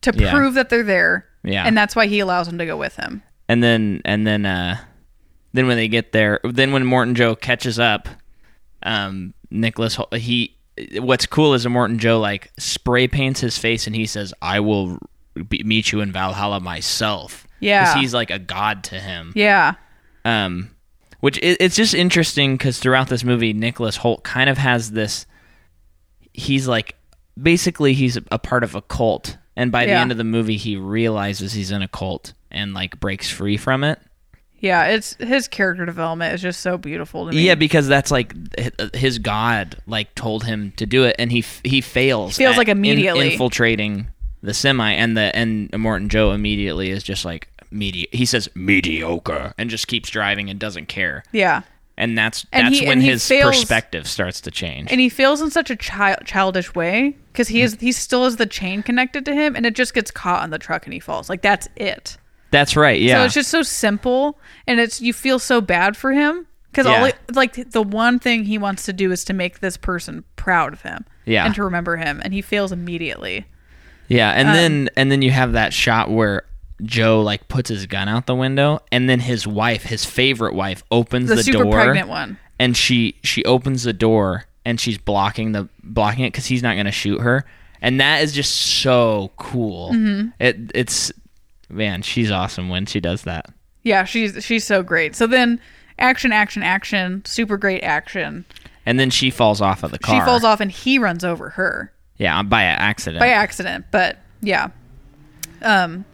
to 0.00 0.12
Yeah. 0.16 0.32
prove 0.32 0.54
that 0.54 0.68
they're 0.70 0.82
there. 0.82 1.26
Yeah. 1.42 1.64
And 1.64 1.76
that's 1.76 1.96
why 1.96 2.06
he 2.06 2.20
allows 2.20 2.46
them 2.46 2.58
to 2.58 2.66
go 2.66 2.76
with 2.76 2.96
him. 2.96 3.22
and 3.48 3.62
then 3.62 4.02
and 4.04 4.26
then 4.26 4.44
uh, 4.46 4.78
then 5.52 5.66
when 5.66 5.76
they 5.76 5.88
get 5.88 6.12
there, 6.12 6.40
then 6.44 6.72
when 6.72 6.84
Immortan 6.84 7.14
Joe 7.14 7.34
catches 7.34 7.78
up, 7.78 8.08
um, 8.82 9.34
Nicholas 9.50 9.98
he. 10.12 10.56
What's 10.98 11.26
cool 11.26 11.52
is 11.54 11.64
that 11.64 11.68
Immortan 11.70 11.98
Joe 11.98 12.20
like 12.20 12.50
spray 12.58 13.06
paints 13.08 13.40
his 13.40 13.58
face 13.58 13.86
and 13.86 13.94
he 13.96 14.06
says, 14.06 14.32
"I 14.40 14.60
will 14.60 14.98
be, 15.48 15.62
meet 15.62 15.92
you 15.92 16.00
in 16.00 16.12
Valhalla 16.12 16.60
myself." 16.60 17.46
Yeah. 17.60 17.98
he's 17.98 18.14
like 18.14 18.30
a 18.30 18.38
god 18.38 18.84
to 18.84 18.98
him. 18.98 19.32
Yeah. 19.34 19.74
um, 20.24 20.70
which 21.20 21.36
it, 21.38 21.58
it's 21.60 21.76
just 21.76 21.92
interesting 21.94 22.54
because 22.56 22.78
throughout 22.78 23.08
this 23.08 23.22
movie, 23.24 23.52
Nicholas 23.52 23.98
Hoult 23.98 24.22
kind 24.22 24.48
of 24.48 24.56
has 24.56 24.92
this. 24.92 25.26
He's 26.32 26.66
like, 26.66 26.94
basically, 27.40 27.92
he's 27.92 28.16
a 28.30 28.38
part 28.38 28.64
of 28.64 28.74
a 28.74 28.80
cult, 28.80 29.36
and 29.56 29.70
by 29.72 29.84
the 29.86 29.92
Yeah. 29.92 30.00
end 30.02 30.12
of 30.12 30.18
the 30.18 30.24
movie, 30.24 30.56
he 30.56 30.76
realizes 30.76 31.52
he's 31.52 31.70
in 31.70 31.82
a 31.82 31.88
cult 31.88 32.32
and 32.50 32.74
like 32.74 32.98
breaks 33.00 33.28
free 33.30 33.56
from 33.56 33.84
it. 33.84 33.98
Yeah. 34.58 34.86
It's 34.86 35.14
his 35.14 35.48
character 35.48 35.86
development 35.86 36.34
is 36.34 36.42
just 36.42 36.60
so 36.60 36.76
beautiful 36.76 37.26
to 37.26 37.32
me. 37.32 37.42
Yeah, 37.46 37.54
because 37.54 37.88
that's 37.88 38.10
like 38.10 38.34
his 38.94 39.18
god 39.18 39.76
like 39.86 40.14
told 40.14 40.44
him 40.44 40.72
to 40.76 40.84
do 40.86 41.04
it, 41.04 41.16
and 41.18 41.32
he 41.32 41.44
he 41.64 41.80
fails. 41.80 42.36
Feels 42.36 42.52
at 42.54 42.58
like 42.58 42.68
in- 42.68 42.76
immediately. 42.78 43.32
infiltrating 43.32 44.08
the 44.42 44.52
semi, 44.54 44.92
and 44.92 45.16
the 45.16 45.34
and 45.36 45.70
Immortan 45.72 46.08
Joe 46.08 46.32
immediately 46.32 46.90
is 46.90 47.02
just 47.02 47.24
like 47.24 47.48
medi. 47.70 48.06
He 48.12 48.24
says 48.26 48.48
mediocre 48.54 49.54
and 49.58 49.70
just 49.70 49.86
keeps 49.86 50.10
driving 50.10 50.50
and 50.50 50.58
doesn't 50.58 50.88
care. 50.88 51.24
Yeah. 51.32 51.62
And 52.00 52.16
that's 52.18 52.46
And 52.52 52.66
that's 52.68 52.78
he- 52.80 52.86
when 52.86 53.00
his 53.00 53.26
fails- 53.26 53.56
perspective 53.56 54.08
starts 54.08 54.40
to 54.42 54.50
change. 54.50 54.90
and 54.90 55.00
he 55.00 55.08
fails 55.08 55.40
in 55.40 55.50
such 55.50 55.70
a 55.70 55.76
child 55.76 56.18
childish 56.24 56.74
way 56.74 57.16
because 57.32 57.48
he 57.48 57.60
Mm. 57.60 57.64
is 57.64 57.76
he 57.80 57.92
still 57.92 58.24
has 58.24 58.36
the 58.36 58.46
chain 58.46 58.82
connected 58.82 59.24
to 59.26 59.34
him 59.34 59.54
and 59.54 59.66
it 59.66 59.74
just 59.74 59.94
gets 59.94 60.10
caught 60.10 60.42
on 60.42 60.50
the 60.50 60.58
truck 60.58 60.86
and 60.86 60.92
he 60.94 61.00
falls 61.00 61.28
like 61.28 61.42
that's 61.42 61.68
it 61.76 62.16
that's 62.50 62.74
right. 62.76 63.00
Yeah. 63.00 63.18
so 63.18 63.24
it's 63.26 63.34
just 63.34 63.50
so 63.50 63.62
simple 63.62 64.40
and 64.66 64.80
it's 64.80 65.00
you 65.00 65.12
feel 65.12 65.38
so 65.38 65.60
bad 65.60 65.96
for 65.96 66.10
him 66.12 66.46
because 66.72 66.86
all 66.86 67.06
Yeah. 67.06 67.12
he- 67.28 67.34
like 67.34 67.70
the 67.70 67.82
one 67.82 68.18
thing 68.18 68.44
he 68.44 68.58
wants 68.58 68.84
to 68.86 68.92
do 68.92 69.12
is 69.12 69.24
to 69.26 69.32
make 69.32 69.60
this 69.60 69.76
person 69.76 70.24
proud 70.36 70.72
of 70.72 70.82
him 70.82 71.04
Yeah. 71.26 71.44
and 71.44 71.54
to 71.54 71.62
remember 71.62 71.96
him 71.96 72.20
and 72.24 72.32
he 72.34 72.42
fails 72.42 72.72
immediately 72.72 73.46
Yeah, 74.08 74.30
and 74.30 74.48
Um, 74.48 74.54
then 74.54 74.90
and 74.96 75.12
then 75.12 75.22
you 75.22 75.30
have 75.30 75.52
that 75.52 75.72
shot 75.72 76.10
where 76.10 76.42
Joe 76.84 77.22
like 77.22 77.48
puts 77.48 77.68
his 77.70 77.86
gun 77.86 78.08
out 78.08 78.26
the 78.26 78.34
window, 78.34 78.80
and 78.92 79.08
then 79.08 79.20
his 79.20 79.46
wife, 79.46 79.82
his 79.84 80.04
favorite 80.04 80.54
wife, 80.54 80.82
opens 80.90 81.28
the, 81.28 81.36
the, 81.36 81.42
super 81.42 81.64
door, 81.64 81.72
pregnant 81.72 82.08
one 82.08 82.38
and 82.58 82.76
she 82.76 83.16
she 83.24 83.44
opens 83.44 83.84
the 83.84 83.92
door 83.92 84.44
and 84.64 84.78
she's 84.78 84.98
blocking 84.98 85.52
the 85.52 85.68
blocking 85.82 86.24
it 86.24 86.32
because 86.32 86.46
he's 86.46 86.62
not 86.62 86.74
going 86.74 86.86
to 86.86 86.92
shoot 86.92 87.20
her, 87.20 87.44
and 87.80 88.00
that 88.00 88.22
is 88.22 88.32
just 88.32 88.54
so 88.54 89.30
cool. 89.38 89.90
Mm-hmm. 89.92 90.28
It 90.38 90.70
it's 90.74 91.10
man, 91.70 92.02
she's 92.02 92.30
awesome 92.30 92.68
when 92.68 92.84
she 92.86 93.00
does 93.00 93.22
that. 93.22 93.46
yeah 93.82 94.04
she's 94.04 94.44
she's 94.44 94.64
so 94.64 94.82
great 94.82 95.14
so 95.16 95.26
then 95.26 95.58
action 95.98 96.32
action 96.32 96.62
action 96.62 97.22
super 97.24 97.56
great 97.56 97.82
action 97.82 98.44
And 98.84 98.98
then 99.00 99.08
she 99.10 99.30
falls 99.30 99.60
off 99.60 99.82
of 99.82 99.90
the 99.92 99.98
car. 99.98 100.14
she 100.20 100.24
falls 100.26 100.44
off 100.44 100.60
and 100.60 100.70
he 100.70 100.98
runs 100.98 101.24
over 101.24 101.50
her 101.50 101.92
Yeah, 102.18 102.42
by 102.42 102.64
accident. 102.64 103.20
by 103.20 103.28
accident 103.28 103.86
but 103.90 104.18
yeah 104.42 104.68
um 105.62 106.04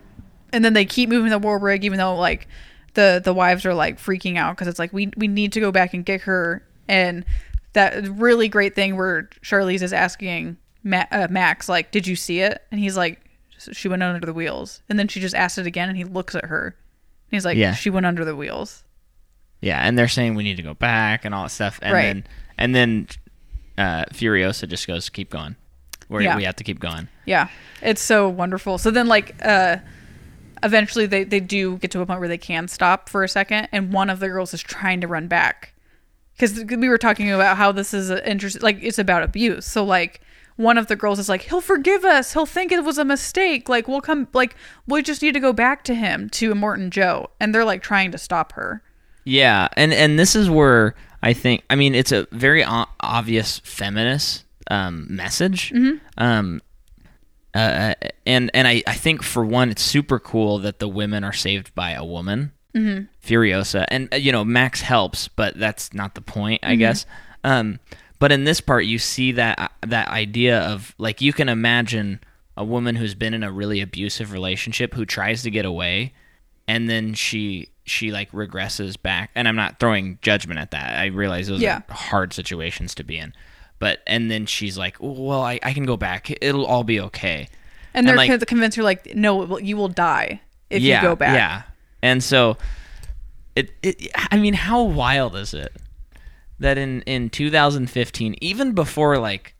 and 0.56 0.64
then 0.64 0.72
they 0.72 0.84
keep 0.84 1.08
moving 1.08 1.30
the 1.30 1.38
war 1.38 1.58
rig 1.58 1.84
even 1.84 1.98
though 1.98 2.16
like 2.16 2.48
the 2.94 3.20
the 3.22 3.32
wives 3.32 3.64
are 3.66 3.74
like 3.74 3.98
freaking 3.98 4.36
out 4.36 4.56
because 4.56 4.66
it's 4.68 4.78
like 4.78 4.92
we 4.92 5.10
we 5.16 5.28
need 5.28 5.52
to 5.52 5.60
go 5.60 5.70
back 5.70 5.94
and 5.94 6.04
get 6.04 6.22
her 6.22 6.66
and 6.88 7.24
that 7.74 8.08
really 8.08 8.48
great 8.48 8.74
thing 8.74 8.96
where 8.96 9.28
charlize 9.42 9.82
is 9.82 9.92
asking 9.92 10.56
Ma- 10.82 11.04
uh, 11.12 11.26
max 11.30 11.68
like 11.68 11.90
did 11.90 12.06
you 12.06 12.16
see 12.16 12.40
it 12.40 12.62
and 12.70 12.80
he's 12.80 12.96
like 12.96 13.20
she 13.72 13.88
went 13.88 14.02
under 14.02 14.24
the 14.26 14.32
wheels 14.32 14.82
and 14.88 14.98
then 14.98 15.08
she 15.08 15.20
just 15.20 15.34
asked 15.34 15.58
it 15.58 15.66
again 15.66 15.88
and 15.88 15.96
he 15.98 16.04
looks 16.04 16.34
at 16.34 16.44
her 16.46 16.66
and 16.68 17.36
he's 17.36 17.44
like 17.44 17.56
Yeah. 17.56 17.74
she 17.74 17.90
went 17.90 18.06
under 18.06 18.24
the 18.24 18.34
wheels 18.36 18.82
Yeah, 19.60 19.80
and 19.80 19.98
they're 19.98 20.08
saying 20.08 20.34
we 20.34 20.44
need 20.44 20.56
to 20.58 20.62
go 20.62 20.74
back 20.74 21.24
and 21.24 21.34
all 21.34 21.44
that 21.44 21.50
stuff, 21.50 21.78
and 21.82 21.92
Right. 21.92 22.02
then 22.04 22.24
and 22.58 22.74
then 22.74 23.08
uh, 23.78 24.04
Furiosa 24.12 24.66
just 24.68 24.86
goes, 24.86 25.08
"Keep 25.10 25.30
going." 25.30 25.56
Where 26.08 26.22
Yeah. 26.22 26.36
we 26.36 26.44
have 26.44 26.56
to 26.56 26.64
keep 26.64 26.78
going. 26.78 27.08
Yeah, 27.26 27.48
it's 27.82 28.00
so 28.00 28.28
wonderful. 28.28 28.78
So 28.78 28.90
then, 28.90 29.06
like, 29.08 29.34
uh, 29.42 29.78
eventually 30.62 31.06
they, 31.06 31.24
they 31.24 31.40
do 31.40 31.78
get 31.78 31.90
to 31.92 32.00
a 32.00 32.06
point 32.06 32.20
where 32.20 32.28
they 32.28 32.38
can 32.38 32.68
stop 32.68 33.08
for 33.08 33.24
a 33.24 33.28
second, 33.28 33.68
and 33.72 33.92
one 33.92 34.10
of 34.10 34.20
the 34.20 34.28
girls 34.28 34.54
is 34.54 34.62
trying 34.62 35.00
to 35.00 35.06
run 35.06 35.28
back 35.28 35.74
because 36.34 36.64
we 36.64 36.88
were 36.88 36.98
talking 36.98 37.30
about 37.30 37.56
how 37.56 37.72
this 37.72 37.94
is 37.94 38.10
interesting. 38.10 38.62
Like, 38.62 38.78
it's 38.82 38.98
about 38.98 39.22
abuse. 39.22 39.66
So 39.66 39.84
like. 39.84 40.20
One 40.58 40.78
of 40.78 40.86
the 40.86 40.96
girls 40.96 41.18
is 41.18 41.28
like, 41.28 41.42
he'll 41.42 41.60
forgive 41.60 42.02
us. 42.02 42.32
He'll 42.32 42.46
think 42.46 42.72
it 42.72 42.82
was 42.82 42.96
a 42.96 43.04
mistake. 43.04 43.68
Like, 43.68 43.86
we'll 43.86 44.00
come, 44.00 44.26
like, 44.32 44.56
we 44.86 45.02
just 45.02 45.20
need 45.20 45.34
to 45.34 45.38
go 45.38 45.52
back 45.52 45.84
to 45.84 45.94
him, 45.94 46.30
to 46.30 46.50
Immortan 46.54 46.88
Joe. 46.88 47.28
And 47.38 47.54
they're 47.54 47.62
like 47.62 47.82
trying 47.82 48.10
to 48.12 48.16
stop 48.16 48.52
her. 48.52 48.82
Yeah, 49.24 49.68
and 49.76 49.92
and 49.92 50.18
this 50.18 50.34
is 50.34 50.48
where 50.48 50.94
I 51.22 51.34
think 51.34 51.62
I 51.68 51.74
mean 51.74 51.94
it's 51.94 52.10
a 52.10 52.26
very 52.32 52.64
o- 52.64 52.86
obvious 53.00 53.58
feminist 53.64 54.44
um, 54.70 55.06
message. 55.10 55.74
Um, 56.16 56.62
uh, 57.56 57.94
and 58.26 58.50
and 58.54 58.68
I, 58.68 58.82
I 58.86 58.94
think 58.94 59.22
for 59.22 59.44
one, 59.44 59.70
it's 59.70 59.82
super 59.82 60.18
cool 60.18 60.58
that 60.58 60.78
the 60.78 60.88
women 60.88 61.24
are 61.24 61.32
saved 61.32 61.74
by 61.74 61.92
a 61.92 62.04
woman, 62.04 62.52
mm-hmm. 62.74 63.04
Furiosa, 63.26 63.84
and 63.88 64.12
uh, 64.12 64.16
you 64.16 64.32
know 64.32 64.44
Max 64.44 64.80
helps, 64.82 65.28
but 65.28 65.58
that's 65.58 65.92
not 65.94 66.14
the 66.14 66.20
point, 66.20 66.60
I 66.62 66.74
guess. 66.76 67.06
Um, 67.44 67.78
but 68.18 68.32
in 68.32 68.44
this 68.44 68.60
part, 68.60 68.84
you 68.84 68.98
see 68.98 69.32
that 69.32 69.58
uh, 69.58 69.68
that 69.86 70.08
idea 70.08 70.60
of 70.60 70.94
like 70.98 71.20
you 71.20 71.32
can 71.32 71.48
imagine 71.48 72.20
a 72.56 72.64
woman 72.64 72.96
who's 72.96 73.14
been 73.14 73.34
in 73.34 73.42
a 73.42 73.52
really 73.52 73.80
abusive 73.80 74.32
relationship 74.32 74.94
who 74.94 75.04
tries 75.04 75.42
to 75.42 75.50
get 75.50 75.64
away, 75.64 76.12
and 76.66 76.88
then 76.88 77.14
she 77.14 77.68
she 77.84 78.10
like 78.10 78.30
regresses 78.32 79.00
back. 79.00 79.30
And 79.34 79.46
I'm 79.46 79.56
not 79.56 79.78
throwing 79.78 80.18
judgment 80.22 80.58
at 80.58 80.72
that. 80.72 80.98
I 80.98 81.06
realize 81.06 81.46
those 81.48 81.60
Yeah. 81.60 81.82
are 81.88 81.94
hard 81.94 82.32
situations 82.32 82.94
to 82.96 83.04
be 83.04 83.16
in. 83.18 83.32
But 83.78 84.00
and 84.06 84.30
then 84.30 84.46
she's 84.46 84.78
like, 84.78 84.96
well, 85.00 85.42
I, 85.42 85.60
I 85.62 85.72
can 85.72 85.84
go 85.84 85.96
back. 85.96 86.30
It'll 86.40 86.66
all 86.66 86.84
be 86.84 87.00
okay. 87.00 87.48
And 87.94 88.06
they're 88.06 88.16
like- 88.16 88.30
con- 88.30 88.40
convinced 88.40 88.76
her, 88.76 88.82
like, 88.82 89.14
no, 89.14 89.58
you 89.58 89.76
will 89.76 89.88
die 89.88 90.40
if 90.70 90.82
yeah, 90.82 91.02
you 91.02 91.08
go 91.08 91.16
back. 91.16 91.34
Yeah. 91.34 91.62
And 92.02 92.22
so 92.22 92.56
it, 93.54 93.72
it 93.82 94.10
I 94.30 94.36
mean, 94.36 94.54
how 94.54 94.82
wild 94.82 95.34
is 95.36 95.54
it 95.54 95.72
that 96.58 96.78
in 96.78 97.02
in 97.02 97.30
2015, 97.30 98.36
even 98.40 98.72
before 98.72 99.18
like 99.18 99.54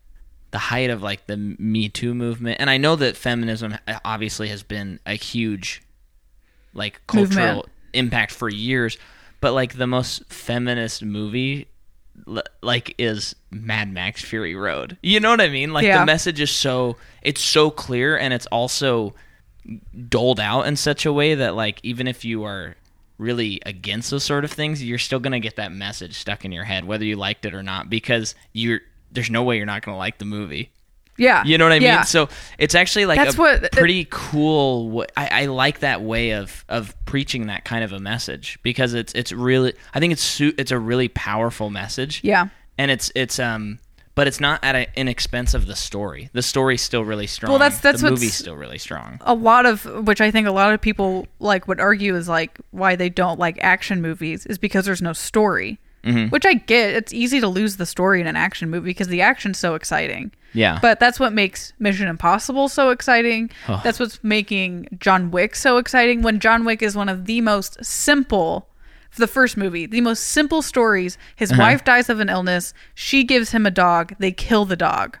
the 0.51 0.57
height 0.57 0.89
of 0.89 1.01
like 1.01 1.27
the 1.27 1.37
Me 1.37 1.89
Too 1.89 2.13
movement, 2.13 2.57
and 2.59 2.69
I 2.69 2.77
know 2.77 2.95
that 2.95 3.17
feminism 3.17 3.77
uh, 3.87 3.99
obviously 4.05 4.47
has 4.49 4.63
been 4.63 4.99
a 5.05 5.13
huge 5.13 5.81
like 6.73 7.01
cultural 7.07 7.45
Movement. 7.47 7.69
impact 7.93 8.31
for 8.31 8.49
years, 8.49 8.97
but 9.41 9.53
like 9.53 9.77
the 9.77 9.87
most 9.87 10.25
feminist 10.31 11.03
movie 11.03 11.67
like 12.61 12.95
is 12.97 13.35
Mad 13.51 13.91
Max 13.91 14.21
Fury 14.23 14.55
Road. 14.55 14.97
You 15.01 15.19
know 15.19 15.29
what 15.29 15.41
I 15.41 15.49
mean? 15.49 15.71
Like 15.73 15.85
Yeah. 15.85 15.99
the 15.99 16.05
message 16.05 16.39
is 16.39 16.51
so 16.51 16.97
it's 17.21 17.41
so 17.41 17.69
clear 17.69 18.17
and 18.17 18.33
it's 18.33 18.45
also 18.47 19.13
doled 20.09 20.39
out 20.39 20.63
in 20.63 20.75
such 20.75 21.05
a 21.05 21.13
way 21.13 21.35
that 21.35 21.55
like 21.55 21.79
even 21.83 22.07
if 22.07 22.23
you 22.25 22.43
are 22.43 22.75
really 23.17 23.59
against 23.65 24.11
those 24.11 24.23
sort 24.23 24.45
of 24.45 24.51
things, 24.51 24.83
you're 24.83 24.97
still 24.97 25.19
gonna 25.19 25.39
get 25.39 25.55
that 25.57 25.71
message 25.71 26.15
stuck 26.15 26.45
in 26.45 26.51
your 26.51 26.63
head, 26.65 26.85
whether 26.85 27.03
you 27.05 27.15
liked 27.15 27.45
it 27.45 27.53
or 27.53 27.63
not, 27.63 27.89
because 27.89 28.35
you're 28.53 28.79
there's 29.11 29.29
no 29.29 29.43
way 29.43 29.57
you're 29.57 29.65
not 29.65 29.81
gonna 29.83 29.97
like 29.97 30.17
the 30.17 30.25
movie. 30.25 30.69
Yeah. 31.17 31.43
You 31.45 31.57
know 31.57 31.65
what 31.65 31.71
I 31.73 31.77
Yeah. 31.77 31.95
mean? 31.97 32.03
So 32.05 32.29
it's 32.57 32.75
actually 32.75 33.05
like 33.05 33.17
That's 33.19 33.35
a 33.35 33.39
what- 33.39 33.71
pretty 33.71 34.07
cool. 34.09 34.89
wa- 34.89 35.05
I, 35.15 35.43
I 35.43 35.45
like 35.47 35.79
that 35.79 36.01
way 36.01 36.31
of 36.31 36.63
of 36.69 36.93
preaching 37.05 37.47
that 37.47 37.65
kind 37.65 37.83
of 37.83 37.91
a 37.93 37.99
message 37.99 38.59
because 38.63 38.93
it's 38.93 39.13
it's 39.13 39.31
really 39.31 39.73
I 39.93 39.99
think 39.99 40.13
it's 40.13 40.39
it's 40.41 40.71
a 40.71 40.79
really 40.79 41.07
powerful 41.09 41.69
message. 41.69 42.21
Yeah. 42.23 42.47
and 42.77 42.91
it's 42.91 43.11
it's 43.15 43.39
um. 43.39 43.79
But 44.15 44.25
it's 44.25 44.39
not 44.39 44.63
at 44.63 44.75
a, 44.75 44.87
an 44.99 45.07
expense 45.07 45.53
of 45.53 45.67
the 45.67 45.75
story. 45.75 46.31
The 46.33 46.41
story's 46.41 46.81
still 46.81 47.03
really 47.05 47.27
strong. 47.27 47.51
Well, 47.51 47.59
that's- 47.59 47.81
that's 47.81 48.01
the 48.01 48.09
movie's 48.09 48.33
still 48.33 48.55
really 48.55 48.79
strong. 48.79 49.19
a 49.21 49.35
lot 49.35 49.67
of 49.67 49.85
which 50.07 50.21
I 50.21 50.31
think 50.31 50.47
a 50.47 50.51
lot 50.51 50.73
of 50.73 50.81
people 50.81 51.27
like 51.39 51.67
would 51.67 51.79
argue 51.79 52.15
is 52.15 52.27
like 52.27 52.57
why 52.71 52.95
they 52.95 53.09
don't 53.09 53.37
like 53.37 53.59
action 53.61 54.01
movies 54.01 54.47
is 54.47 54.57
because 54.57 54.85
there's 54.85 55.03
no 55.03 55.13
story. 55.13 55.77
Mm-hmm. 56.03 56.29
Which 56.29 56.45
I 56.47 56.53
get. 56.55 56.95
It's 56.95 57.13
easy 57.13 57.39
to 57.41 57.47
lose 57.47 57.77
the 57.77 57.85
story 57.85 58.19
in 58.19 58.25
an 58.27 58.35
action 58.35 58.71
movie 58.71 58.89
because 58.89 59.07
the 59.09 59.21
action's 59.21 59.59
so 59.59 59.75
exciting. 59.75 60.31
Yeah, 60.53 60.79
But 60.81 60.99
that's 60.99 61.19
what 61.19 61.33
makes 61.33 61.73
Mission 61.77 62.07
Impossible 62.07 62.67
so 62.69 62.89
exciting. 62.89 63.51
Oh. 63.67 63.79
That's 63.83 63.99
what's 63.99 64.23
making 64.23 64.87
John 64.99 65.29
Wick 65.29 65.55
so 65.55 65.77
exciting. 65.77 66.21
When 66.23 66.39
John 66.39 66.65
Wick 66.65 66.81
is 66.81 66.95
one 66.95 67.09
of 67.09 67.25
the 67.25 67.41
most 67.41 67.83
simple, 67.85 68.67
for 69.11 69.21
the 69.21 69.27
first 69.27 69.55
movie, 69.57 69.85
the 69.85 70.01
most 70.01 70.23
simple 70.23 70.61
stories. 70.61 71.17
His 71.35 71.51
Uh-huh. 71.51 71.61
wife 71.61 71.83
dies 71.83 72.09
of 72.09 72.19
an 72.19 72.29
illness. 72.29 72.73
She 72.95 73.23
gives 73.23 73.51
him 73.51 73.65
a 73.65 73.71
dog. 73.71 74.13
They 74.19 74.31
kill 74.31 74.65
the 74.65 74.75
dog, 74.75 75.17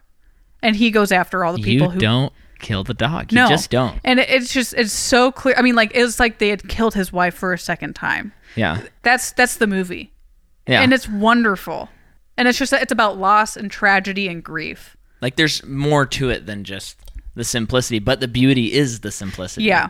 and 0.63 0.75
he 0.75 0.91
goes 0.91 1.11
after 1.11 1.43
all 1.45 1.53
the 1.53 1.61
people 1.63 1.87
you 1.87 1.93
who 1.93 1.99
don't 1.99 2.33
kill 2.59 2.83
the 2.83 2.93
dog. 2.93 3.31
You 3.31 3.35
no, 3.37 3.47
just 3.47 3.69
don't. 3.69 3.99
And 4.03 4.19
it's 4.19 4.51
just 4.51 4.73
it's 4.73 4.91
so 4.91 5.31
clear. 5.31 5.55
I 5.57 5.61
mean, 5.61 5.75
like 5.75 5.91
it's 5.95 6.19
like 6.19 6.39
they 6.39 6.49
had 6.49 6.67
killed 6.67 6.95
his 6.95 7.13
wife 7.13 7.35
for 7.35 7.53
a 7.53 7.59
second 7.59 7.93
time. 7.95 8.33
Yeah, 8.55 8.81
That's 9.03 9.31
that's 9.33 9.57
the 9.57 9.67
movie, 9.67 10.11
yeah. 10.67 10.81
and 10.81 10.91
it's 10.93 11.07
wonderful. 11.07 11.89
And 12.37 12.47
it's 12.47 12.57
just 12.59 12.73
it's 12.73 12.91
about 12.91 13.17
loss 13.17 13.55
and 13.55 13.69
tragedy 13.71 14.27
and 14.27 14.43
grief. 14.43 14.96
Like 15.21 15.35
there's 15.35 15.63
more 15.65 16.05
to 16.05 16.29
it 16.29 16.45
than 16.45 16.63
just 16.63 16.97
the 17.35 17.43
simplicity, 17.43 17.99
but 17.99 18.19
the 18.19 18.27
beauty 18.27 18.73
is 18.73 19.01
the 19.01 19.11
simplicity. 19.11 19.65
Yeah, 19.65 19.89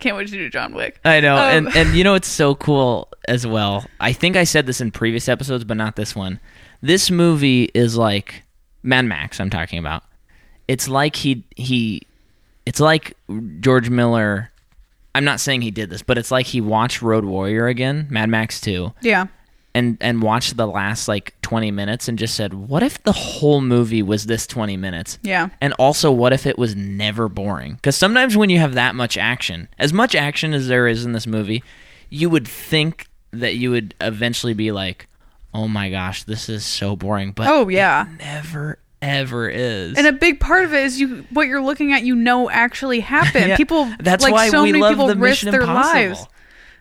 can't 0.00 0.16
wait 0.16 0.28
to 0.28 0.32
do 0.34 0.48
John 0.50 0.74
Wick. 0.74 1.00
I 1.04 1.20
know, 1.20 1.36
Um, 1.36 1.66
and 1.66 1.76
and 1.76 1.94
you 1.94 2.04
know 2.04 2.14
it's 2.20 2.28
so 2.28 2.54
cool 2.54 3.08
as 3.28 3.46
well. 3.46 3.84
I 4.00 4.12
think 4.12 4.36
I 4.36 4.44
said 4.44 4.66
this 4.66 4.80
in 4.80 4.90
previous 4.90 5.28
episodes, 5.28 5.64
but 5.64 5.76
not 5.76 5.96
this 5.96 6.14
one. 6.16 6.40
This 6.82 7.10
movie 7.10 7.70
is 7.74 7.96
like 7.96 8.42
Mad 8.82 9.04
Max. 9.06 9.40
I'm 9.40 9.50
talking 9.50 9.78
about. 9.78 10.02
It's 10.68 10.88
like 10.88 11.16
he 11.16 11.44
he. 11.56 12.02
It's 12.66 12.80
like 12.80 13.16
George 13.60 13.90
Miller. 13.90 14.50
I'm 15.14 15.24
not 15.24 15.40
saying 15.40 15.62
he 15.62 15.70
did 15.70 15.88
this, 15.88 16.02
but 16.02 16.18
it's 16.18 16.30
like 16.30 16.44
he 16.46 16.60
watched 16.60 17.00
Road 17.00 17.24
Warrior 17.24 17.68
again, 17.68 18.06
Mad 18.10 18.28
Max 18.28 18.60
Two, 18.60 18.92
Yeah, 19.00 19.28
and 19.76 19.96
and 20.00 20.22
watched 20.22 20.56
the 20.56 20.66
last 20.66 21.06
like 21.06 21.34
20 21.42 21.70
minutes 21.70 22.08
and 22.08 22.18
just 22.18 22.34
said, 22.34 22.54
"What 22.54 22.82
if 22.82 23.00
the 23.04 23.12
whole 23.12 23.60
movie 23.60 24.02
was 24.02 24.26
this 24.26 24.46
20 24.46 24.76
minutes?" 24.76 25.18
yeah, 25.22 25.50
And 25.60 25.72
also, 25.74 26.10
what 26.10 26.32
if 26.32 26.46
it 26.46 26.58
was 26.58 26.74
never 26.74 27.28
boring? 27.28 27.74
Because 27.74 27.94
sometimes 27.96 28.36
when 28.36 28.50
you 28.50 28.58
have 28.58 28.74
that 28.74 28.94
much 28.94 29.16
action, 29.18 29.68
as 29.78 29.92
much 29.92 30.14
action 30.14 30.54
as 30.54 30.66
there 30.68 30.88
is 30.88 31.04
in 31.04 31.12
this 31.12 31.26
movie, 31.26 31.62
you 32.10 32.30
would 32.30 32.48
think 32.48 33.08
that 33.32 33.56
you 33.56 33.70
would 33.70 33.94
eventually 34.00 34.54
be 34.54 34.72
like, 34.72 35.08
"Oh 35.52 35.68
my 35.68 35.90
gosh, 35.90 36.24
this 36.24 36.48
is 36.48 36.64
so 36.64 36.96
boring." 36.96 37.32
But 37.32 37.48
Oh, 37.48 37.68
yeah. 37.68 38.06
it 38.06 38.18
never 38.18 38.78
ever 39.02 39.48
is. 39.48 39.96
and 39.98 40.06
a 40.06 40.12
big 40.12 40.40
part 40.40 40.64
of 40.64 40.72
it 40.72 40.82
is 40.84 40.98
you 40.98 41.26
what 41.30 41.46
you're 41.46 41.60
looking 41.60 41.92
at. 41.92 42.02
You 42.02 42.14
know, 42.16 42.48
actually 42.48 43.00
happened. 43.00 43.48
Yeah. 43.50 43.56
People 43.56 43.92
That's 44.00 44.24
like 44.24 44.32
why 44.32 44.48
so 44.48 44.62
we 44.62 44.72
many 44.72 44.82
love 44.82 44.92
people 44.92 45.06
the 45.08 45.16
risk 45.16 45.44
Mission 45.44 45.50
their 45.52 45.60
Impossible. 45.60 46.00
lives. 46.00 46.26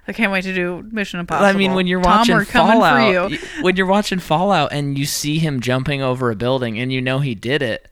I 0.08 0.14
can't 0.14 0.32
wait 0.32 0.44
to 0.44 0.54
do 0.54 0.88
Mission 0.92 1.20
Impossible. 1.20 1.48
I 1.48 1.54
mean, 1.54 1.74
when 1.74 1.88
you're 1.88 2.02
Tom, 2.02 2.20
watching 2.20 2.42
Fallout, 2.46 3.32
you. 3.32 3.40
when 3.62 3.76
you're 3.76 3.86
watching 3.88 4.20
Fallout 4.20 4.72
and 4.72 4.98
you 4.98 5.06
see 5.06 5.40
him 5.40 5.60
jumping 5.60 6.02
over 6.02 6.30
a 6.30 6.36
building 6.36 6.78
and 6.80 6.92
you 6.94 7.02
know 7.02 7.20
he 7.20 7.34
did 7.36 7.62
it, 7.62 7.90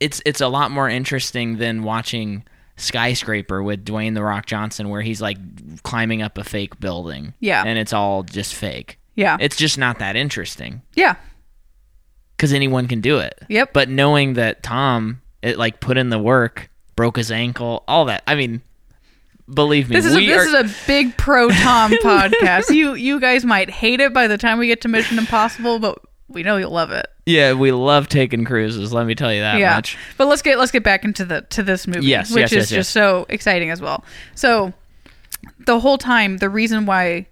it's 0.00 0.22
it's 0.24 0.40
a 0.40 0.48
lot 0.48 0.70
more 0.70 0.88
interesting 0.88 1.58
than 1.58 1.82
watching 1.82 2.44
Skyscraper 2.76 3.62
with 3.62 3.84
Dwayne 3.84 4.14
the 4.14 4.22
Rock 4.22 4.46
Johnson, 4.46 4.88
where 4.88 5.02
he's 5.02 5.20
like 5.20 5.36
climbing 5.82 6.22
up 6.22 6.38
a 6.38 6.44
fake 6.44 6.78
building. 6.80 7.34
Yeah. 7.40 7.62
and 7.66 7.78
it's 7.78 7.92
all 7.92 8.22
just 8.22 8.54
fake. 8.54 8.98
Yeah, 9.14 9.36
It's 9.40 9.56
just 9.56 9.78
not 9.78 9.98
that 9.98 10.14
interesting 10.14 10.80
yeah, 10.94 11.16
because 12.36 12.52
anyone 12.52 12.86
can 12.86 13.00
do 13.00 13.18
it. 13.18 13.36
Yep. 13.48 13.72
But 13.72 13.88
knowing 13.88 14.34
that 14.34 14.62
Tom, 14.62 15.22
it 15.42 15.58
like 15.58 15.80
put 15.80 15.98
in 15.98 16.08
the 16.10 16.20
work, 16.20 16.70
broke 16.94 17.16
his 17.16 17.32
ankle, 17.32 17.82
all 17.88 18.04
that. 18.04 18.22
I 18.28 18.36
mean, 18.36 18.62
believe 19.52 19.88
me, 19.88 19.96
This 19.96 20.04
is 20.04 20.14
a, 20.14 20.26
this 20.26 20.46
are, 20.46 20.64
is 20.64 20.70
a 20.70 20.86
big 20.86 21.16
pro 21.16 21.48
Tom 21.50 21.90
podcast. 22.02 22.74
You 22.74 22.94
you 22.94 23.20
guys 23.20 23.44
might 23.44 23.70
hate 23.70 24.00
it 24.00 24.12
by 24.12 24.26
the 24.28 24.38
time 24.38 24.58
we 24.58 24.66
get 24.66 24.80
to 24.82 24.88
Mission 24.88 25.18
Impossible, 25.18 25.78
but 25.78 25.98
we 26.28 26.42
know 26.42 26.56
you'll 26.58 26.70
love 26.70 26.90
it. 26.92 27.06
yeah, 27.24 27.54
we 27.54 27.72
love 27.72 28.08
taking 28.08 28.44
cruises. 28.44 28.92
Let 28.92 29.06
me 29.06 29.14
tell 29.14 29.32
you 29.32 29.40
that 29.40 29.58
yeah. 29.58 29.74
much. 29.74 29.96
But 30.16 30.26
let's 30.26 30.42
get 30.42 30.58
let's 30.58 30.70
get 30.70 30.82
back 30.84 31.04
into 31.04 31.24
the 31.24 31.42
to 31.50 31.62
this 31.62 31.86
movie, 31.86 32.06
Yes, 32.06 32.30
which 32.30 32.52
yes, 32.52 32.52
is 32.52 32.70
yes, 32.70 32.78
just 32.78 32.90
so 32.90 33.26
exciting 33.28 33.70
as 33.70 33.80
well. 33.80 34.04
So 34.34 34.72
the 35.66 35.80
whole 35.80 35.98
time, 35.98 36.38
the 36.38 36.50
reason 36.50 36.84
why 36.86 37.28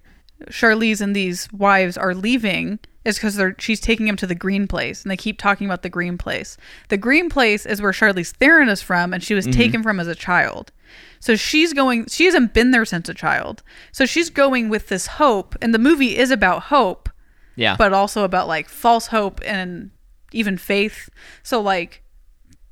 Charlize 0.50 1.00
and 1.00 1.14
these 1.14 1.50
wives 1.52 1.96
are 1.96 2.14
leaving 2.14 2.78
is 3.06 3.16
because 3.16 3.36
they're 3.36 3.54
she's 3.58 3.80
taking 3.80 4.06
him 4.08 4.16
to 4.16 4.26
the 4.26 4.34
green 4.34 4.66
place, 4.66 5.02
and 5.02 5.10
they 5.10 5.16
keep 5.16 5.38
talking 5.38 5.66
about 5.66 5.82
the 5.82 5.88
green 5.88 6.18
place. 6.18 6.56
The 6.88 6.96
green 6.96 7.30
place 7.30 7.64
is 7.64 7.80
where 7.80 7.92
Charlize 7.92 8.32
Theron 8.32 8.68
is 8.68 8.82
from, 8.82 9.12
and 9.14 9.22
she 9.22 9.34
was 9.34 9.46
Mm-hmm. 9.46 9.58
taken 9.60 9.82
from 9.82 10.00
as 10.00 10.08
a 10.08 10.14
child. 10.14 10.72
So 11.20 11.36
she's 11.36 11.72
going. 11.72 12.06
She 12.06 12.24
hasn't 12.26 12.52
been 12.54 12.70
there 12.72 12.84
since 12.84 13.08
a 13.08 13.14
child. 13.14 13.62
So 13.92 14.04
she's 14.06 14.28
going 14.30 14.68
with 14.68 14.88
this 14.88 15.06
hope, 15.06 15.54
and 15.62 15.72
the 15.72 15.78
movie 15.78 16.16
is 16.16 16.30
about 16.30 16.64
hope 16.64 17.08
Yeah. 17.56 17.76
but 17.76 17.92
also 17.92 18.22
about 18.24 18.48
like 18.48 18.68
false 18.68 19.06
hope 19.08 19.40
and 19.44 19.90
even 20.32 20.58
faith. 20.58 21.08
So 21.42 21.60
like 21.60 22.02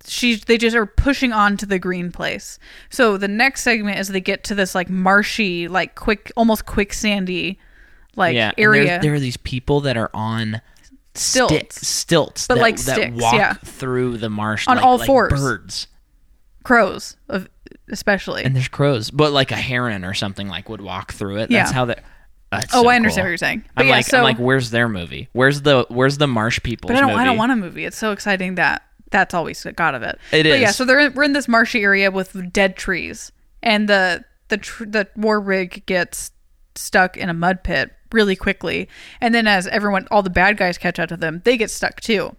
she's 0.07 0.45
they 0.45 0.59
just 0.59 0.77
are 0.77 0.87
pushing 0.87 1.33
on 1.33 1.57
to 1.57 1.67
the 1.67 1.79
green 1.79 2.13
place. 2.13 2.59
So 2.91 3.17
the 3.17 3.29
next 3.29 3.63
segment 3.63 3.99
is 3.99 4.09
they 4.09 4.21
get 4.21 4.45
to 4.45 4.55
this 4.55 4.75
like 4.75 4.91
marshy, 4.91 5.67
like 5.69 5.95
quick 5.95 6.31
almost 6.37 6.67
quicksandy 6.67 7.57
like 8.17 8.35
yeah, 8.35 8.53
area. 8.59 8.87
There, 8.87 8.99
there 9.01 9.15
are 9.15 9.21
these 9.21 9.37
people 9.37 9.81
that 9.83 9.97
are 9.97 10.11
on 10.15 10.61
Stilts. 11.15 11.77
sti- 11.77 11.87
stilts, 11.87 12.47
But 12.47 12.57
that, 12.57 12.61
like 12.61 12.77
that 12.77 12.97
sticks, 12.97 13.21
walk 13.23 13.35
yeah. 13.35 13.55
through 13.55 14.19
the 14.19 14.29
marsh 14.31 14.67
On 14.67 14.77
like, 14.77 14.85
all 14.85 14.99
like 14.99 15.07
fours. 15.07 15.33
birds. 15.33 15.87
crows 16.65 17.17
of 17.29 17.49
especially. 17.89 18.45
And 18.45 18.55
there's 18.55 18.69
crows, 18.69 19.11
but 19.11 19.33
like 19.33 19.51
a 19.51 19.57
heron 19.57 20.05
or 20.05 20.15
something 20.15 20.49
like 20.49 20.69
would 20.69 20.81
walk 20.81 21.13
through 21.13 21.39
it. 21.39 21.51
Yeah. 21.51 21.61
That's 21.65 21.73
how 21.73 21.85
they. 21.85 21.97
Uh, 22.51 22.63
oh, 22.73 22.83
so 22.83 22.89
I 22.89 22.97
understand 22.97 23.25
cool. 23.25 23.25
what 23.25 23.29
you're 23.31 23.37
saying. 23.39 23.65
But 23.75 23.83
I'm 23.83 23.89
yeah, 23.89 23.95
like, 23.97 24.07
so 24.07 24.19
I'm 24.19 24.25
like, 24.25 24.39
where's 24.39 24.71
their 24.71 24.89
movie? 24.89 25.29
Where's 25.33 25.63
the 25.63 25.87
Where's 25.89 26.19
the 26.19 26.27
marsh 26.29 26.61
people? 26.63 26.89
But 26.89 26.97
I 26.97 27.01
don't. 27.01 27.11
movie? 27.11 27.21
I 27.21 27.25
don't 27.25 27.37
want 27.37 27.53
a 27.53 27.57
movie. 27.57 27.85
It's 27.85 27.97
so 27.99 28.13
exciting 28.13 28.55
that 28.57 28.83
that's 29.11 29.35
always 29.35 29.65
got 29.77 29.95
of 29.95 30.03
it. 30.03 30.19
It 30.33 30.45
but 30.45 30.61
yeah, 30.61 30.71
so 30.71 30.85
they're 30.85 31.01
in, 31.01 31.15
we're 31.15 31.25
in 31.25 31.33
this 31.33 31.49
marshy 31.49 31.83
area 31.83 32.11
with 32.11 32.53
dead 32.53 32.77
trees, 32.77 33.33
and 33.63 33.89
the 33.89 34.25
the 34.49 34.59
tr- 34.59 34.85
the 34.85 35.09
war 35.17 35.41
rig 35.41 35.85
gets 35.87 36.31
stuck 36.77 37.17
in 37.17 37.29
a 37.29 37.35
mud 37.35 37.63
pit 37.65 37.93
really 38.15 38.37
quickly, 38.37 38.89
and 39.21 39.35
then 39.35 39.47
as 39.47 39.67
everyone, 39.67 40.07
all 40.11 40.23
the 40.23 40.31
bad 40.31 40.57
guys 40.57 40.79
catch 40.79 40.99
up 40.99 41.09
to 41.11 41.17
them, 41.17 41.43
they 41.45 41.57
get 41.59 41.71
stuck 41.71 42.01
too. 42.01 42.35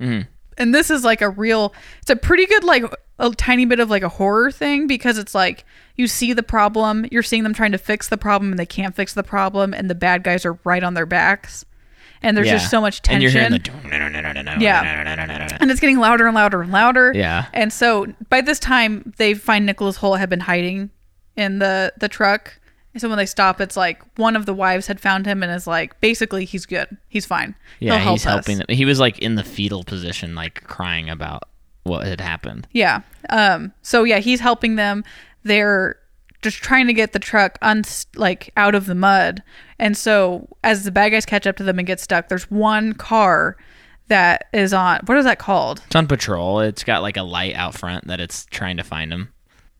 Mhm. 0.00 0.26
And 0.58 0.74
this 0.74 0.90
is 0.90 1.04
like 1.04 1.22
a 1.22 1.28
real. 1.30 1.72
It's 2.02 2.10
a 2.10 2.16
pretty 2.16 2.44
good 2.46 2.64
like 2.64 2.84
a 3.18 3.30
tiny 3.30 3.64
bit 3.64 3.80
of 3.80 3.88
like 3.88 4.02
a 4.02 4.08
horror 4.10 4.50
thing 4.50 4.86
because 4.86 5.16
it's 5.18 5.34
like 5.34 5.64
you 5.96 6.06
see 6.06 6.32
the 6.34 6.42
problem, 6.42 7.06
you're 7.10 7.22
seeing 7.22 7.42
them 7.42 7.54
trying 7.54 7.72
to 7.72 7.78
fix 7.78 8.08
the 8.08 8.18
problem, 8.18 8.50
and 8.52 8.58
they 8.58 8.66
can't 8.66 8.94
fix 8.94 9.14
the 9.14 9.22
problem, 9.22 9.72
and 9.72 9.88
the 9.88 9.94
bad 9.94 10.22
guys 10.22 10.44
are 10.44 10.58
right 10.64 10.82
on 10.82 10.94
their 10.94 11.06
backs. 11.06 11.64
And 12.22 12.36
there's 12.36 12.46
Yeah. 12.46 12.54
just 12.54 12.70
so 12.70 12.80
much 12.80 12.98
And 12.98 13.04
tension 13.04 13.22
you're 13.22 13.30
hearing 13.30 13.52
the 13.52 14.56
Yeah. 14.58 15.56
and 15.60 15.70
it's 15.70 15.80
getting 15.80 15.98
louder 15.98 16.26
and 16.26 16.34
louder 16.34 16.62
and 16.62 16.72
louder. 16.72 17.12
Yeah. 17.14 17.46
And 17.52 17.72
so 17.72 18.06
by 18.30 18.40
this 18.40 18.58
time, 18.58 19.12
they 19.18 19.34
find 19.34 19.66
Nicholas 19.66 19.98
Hoult 19.98 20.18
had 20.18 20.30
been 20.30 20.40
hiding 20.40 20.90
in 21.36 21.58
the 21.58 21.92
the 21.98 22.08
truck. 22.08 22.58
So 22.98 23.08
when 23.08 23.18
they 23.18 23.26
stop, 23.26 23.60
it's 23.60 23.76
like 23.76 24.02
one 24.18 24.36
of 24.36 24.46
the 24.46 24.54
wives 24.54 24.86
had 24.86 25.00
found 25.00 25.26
him 25.26 25.42
and 25.42 25.52
is 25.52 25.66
like, 25.66 26.00
basically, 26.00 26.44
he's 26.44 26.66
good, 26.66 26.96
he's 27.08 27.26
fine. 27.26 27.54
Yeah, 27.80 27.98
He'll 27.98 28.12
he's 28.12 28.24
helping. 28.24 28.58
Them. 28.58 28.66
He 28.68 28.84
was 28.84 29.00
like 29.00 29.18
in 29.18 29.34
the 29.34 29.44
fetal 29.44 29.84
position, 29.84 30.34
like 30.34 30.64
crying 30.64 31.10
about 31.10 31.44
what 31.84 32.06
had 32.06 32.20
happened. 32.20 32.66
Yeah. 32.72 33.02
Um. 33.30 33.72
So 33.82 34.04
yeah, 34.04 34.18
he's 34.18 34.40
helping 34.40 34.76
them. 34.76 35.04
They're 35.42 35.96
just 36.42 36.58
trying 36.58 36.86
to 36.86 36.92
get 36.92 37.12
the 37.12 37.18
truck 37.18 37.58
un 37.62 37.82
like 38.14 38.52
out 38.56 38.74
of 38.74 38.86
the 38.86 38.94
mud. 38.94 39.42
And 39.78 39.96
so 39.96 40.48
as 40.62 40.84
the 40.84 40.90
bad 40.90 41.10
guys 41.10 41.26
catch 41.26 41.46
up 41.46 41.56
to 41.56 41.62
them 41.62 41.78
and 41.78 41.86
get 41.86 42.00
stuck, 42.00 42.28
there's 42.28 42.50
one 42.50 42.92
car 42.92 43.56
that 44.08 44.46
is 44.52 44.72
on. 44.72 45.00
What 45.06 45.18
is 45.18 45.24
that 45.24 45.38
called? 45.38 45.82
It's 45.86 45.96
on 45.96 46.06
patrol. 46.06 46.60
It's 46.60 46.84
got 46.84 47.02
like 47.02 47.16
a 47.16 47.22
light 47.22 47.54
out 47.54 47.74
front 47.74 48.06
that 48.06 48.20
it's 48.20 48.46
trying 48.46 48.76
to 48.76 48.84
find 48.84 49.12
him. 49.12 49.32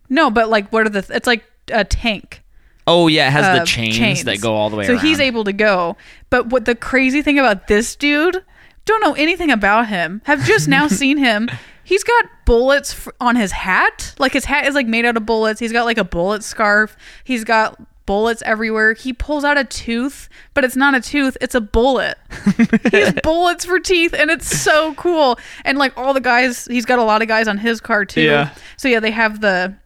No, 0.09 0.31
but 0.31 0.49
like, 0.49 0.73
what 0.73 0.87
are 0.87 0.91
the? 0.91 1.07
It's 1.15 1.27
like 1.27 1.45
a 1.73 1.85
tank. 1.85 2.43
Oh 2.87 3.09
yeah, 3.09 3.29
it 3.29 3.33
has 3.33 3.57
the 3.57 3.63
of 3.63 3.69
chains, 3.69 4.25
that 4.25 4.41
go 4.41 4.55
all 4.55 4.71
the 4.71 4.77
way 4.77 4.85
around. 4.85 4.87
so 4.87 4.93
around. 4.95 5.07
he's 5.07 5.21
able 5.21 5.45
to 5.45 5.53
go. 5.53 5.97
But 6.31 6.47
what 6.49 6.65
the 6.65 6.75
crazy 6.75 7.21
thing 7.23 7.39
about 7.39 7.67
this 7.67 7.97
dude, 7.97 8.45
don't 8.85 9.01
know 9.01 9.15
anything 9.15 9.51
about 9.51 9.89
him. 9.89 10.23
Have 10.25 10.45
just 10.45 10.69
now 10.69 10.87
seen 10.89 11.19
him. 11.19 11.49
He's 11.83 12.05
got 12.05 12.25
bullets 12.45 12.93
f- 12.93 13.09
on 13.21 13.37
his 13.37 13.53
hat. 13.53 14.15
Like 14.19 14.33
his 14.33 14.45
hat 14.45 14.67
is 14.67 14.75
like 14.75 14.87
made 14.87 15.05
out 15.05 15.17
of 15.17 15.27
bullets. 15.27 15.61
He's 15.61 15.73
got 15.73 15.85
like 15.85 15.99
a 15.99 16.05
bullet 16.05 16.43
scarf. 16.43 16.97
He's 17.25 17.45
got 17.45 17.81
bullets 18.07 18.43
everywhere. 18.47 18.93
He 18.95 19.13
pulls 19.13 19.45
out 19.45 19.59
a 19.59 19.65
tooth, 19.65 20.29
but 20.55 20.65
it's 20.65 20.77
not 20.77 20.95
a 20.95 21.01
tooth, 21.01 21.37
it's 21.41 21.55
a 21.57 21.61
bullet. 21.61 22.17
he 22.91 23.01
has 23.01 23.15
bullets 23.23 23.65
for 23.65 23.81
teeth 23.81 24.15
and 24.15 24.31
it's 24.31 24.49
so 24.49 24.95
cool. 24.95 25.39
And 25.65 25.77
like 25.77 25.97
all 25.99 26.15
the 26.15 26.21
guys, 26.21 26.67
he's 26.67 26.85
got 26.87 27.01
a 27.01 27.05
lot 27.05 27.21
of 27.21 27.29
guys 27.29 27.49
on 27.49 27.59
his 27.59 27.81
car 27.81 28.05
too. 28.05 28.23
Yeah. 28.23 28.51
So 28.77 28.87
yeah, 28.87 29.01
they 29.01 29.11
have 29.11 29.41
the 29.41 29.77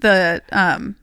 the 0.00 0.42
um 0.50 0.96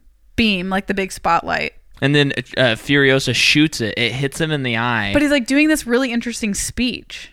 beam, 0.44 0.70
like 0.70 0.88
the 0.88 0.94
big 0.94 1.12
spotlight. 1.12 1.74
and 2.02 2.14
then 2.14 2.32
uh, 2.58 2.76
Furiosa 2.76 3.34
shoots 3.34 3.80
it. 3.82 3.94
It 3.98 4.12
hits 4.12 4.40
him 4.42 4.52
in 4.52 4.64
the 4.64 4.76
eye. 4.78 5.12
But 5.14 5.22
he's 5.22 5.32
like 5.32 5.48
doing 5.48 5.68
this 5.70 5.88
really 5.88 6.12
interesting 6.12 6.54
speech. 6.54 7.32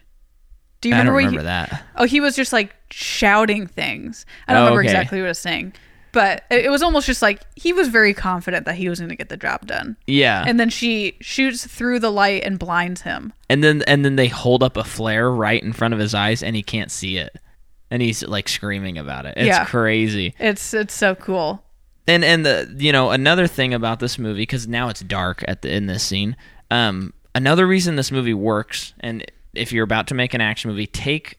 Do 0.80 0.88
you 0.88 0.94
I 0.94 0.98
remember, 0.98 1.12
what 1.14 1.18
remember 1.18 1.40
he, 1.40 1.44
that. 1.44 1.84
Oh, 1.96 2.04
he 2.06 2.20
was 2.20 2.34
just 2.36 2.52
like 2.52 2.74
shouting 2.90 3.66
things. 3.66 4.24
I 4.48 4.52
don't 4.54 4.62
Oh, 4.62 4.64
remember 4.66 4.80
okay. 4.80 4.88
exactly 4.90 5.18
what 5.18 5.24
he 5.26 5.28
was 5.28 5.38
saying, 5.38 5.72
but 6.12 6.44
it, 6.50 6.64
it 6.66 6.70
was 6.70 6.82
almost 6.82 7.06
just 7.06 7.20
like 7.20 7.42
he 7.56 7.72
was 7.74 7.88
very 7.88 8.14
confident 8.14 8.64
that 8.66 8.76
he 8.76 8.88
was 8.88 8.98
going 9.00 9.10
to 9.10 9.16
get 9.16 9.28
the 9.28 9.36
job 9.36 9.66
done. 9.66 9.96
Yeah, 10.06 10.42
And 10.46 10.58
then 10.58 10.70
she 10.70 11.16
shoots 11.20 11.66
through 11.66 11.98
the 12.00 12.10
light 12.10 12.44
and 12.44 12.58
blinds 12.58 13.02
him. 13.02 13.32
and 13.50 13.62
then 13.62 13.82
and 13.86 14.04
then 14.04 14.16
they 14.16 14.28
hold 14.28 14.62
up 14.62 14.76
a 14.78 14.84
flare 14.84 15.30
right 15.30 15.62
in 15.62 15.72
front 15.74 15.92
of 15.94 16.00
his 16.00 16.14
eyes, 16.14 16.42
and 16.42 16.54
he 16.56 16.62
can't 16.62 16.90
see 16.90 17.18
it, 17.18 17.36
and 17.90 18.00
he's 18.00 18.22
like 18.26 18.48
screaming 18.48 18.96
about 18.98 19.26
it. 19.26 19.34
It's 19.36 19.46
Yeah. 19.48 19.64
crazy. 19.66 20.34
It's 20.38 20.72
it's 20.72 20.94
so 20.94 21.14
cool. 21.14 21.62
And 22.06 22.24
and 22.24 22.44
the 22.44 22.74
you 22.78 22.92
know 22.92 23.10
another 23.10 23.46
thing 23.46 23.72
about 23.74 24.00
this 24.00 24.18
movie 24.18 24.42
because 24.42 24.66
now 24.66 24.88
it's 24.88 25.00
dark 25.00 25.44
at 25.46 25.62
the 25.62 25.72
in 25.74 25.86
this 25.86 26.02
scene. 26.02 26.36
Um, 26.70 27.12
another 27.34 27.66
reason 27.66 27.96
this 27.96 28.10
movie 28.12 28.34
works, 28.34 28.94
and 29.00 29.24
if 29.54 29.72
you're 29.72 29.84
about 29.84 30.06
to 30.08 30.14
make 30.14 30.34
an 30.34 30.40
action 30.40 30.70
movie, 30.70 30.86
take 30.86 31.38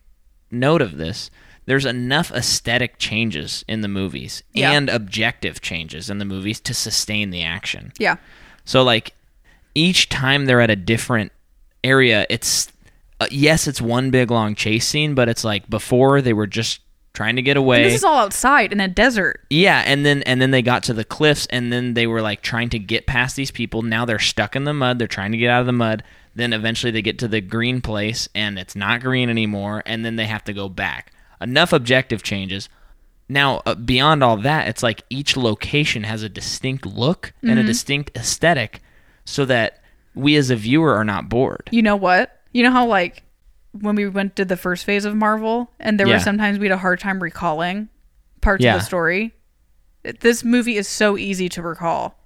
note 0.50 0.82
of 0.82 0.98
this. 0.98 1.30
There's 1.66 1.86
enough 1.86 2.32
aesthetic 2.32 2.98
changes 2.98 3.64
in 3.68 3.82
the 3.82 3.88
movies 3.88 4.44
Yeah. 4.54 4.72
and 4.72 4.90
objective 4.90 5.62
changes 5.62 6.10
in 6.10 6.18
the 6.18 6.26
movies 6.26 6.60
to 6.62 6.74
sustain 6.74 7.30
the 7.30 7.44
action. 7.44 7.94
Yeah. 8.00 8.16
So 8.66 8.82
like 8.84 9.14
each 9.76 10.10
time 10.10 10.46
they're 10.46 10.60
at 10.60 10.70
a 10.72 10.76
different 10.76 11.32
area, 11.84 12.26
it's 12.30 12.72
uh, 13.20 13.28
yes, 13.30 13.68
it's 13.68 13.80
one 13.82 14.10
big 14.10 14.32
long 14.32 14.56
chase 14.56 14.88
scene, 14.88 15.14
but 15.16 15.30
it's 15.30 15.44
like 15.44 15.70
before 15.70 16.22
they 16.22 16.34
were 16.34 16.48
just 16.48 16.80
trying 17.14 17.36
to 17.36 17.42
get 17.42 17.58
away. 17.58 17.84
This 17.84 17.96
is 17.96 18.04
all 18.04 18.18
outside 18.18 18.72
in 18.72 18.80
a 18.80 18.88
desert. 18.88 19.42
Yeah, 19.50 19.84
and 19.86 20.06
then 20.06 20.24
and 20.24 20.42
then 20.42 20.52
they 20.52 20.62
got 20.62 20.84
to 20.84 20.94
the 20.94 21.04
cliffs 21.04 21.46
and 21.50 21.72
then 21.72 21.94
they 21.94 22.08
were 22.08 22.22
like 22.22 22.42
trying 22.42 22.70
to 22.70 22.80
get 22.80 23.08
past 23.08 23.36
these 23.36 23.52
people. 23.52 23.82
Now 23.82 24.06
they're 24.06 24.20
stuck 24.20 24.56
in 24.56 24.64
the 24.64 24.74
mud. 24.74 25.00
They're 25.00 25.08
trying 25.08 25.32
to 25.32 25.38
get 25.38 25.50
out 25.50 25.62
of 25.62 25.66
the 25.66 25.74
mud. 25.74 26.04
Then 26.34 26.54
eventually 26.54 26.92
they 26.92 27.02
get 27.02 27.20
to 27.20 27.28
the 27.28 27.42
green 27.42 27.82
place 27.82 28.30
and 28.34 28.58
it's 28.58 28.76
not 28.76 29.02
green 29.02 29.30
anymore 29.30 29.84
and 29.86 30.06
then 30.06 30.16
they 30.16 30.28
have 30.28 30.44
to 30.46 30.54
go 30.54 30.70
back. 30.70 31.12
Enough 31.42 31.74
objective 31.74 32.24
changes. 32.24 32.70
Now, 33.28 33.62
uh, 33.66 33.76
beyond 33.76 34.24
all 34.24 34.38
that, 34.38 34.68
it's 34.68 34.84
like 34.84 35.04
each 35.10 35.38
location 35.38 36.04
has 36.04 36.22
a 36.22 36.30
distinct 36.30 36.86
look 36.86 37.34
and 37.42 37.58
a 37.58 37.64
distinct 37.64 38.12
aesthetic 38.16 38.82
so 39.24 39.46
that 39.46 39.82
we 40.14 40.36
as 40.36 40.50
a 40.50 40.56
viewer 40.56 40.96
are 40.96 41.06
not 41.06 41.30
bored. 41.30 41.70
You 41.72 41.82
know 41.82 41.96
what? 41.96 42.42
You 42.52 42.64
know 42.64 42.72
how 42.72 42.86
like 42.86 43.24
when 43.74 43.96
we 43.96 44.08
went 44.08 44.36
did 44.36 44.50
the 44.50 44.58
first 44.58 44.84
phase 44.86 45.06
of 45.06 45.16
Marvel, 45.16 45.72
and 45.80 46.00
there 46.00 46.08
Yeah. 46.08 46.16
were 46.16 46.20
sometimes 46.20 46.60
we 46.60 46.68
had 46.68 46.74
a 46.74 46.78
hard 46.80 47.00
time 47.00 47.22
recalling 47.22 47.90
parts 48.42 48.64
Yeah. 48.64 48.76
of 48.76 48.82
the 48.82 48.86
story. 48.86 49.34
This 50.20 50.44
movie 50.44 50.78
is 50.78 50.88
so 50.88 51.18
easy 51.18 51.48
to 51.50 51.62
recall 51.62 52.18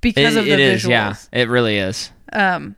because 0.00 0.36
It- 0.36 0.38
of 0.40 0.44
the 0.46 0.52
it 0.52 0.58
visuals. 0.60 0.74
is, 0.76 0.86
yeah. 0.88 1.14
It 1.32 1.48
really 1.48 1.78
is. 1.78 2.10
Um, 2.32 2.76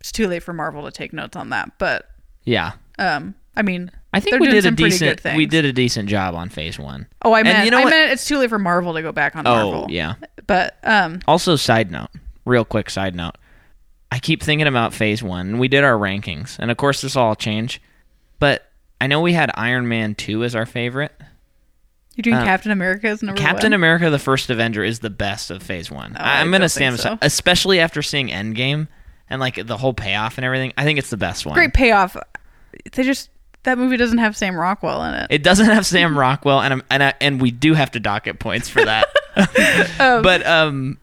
it's 0.00 0.12
too 0.12 0.26
late 0.28 0.42
for 0.42 0.52
Marvel 0.52 0.84
to 0.84 0.90
take 0.90 1.12
notes 1.12 1.36
on 1.36 1.50
that, 1.50 1.72
but 1.78 2.08
Yeah. 2.44 2.72
um, 2.98 3.34
I 3.56 3.62
mean, 3.62 3.90
I 4.12 4.20
think 4.20 4.40
we 4.40 4.48
did 4.48 4.64
a 4.66 4.70
decent 4.70 5.22
we 5.36 5.44
did 5.46 5.64
a 5.64 5.72
decent 5.72 6.08
job 6.08 6.34
on 6.34 6.48
phase 6.48 6.78
1. 6.78 7.06
Oh, 7.22 7.34
I 7.34 7.42
meant 7.42 7.64
you 7.64 7.70
know 7.70 7.78
I 7.80 7.84
what- 7.84 7.90
meant 7.90 8.12
it's 8.12 8.26
too 8.26 8.38
late 8.38 8.48
for 8.50 8.58
Marvel 8.58 8.94
to 8.94 9.02
go 9.02 9.12
back 9.12 9.36
on 9.36 9.46
Oh, 9.46 9.70
Marvel. 9.70 9.86
yeah. 9.90 10.14
But 10.46 10.76
um, 10.84 11.20
Also, 11.26 11.56
side 11.56 11.90
note, 11.90 12.08
real 12.44 12.64
quick 12.64 12.88
side 12.90 13.14
note. 13.14 13.36
I 14.10 14.18
keep 14.18 14.42
thinking 14.42 14.66
about 14.66 14.94
Phase 14.94 15.22
One. 15.22 15.48
and 15.48 15.60
We 15.60 15.68
did 15.68 15.84
our 15.84 15.94
rankings, 15.94 16.58
and 16.58 16.70
of 16.70 16.76
course, 16.76 17.00
this 17.00 17.14
will 17.14 17.22
all 17.22 17.34
change. 17.36 17.80
But 18.38 18.70
I 19.00 19.06
know 19.06 19.20
we 19.20 19.32
had 19.34 19.50
Iron 19.54 19.86
Man 19.88 20.14
Two 20.14 20.44
as 20.44 20.54
our 20.54 20.66
favorite. 20.66 21.12
you're 22.16 22.22
doing 22.22 22.36
Uh, 22.36 22.44
Captain 22.44 22.72
America 22.72 23.08
as 23.08 23.22
number 23.22 23.40
Captain 23.40 23.66
one. 23.70 23.74
America: 23.74 24.10
The 24.10 24.18
First 24.18 24.48
Avenger 24.50 24.82
is 24.82 25.00
the 25.00 25.10
best 25.10 25.50
of 25.50 25.62
Phase 25.62 25.90
One. 25.90 26.16
Oh, 26.18 26.22
I- 26.22 26.40
I'm 26.40 26.46
gonna 26.50 26.60
don't 26.60 26.68
stand, 26.70 26.98
so. 27.00 27.18
especially 27.22 27.80
after 27.80 28.02
seeing 28.02 28.28
Endgame 28.28 28.88
and 29.30 29.40
like 29.40 29.66
the 29.66 29.76
whole 29.76 29.92
payoff 29.94 30.38
and 30.38 30.44
everything. 30.44 30.72
I 30.78 30.84
think 30.84 30.98
it's 30.98 31.10
the 31.10 31.16
best 31.18 31.44
one. 31.46 31.54
Great 31.54 31.74
payoff. 31.74 32.16
They 32.92 33.02
just 33.04 33.30
that 33.64 33.76
movie 33.76 33.96
doesn't 33.98 34.18
have 34.18 34.36
Sam 34.36 34.56
Rockwell 34.56 35.04
in 35.04 35.14
it. 35.14 35.26
It 35.30 35.42
doesn't 35.42 35.66
have 35.66 35.84
Sam 35.84 36.16
Rockwell, 36.18 36.60
and 36.60 36.72
I'm, 36.74 36.82
and 36.90 37.02
I, 37.02 37.14
and 37.20 37.40
we 37.42 37.50
do 37.50 37.74
have 37.74 37.90
to 37.90 38.00
docket 38.00 38.38
points 38.38 38.68
for 38.68 38.84
that. 38.84 39.06
Um, 40.00 40.22
but 40.22 40.44
um, 40.46 40.98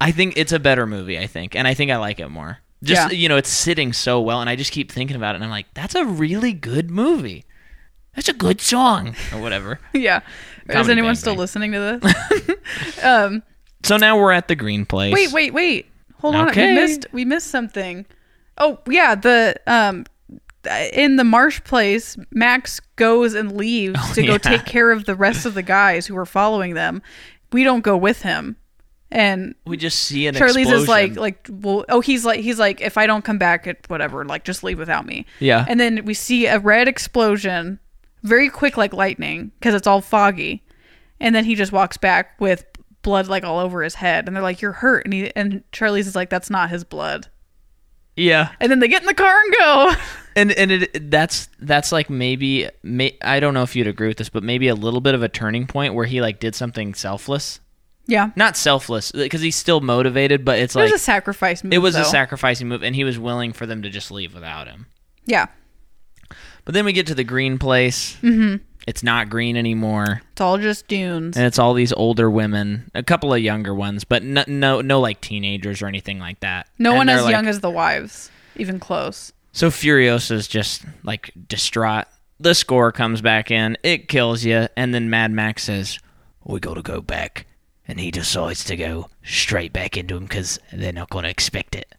I 0.00 0.12
think 0.12 0.34
it's 0.36 0.52
a 0.52 0.58
better 0.58 0.86
movie. 0.86 1.18
I 1.18 1.26
think, 1.26 1.56
and 1.56 1.66
I 1.66 1.74
think 1.74 1.90
I 1.90 1.96
like 1.96 2.20
it 2.20 2.28
more. 2.28 2.58
Just 2.82 3.10
Yeah. 3.12 3.16
you 3.18 3.28
know, 3.28 3.36
it's 3.36 3.48
sitting 3.50 3.92
so 3.92 4.20
well, 4.20 4.40
and 4.40 4.48
I 4.48 4.54
just 4.56 4.70
keep 4.72 4.92
thinking 4.92 5.16
about 5.16 5.34
it, 5.34 5.36
and 5.36 5.44
I'm 5.44 5.50
like, 5.50 5.66
that's 5.74 5.94
a 5.94 6.04
really 6.04 6.52
good 6.52 6.90
movie. 6.90 7.44
That's 8.14 8.28
a 8.28 8.32
good 8.32 8.60
song, 8.60 9.14
or 9.32 9.40
whatever. 9.40 9.80
yeah. 9.92 10.20
Is 10.68 10.88
anyone 10.88 11.10
Bang 11.10 11.14
still 11.16 11.32
Bang. 11.32 11.38
listening 11.40 11.72
to 11.72 12.00
this? 12.00 13.02
um, 13.04 13.42
So 13.84 13.96
now 13.96 14.18
we're 14.18 14.32
at 14.32 14.48
the 14.48 14.54
Green 14.56 14.84
Place. 14.86 15.14
wait, 15.14 15.32
wait, 15.32 15.52
wait. 15.54 15.86
Hold 16.20 16.34
on. 16.34 16.48
Okay. 16.50 16.68
We 16.68 16.74
missed 16.74 17.06
we 17.12 17.24
missed 17.24 17.46
something. 17.48 18.04
Oh 18.58 18.78
yeah, 18.88 19.14
the 19.14 19.54
um 19.66 20.04
in 20.92 21.16
the 21.16 21.24
marsh 21.24 21.62
place, 21.64 22.16
Max 22.32 22.80
goes 22.96 23.34
and 23.34 23.56
leaves 23.56 23.98
Oh, 24.02 24.12
to 24.14 24.22
go 24.22 24.32
yeah. 24.32 24.38
take 24.38 24.66
care 24.66 24.90
of 24.90 25.04
the 25.06 25.14
rest 25.14 25.46
of 25.46 25.54
the 25.54 25.62
guys 25.62 26.06
who 26.06 26.16
are 26.18 26.26
following 26.26 26.74
them. 26.74 27.02
We 27.52 27.62
don't 27.64 27.80
go 27.82 27.96
with 27.96 28.22
him. 28.22 28.56
And 29.10 29.54
We 29.64 29.76
just 29.78 30.00
see 30.00 30.26
an 30.26 30.36
explosion. 30.36 30.56
Charlize 30.56 30.60
explosion. 30.60 30.82
is 30.82 30.88
like 30.88 31.16
like 31.16 31.48
well 31.50 31.84
oh 31.88 32.00
he's 32.00 32.26
like 32.26 32.40
he's 32.40 32.58
like 32.58 32.80
if 32.82 32.98
I 32.98 33.06
don't 33.06 33.24
come 33.24 33.38
back 33.38 33.66
at 33.66 33.88
whatever 33.88 34.24
like 34.24 34.44
just 34.44 34.62
leave 34.62 34.78
without 34.78 35.06
me. 35.06 35.24
Yeah. 35.40 35.64
And 35.66 35.80
then 35.80 36.04
we 36.04 36.12
see 36.14 36.46
a 36.46 36.58
red 36.58 36.88
explosion, 36.88 37.78
very 38.22 38.50
quick 38.50 38.76
like 38.76 38.92
lightning 38.92 39.52
because 39.58 39.74
it's 39.74 39.86
all 39.86 40.02
foggy, 40.02 40.62
and 41.20 41.34
then 41.34 41.44
he 41.44 41.54
just 41.54 41.72
walks 41.72 41.96
back 41.96 42.38
with 42.38 42.66
blood 43.02 43.28
like 43.28 43.44
all 43.44 43.58
over 43.58 43.82
his 43.82 43.94
head, 43.94 44.26
and 44.26 44.36
they're 44.36 44.42
like 44.42 44.60
you're 44.60 44.72
hurt, 44.72 45.04
and 45.06 45.14
he 45.14 45.34
and 45.34 45.62
Charlize 45.72 46.00
is 46.00 46.14
like 46.14 46.28
that's 46.28 46.50
not 46.50 46.68
his 46.68 46.84
blood, 46.84 47.28
yeah, 48.16 48.50
and 48.60 48.70
then 48.70 48.80
they 48.80 48.88
get 48.88 49.00
in 49.02 49.06
the 49.06 49.14
car 49.14 49.40
and 49.40 49.54
go. 49.58 49.94
and 50.36 50.52
and 50.52 50.70
it 50.72 51.10
that's 51.10 51.48
that's 51.60 51.92
like 51.92 52.10
maybe 52.10 52.68
may, 52.82 53.16
I 53.22 53.40
don't 53.40 53.54
know 53.54 53.62
if 53.62 53.74
you'd 53.74 53.86
agree 53.86 54.08
with 54.08 54.18
this, 54.18 54.28
but 54.28 54.42
maybe 54.42 54.68
a 54.68 54.74
little 54.74 55.00
bit 55.00 55.14
of 55.14 55.22
a 55.22 55.28
turning 55.28 55.66
point 55.66 55.94
where 55.94 56.04
he 56.04 56.20
like 56.20 56.40
did 56.40 56.54
something 56.54 56.94
selfless. 56.94 57.60
Yeah, 58.08 58.30
Not 58.34 58.56
selfless 58.56 59.12
because 59.12 59.40
he's 59.42 59.54
still 59.54 59.80
motivated, 59.80 60.44
but 60.44 60.58
it's 60.58 60.74
it 60.74 60.78
like 60.78 60.90
was 60.92 61.00
a 61.00 61.04
sacrifice 61.04 61.62
move. 61.62 61.72
it 61.74 61.78
was 61.78 61.94
a 61.94 62.04
sacrificing 62.04 62.66
move, 62.68 62.82
and 62.82 62.96
he 62.96 63.04
was 63.04 63.18
willing 63.18 63.52
for 63.52 63.64
them 63.66 63.82
to 63.82 63.90
just 63.90 64.10
leave 64.10 64.34
without 64.34 64.66
him. 64.66 64.86
Yeah, 65.26 65.46
But 66.64 66.74
then 66.74 66.84
we 66.84 66.92
get 66.92 67.06
to 67.08 67.14
the 67.14 67.24
green 67.24 67.58
place. 67.58 68.16
Mm-hmm. 68.22 68.56
It's 68.86 69.02
not 69.02 69.28
green 69.28 69.54
anymore, 69.58 70.22
it's 70.32 70.40
all 70.40 70.56
just 70.56 70.88
dunes. 70.88 71.36
and 71.36 71.44
it's 71.44 71.58
all 71.58 71.74
these 71.74 71.92
older 71.92 72.30
women, 72.30 72.90
a 72.94 73.02
couple 73.02 73.34
of 73.34 73.40
younger 73.40 73.74
ones, 73.74 74.04
but 74.04 74.22
no, 74.22 74.44
no, 74.46 74.80
no 74.80 74.98
like 75.00 75.20
teenagers 75.20 75.82
or 75.82 75.86
anything 75.88 76.18
like 76.18 76.40
that. 76.40 76.68
no 76.78 76.90
And 76.92 76.96
one 76.98 77.08
as 77.10 77.22
like- 77.24 77.32
young 77.32 77.46
as 77.46 77.60
the 77.60 77.68
wives, 77.70 78.30
even 78.56 78.80
close. 78.80 79.30
So 79.52 79.68
Furiosa's 79.70 80.48
just 80.48 80.84
like 81.02 81.32
distraught. 81.46 82.06
The 82.40 82.54
score 82.54 82.90
comes 82.92 83.20
back 83.20 83.50
in, 83.50 83.76
it 83.82 84.08
kills 84.08 84.42
you, 84.44 84.68
and 84.76 84.94
then 84.94 85.10
Mad 85.10 85.32
Max 85.32 85.64
says, 85.64 85.98
"We 86.44 86.60
got 86.60 86.74
to 86.74 86.82
go 86.82 87.00
back," 87.02 87.44
and 87.88 87.98
he 87.98 88.10
decides 88.10 88.62
to 88.64 88.76
go 88.76 89.08
straight 89.24 89.72
back 89.72 89.96
into 89.96 90.16
him 90.16 90.24
because 90.24 90.60
they're 90.72 90.92
not 90.92 91.10
going 91.10 91.24
to 91.24 91.30
expect 91.30 91.74
it. 91.74 91.92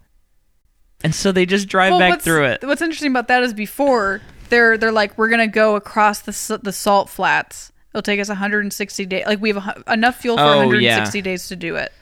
And 1.03 1.15
so 1.15 1.31
they 1.31 1.45
just 1.45 1.67
drive 1.67 1.91
Well, 1.91 1.99
back 1.99 2.21
through 2.21 2.45
it. 2.45 2.63
What's 2.63 2.81
interesting 2.81 3.11
about 3.11 3.27
that 3.29 3.41
is 3.43 3.53
before 3.53 4.21
they're 4.49 4.77
they're 4.77 4.91
like 4.91 5.17
we're 5.17 5.29
gonna 5.29 5.47
go 5.47 5.75
across 5.75 6.19
the 6.19 6.59
the 6.61 6.73
salt 6.73 7.09
flats. 7.09 7.71
It'll 7.93 8.01
take 8.01 8.19
us 8.19 8.27
160 8.27 9.05
days. 9.05 9.25
Like 9.25 9.39
we 9.41 9.49
have 9.53 9.83
a 9.87 9.93
enough 9.93 10.17
fuel 10.17 10.35
for 10.37 10.43
Oh, 10.43 10.57
160 10.57 11.17
yeah. 11.17 11.23
days 11.23 11.47
to 11.47 11.55
do 11.55 11.75
it. 11.77 11.93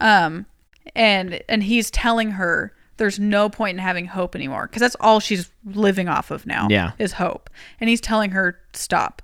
Um, 0.00 0.46
and 0.94 1.42
and 1.48 1.62
he's 1.64 1.90
telling 1.90 2.32
her 2.32 2.72
there's 2.98 3.18
no 3.18 3.48
point 3.50 3.78
in 3.78 3.82
having 3.82 4.06
hope 4.06 4.36
anymore 4.36 4.66
because 4.68 4.80
that's 4.80 4.96
all 5.00 5.18
she's 5.20 5.50
living 5.64 6.06
off 6.08 6.30
of 6.30 6.46
now. 6.46 6.68
Yeah. 6.70 6.92
is 6.98 7.12
hope. 7.14 7.50
And 7.80 7.90
he's 7.90 8.00
telling 8.00 8.30
her 8.30 8.58
stop. 8.74 9.22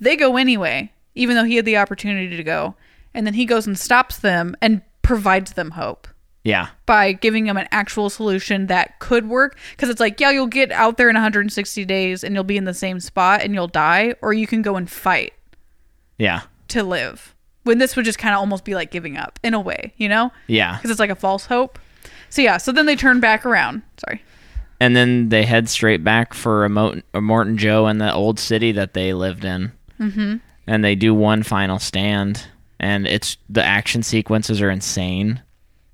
They 0.00 0.16
go 0.16 0.36
anyway, 0.36 0.92
even 1.14 1.36
though 1.36 1.44
he 1.44 1.54
had 1.56 1.64
the 1.66 1.76
opportunity 1.76 2.36
to 2.36 2.42
go. 2.44 2.74
And 3.14 3.26
then 3.26 3.34
he 3.34 3.44
goes 3.44 3.66
and 3.66 3.78
stops 3.78 4.18
them 4.18 4.56
and 4.62 4.82
provides 5.02 5.52
them 5.54 5.72
hope. 5.72 6.06
Yeah, 6.42 6.68
by 6.86 7.12
giving 7.12 7.44
them 7.44 7.58
an 7.58 7.68
actual 7.70 8.08
solution 8.08 8.68
that 8.68 8.98
could 8.98 9.28
work. 9.28 9.58
Because 9.72 9.90
it's 9.90 10.00
like 10.00 10.18
yeah 10.20 10.30
you'll 10.30 10.46
get 10.46 10.72
out 10.72 10.96
there 10.96 11.10
in 11.10 11.14
160 11.14 11.84
days 11.84 12.24
and 12.24 12.34
you'll 12.34 12.44
be 12.44 12.56
in 12.56 12.64
the 12.64 12.72
same 12.72 12.98
spot 12.98 13.42
and 13.42 13.52
you'll 13.52 13.68
die 13.68 14.14
or 14.22 14.32
you 14.32 14.46
can 14.46 14.62
go 14.62 14.76
and 14.76 14.90
fight 14.90 15.34
yeah, 16.18 16.42
to 16.68 16.82
live. 16.82 17.34
When 17.64 17.76
this 17.76 17.94
would 17.94 18.06
just 18.06 18.18
kind 18.18 18.34
of 18.34 18.40
almost 18.40 18.64
be 18.64 18.74
like 18.74 18.90
giving 18.90 19.18
up 19.18 19.38
in 19.42 19.52
a 19.52 19.60
way 19.60 19.92
you 19.98 20.08
know? 20.08 20.32
Yeah. 20.46 20.76
because 20.76 20.90
it's 20.90 21.00
like 21.00 21.10
a 21.10 21.14
false 21.14 21.44
hope. 21.44 21.78
So 22.30 22.40
yeah 22.40 22.56
so 22.56 22.72
then 22.72 22.86
they 22.86 22.96
turn 22.96 23.20
back 23.20 23.44
around. 23.44 23.82
Sorry. 23.98 24.22
And 24.80 24.96
then 24.96 25.28
they 25.28 25.44
head 25.44 25.68
straight 25.68 26.02
back 26.02 26.32
for 26.32 26.64
a, 26.64 26.70
Mo- 26.70 27.02
Immortan 27.12 27.56
Joe 27.56 27.86
in 27.86 27.98
the 27.98 28.12
old 28.14 28.38
city 28.38 28.72
that 28.72 28.94
they 28.94 29.12
lived 29.12 29.44
in. 29.44 29.72
Mm-hmm. 30.00 30.36
And 30.66 30.84
they 30.84 30.94
do 30.94 31.12
one 31.12 31.42
final 31.42 31.78
stand, 31.78 32.46
and 32.80 33.06
it's 33.06 33.36
the 33.48 33.62
action 33.64 34.02
sequences 34.02 34.60
are 34.60 34.70
insane. 34.70 35.42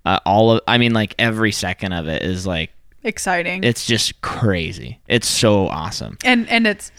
Uh, 0.05 0.21
all 0.25 0.53
of, 0.53 0.61
I 0.69 0.79
mean, 0.79 0.93
like 0.95 1.15
every 1.19 1.51
second 1.53 1.93
of 1.93 2.07
it 2.09 2.23
is 2.23 2.47
like 2.47 2.71
exciting 3.03 3.63
it's 3.65 3.87
just 3.87 4.21
crazy. 4.23 5.01
It's 5.09 5.29
so 5.29 5.69
awesome. 5.69 6.17
and 6.25 6.49
and 6.49 6.67
it's 6.67 6.91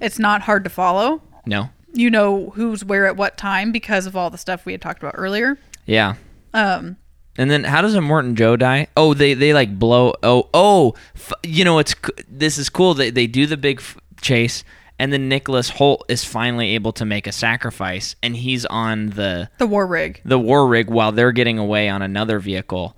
it's 0.00 0.18
not 0.18 0.42
hard 0.42 0.64
to 0.64 0.70
follow 0.70 1.22
No, 1.46 1.70
you 1.92 2.10
know 2.10 2.50
who's 2.50 2.84
where 2.84 3.06
at 3.06 3.16
what 3.16 3.36
time 3.38 3.72
because 3.72 4.06
of 4.06 4.16
all 4.16 4.30
the 4.30 4.38
stuff 4.38 4.66
we 4.66 4.72
had 4.72 4.82
talked 4.82 5.02
about 5.02 5.14
earlier 5.16 5.58
yeah. 5.86 6.14
um 6.54 6.96
And 7.38 7.50
then 7.50 7.64
how 7.64 7.82
does 7.82 7.94
Immortan 7.94 8.34
Joe 8.34 8.56
die? 8.56 8.88
Oh, 8.96 9.14
they 9.14 9.34
they 9.34 9.52
like 9.52 9.78
blow. 9.78 10.14
Oh 10.22 10.48
oh, 10.54 10.94
f- 11.14 11.32
you 11.44 11.64
know 11.64 11.78
it's 11.78 11.94
this 12.28 12.58
is 12.58 12.68
cool. 12.68 12.94
They 12.94 13.10
they 13.10 13.26
do 13.26 13.46
the 13.46 13.56
big 13.56 13.78
f- 13.80 13.96
chase, 14.20 14.64
and 14.98 15.12
then 15.12 15.28
Nicholas 15.28 15.70
Hoult 15.72 16.02
is 16.08 16.24
finally 16.24 16.74
able 16.74 16.92
to 16.92 17.04
make 17.04 17.26
a 17.26 17.32
sacrifice, 17.32 18.16
and 18.22 18.34
he's 18.36 18.64
on 18.66 19.10
the 19.10 19.50
the 19.58 19.66
war 19.66 19.86
rig 19.86 20.20
the 20.24 20.38
war 20.38 20.66
rig 20.66 20.88
while 20.90 21.12
they're 21.12 21.32
getting 21.32 21.58
away 21.58 21.88
on 21.88 22.02
another 22.02 22.38
vehicle. 22.38 22.96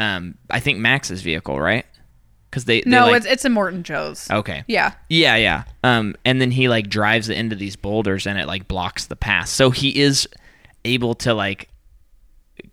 Um, 0.00 0.36
I 0.50 0.60
think 0.60 0.78
Max's 0.78 1.22
vehicle, 1.22 1.60
right? 1.60 1.86
Because 2.50 2.64
they, 2.66 2.80
they 2.82 2.90
no 2.90 3.06
like, 3.06 3.16
it's 3.18 3.26
it's 3.26 3.44
Immortan 3.44 3.82
Joe's 3.82 4.30
okay. 4.30 4.64
yeah 4.68 4.92
Yeah, 5.08 5.36
yeah. 5.36 5.64
Um, 5.82 6.14
and 6.24 6.40
then 6.40 6.50
he 6.50 6.68
like 6.68 6.88
drives 6.88 7.28
it 7.28 7.36
into 7.36 7.56
these 7.56 7.76
boulders, 7.76 8.26
and 8.26 8.38
it 8.38 8.46
like 8.46 8.68
blocks 8.68 9.06
the 9.06 9.16
path. 9.16 9.48
So 9.48 9.70
he 9.70 10.00
is 10.00 10.28
able 10.84 11.14
to 11.16 11.34
like 11.34 11.68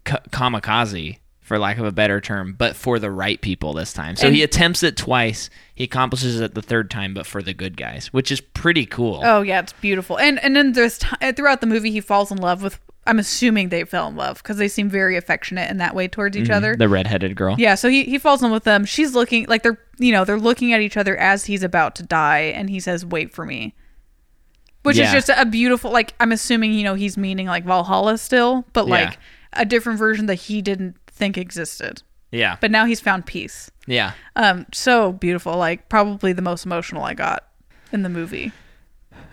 k- 0.05 0.17
kamikaze, 0.29 1.17
for 1.51 1.59
lack 1.59 1.77
of 1.77 1.85
a 1.85 1.91
better 1.91 2.21
term, 2.21 2.55
but 2.57 2.77
for 2.77 2.97
the 2.97 3.11
right 3.11 3.41
people 3.41 3.73
this 3.73 3.91
time. 3.91 4.15
So 4.15 4.27
And- 4.27 4.35
he 4.35 4.41
attempts 4.41 4.83
it 4.83 4.95
twice. 4.95 5.49
He 5.75 5.83
accomplishes 5.83 6.39
it 6.39 6.55
the 6.55 6.61
third 6.61 6.89
time, 6.89 7.13
but 7.13 7.25
for 7.25 7.41
the 7.41 7.53
good 7.53 7.75
guys, 7.75 8.07
which 8.13 8.31
is 8.31 8.39
pretty 8.39 8.85
cool. 8.85 9.19
Oh 9.21 9.41
yeah, 9.41 9.59
it's 9.59 9.73
beautiful. 9.73 10.17
And 10.17 10.39
and 10.43 10.55
then 10.55 10.71
there's 10.71 10.99
t- 10.99 11.31
throughout 11.33 11.59
the 11.59 11.67
movie 11.67 11.91
he 11.91 11.99
falls 11.99 12.31
in 12.31 12.37
love 12.37 12.63
with. 12.63 12.79
I'm 13.05 13.19
assuming 13.19 13.69
they 13.69 13.83
fell 13.83 14.07
in 14.07 14.15
love 14.15 14.37
because 14.43 14.57
they 14.57 14.67
seem 14.67 14.87
very 14.87 15.17
affectionate 15.17 15.69
in 15.71 15.77
that 15.77 15.93
way 15.95 16.07
towards 16.07 16.37
each 16.37 16.51
other. 16.51 16.73
Mm-hmm. 16.73 16.79
the 16.79 16.87
redheaded 16.87 17.35
girl. 17.35 17.55
Yeah, 17.57 17.75
so 17.75 17.89
he 17.89 18.03
he 18.03 18.17
falls 18.17 18.41
in 18.41 18.45
love 18.51 18.53
with 18.57 18.63
them. 18.63 18.85
She's 18.85 19.13
looking 19.15 19.45
like 19.47 19.63
they're 19.63 19.79
you 19.97 20.11
know 20.13 20.23
they're 20.23 20.39
looking 20.39 20.71
at 20.71 20.81
each 20.81 20.95
other 20.97 21.17
as 21.17 21.45
he's 21.45 21.63
about 21.63 21.95
to 21.95 22.03
die, 22.03 22.53
and 22.55 22.69
he 22.69 22.79
says, 22.79 23.03
"Wait 23.05 23.33
for 23.33 23.43
me," 23.45 23.73
which 24.83 24.97
Yeah. 24.97 25.05
is 25.07 25.11
just 25.25 25.29
a 25.35 25.45
beautiful. 25.45 25.91
Like 25.91 26.13
I'm 26.19 26.31
assuming 26.31 26.73
you 26.73 26.83
know 26.83 26.93
he's 26.93 27.17
meaning 27.17 27.47
like 27.47 27.65
Valhalla 27.65 28.17
still, 28.19 28.65
but 28.73 28.85
Yeah. 28.87 28.91
like 28.93 29.17
a 29.53 29.65
different 29.65 29.99
version 29.99 30.27
that 30.27 30.35
he 30.35 30.61
didn't 30.61 30.95
think 31.21 31.37
existed. 31.37 32.01
Yeah, 32.31 32.57
But 32.59 32.71
now 32.71 32.85
he's 32.85 32.99
found 32.99 33.25
peace. 33.27 33.69
yeah. 33.85 34.13
Um, 34.35 34.65
so 34.73 35.11
beautiful. 35.11 35.55
Like 35.57 35.87
probably 35.89 36.33
the 36.33 36.41
most 36.41 36.65
emotional 36.65 37.03
I 37.03 37.13
got 37.13 37.45
in 37.91 38.01
the 38.01 38.09
movie. 38.09 38.51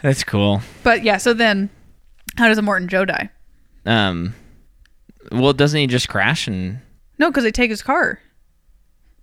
That's 0.03 0.23
cool. 0.23 0.61
But 0.83 1.03
yeah, 1.03 1.17
so 1.17 1.33
then 1.33 1.71
how 2.37 2.49
does 2.49 2.59
Immortan 2.59 2.89
Joe 2.89 3.05
die? 3.07 3.31
Um, 3.87 4.35
well, 5.33 5.53
doesn't 5.55 5.79
he 5.81 5.87
just 5.87 6.09
crash 6.11 6.47
and? 6.47 6.81
No, 7.19 7.31
because 7.31 7.45
they 7.45 7.53
take 7.53 7.71
his 7.71 7.83
car. 7.83 8.21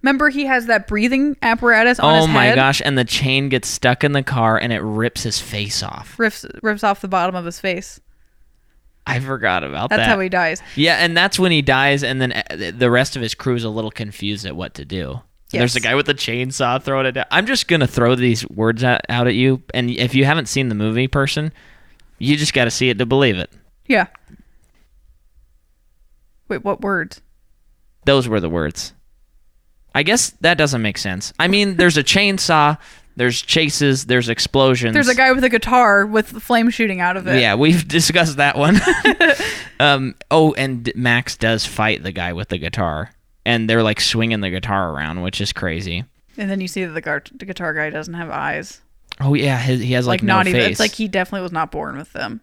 Remember, 0.01 0.29
he 0.29 0.45
has 0.45 0.65
that 0.67 0.87
breathing 0.87 1.35
apparatus 1.41 1.99
on 1.99 2.15
his 2.15 2.25
head. 2.25 2.29
Oh 2.31 2.33
my 2.33 2.45
head. 2.45 2.55
gosh! 2.55 2.81
And 2.83 2.97
the 2.97 3.03
chain 3.05 3.49
gets 3.49 3.67
stuck 3.67 4.03
in 4.03 4.11
the 4.13 4.21
car, 4.23 4.57
and 4.57 4.71
it 4.71 4.81
rips 4.81 5.23
his 5.23 5.39
face 5.41 5.81
off. 5.83 6.17
Rips 6.19 6.45
rips 6.63 6.83
off 6.83 7.01
the 7.01 7.07
bottom 7.07 7.35
of 7.35 7.43
his 7.45 7.59
face. 7.59 7.99
I 9.07 9.19
forgot 9.19 9.63
about 9.63 9.89
That's 9.89 9.99
that. 9.99 10.05
That's 10.05 10.09
how 10.09 10.19
he 10.19 10.29
dies. 10.29 10.61
Yeah, 10.75 10.95
and 10.95 11.15
that's 11.15 11.37
when 11.37 11.51
he 11.51 11.61
dies, 11.61 12.03
and 12.03 12.19
then 12.19 12.31
uh, 12.33 12.71
the 12.75 12.89
rest 12.89 13.15
of 13.15 13.21
his 13.21 13.35
crew 13.35 13.55
is 13.55 13.63
a 13.63 13.69
little 13.69 13.91
confused 13.91 14.45
at 14.45 14.55
what 14.55 14.73
to 14.75 14.85
do. 14.85 15.21
Yes. 15.51 15.59
There's 15.59 15.75
a 15.75 15.79
guy 15.79 15.95
with 15.95 16.09
a 16.09 16.13
chainsaw 16.13 16.81
throwing 16.81 17.05
it 17.05 17.11
down. 17.11 17.25
I'm 17.31 17.45
just 17.45 17.67
gonna 17.67 17.87
throw 17.87 18.15
these 18.15 18.47
words 18.49 18.83
out, 18.83 19.01
out 19.09 19.27
at 19.27 19.35
you, 19.35 19.61
and 19.73 19.89
if 19.91 20.15
you 20.15 20.25
haven't 20.25 20.47
seen 20.47 20.69
the 20.69 20.75
movie, 20.75 21.07
person, 21.07 21.53
you 22.17 22.35
just 22.35 22.53
got 22.53 22.65
to 22.65 22.71
see 22.71 22.89
it 22.89 22.97
to 22.97 23.05
believe 23.05 23.37
it. 23.37 23.51
Yeah. 23.85 24.07
Wait, 26.47 26.63
what 26.63 26.81
words? 26.81 27.21
Those 28.05 28.27
were 28.27 28.39
the 28.39 28.49
words. 28.49 28.93
I 29.93 30.03
guess 30.03 30.31
that 30.41 30.57
doesn't 30.57 30.81
make 30.81 30.97
sense. 30.97 31.33
I 31.39 31.47
mean, 31.47 31.77
there's 31.77 31.97
a 31.97 32.03
chainsaw, 32.03 32.77
there's 33.15 33.41
chases, 33.41 34.05
there's 34.05 34.29
explosions. 34.29 34.93
There's 34.93 35.07
a 35.07 35.15
guy 35.15 35.31
with 35.31 35.43
a 35.43 35.49
guitar 35.49 36.05
with 36.05 36.27
flame 36.43 36.69
shooting 36.69 36.99
out 37.01 37.17
of 37.17 37.27
it. 37.27 37.39
Yeah, 37.39 37.55
we've 37.55 37.87
discussed 37.87 38.37
that 38.37 38.57
one. 38.57 38.77
um, 39.79 40.15
oh, 40.31 40.53
and 40.53 40.91
Max 40.95 41.37
does 41.37 41.65
fight 41.65 42.03
the 42.03 42.11
guy 42.11 42.33
with 42.33 42.49
the 42.49 42.57
guitar, 42.57 43.11
and 43.45 43.69
they're 43.69 43.83
like 43.83 43.99
swinging 44.01 44.41
the 44.41 44.49
guitar 44.49 44.91
around, 44.91 45.21
which 45.21 45.39
is 45.41 45.53
crazy. 45.53 46.03
And 46.37 46.49
then 46.51 46.59
you 46.59 46.67
see 46.67 46.83
that 46.85 46.91
the, 46.91 47.01
gar- 47.01 47.23
the 47.33 47.45
guitar 47.45 47.73
guy 47.73 47.89
doesn't 47.89 48.13
have 48.13 48.29
eyes. 48.29 48.81
Oh 49.21 49.33
yeah, 49.33 49.57
his, 49.57 49.79
he 49.79 49.93
has 49.93 50.05
like, 50.05 50.19
Like, 50.21 50.23
no 50.27 50.35
not 50.35 50.45
face. 50.45 50.55
even. 50.55 50.71
It's 50.71 50.79
like 50.79 50.91
he 50.93 51.07
definitely 51.07 51.43
was 51.43 51.53
not 51.53 51.71
born 51.71 51.97
with 51.97 52.11
them. 52.11 52.41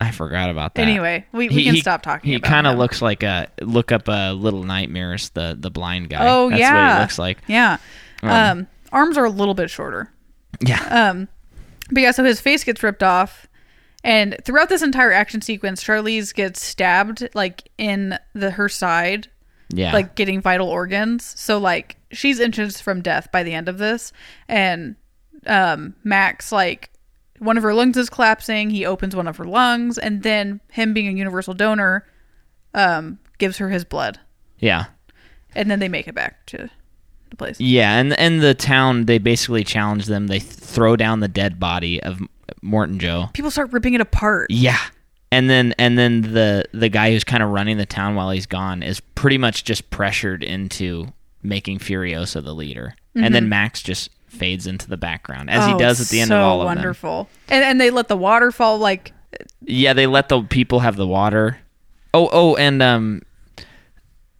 I 0.00 0.10
forgot 0.10 0.50
about 0.50 0.74
that. 0.74 0.82
Anyway, 0.82 1.24
we, 1.30 1.48
we 1.48 1.62
can 1.62 1.76
stop 1.76 2.02
talking 2.02 2.32
He 2.32 2.40
kind 2.40 2.66
of 2.66 2.76
looks 2.76 3.00
like 3.00 3.22
a 3.22 3.46
look 3.60 3.92
up 3.92 4.08
a 4.08 4.32
Little 4.32 4.64
Nightmares, 4.64 5.30
the 5.30 5.56
the 5.56 5.70
blind 5.70 6.08
guy. 6.10 6.26
Oh, 6.28 6.50
That's 6.50 6.60
what 6.60 6.60
yeah. 6.60 6.94
he 6.96 7.00
looks 7.02 7.18
like. 7.20 7.38
Yeah. 7.46 7.76
Um, 8.24 8.30
Um, 8.30 8.66
arms 8.92 9.16
are 9.18 9.24
a 9.24 9.30
little 9.30 9.54
bit 9.54 9.70
shorter. 9.70 10.12
Yeah, 10.60 10.82
Um, 11.10 11.28
but 11.90 12.00
yeah, 12.02 12.10
so 12.12 12.22
his 12.24 12.40
face 12.40 12.62
gets 12.62 12.82
ripped 12.82 13.02
off, 13.02 13.46
and 14.04 14.36
throughout 14.44 14.68
this 14.68 14.82
entire 14.82 15.12
action 15.12 15.40
sequence, 15.40 15.82
Charlize 15.82 16.32
gets 16.34 16.62
stabbed 16.62 17.28
like 17.34 17.68
in 17.78 18.18
the 18.34 18.52
her 18.52 18.68
side, 18.68 19.28
yeah, 19.70 19.92
like 19.92 20.14
getting 20.14 20.40
vital 20.40 20.68
organs. 20.68 21.24
So 21.40 21.58
like 21.58 21.96
she's 22.12 22.38
inches 22.38 22.80
from 22.80 23.02
death 23.02 23.32
by 23.32 23.42
the 23.42 23.52
end 23.54 23.68
of 23.68 23.78
this, 23.78 24.12
and 24.48 24.96
um, 25.46 25.94
Max 26.04 26.52
like 26.52 26.90
one 27.38 27.56
of 27.56 27.62
her 27.64 27.74
lungs 27.74 27.96
is 27.96 28.08
collapsing. 28.10 28.70
He 28.70 28.86
opens 28.86 29.16
one 29.16 29.26
of 29.26 29.36
her 29.38 29.44
lungs, 29.44 29.98
and 29.98 30.22
then 30.22 30.60
him 30.70 30.92
being 30.94 31.08
a 31.08 31.12
universal 31.12 31.54
donor, 31.54 32.06
um, 32.74 33.18
gives 33.38 33.56
her 33.58 33.70
his 33.70 33.84
blood, 33.84 34.20
yeah, 34.58 34.84
and 35.54 35.70
then 35.70 35.80
they 35.80 35.88
make 35.88 36.06
it 36.06 36.14
back 36.14 36.46
to 36.46 36.70
the 37.32 37.36
place. 37.36 37.58
yeah. 37.60 37.98
And 37.98 38.16
and 38.18 38.40
the 38.40 38.54
town 38.54 39.06
they 39.06 39.18
basically 39.18 39.64
challenge 39.64 40.06
them. 40.06 40.28
They 40.28 40.38
throw 40.38 40.96
down 40.96 41.20
the 41.20 41.28
dead 41.28 41.58
body 41.58 42.02
of 42.02 42.20
Immortan 42.62 42.98
Joe. 42.98 43.26
People 43.32 43.50
start 43.50 43.72
ripping 43.72 43.94
it 43.94 44.00
apart. 44.00 44.50
Yeah. 44.50 44.78
And 45.30 45.48
then 45.50 45.74
and 45.78 45.98
then 45.98 46.22
the 46.22 46.64
the 46.72 46.88
guy 46.88 47.10
who's 47.10 47.24
kind 47.24 47.42
of 47.42 47.50
running 47.50 47.76
the 47.78 47.86
town 47.86 48.14
while 48.14 48.30
he's 48.30 48.46
gone 48.46 48.82
is 48.82 49.00
pretty 49.00 49.38
much 49.38 49.64
just 49.64 49.90
pressured 49.90 50.42
into 50.44 51.08
making 51.42 51.78
Furiosa 51.80 52.42
the 52.44 52.54
leader. 52.54 52.94
And 53.14 53.34
then 53.34 53.48
Max 53.48 53.82
just 53.82 54.10
fades 54.28 54.66
into 54.66 54.88
the 54.88 54.96
background 54.96 55.50
as 55.50 55.66
he 55.66 55.74
Oh, 55.74 55.78
does 55.78 56.00
at 56.00 56.08
the 56.08 56.20
end 56.20 56.28
so 56.28 56.36
of 56.36 56.42
all 56.42 56.60
of 56.62 56.66
them. 56.68 56.76
wonderful. 56.76 57.28
And 57.48 57.64
and 57.64 57.80
they 57.80 57.90
let 57.90 58.08
the 58.08 58.16
waterfall 58.16 58.78
like 58.78 59.12
Yeah, 59.62 59.92
they 59.92 60.06
let 60.06 60.28
the 60.28 60.42
people 60.42 60.80
have 60.80 60.96
the 60.96 61.06
water. 61.06 61.58
Oh, 62.14 62.28
oh, 62.32 62.56
and 62.56 62.82
um, 62.82 63.22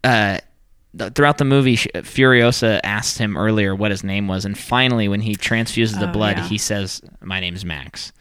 uh, 0.05 0.39
throughout 1.14 1.39
the 1.39 1.44
movie, 1.44 1.77
Furiosa 1.77 2.81
asked 2.85 3.19
him 3.19 3.36
earlier 3.36 3.74
what 3.74 3.90
his 3.90 4.05
name 4.05 4.28
was, 4.28 4.44
and 4.44 4.56
finally, 4.59 5.09
when 5.09 5.20
he 5.20 5.35
transfuses 5.36 5.98
the 5.98 6.09
Oh, 6.09 6.12
blood, 6.12 6.36
yeah. 6.39 6.48
he 6.48 6.59
says, 6.59 7.01
"My 7.20 7.40
name's 7.40 7.64
Max." 7.64 8.12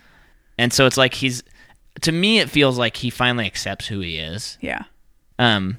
And 0.57 0.71
so 0.71 0.85
it's 0.85 0.97
like 0.97 1.15
he's, 1.15 1.43
to 2.01 2.11
me, 2.11 2.39
it 2.39 2.49
feels 2.49 2.77
like 2.77 2.97
he 2.97 3.09
finally 3.09 3.45
accepts 3.45 3.87
who 3.87 3.99
he 4.01 4.17
is. 4.17 4.57
yeah. 4.61 4.83
Um, 5.39 5.77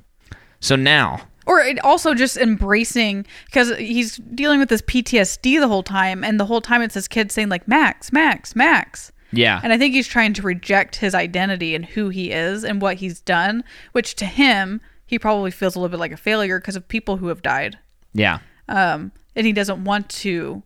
so 0.60 0.74
now, 0.77 1.20
Or 1.47 1.60
it 1.60 1.78
also 1.85 2.14
just 2.14 2.36
embracing 2.36 3.27
because 3.47 3.77
he's 3.77 4.16
dealing 4.16 4.59
with 4.60 4.69
this 4.69 4.82
PTSD 4.82 5.60
the 5.60 5.69
whole 5.69 5.82
time, 5.85 6.24
and 6.24 6.39
the 6.40 6.47
whole 6.47 6.60
time 6.60 6.82
it's 6.82 6.94
this 6.94 7.06
kid 7.09 7.31
saying 7.32 7.48
like 7.48 7.66
Max, 7.69 8.12
Max, 8.12 8.55
Max. 8.56 9.12
yeah, 9.32 9.60
And 9.62 9.73
I 9.73 9.78
think 9.78 9.94
he's 9.94 10.06
trying 10.09 10.32
to 10.35 10.43
reject 10.43 10.97
his 10.97 11.14
identity 11.14 11.74
and 11.74 11.85
who 11.85 12.09
he 12.10 12.32
is 12.32 12.64
and 12.64 12.82
what 12.82 12.97
he's 12.97 13.20
done, 13.20 13.62
which 13.93 14.14
to 14.16 14.27
him 14.27 14.81
he 15.12 15.18
probably 15.18 15.51
feels 15.51 15.76
a 15.76 15.78
little 15.78 15.90
bit 15.90 16.01
like 16.01 16.10
a 16.12 16.16
failure 16.16 16.59
because 16.59 16.74
of 16.74 16.89
people 16.89 17.18
who 17.18 17.26
have 17.28 17.43
died. 17.43 17.78
yeah, 18.14 18.39
Um, 18.66 19.12
and 19.36 19.47
he 19.47 19.52
doesn't 19.52 19.84
want 19.84 20.09
to, 20.09 20.62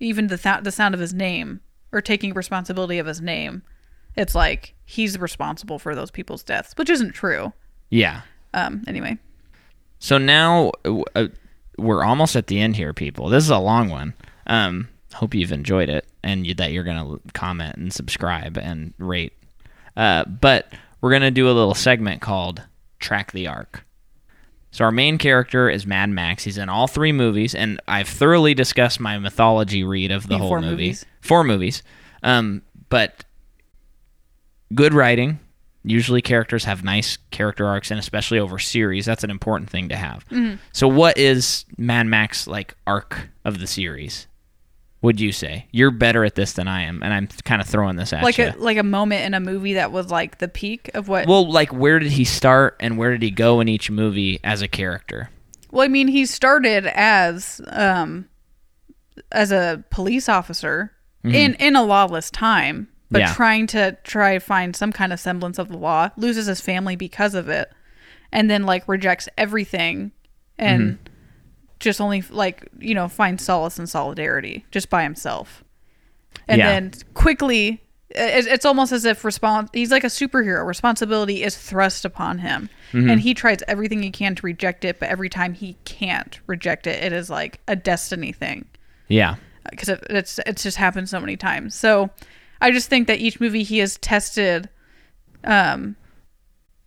even 0.00 0.26
the 0.26 0.36
th- 0.36 0.64
the 0.64 0.72
sound 0.72 0.92
of 0.92 1.00
his 1.00 1.14
name 1.14 1.60
or 1.92 2.00
taking 2.00 2.34
responsibility 2.34 2.98
of 2.98 3.06
his 3.06 3.20
name. 3.20 3.62
It's 4.16 4.34
like 4.34 4.74
he's 4.84 5.20
responsible 5.20 5.78
for 5.78 5.94
those 5.94 6.10
people's 6.10 6.42
deaths, 6.42 6.72
which 6.76 6.90
isn't 6.90 7.12
true. 7.12 7.52
yeah. 7.90 8.22
Um, 8.54 8.82
anyway, 8.88 9.18
So 10.00 10.18
now 10.18 10.72
uh, 11.14 11.28
we're 11.78 12.02
almost 12.04 12.34
at 12.34 12.48
the 12.48 12.58
end 12.60 12.74
here, 12.74 12.92
people. 12.92 13.28
This 13.28 13.44
is 13.44 13.50
a 13.50 13.58
long 13.58 13.88
one. 13.88 14.14
Um, 14.48 14.88
hope 15.14 15.32
you've 15.34 15.52
enjoyed 15.52 15.88
it 15.90 16.06
and 16.24 16.44
you, 16.46 16.54
that 16.54 16.72
you're 16.72 16.82
gonna 16.84 17.18
comment 17.34 17.76
and 17.76 17.92
subscribe 17.92 18.56
and 18.58 18.94
rate. 18.98 19.34
Uh, 19.96 20.24
but 20.24 20.72
we're 21.00 21.12
gonna 21.12 21.30
do 21.30 21.46
a 21.46 21.52
little 21.52 21.74
segment 21.74 22.20
called 22.20 22.62
"Track 23.06 23.32
the 23.32 23.46
Arc." 23.46 23.84
So 24.72 24.84
our 24.84 24.92
main 24.92 25.16
character 25.16 25.70
is 25.70 25.86
Mad 25.86 26.10
Max. 26.10 26.44
He's 26.44 26.58
in 26.58 26.68
all 26.68 26.86
three 26.86 27.12
movies, 27.12 27.54
and 27.54 27.80
I've 27.88 28.08
thoroughly 28.08 28.52
discussed 28.52 29.00
my 29.00 29.18
mythology 29.18 29.82
read 29.84 30.10
of 30.10 30.26
the 30.28 30.34
In 30.34 30.40
whole 30.40 30.48
four 30.50 30.60
movie. 30.60 30.70
movies. 30.72 31.06
Four 31.22 31.44
movies. 31.44 31.82
Um, 32.22 32.60
but 32.90 33.24
good 34.74 34.92
writing. 34.92 35.38
Usually, 35.82 36.20
characters 36.20 36.64
have 36.64 36.82
nice 36.84 37.16
character 37.30 37.64
arcs, 37.64 37.90
and 37.92 38.00
especially 38.00 38.40
over 38.40 38.58
series, 38.58 39.06
that's 39.06 39.22
an 39.22 39.30
important 39.30 39.70
thing 39.70 39.88
to 39.90 39.96
have. 39.96 40.28
Mm-hmm. 40.30 40.56
So, 40.72 40.88
what 40.88 41.16
is 41.16 41.64
Mad 41.78 42.06
Max 42.08 42.46
like 42.48 42.74
arc 42.86 43.28
of 43.44 43.60
the 43.60 43.68
series? 43.68 44.26
Would 45.02 45.20
you 45.20 45.30
say 45.30 45.66
you're 45.72 45.90
better 45.90 46.24
at 46.24 46.34
this 46.34 46.54
than 46.54 46.66
I 46.68 46.82
am, 46.82 47.02
and 47.02 47.12
I'm 47.12 47.28
kind 47.44 47.60
of 47.60 47.68
throwing 47.68 47.96
this 47.96 48.12
at 48.12 48.22
like 48.24 48.38
you. 48.38 48.46
a 48.48 48.54
like 48.56 48.78
a 48.78 48.82
moment 48.82 49.24
in 49.24 49.34
a 49.34 49.40
movie 49.40 49.74
that 49.74 49.92
was 49.92 50.10
like 50.10 50.38
the 50.38 50.48
peak 50.48 50.90
of 50.94 51.06
what. 51.08 51.26
well, 51.28 51.48
like 51.50 51.72
where 51.72 51.98
did 51.98 52.12
he 52.12 52.24
start, 52.24 52.76
and 52.80 52.96
where 52.98 53.10
did 53.12 53.22
he 53.22 53.30
go 53.30 53.60
in 53.60 53.68
each 53.68 53.90
movie 53.90 54.40
as 54.42 54.62
a 54.62 54.68
character? 54.68 55.30
Well, 55.70 55.84
I 55.84 55.88
mean, 55.88 56.08
he 56.08 56.24
started 56.26 56.86
as 56.86 57.60
um 57.68 58.28
as 59.32 59.52
a 59.52 59.84
police 59.90 60.28
officer 60.28 60.92
in 61.24 61.54
in 61.54 61.74
a 61.76 61.82
lawless 61.82 62.30
time, 62.30 62.88
but 63.10 63.18
Mm-hmm. 63.18 63.28
Yeah. 63.28 63.34
trying 63.34 63.66
to 63.68 63.96
try 64.04 64.38
find 64.38 64.74
some 64.74 64.92
kind 64.92 65.12
of 65.12 65.20
semblance 65.20 65.58
of 65.58 65.68
the 65.68 65.76
law, 65.76 66.10
loses 66.16 66.46
his 66.46 66.60
family 66.60 66.96
because 66.96 67.34
of 67.34 67.48
it, 67.48 67.70
and 68.32 68.50
then 68.50 68.64
like 68.64 68.86
rejects 68.88 69.28
everything 69.36 70.12
and 70.58 70.82
Mm-hmm. 70.82 71.12
Just 71.80 72.00
only 72.00 72.22
like 72.30 72.68
you 72.78 72.94
know 72.94 73.08
find 73.08 73.40
solace 73.40 73.78
and 73.78 73.88
solidarity 73.88 74.64
just 74.70 74.88
by 74.90 75.02
himself, 75.02 75.64
and 76.48 76.58
Yeah. 76.58 76.66
then 76.72 76.92
quickly. 77.14 77.82
It's 78.18 78.64
almost 78.64 78.92
as 78.92 79.04
if 79.04 79.24
response 79.24 79.68
he's 79.72 79.90
like 79.90 80.04
a 80.04 80.06
superhero. 80.06 80.64
Responsibility 80.64 81.42
is 81.42 81.56
thrust 81.56 82.04
upon 82.04 82.38
him, 82.38 82.70
Mm-hmm. 82.92 83.10
and 83.10 83.20
he 83.20 83.34
tries 83.34 83.58
everything 83.66 84.00
he 84.00 84.10
can 84.12 84.36
to 84.36 84.46
reject 84.46 84.84
it. 84.84 85.00
But 85.00 85.08
every 85.08 85.28
time 85.28 85.54
he 85.54 85.76
can't 85.84 86.38
reject 86.46 86.86
it, 86.86 87.02
it 87.02 87.12
is 87.12 87.28
like 87.28 87.60
a 87.66 87.74
destiny 87.74 88.30
thing 88.30 88.64
Yeah, 89.08 89.34
because 89.70 89.88
it, 89.88 90.06
it's 90.08 90.38
it's 90.46 90.62
just 90.62 90.76
happened 90.76 91.08
so 91.08 91.18
many 91.18 91.36
times. 91.36 91.74
So 91.74 92.08
I 92.60 92.70
just 92.70 92.88
think 92.88 93.08
that 93.08 93.18
each 93.18 93.40
movie 93.40 93.64
he 93.64 93.78
has 93.78 93.96
tested, 93.98 94.68
um, 95.44 95.96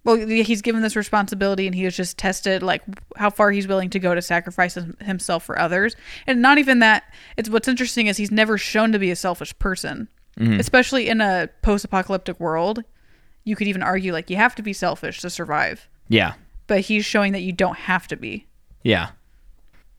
well, 0.03 0.15
he's 0.15 0.61
given 0.61 0.81
this 0.81 0.95
responsibility 0.95 1.65
and 1.67 1.75
he 1.75 1.83
has 1.83 1.95
just 1.95 2.17
tested 2.17 2.63
like 2.63 2.81
how 3.17 3.29
far 3.29 3.51
he's 3.51 3.67
willing 3.67 3.89
to 3.89 3.99
go 3.99 4.15
to 4.15 4.21
sacrifice 4.21 4.77
himself 5.01 5.43
for 5.43 5.59
others. 5.59 5.95
And 6.25 6.41
not 6.41 6.57
even 6.57 6.79
that. 6.79 7.03
It's 7.37 7.49
what's 7.49 7.67
interesting 7.67 8.07
is 8.07 8.17
he's 8.17 8.31
never 8.31 8.57
shown 8.57 8.91
to 8.93 8.99
be 8.99 9.11
a 9.11 9.15
selfish 9.15 9.57
person, 9.59 10.07
mm-hmm. 10.39 10.59
especially 10.59 11.09
in 11.09 11.21
a 11.21 11.49
post-apocalyptic 11.61 12.39
world. 12.39 12.83
You 13.43 13.55
could 13.55 13.67
even 13.67 13.83
argue 13.83 14.13
like 14.13 14.29
you 14.29 14.35
have 14.37 14.55
to 14.55 14.61
be 14.61 14.73
selfish 14.73 15.21
to 15.21 15.29
survive, 15.29 15.87
yeah, 16.07 16.33
but 16.67 16.81
he's 16.81 17.03
showing 17.05 17.33
that 17.33 17.41
you 17.41 17.51
don't 17.51 17.77
have 17.77 18.07
to 18.07 18.15
be. 18.15 18.45
yeah. 18.83 19.09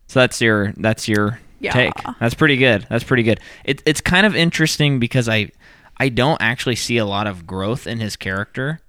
So 0.07 0.21
that's 0.21 0.41
your 0.41 0.73
that's 0.77 1.07
your 1.09 1.39
Yeah. 1.61 1.73
take. 1.73 1.93
That's 2.19 2.35
pretty 2.35 2.57
good. 2.57 2.87
That's 2.91 3.05
pretty 3.05 3.23
good. 3.23 3.39
It, 3.65 3.83
it's 3.87 4.01
kind 4.01 4.27
of 4.27 4.35
interesting 4.35 4.99
because 4.99 5.29
I 5.29 5.51
I 5.99 6.09
don't 6.09 6.41
actually 6.41 6.77
see 6.77 6.97
a 6.97 7.05
lot 7.05 7.27
of 7.27 7.47
growth 7.47 7.87
in 7.87 8.01
his 8.01 8.17
character, 8.17 8.81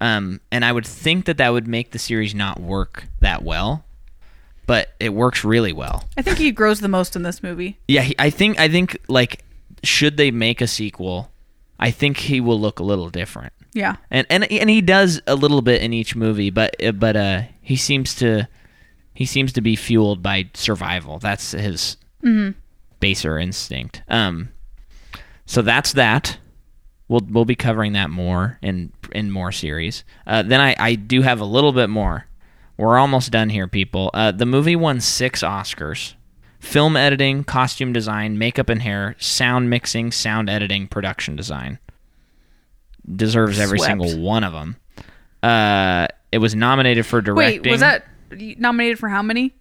um, 0.00 0.40
and 0.50 0.64
I 0.64 0.72
would 0.72 0.86
think 0.86 1.26
that 1.26 1.36
that 1.38 1.52
would 1.52 1.66
make 1.68 1.90
the 1.92 1.98
series 1.98 2.34
not 2.34 2.60
work 2.60 3.04
that 3.20 3.42
well, 3.42 3.84
but 4.66 4.94
it 5.00 5.14
works 5.14 5.44
really 5.44 5.72
well. 5.72 6.04
I 6.16 6.22
think 6.22 6.38
he 6.38 6.50
grows 6.52 6.80
the 6.80 6.88
most 6.88 7.16
in 7.16 7.22
this 7.22 7.42
movie. 7.42 7.78
Yeah, 7.88 8.02
he, 8.02 8.14
I 8.18 8.30
think 8.30 8.58
I 8.58 8.68
think 8.68 8.98
like 9.08 9.44
should 9.82 10.16
they 10.16 10.30
make 10.30 10.60
a 10.60 10.66
sequel, 10.66 11.30
I 11.78 11.90
think 11.90 12.16
he 12.16 12.40
will 12.40 12.58
look 12.60 12.78
a 12.78 12.84
little 12.84 13.10
different. 13.10 13.52
Yeah. 13.72 13.96
and 14.10 14.26
and 14.30 14.44
and 14.50 14.70
he 14.70 14.80
does 14.80 15.20
a 15.26 15.34
little 15.34 15.60
bit 15.60 15.82
in 15.82 15.92
each 15.92 16.14
movie, 16.14 16.50
but 16.50 16.76
but 16.94 17.16
uh, 17.16 17.42
he 17.60 17.76
seems 17.76 18.14
to 18.16 18.48
he 19.14 19.26
seems 19.26 19.52
to 19.54 19.60
be 19.60 19.76
fueled 19.76 20.22
by 20.22 20.50
survival. 20.54 21.18
That's 21.18 21.52
his 21.52 21.96
baser 23.00 23.38
instinct. 23.38 24.02
Um, 24.08 24.50
so 25.46 25.60
that's 25.62 25.92
that. 25.92 26.38
We'll 27.14 27.22
we'll 27.30 27.44
be 27.44 27.54
covering 27.54 27.92
that 27.92 28.10
more 28.10 28.58
in 28.60 28.92
in 29.12 29.30
more 29.30 29.52
series. 29.52 30.02
Uh, 30.26 30.42
then 30.42 30.60
I 30.60 30.74
I 30.76 30.94
do 30.96 31.22
have 31.22 31.38
a 31.38 31.44
little 31.44 31.70
bit 31.70 31.88
more. 31.88 32.26
We're 32.76 32.98
almost 32.98 33.30
done 33.30 33.50
here, 33.50 33.68
people. 33.68 34.10
Uh, 34.12 34.32
the 34.32 34.46
movie 34.46 34.74
won 34.74 35.00
six 35.00 35.44
Oscars: 35.44 36.14
film 36.58 36.96
editing, 36.96 37.44
costume 37.44 37.92
design, 37.92 38.36
makeup 38.36 38.68
and 38.68 38.82
hair, 38.82 39.14
sound 39.20 39.70
mixing, 39.70 40.10
sound 40.10 40.50
editing, 40.50 40.88
production 40.88 41.36
design 41.36 41.78
deserves 43.14 43.60
every 43.60 43.78
Swept. 43.78 43.90
single 43.90 44.20
one 44.20 44.42
of 44.42 44.52
them. 44.52 44.74
Uh, 45.40 46.08
it 46.32 46.38
was 46.38 46.56
nominated 46.56 47.06
for 47.06 47.20
directing. 47.20 47.62
Wait, 47.62 47.70
was 47.70 47.78
that 47.78 48.06
nominated 48.58 48.98
for 48.98 49.08
how 49.08 49.22
many? 49.22 49.54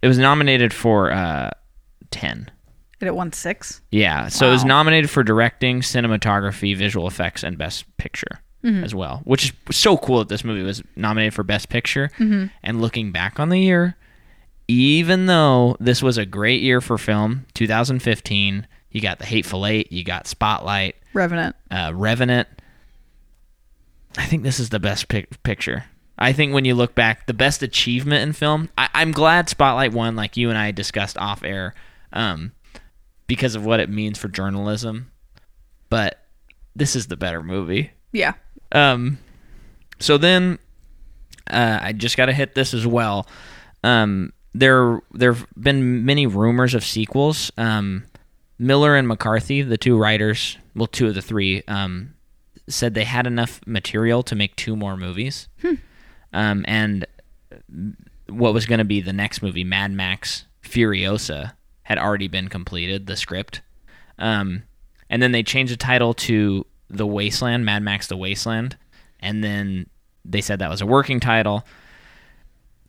It 0.00 0.06
was 0.06 0.18
nominated 0.18 0.72
for 0.72 1.10
uh, 1.10 1.50
ten. 2.12 2.52
Did 3.04 3.08
it 3.10 3.14
won 3.14 3.32
six? 3.32 3.80
Yeah, 3.90 4.28
so 4.28 4.48
it 4.48 4.50
was 4.52 4.64
nominated 4.64 5.10
for 5.10 5.22
directing, 5.22 5.80
cinematography, 5.82 6.76
visual 6.76 7.06
effects, 7.06 7.42
and 7.44 7.56
best 7.58 7.84
picture 7.98 8.40
Mm-hmm. 8.64 8.82
as 8.82 8.94
well. 8.94 9.20
Which 9.24 9.44
is 9.44 9.52
so 9.76 9.98
cool 9.98 10.20
that 10.20 10.28
this 10.30 10.42
movie 10.42 10.62
was 10.62 10.82
nominated 10.96 11.34
for 11.34 11.42
best 11.42 11.68
picture. 11.68 12.08
Mm-hmm. 12.18 12.46
And 12.62 12.80
looking 12.80 13.12
back 13.12 13.38
on 13.38 13.50
the 13.50 13.60
year, 13.60 13.94
even 14.68 15.26
though 15.26 15.76
this 15.80 16.02
was 16.02 16.16
a 16.16 16.24
great 16.24 16.62
year 16.62 16.80
for 16.80 16.96
film, 16.96 17.44
2015, 17.52 18.66
you 18.90 19.00
got 19.02 19.18
The 19.18 19.26
Hateful 19.26 19.66
Eight, 19.66 19.92
you 19.92 20.02
got 20.02 20.26
Spotlight, 20.26 20.96
Revenant. 21.12 21.54
uh, 21.70 21.92
Revenant. 21.94 22.48
I 24.16 24.24
think 24.26 24.42
this 24.44 24.58
is 24.60 24.70
the 24.70 24.80
best 24.80 25.08
pic- 25.08 25.42
picture. 25.42 25.84
I 26.18 26.32
think 26.32 26.54
when 26.54 26.64
you 26.64 26.74
look 26.74 26.94
back, 26.94 27.26
the 27.26 27.34
best 27.34 27.62
achievement 27.62 28.22
in 28.22 28.32
film. 28.32 28.70
I- 28.78 28.88
I'm 28.94 29.10
glad 29.12 29.48
Spotlight 29.50 29.92
won, 29.92 30.14
like 30.16 30.36
you 30.36 30.48
and 30.48 30.56
I 30.56 30.70
discussed 30.70 31.18
off 31.18 31.42
air, 31.42 31.74
um, 32.14 32.52
because 33.26 33.54
of 33.54 33.64
what 33.64 33.80
it 33.80 33.88
means 33.88 34.18
for 34.18 34.28
journalism. 34.28 35.10
But 35.90 36.20
this 36.74 36.96
is 36.96 37.06
the 37.06 37.16
better 37.16 37.42
movie. 37.42 37.90
Yeah. 38.12 38.34
Um, 38.72 39.18
so 39.98 40.18
then, 40.18 40.58
uh, 41.50 41.78
I 41.80 41.92
just 41.92 42.16
got 42.16 42.26
to 42.26 42.32
hit 42.32 42.54
this 42.54 42.74
as 42.74 42.86
well. 42.86 43.26
Um, 43.82 44.32
there 44.54 45.00
there've 45.12 45.46
been 45.56 46.04
many 46.04 46.26
rumors 46.26 46.74
of 46.74 46.84
sequels. 46.84 47.52
Um, 47.58 48.04
Miller 48.58 48.96
and 48.96 49.08
McCarthy, 49.08 49.62
the 49.62 49.76
two 49.76 49.98
writers, 49.98 50.56
well, 50.74 50.86
two 50.86 51.08
of 51.08 51.14
the 51.14 51.22
three, 51.22 51.62
um, 51.66 52.14
said 52.68 52.94
they 52.94 53.04
had 53.04 53.26
enough 53.26 53.60
material 53.66 54.22
to 54.22 54.34
make 54.34 54.54
two 54.56 54.76
more 54.76 54.96
movies. 54.96 55.48
Hmm. 55.60 55.74
Um, 56.32 56.64
and 56.66 57.06
what 58.28 58.54
was 58.54 58.66
going 58.66 58.78
to 58.78 58.84
be 58.84 59.00
the 59.00 59.12
next 59.12 59.42
movie, 59.42 59.64
Mad 59.64 59.92
Max 59.92 60.44
Furiosa, 60.62 61.52
had 61.84 61.98
already 61.98 62.28
been 62.28 62.48
completed, 62.48 63.06
the 63.06 63.16
script. 63.16 63.62
Um, 64.18 64.64
and 65.08 65.22
then 65.22 65.32
they 65.32 65.42
changed 65.42 65.72
the 65.72 65.76
title 65.76 66.14
to 66.14 66.66
The 66.90 67.06
Wasteland, 67.06 67.64
Mad 67.64 67.82
Max 67.82 68.06
The 68.08 68.16
Wasteland. 68.16 68.76
And 69.20 69.42
then 69.42 69.86
they 70.24 70.40
said 70.40 70.58
that 70.58 70.70
was 70.70 70.80
a 70.80 70.86
working 70.86 71.20
title. 71.20 71.64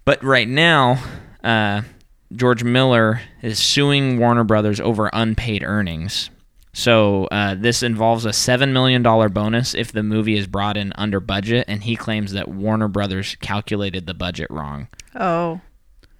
But 0.06 0.24
right 0.24 0.48
now, 0.48 1.04
uh, 1.44 1.82
George 2.34 2.64
Miller 2.64 3.22
is 3.42 3.60
suing 3.60 4.20
Warner 4.20 4.44
Brothers 4.44 4.80
over 4.80 5.10
unpaid 5.14 5.64
earnings. 5.64 6.30
So 6.74 7.26
uh, 7.32 7.56
this 7.56 7.84
involves 7.84 8.26
a 8.26 8.34
seven 8.34 8.74
million 8.74 9.02
dollar 9.02 9.30
bonus 9.30 9.74
if 9.74 9.94
the 9.94 10.04
movie 10.04 10.38
is 10.38 10.46
brought 10.46 10.76
in 10.76 10.92
under 10.96 11.22
budget, 11.22 11.66
and 11.70 11.84
he 11.84 11.96
claims 11.96 12.34
that 12.34 12.50
Warner 12.50 12.90
Brothers 12.90 13.36
calculated 13.40 14.06
the 14.06 14.14
budget 14.14 14.48
wrong. 14.50 14.90
Oh. 15.16 15.62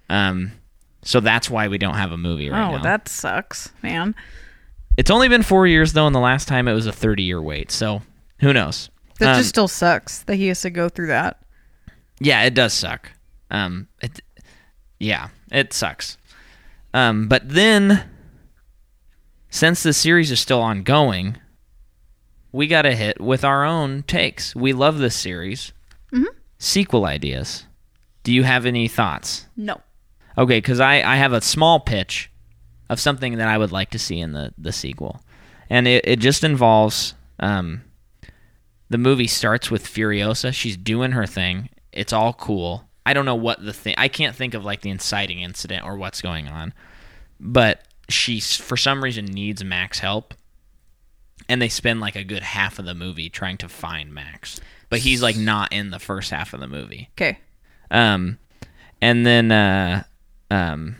Um, 0.08 0.52
so 1.06 1.20
that's 1.20 1.48
why 1.48 1.68
we 1.68 1.78
don't 1.78 1.94
have 1.94 2.12
a 2.12 2.16
movie 2.18 2.50
right 2.50 2.58
now. 2.58 2.72
oh, 2.74 2.76
now. 2.78 2.82
that 2.82 3.08
sucks, 3.08 3.70
man. 3.82 4.14
It's 4.96 5.10
only 5.10 5.28
been 5.28 5.42
four 5.42 5.66
years 5.66 5.92
though, 5.92 6.06
and 6.06 6.14
the 6.14 6.20
last 6.20 6.48
time 6.48 6.68
it 6.68 6.72
was 6.74 6.86
a 6.86 6.92
thirty 6.92 7.22
year 7.22 7.40
wait. 7.40 7.70
So 7.70 8.02
who 8.40 8.52
knows? 8.52 8.90
That 9.20 9.30
Um, 9.34 9.36
just 9.38 9.48
still 9.50 9.68
sucks 9.68 10.18
that 10.24 10.36
he 10.36 10.48
has 10.48 10.60
to 10.62 10.70
go 10.70 10.88
through 10.88 11.06
that. 11.08 11.38
Yeah, 12.20 12.42
it 12.42 12.54
does 12.54 12.74
suck. 12.74 13.12
Um, 13.50 13.88
it, 14.02 14.20
yeah, 14.98 15.28
it 15.50 15.72
sucks. 15.72 16.18
Um, 16.92 17.28
but 17.28 17.48
then, 17.48 18.08
since 19.50 19.82
the 19.82 19.92
series 19.92 20.30
is 20.30 20.40
still 20.40 20.60
ongoing, 20.62 21.36
we 22.52 22.66
got 22.66 22.82
to 22.82 22.94
hit 22.96 23.20
with 23.20 23.44
our 23.44 23.64
own 23.64 24.02
takes. 24.02 24.56
We 24.56 24.72
love 24.72 24.98
this 24.98 25.14
series. 25.16 25.72
Sequel 26.58 27.04
ideas. 27.04 27.66
Do 28.22 28.32
you 28.32 28.42
have 28.44 28.64
any 28.64 28.88
thoughts? 28.88 29.46
No. 29.58 29.82
Okay, 30.38 30.58
because 30.58 30.80
I, 30.80 30.96
I 31.02 31.16
have 31.16 31.32
a 31.32 31.40
small 31.40 31.80
pitch 31.80 32.30
of 32.88 33.00
something 33.00 33.38
that 33.38 33.48
I 33.48 33.58
would 33.58 33.72
like 33.72 33.90
to 33.90 33.98
see 33.98 34.20
in 34.20 34.32
the, 34.32 34.52
the 34.58 34.72
sequel. 34.72 35.22
And 35.68 35.88
it, 35.88 36.06
it 36.06 36.18
just 36.20 36.44
involves 36.44 37.14
um, 37.40 37.82
the 38.88 38.98
movie 38.98 39.26
starts 39.26 39.70
with 39.70 39.84
Furiosa. 39.84 40.52
She's 40.52 40.76
doing 40.76 41.12
her 41.12 41.26
thing. 41.26 41.70
It's 41.92 42.12
all 42.12 42.32
cool. 42.32 42.84
I 43.04 43.14
don't 43.14 43.24
know 43.24 43.34
what 43.34 43.64
the 43.64 43.72
thing, 43.72 43.94
I 43.96 44.08
can't 44.08 44.36
think 44.36 44.54
of 44.54 44.64
like 44.64 44.82
the 44.82 44.90
inciting 44.90 45.40
incident 45.40 45.84
or 45.84 45.96
what's 45.96 46.20
going 46.20 46.48
on. 46.48 46.74
But 47.40 47.82
she, 48.08 48.40
for 48.40 48.76
some 48.76 49.02
reason, 49.02 49.26
needs 49.26 49.64
Max 49.64 49.98
help. 49.98 50.34
And 51.48 51.62
they 51.62 51.68
spend 51.68 52.00
like 52.00 52.16
a 52.16 52.24
good 52.24 52.42
half 52.42 52.78
of 52.78 52.84
the 52.84 52.94
movie 52.94 53.28
trying 53.28 53.56
to 53.58 53.68
find 53.68 54.12
Max. 54.12 54.60
But 54.88 55.00
he's 55.00 55.22
like 55.22 55.36
not 55.36 55.72
in 55.72 55.90
the 55.90 55.98
first 55.98 56.30
half 56.30 56.52
of 56.52 56.60
the 56.60 56.66
movie. 56.66 57.10
Okay. 57.14 57.38
Um, 57.90 58.38
and 59.00 59.24
then 59.24 59.52
uh, 59.52 60.04
um, 60.50 60.96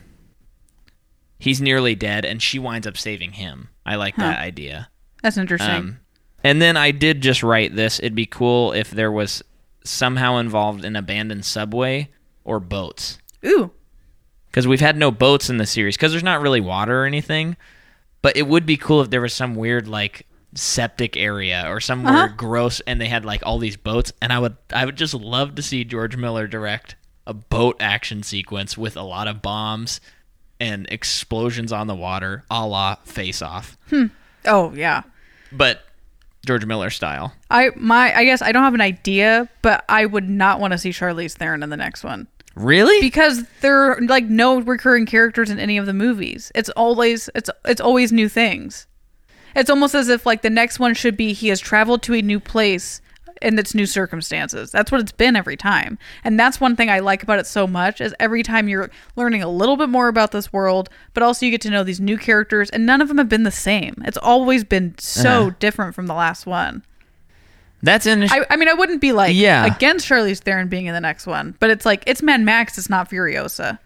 he's 1.39 1.61
nearly 1.61 1.95
dead, 1.95 2.25
and 2.25 2.43
she 2.43 2.59
winds 2.59 2.87
up 2.87 2.97
saving 2.97 3.33
him. 3.33 3.69
I 3.85 3.97
like 3.97 4.17
that 4.17 4.39
idea. 4.39 4.89
That's 5.23 5.37
interesting. 5.37 5.71
Um, 5.71 6.01
and 6.43 6.61
then 6.61 6.77
I 6.77 6.91
did 6.91 7.21
just 7.21 7.43
write 7.43 7.75
this. 7.75 7.99
It'd 7.99 8.15
be 8.15 8.27
cool 8.27 8.73
if 8.73 8.91
there 8.91 9.13
was 9.13 9.43
somehow 9.85 10.37
involved 10.39 10.85
an 10.85 10.97
abandoned 10.97 11.45
subway 11.45 12.09
or 12.45 12.59
boats, 12.61 13.19
Ooh. 13.45 13.71
because 14.47 14.67
we've 14.67 14.81
had 14.81 14.97
no 14.97 15.11
boats 15.11 15.49
in 15.51 15.59
the 15.59 15.67
series 15.67 15.97
because 15.97 16.13
there's 16.13 16.23
not 16.25 16.41
really 16.43 16.61
water 16.61 17.03
or 17.03 17.07
anything. 17.07 17.57
But 18.23 18.37
it 18.37 18.49
would 18.49 18.67
be 18.67 18.77
cool 18.77 19.01
if 19.03 19.11
there 19.11 19.21
was 19.21 19.33
some 19.33 19.55
weird 19.55 19.87
like 19.87 20.27
septic 20.55 21.17
area 21.17 21.65
or 21.69 21.81
somewhere 21.81 22.15
Uh-huh. 22.15 22.35
gross 22.37 22.81
and 22.87 23.01
they 23.01 23.07
had 23.09 23.25
like 23.25 23.43
all 23.45 23.59
these 23.59 23.77
boats 23.77 24.13
and 24.23 24.33
I 24.33 24.39
would 24.39 24.57
I 24.73 24.85
would 24.87 24.97
just 24.97 25.13
love 25.15 25.55
to 25.57 25.63
see 25.63 25.85
George 25.85 26.17
Miller 26.17 26.47
direct 26.47 26.97
a 27.27 27.35
boat 27.35 27.77
action 27.81 28.23
sequence 28.23 28.77
with 28.79 28.97
a 28.97 29.03
lot 29.03 29.29
of 29.29 29.43
bombs 29.43 30.01
and 30.61 30.87
explosions 30.91 31.73
on 31.73 31.87
the 31.87 31.95
water, 31.95 32.45
a 32.51 32.67
la 32.67 32.95
face 33.05 33.43
off. 33.43 33.77
Hmm. 33.91 34.07
Oh, 34.45 34.73
yeah. 34.75 35.03
But 35.53 35.83
George 36.47 36.65
Miller 36.65 36.91
style. 36.91 37.35
I 37.51 37.71
my 37.77 38.15
I 38.17 38.25
guess 38.25 38.41
I 38.43 38.53
don't 38.53 38.63
have 38.63 38.75
an 38.75 38.81
idea, 38.81 39.49
but 39.63 39.85
I 39.89 40.07
would 40.07 40.29
not 40.29 40.61
want 40.61 40.73
to 40.73 40.79
see 40.79 40.91
Charlize 40.91 41.35
Theron 41.35 41.63
in 41.63 41.71
the 41.71 41.77
next 41.77 42.05
one 42.05 42.29
Really? 42.55 43.01
because 43.01 43.45
there 43.61 43.77
are 43.93 44.01
like 44.03 44.25
no 44.27 44.61
recurring 44.61 45.07
characters 45.07 45.51
in 45.51 45.59
any 45.59 45.77
of 45.77 45.87
the 45.87 45.93
movies. 45.93 46.53
It's 46.55 46.71
always 46.71 47.29
it's 47.35 47.51
it's 47.65 47.81
always 47.81 48.13
new 48.13 48.29
things. 48.29 48.87
It's 49.57 49.71
almost 49.71 49.95
as 49.95 50.09
if 50.09 50.25
like 50.25 50.43
the 50.43 50.51
next 50.51 50.79
one 50.79 50.95
should 50.95 51.17
be 51.17 51.33
he 51.33 51.49
has 51.49 51.59
traveled 51.61 52.03
to 52.05 52.15
a 52.15 52.23
new 52.23 52.39
place 52.39 53.01
and 53.43 53.59
it's 53.59 53.75
new 53.75 53.87
circumstances. 53.87 54.71
That's 54.71 54.91
what 54.91 55.01
it's 55.01 55.13
been 55.13 55.37
every 55.37 55.57
time. 55.57 55.99
And 56.25 56.39
that's 56.39 56.61
one 56.61 56.77
thing 56.77 56.89
I 56.91 57.01
like 57.01 57.23
about 57.23 57.39
it 57.39 57.47
so 57.47 57.67
much 57.67 58.01
is 58.01 58.15
every 58.19 58.43
time 58.43 58.69
you're 58.69 58.91
learning 59.17 59.43
a 59.43 59.49
little 59.49 59.77
bit 59.77 59.89
more 59.89 60.09
about 60.09 60.33
this 60.33 60.53
world, 60.53 60.89
but 61.15 61.23
also 61.23 61.45
you 61.47 61.53
get 61.53 61.61
to 61.63 61.71
know 61.71 61.85
these 61.85 62.01
new 62.01 62.17
characters 62.19 62.71
and 62.71 62.87
none 62.87 63.01
of 63.01 63.09
them 63.09 63.19
have 63.19 63.29
been 63.29 63.43
the 63.45 63.51
same. 63.51 63.95
It's 64.05 64.17
always 64.19 64.65
been 64.65 64.95
so 64.99 65.43
Uh-huh. 65.43 65.51
different 65.59 65.95
from 65.95 66.07
the 66.07 66.15
last 66.15 66.47
one. 66.47 66.83
That's 67.83 68.07
interesting. 68.07 68.43
I, 68.51 68.55
I 68.55 68.57
mean, 68.57 68.69
I 68.69 68.75
wouldn't 68.75 69.01
be 69.01 69.13
like 69.13 69.35
Yeah. 69.37 69.67
against 69.67 70.09
Charlize 70.09 70.39
Theron 70.39 70.69
being 70.69 70.87
in 70.87 70.95
the 70.95 71.01
next 71.01 71.27
one, 71.27 71.55
but 71.61 71.71
it's 71.71 71.85
like 71.87 72.03
it's 72.07 72.23
Mad 72.23 72.41
Max, 72.41 72.79
it's 72.79 72.89
not 72.91 73.11
Furiosa. 73.11 73.79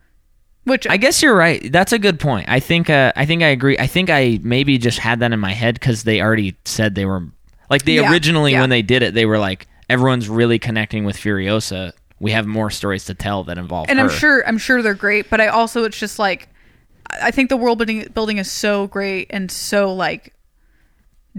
Which 0.65 0.87
I 0.87 0.97
guess 0.99 1.23
you're 1.23 1.35
right. 1.35 1.73
That's 1.73 1.93
a 1.93 1.99
good 1.99 2.21
point. 2.21 2.47
I 2.49 2.61
think. 2.61 2.91
Uh, 2.91 3.13
I 3.17 3.25
think 3.25 3.43
I 3.43 3.47
agree. 3.47 3.79
I 3.79 3.87
think 3.87 4.11
I 4.11 4.39
maybe 4.43 4.77
just 4.77 4.99
had 4.99 5.19
that 5.21 5.33
in 5.33 5.41
my 5.41 5.53
head 5.55 5.75
because 5.75 6.05
they 6.05 6.21
already 6.21 6.55
said 6.67 6.95
they 6.95 7.07
were 7.07 7.27
like 7.71 7.85
they 7.85 7.95
Yeah, 7.95 8.11
originally 8.11 8.53
yeah. 8.53 8.61
when 8.61 8.71
they 8.71 8.83
did 8.83 9.03
it, 9.03 9.15
they 9.15 9.25
were 9.27 9.39
like 9.39 9.67
everyone's 9.89 10.29
really 10.29 10.59
connecting 10.59 11.05
with 11.05 11.17
Furiosa. 11.17 11.93
We 12.19 12.33
have 12.33 12.47
more 12.47 12.71
stories 12.71 13.07
to 13.07 13.15
tell 13.15 13.45
that 13.45 13.57
involve 13.57 13.89
and 13.89 13.99
her. 13.99 14.05
I'm 14.05 14.11
sure 14.11 14.47
I'm 14.47 14.59
sure 14.59 14.83
they're 14.83 14.95
great, 14.95 15.31
but 15.31 15.41
I 15.41 15.47
also 15.49 15.85
it's 15.85 15.99
just 15.99 16.19
like 16.19 16.49
I 17.23 17.31
think 17.31 17.49
the 17.49 17.57
world 17.57 17.79
building 17.79 18.07
building 18.13 18.39
is 18.39 18.51
so 18.51 18.87
great 18.89 19.29
and 19.31 19.51
so 19.51 19.95
like 19.95 20.35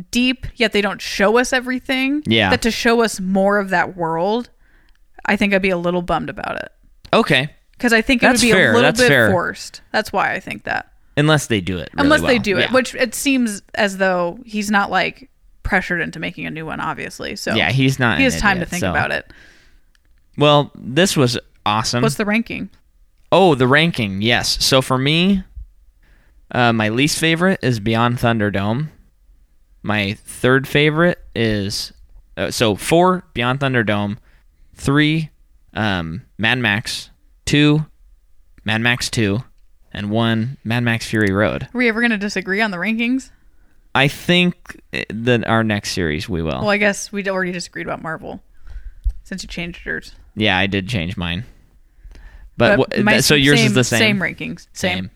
deep, 0.09 0.47
yet 0.55 0.71
they 0.71 0.81
don't 0.81 1.01
show 1.01 1.37
us 1.37 1.53
everything. 1.53 2.23
Yeah. 2.25 2.49
That 2.49 2.61
to 2.63 2.71
show 2.71 3.01
us 3.01 3.19
more 3.19 3.59
of 3.59 3.69
that 3.69 3.95
world, 3.95 4.49
I 5.25 5.35
think 5.35 5.53
I'd 5.53 5.61
be 5.61 5.69
a 5.69 5.77
little 5.77 6.01
bummed 6.01 6.29
about 6.29 6.55
it 6.57 6.71
Okay, 7.13 7.49
because 7.73 7.91
I 7.93 8.01
think 8.01 8.23
it 8.23 8.27
That's 8.27 8.41
would 8.41 8.47
be 8.47 8.51
fair, 8.53 8.71
a 8.71 8.73
little 8.75 8.81
that's 8.87 8.99
bit 9.01 9.09
fair. 9.09 9.29
forced. 9.29 9.81
That's 9.91 10.11
why 10.13 10.33
I 10.33 10.39
think 10.39 10.63
that. 10.63 10.91
unless 11.17 11.47
they 11.47 11.59
do 11.61 11.77
it. 11.77 11.89
really 11.93 12.05
Unless 12.05 12.21
they 12.21 12.35
well. 12.35 12.43
do 12.43 12.57
it, 12.57 12.71
which 12.71 12.95
it 12.95 13.13
seems 13.13 13.61
as 13.75 13.97
though 13.97 14.39
he's 14.45 14.71
not 14.71 14.89
like 14.89 15.29
pressured 15.63 16.01
into 16.01 16.19
making 16.19 16.45
a 16.45 16.51
new 16.51 16.65
one, 16.65 16.79
obviously. 16.79 17.35
So 17.35 17.53
yeah, 17.53 17.71
he's 17.71 17.99
not. 17.99 18.17
he 18.17 18.23
has 18.23 18.39
time 18.39 18.59
to 18.59 18.65
think 18.65 18.81
so- 18.81 18.89
about 18.91 19.11
it. 19.11 19.31
Well, 20.37 20.71
this 20.75 21.17
was 21.17 21.37
awesome. 21.65 22.01
What's 22.01 22.15
the 22.15 22.25
ranking? 22.25 22.69
Oh, 23.31 23.55
the 23.55 23.67
ranking. 23.67 24.21
Yes. 24.21 24.63
So 24.63 24.81
for 24.81 24.97
me, 24.97 25.43
uh, 26.51 26.73
my 26.73 26.89
least 26.89 27.19
favorite 27.19 27.59
is 27.61 27.79
Beyond 27.79 28.17
Thunderdome. 28.17 28.89
My 29.83 30.13
third 30.13 30.67
favorite 30.67 31.19
is 31.35 31.91
uh, 32.37 32.51
so 32.51 32.75
four 32.75 33.23
Beyond 33.33 33.59
Thunderdome, 33.59 34.17
three 34.75 35.29
um, 35.73 36.23
Mad 36.37 36.59
Max, 36.59 37.09
two 37.45 37.85
Mad 38.63 38.81
Max 38.81 39.09
Two, 39.09 39.43
and 39.91 40.11
one 40.11 40.57
Mad 40.63 40.83
Max 40.83 41.05
Fury 41.07 41.31
Road. 41.33 41.63
Are 41.63 41.77
we 41.77 41.89
ever 41.89 41.99
going 41.99 42.11
to 42.11 42.17
disagree 42.17 42.61
on 42.61 42.71
the 42.71 42.77
rankings? 42.77 43.31
I 43.93 44.07
think 44.07 44.81
that 45.09 45.45
our 45.47 45.63
next 45.63 45.91
series 45.91 46.29
we 46.29 46.41
will. 46.41 46.51
Well, 46.61 46.69
I 46.69 46.77
guess 46.77 47.11
we 47.11 47.27
already 47.27 47.51
disagreed 47.51 47.85
about 47.85 48.01
Marvel. 48.01 48.41
since 49.23 49.43
you 49.43 49.47
changed 49.49 49.85
yours. 49.85 50.15
Yeah, 50.35 50.57
I 50.57 50.67
did 50.67 50.87
change 50.87 51.17
mine. 51.17 51.43
But, 52.57 52.77
But 52.77 52.97
wh- 52.99 53.03
my 53.03 53.11
th- 53.13 53.23
so 53.23 53.35
yours 53.35 53.59
same, 53.59 53.67
is 53.67 53.73
the 53.73 53.83
same. 53.83 53.99
Same 53.99 54.19
rankings. 54.19 54.67
Same. 54.73 55.09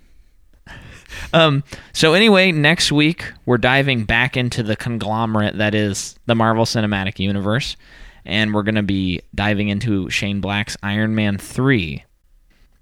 Um. 1.33 1.63
So 1.93 2.13
anyway, 2.13 2.51
next 2.51 2.91
week 2.91 3.31
we're 3.45 3.57
diving 3.57 4.03
back 4.03 4.35
into 4.35 4.63
the 4.63 4.75
conglomerate 4.75 5.57
that 5.57 5.73
is 5.73 6.17
the 6.25 6.35
Marvel 6.35 6.65
Cinematic 6.65 7.19
Universe, 7.19 7.77
and 8.25 8.53
we're 8.53 8.63
going 8.63 8.75
to 8.75 8.83
be 8.83 9.21
diving 9.33 9.69
into 9.69 10.09
Shane 10.09 10.41
Black's 10.41 10.75
Iron 10.83 11.15
Man 11.15 11.37
three. 11.37 12.03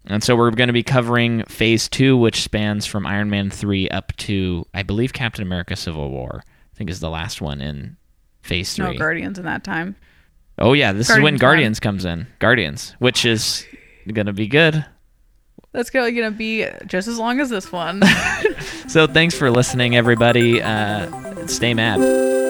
And 0.06 0.24
so 0.24 0.36
we're 0.36 0.52
going 0.52 0.68
to 0.68 0.74
be 0.74 0.84
covering 0.84 1.44
Phase 1.46 1.88
two, 1.88 2.18
which 2.18 2.42
spans 2.42 2.86
from 2.86 3.06
Iron 3.06 3.30
Man 3.30 3.50
three 3.50 3.88
up 3.90 4.16
to 4.18 4.66
I 4.74 4.84
believe 4.84 5.14
Captain 5.14 5.42
America: 5.44 5.76
Civil 5.76 6.10
War. 6.10 6.44
I 6.46 6.76
think 6.78 6.90
is 6.90 7.00
the 7.00 7.10
last 7.10 7.42
one 7.42 7.62
in 7.62 7.96
Phase 8.42 8.74
three. 8.76 8.86
No. 8.86 8.94
Guardians 8.94 9.40
in 9.40 9.46
that 9.46 9.64
time. 9.64 9.96
oh 10.60 10.74
yeah, 10.74 10.92
this 10.92 11.10
is 11.10 11.16
when 11.16 11.38
Guardians 11.38 11.42
Guardians 11.42 11.80
comes 11.80 12.06
in. 12.06 12.28
Guardians, 12.40 12.96
which 13.00 13.26
is 13.26 13.66
going 14.12 14.26
to 14.26 14.34
be 14.34 14.48
good. 14.48 14.86
That's 15.72 15.90
going 15.90 16.16
to 16.16 16.32
be 16.32 16.68
just 16.86 17.08
as 17.08 17.18
long 17.18 17.40
as 17.40 17.50
this 17.50 17.72
one. 17.72 18.02
So 18.90 19.08
thanks 19.08 19.34
for 19.34 19.50
listening, 19.50 19.96
everybody. 19.96 20.62
Uh, 20.62 21.48
stay 21.48 21.74
mad. 21.74 22.43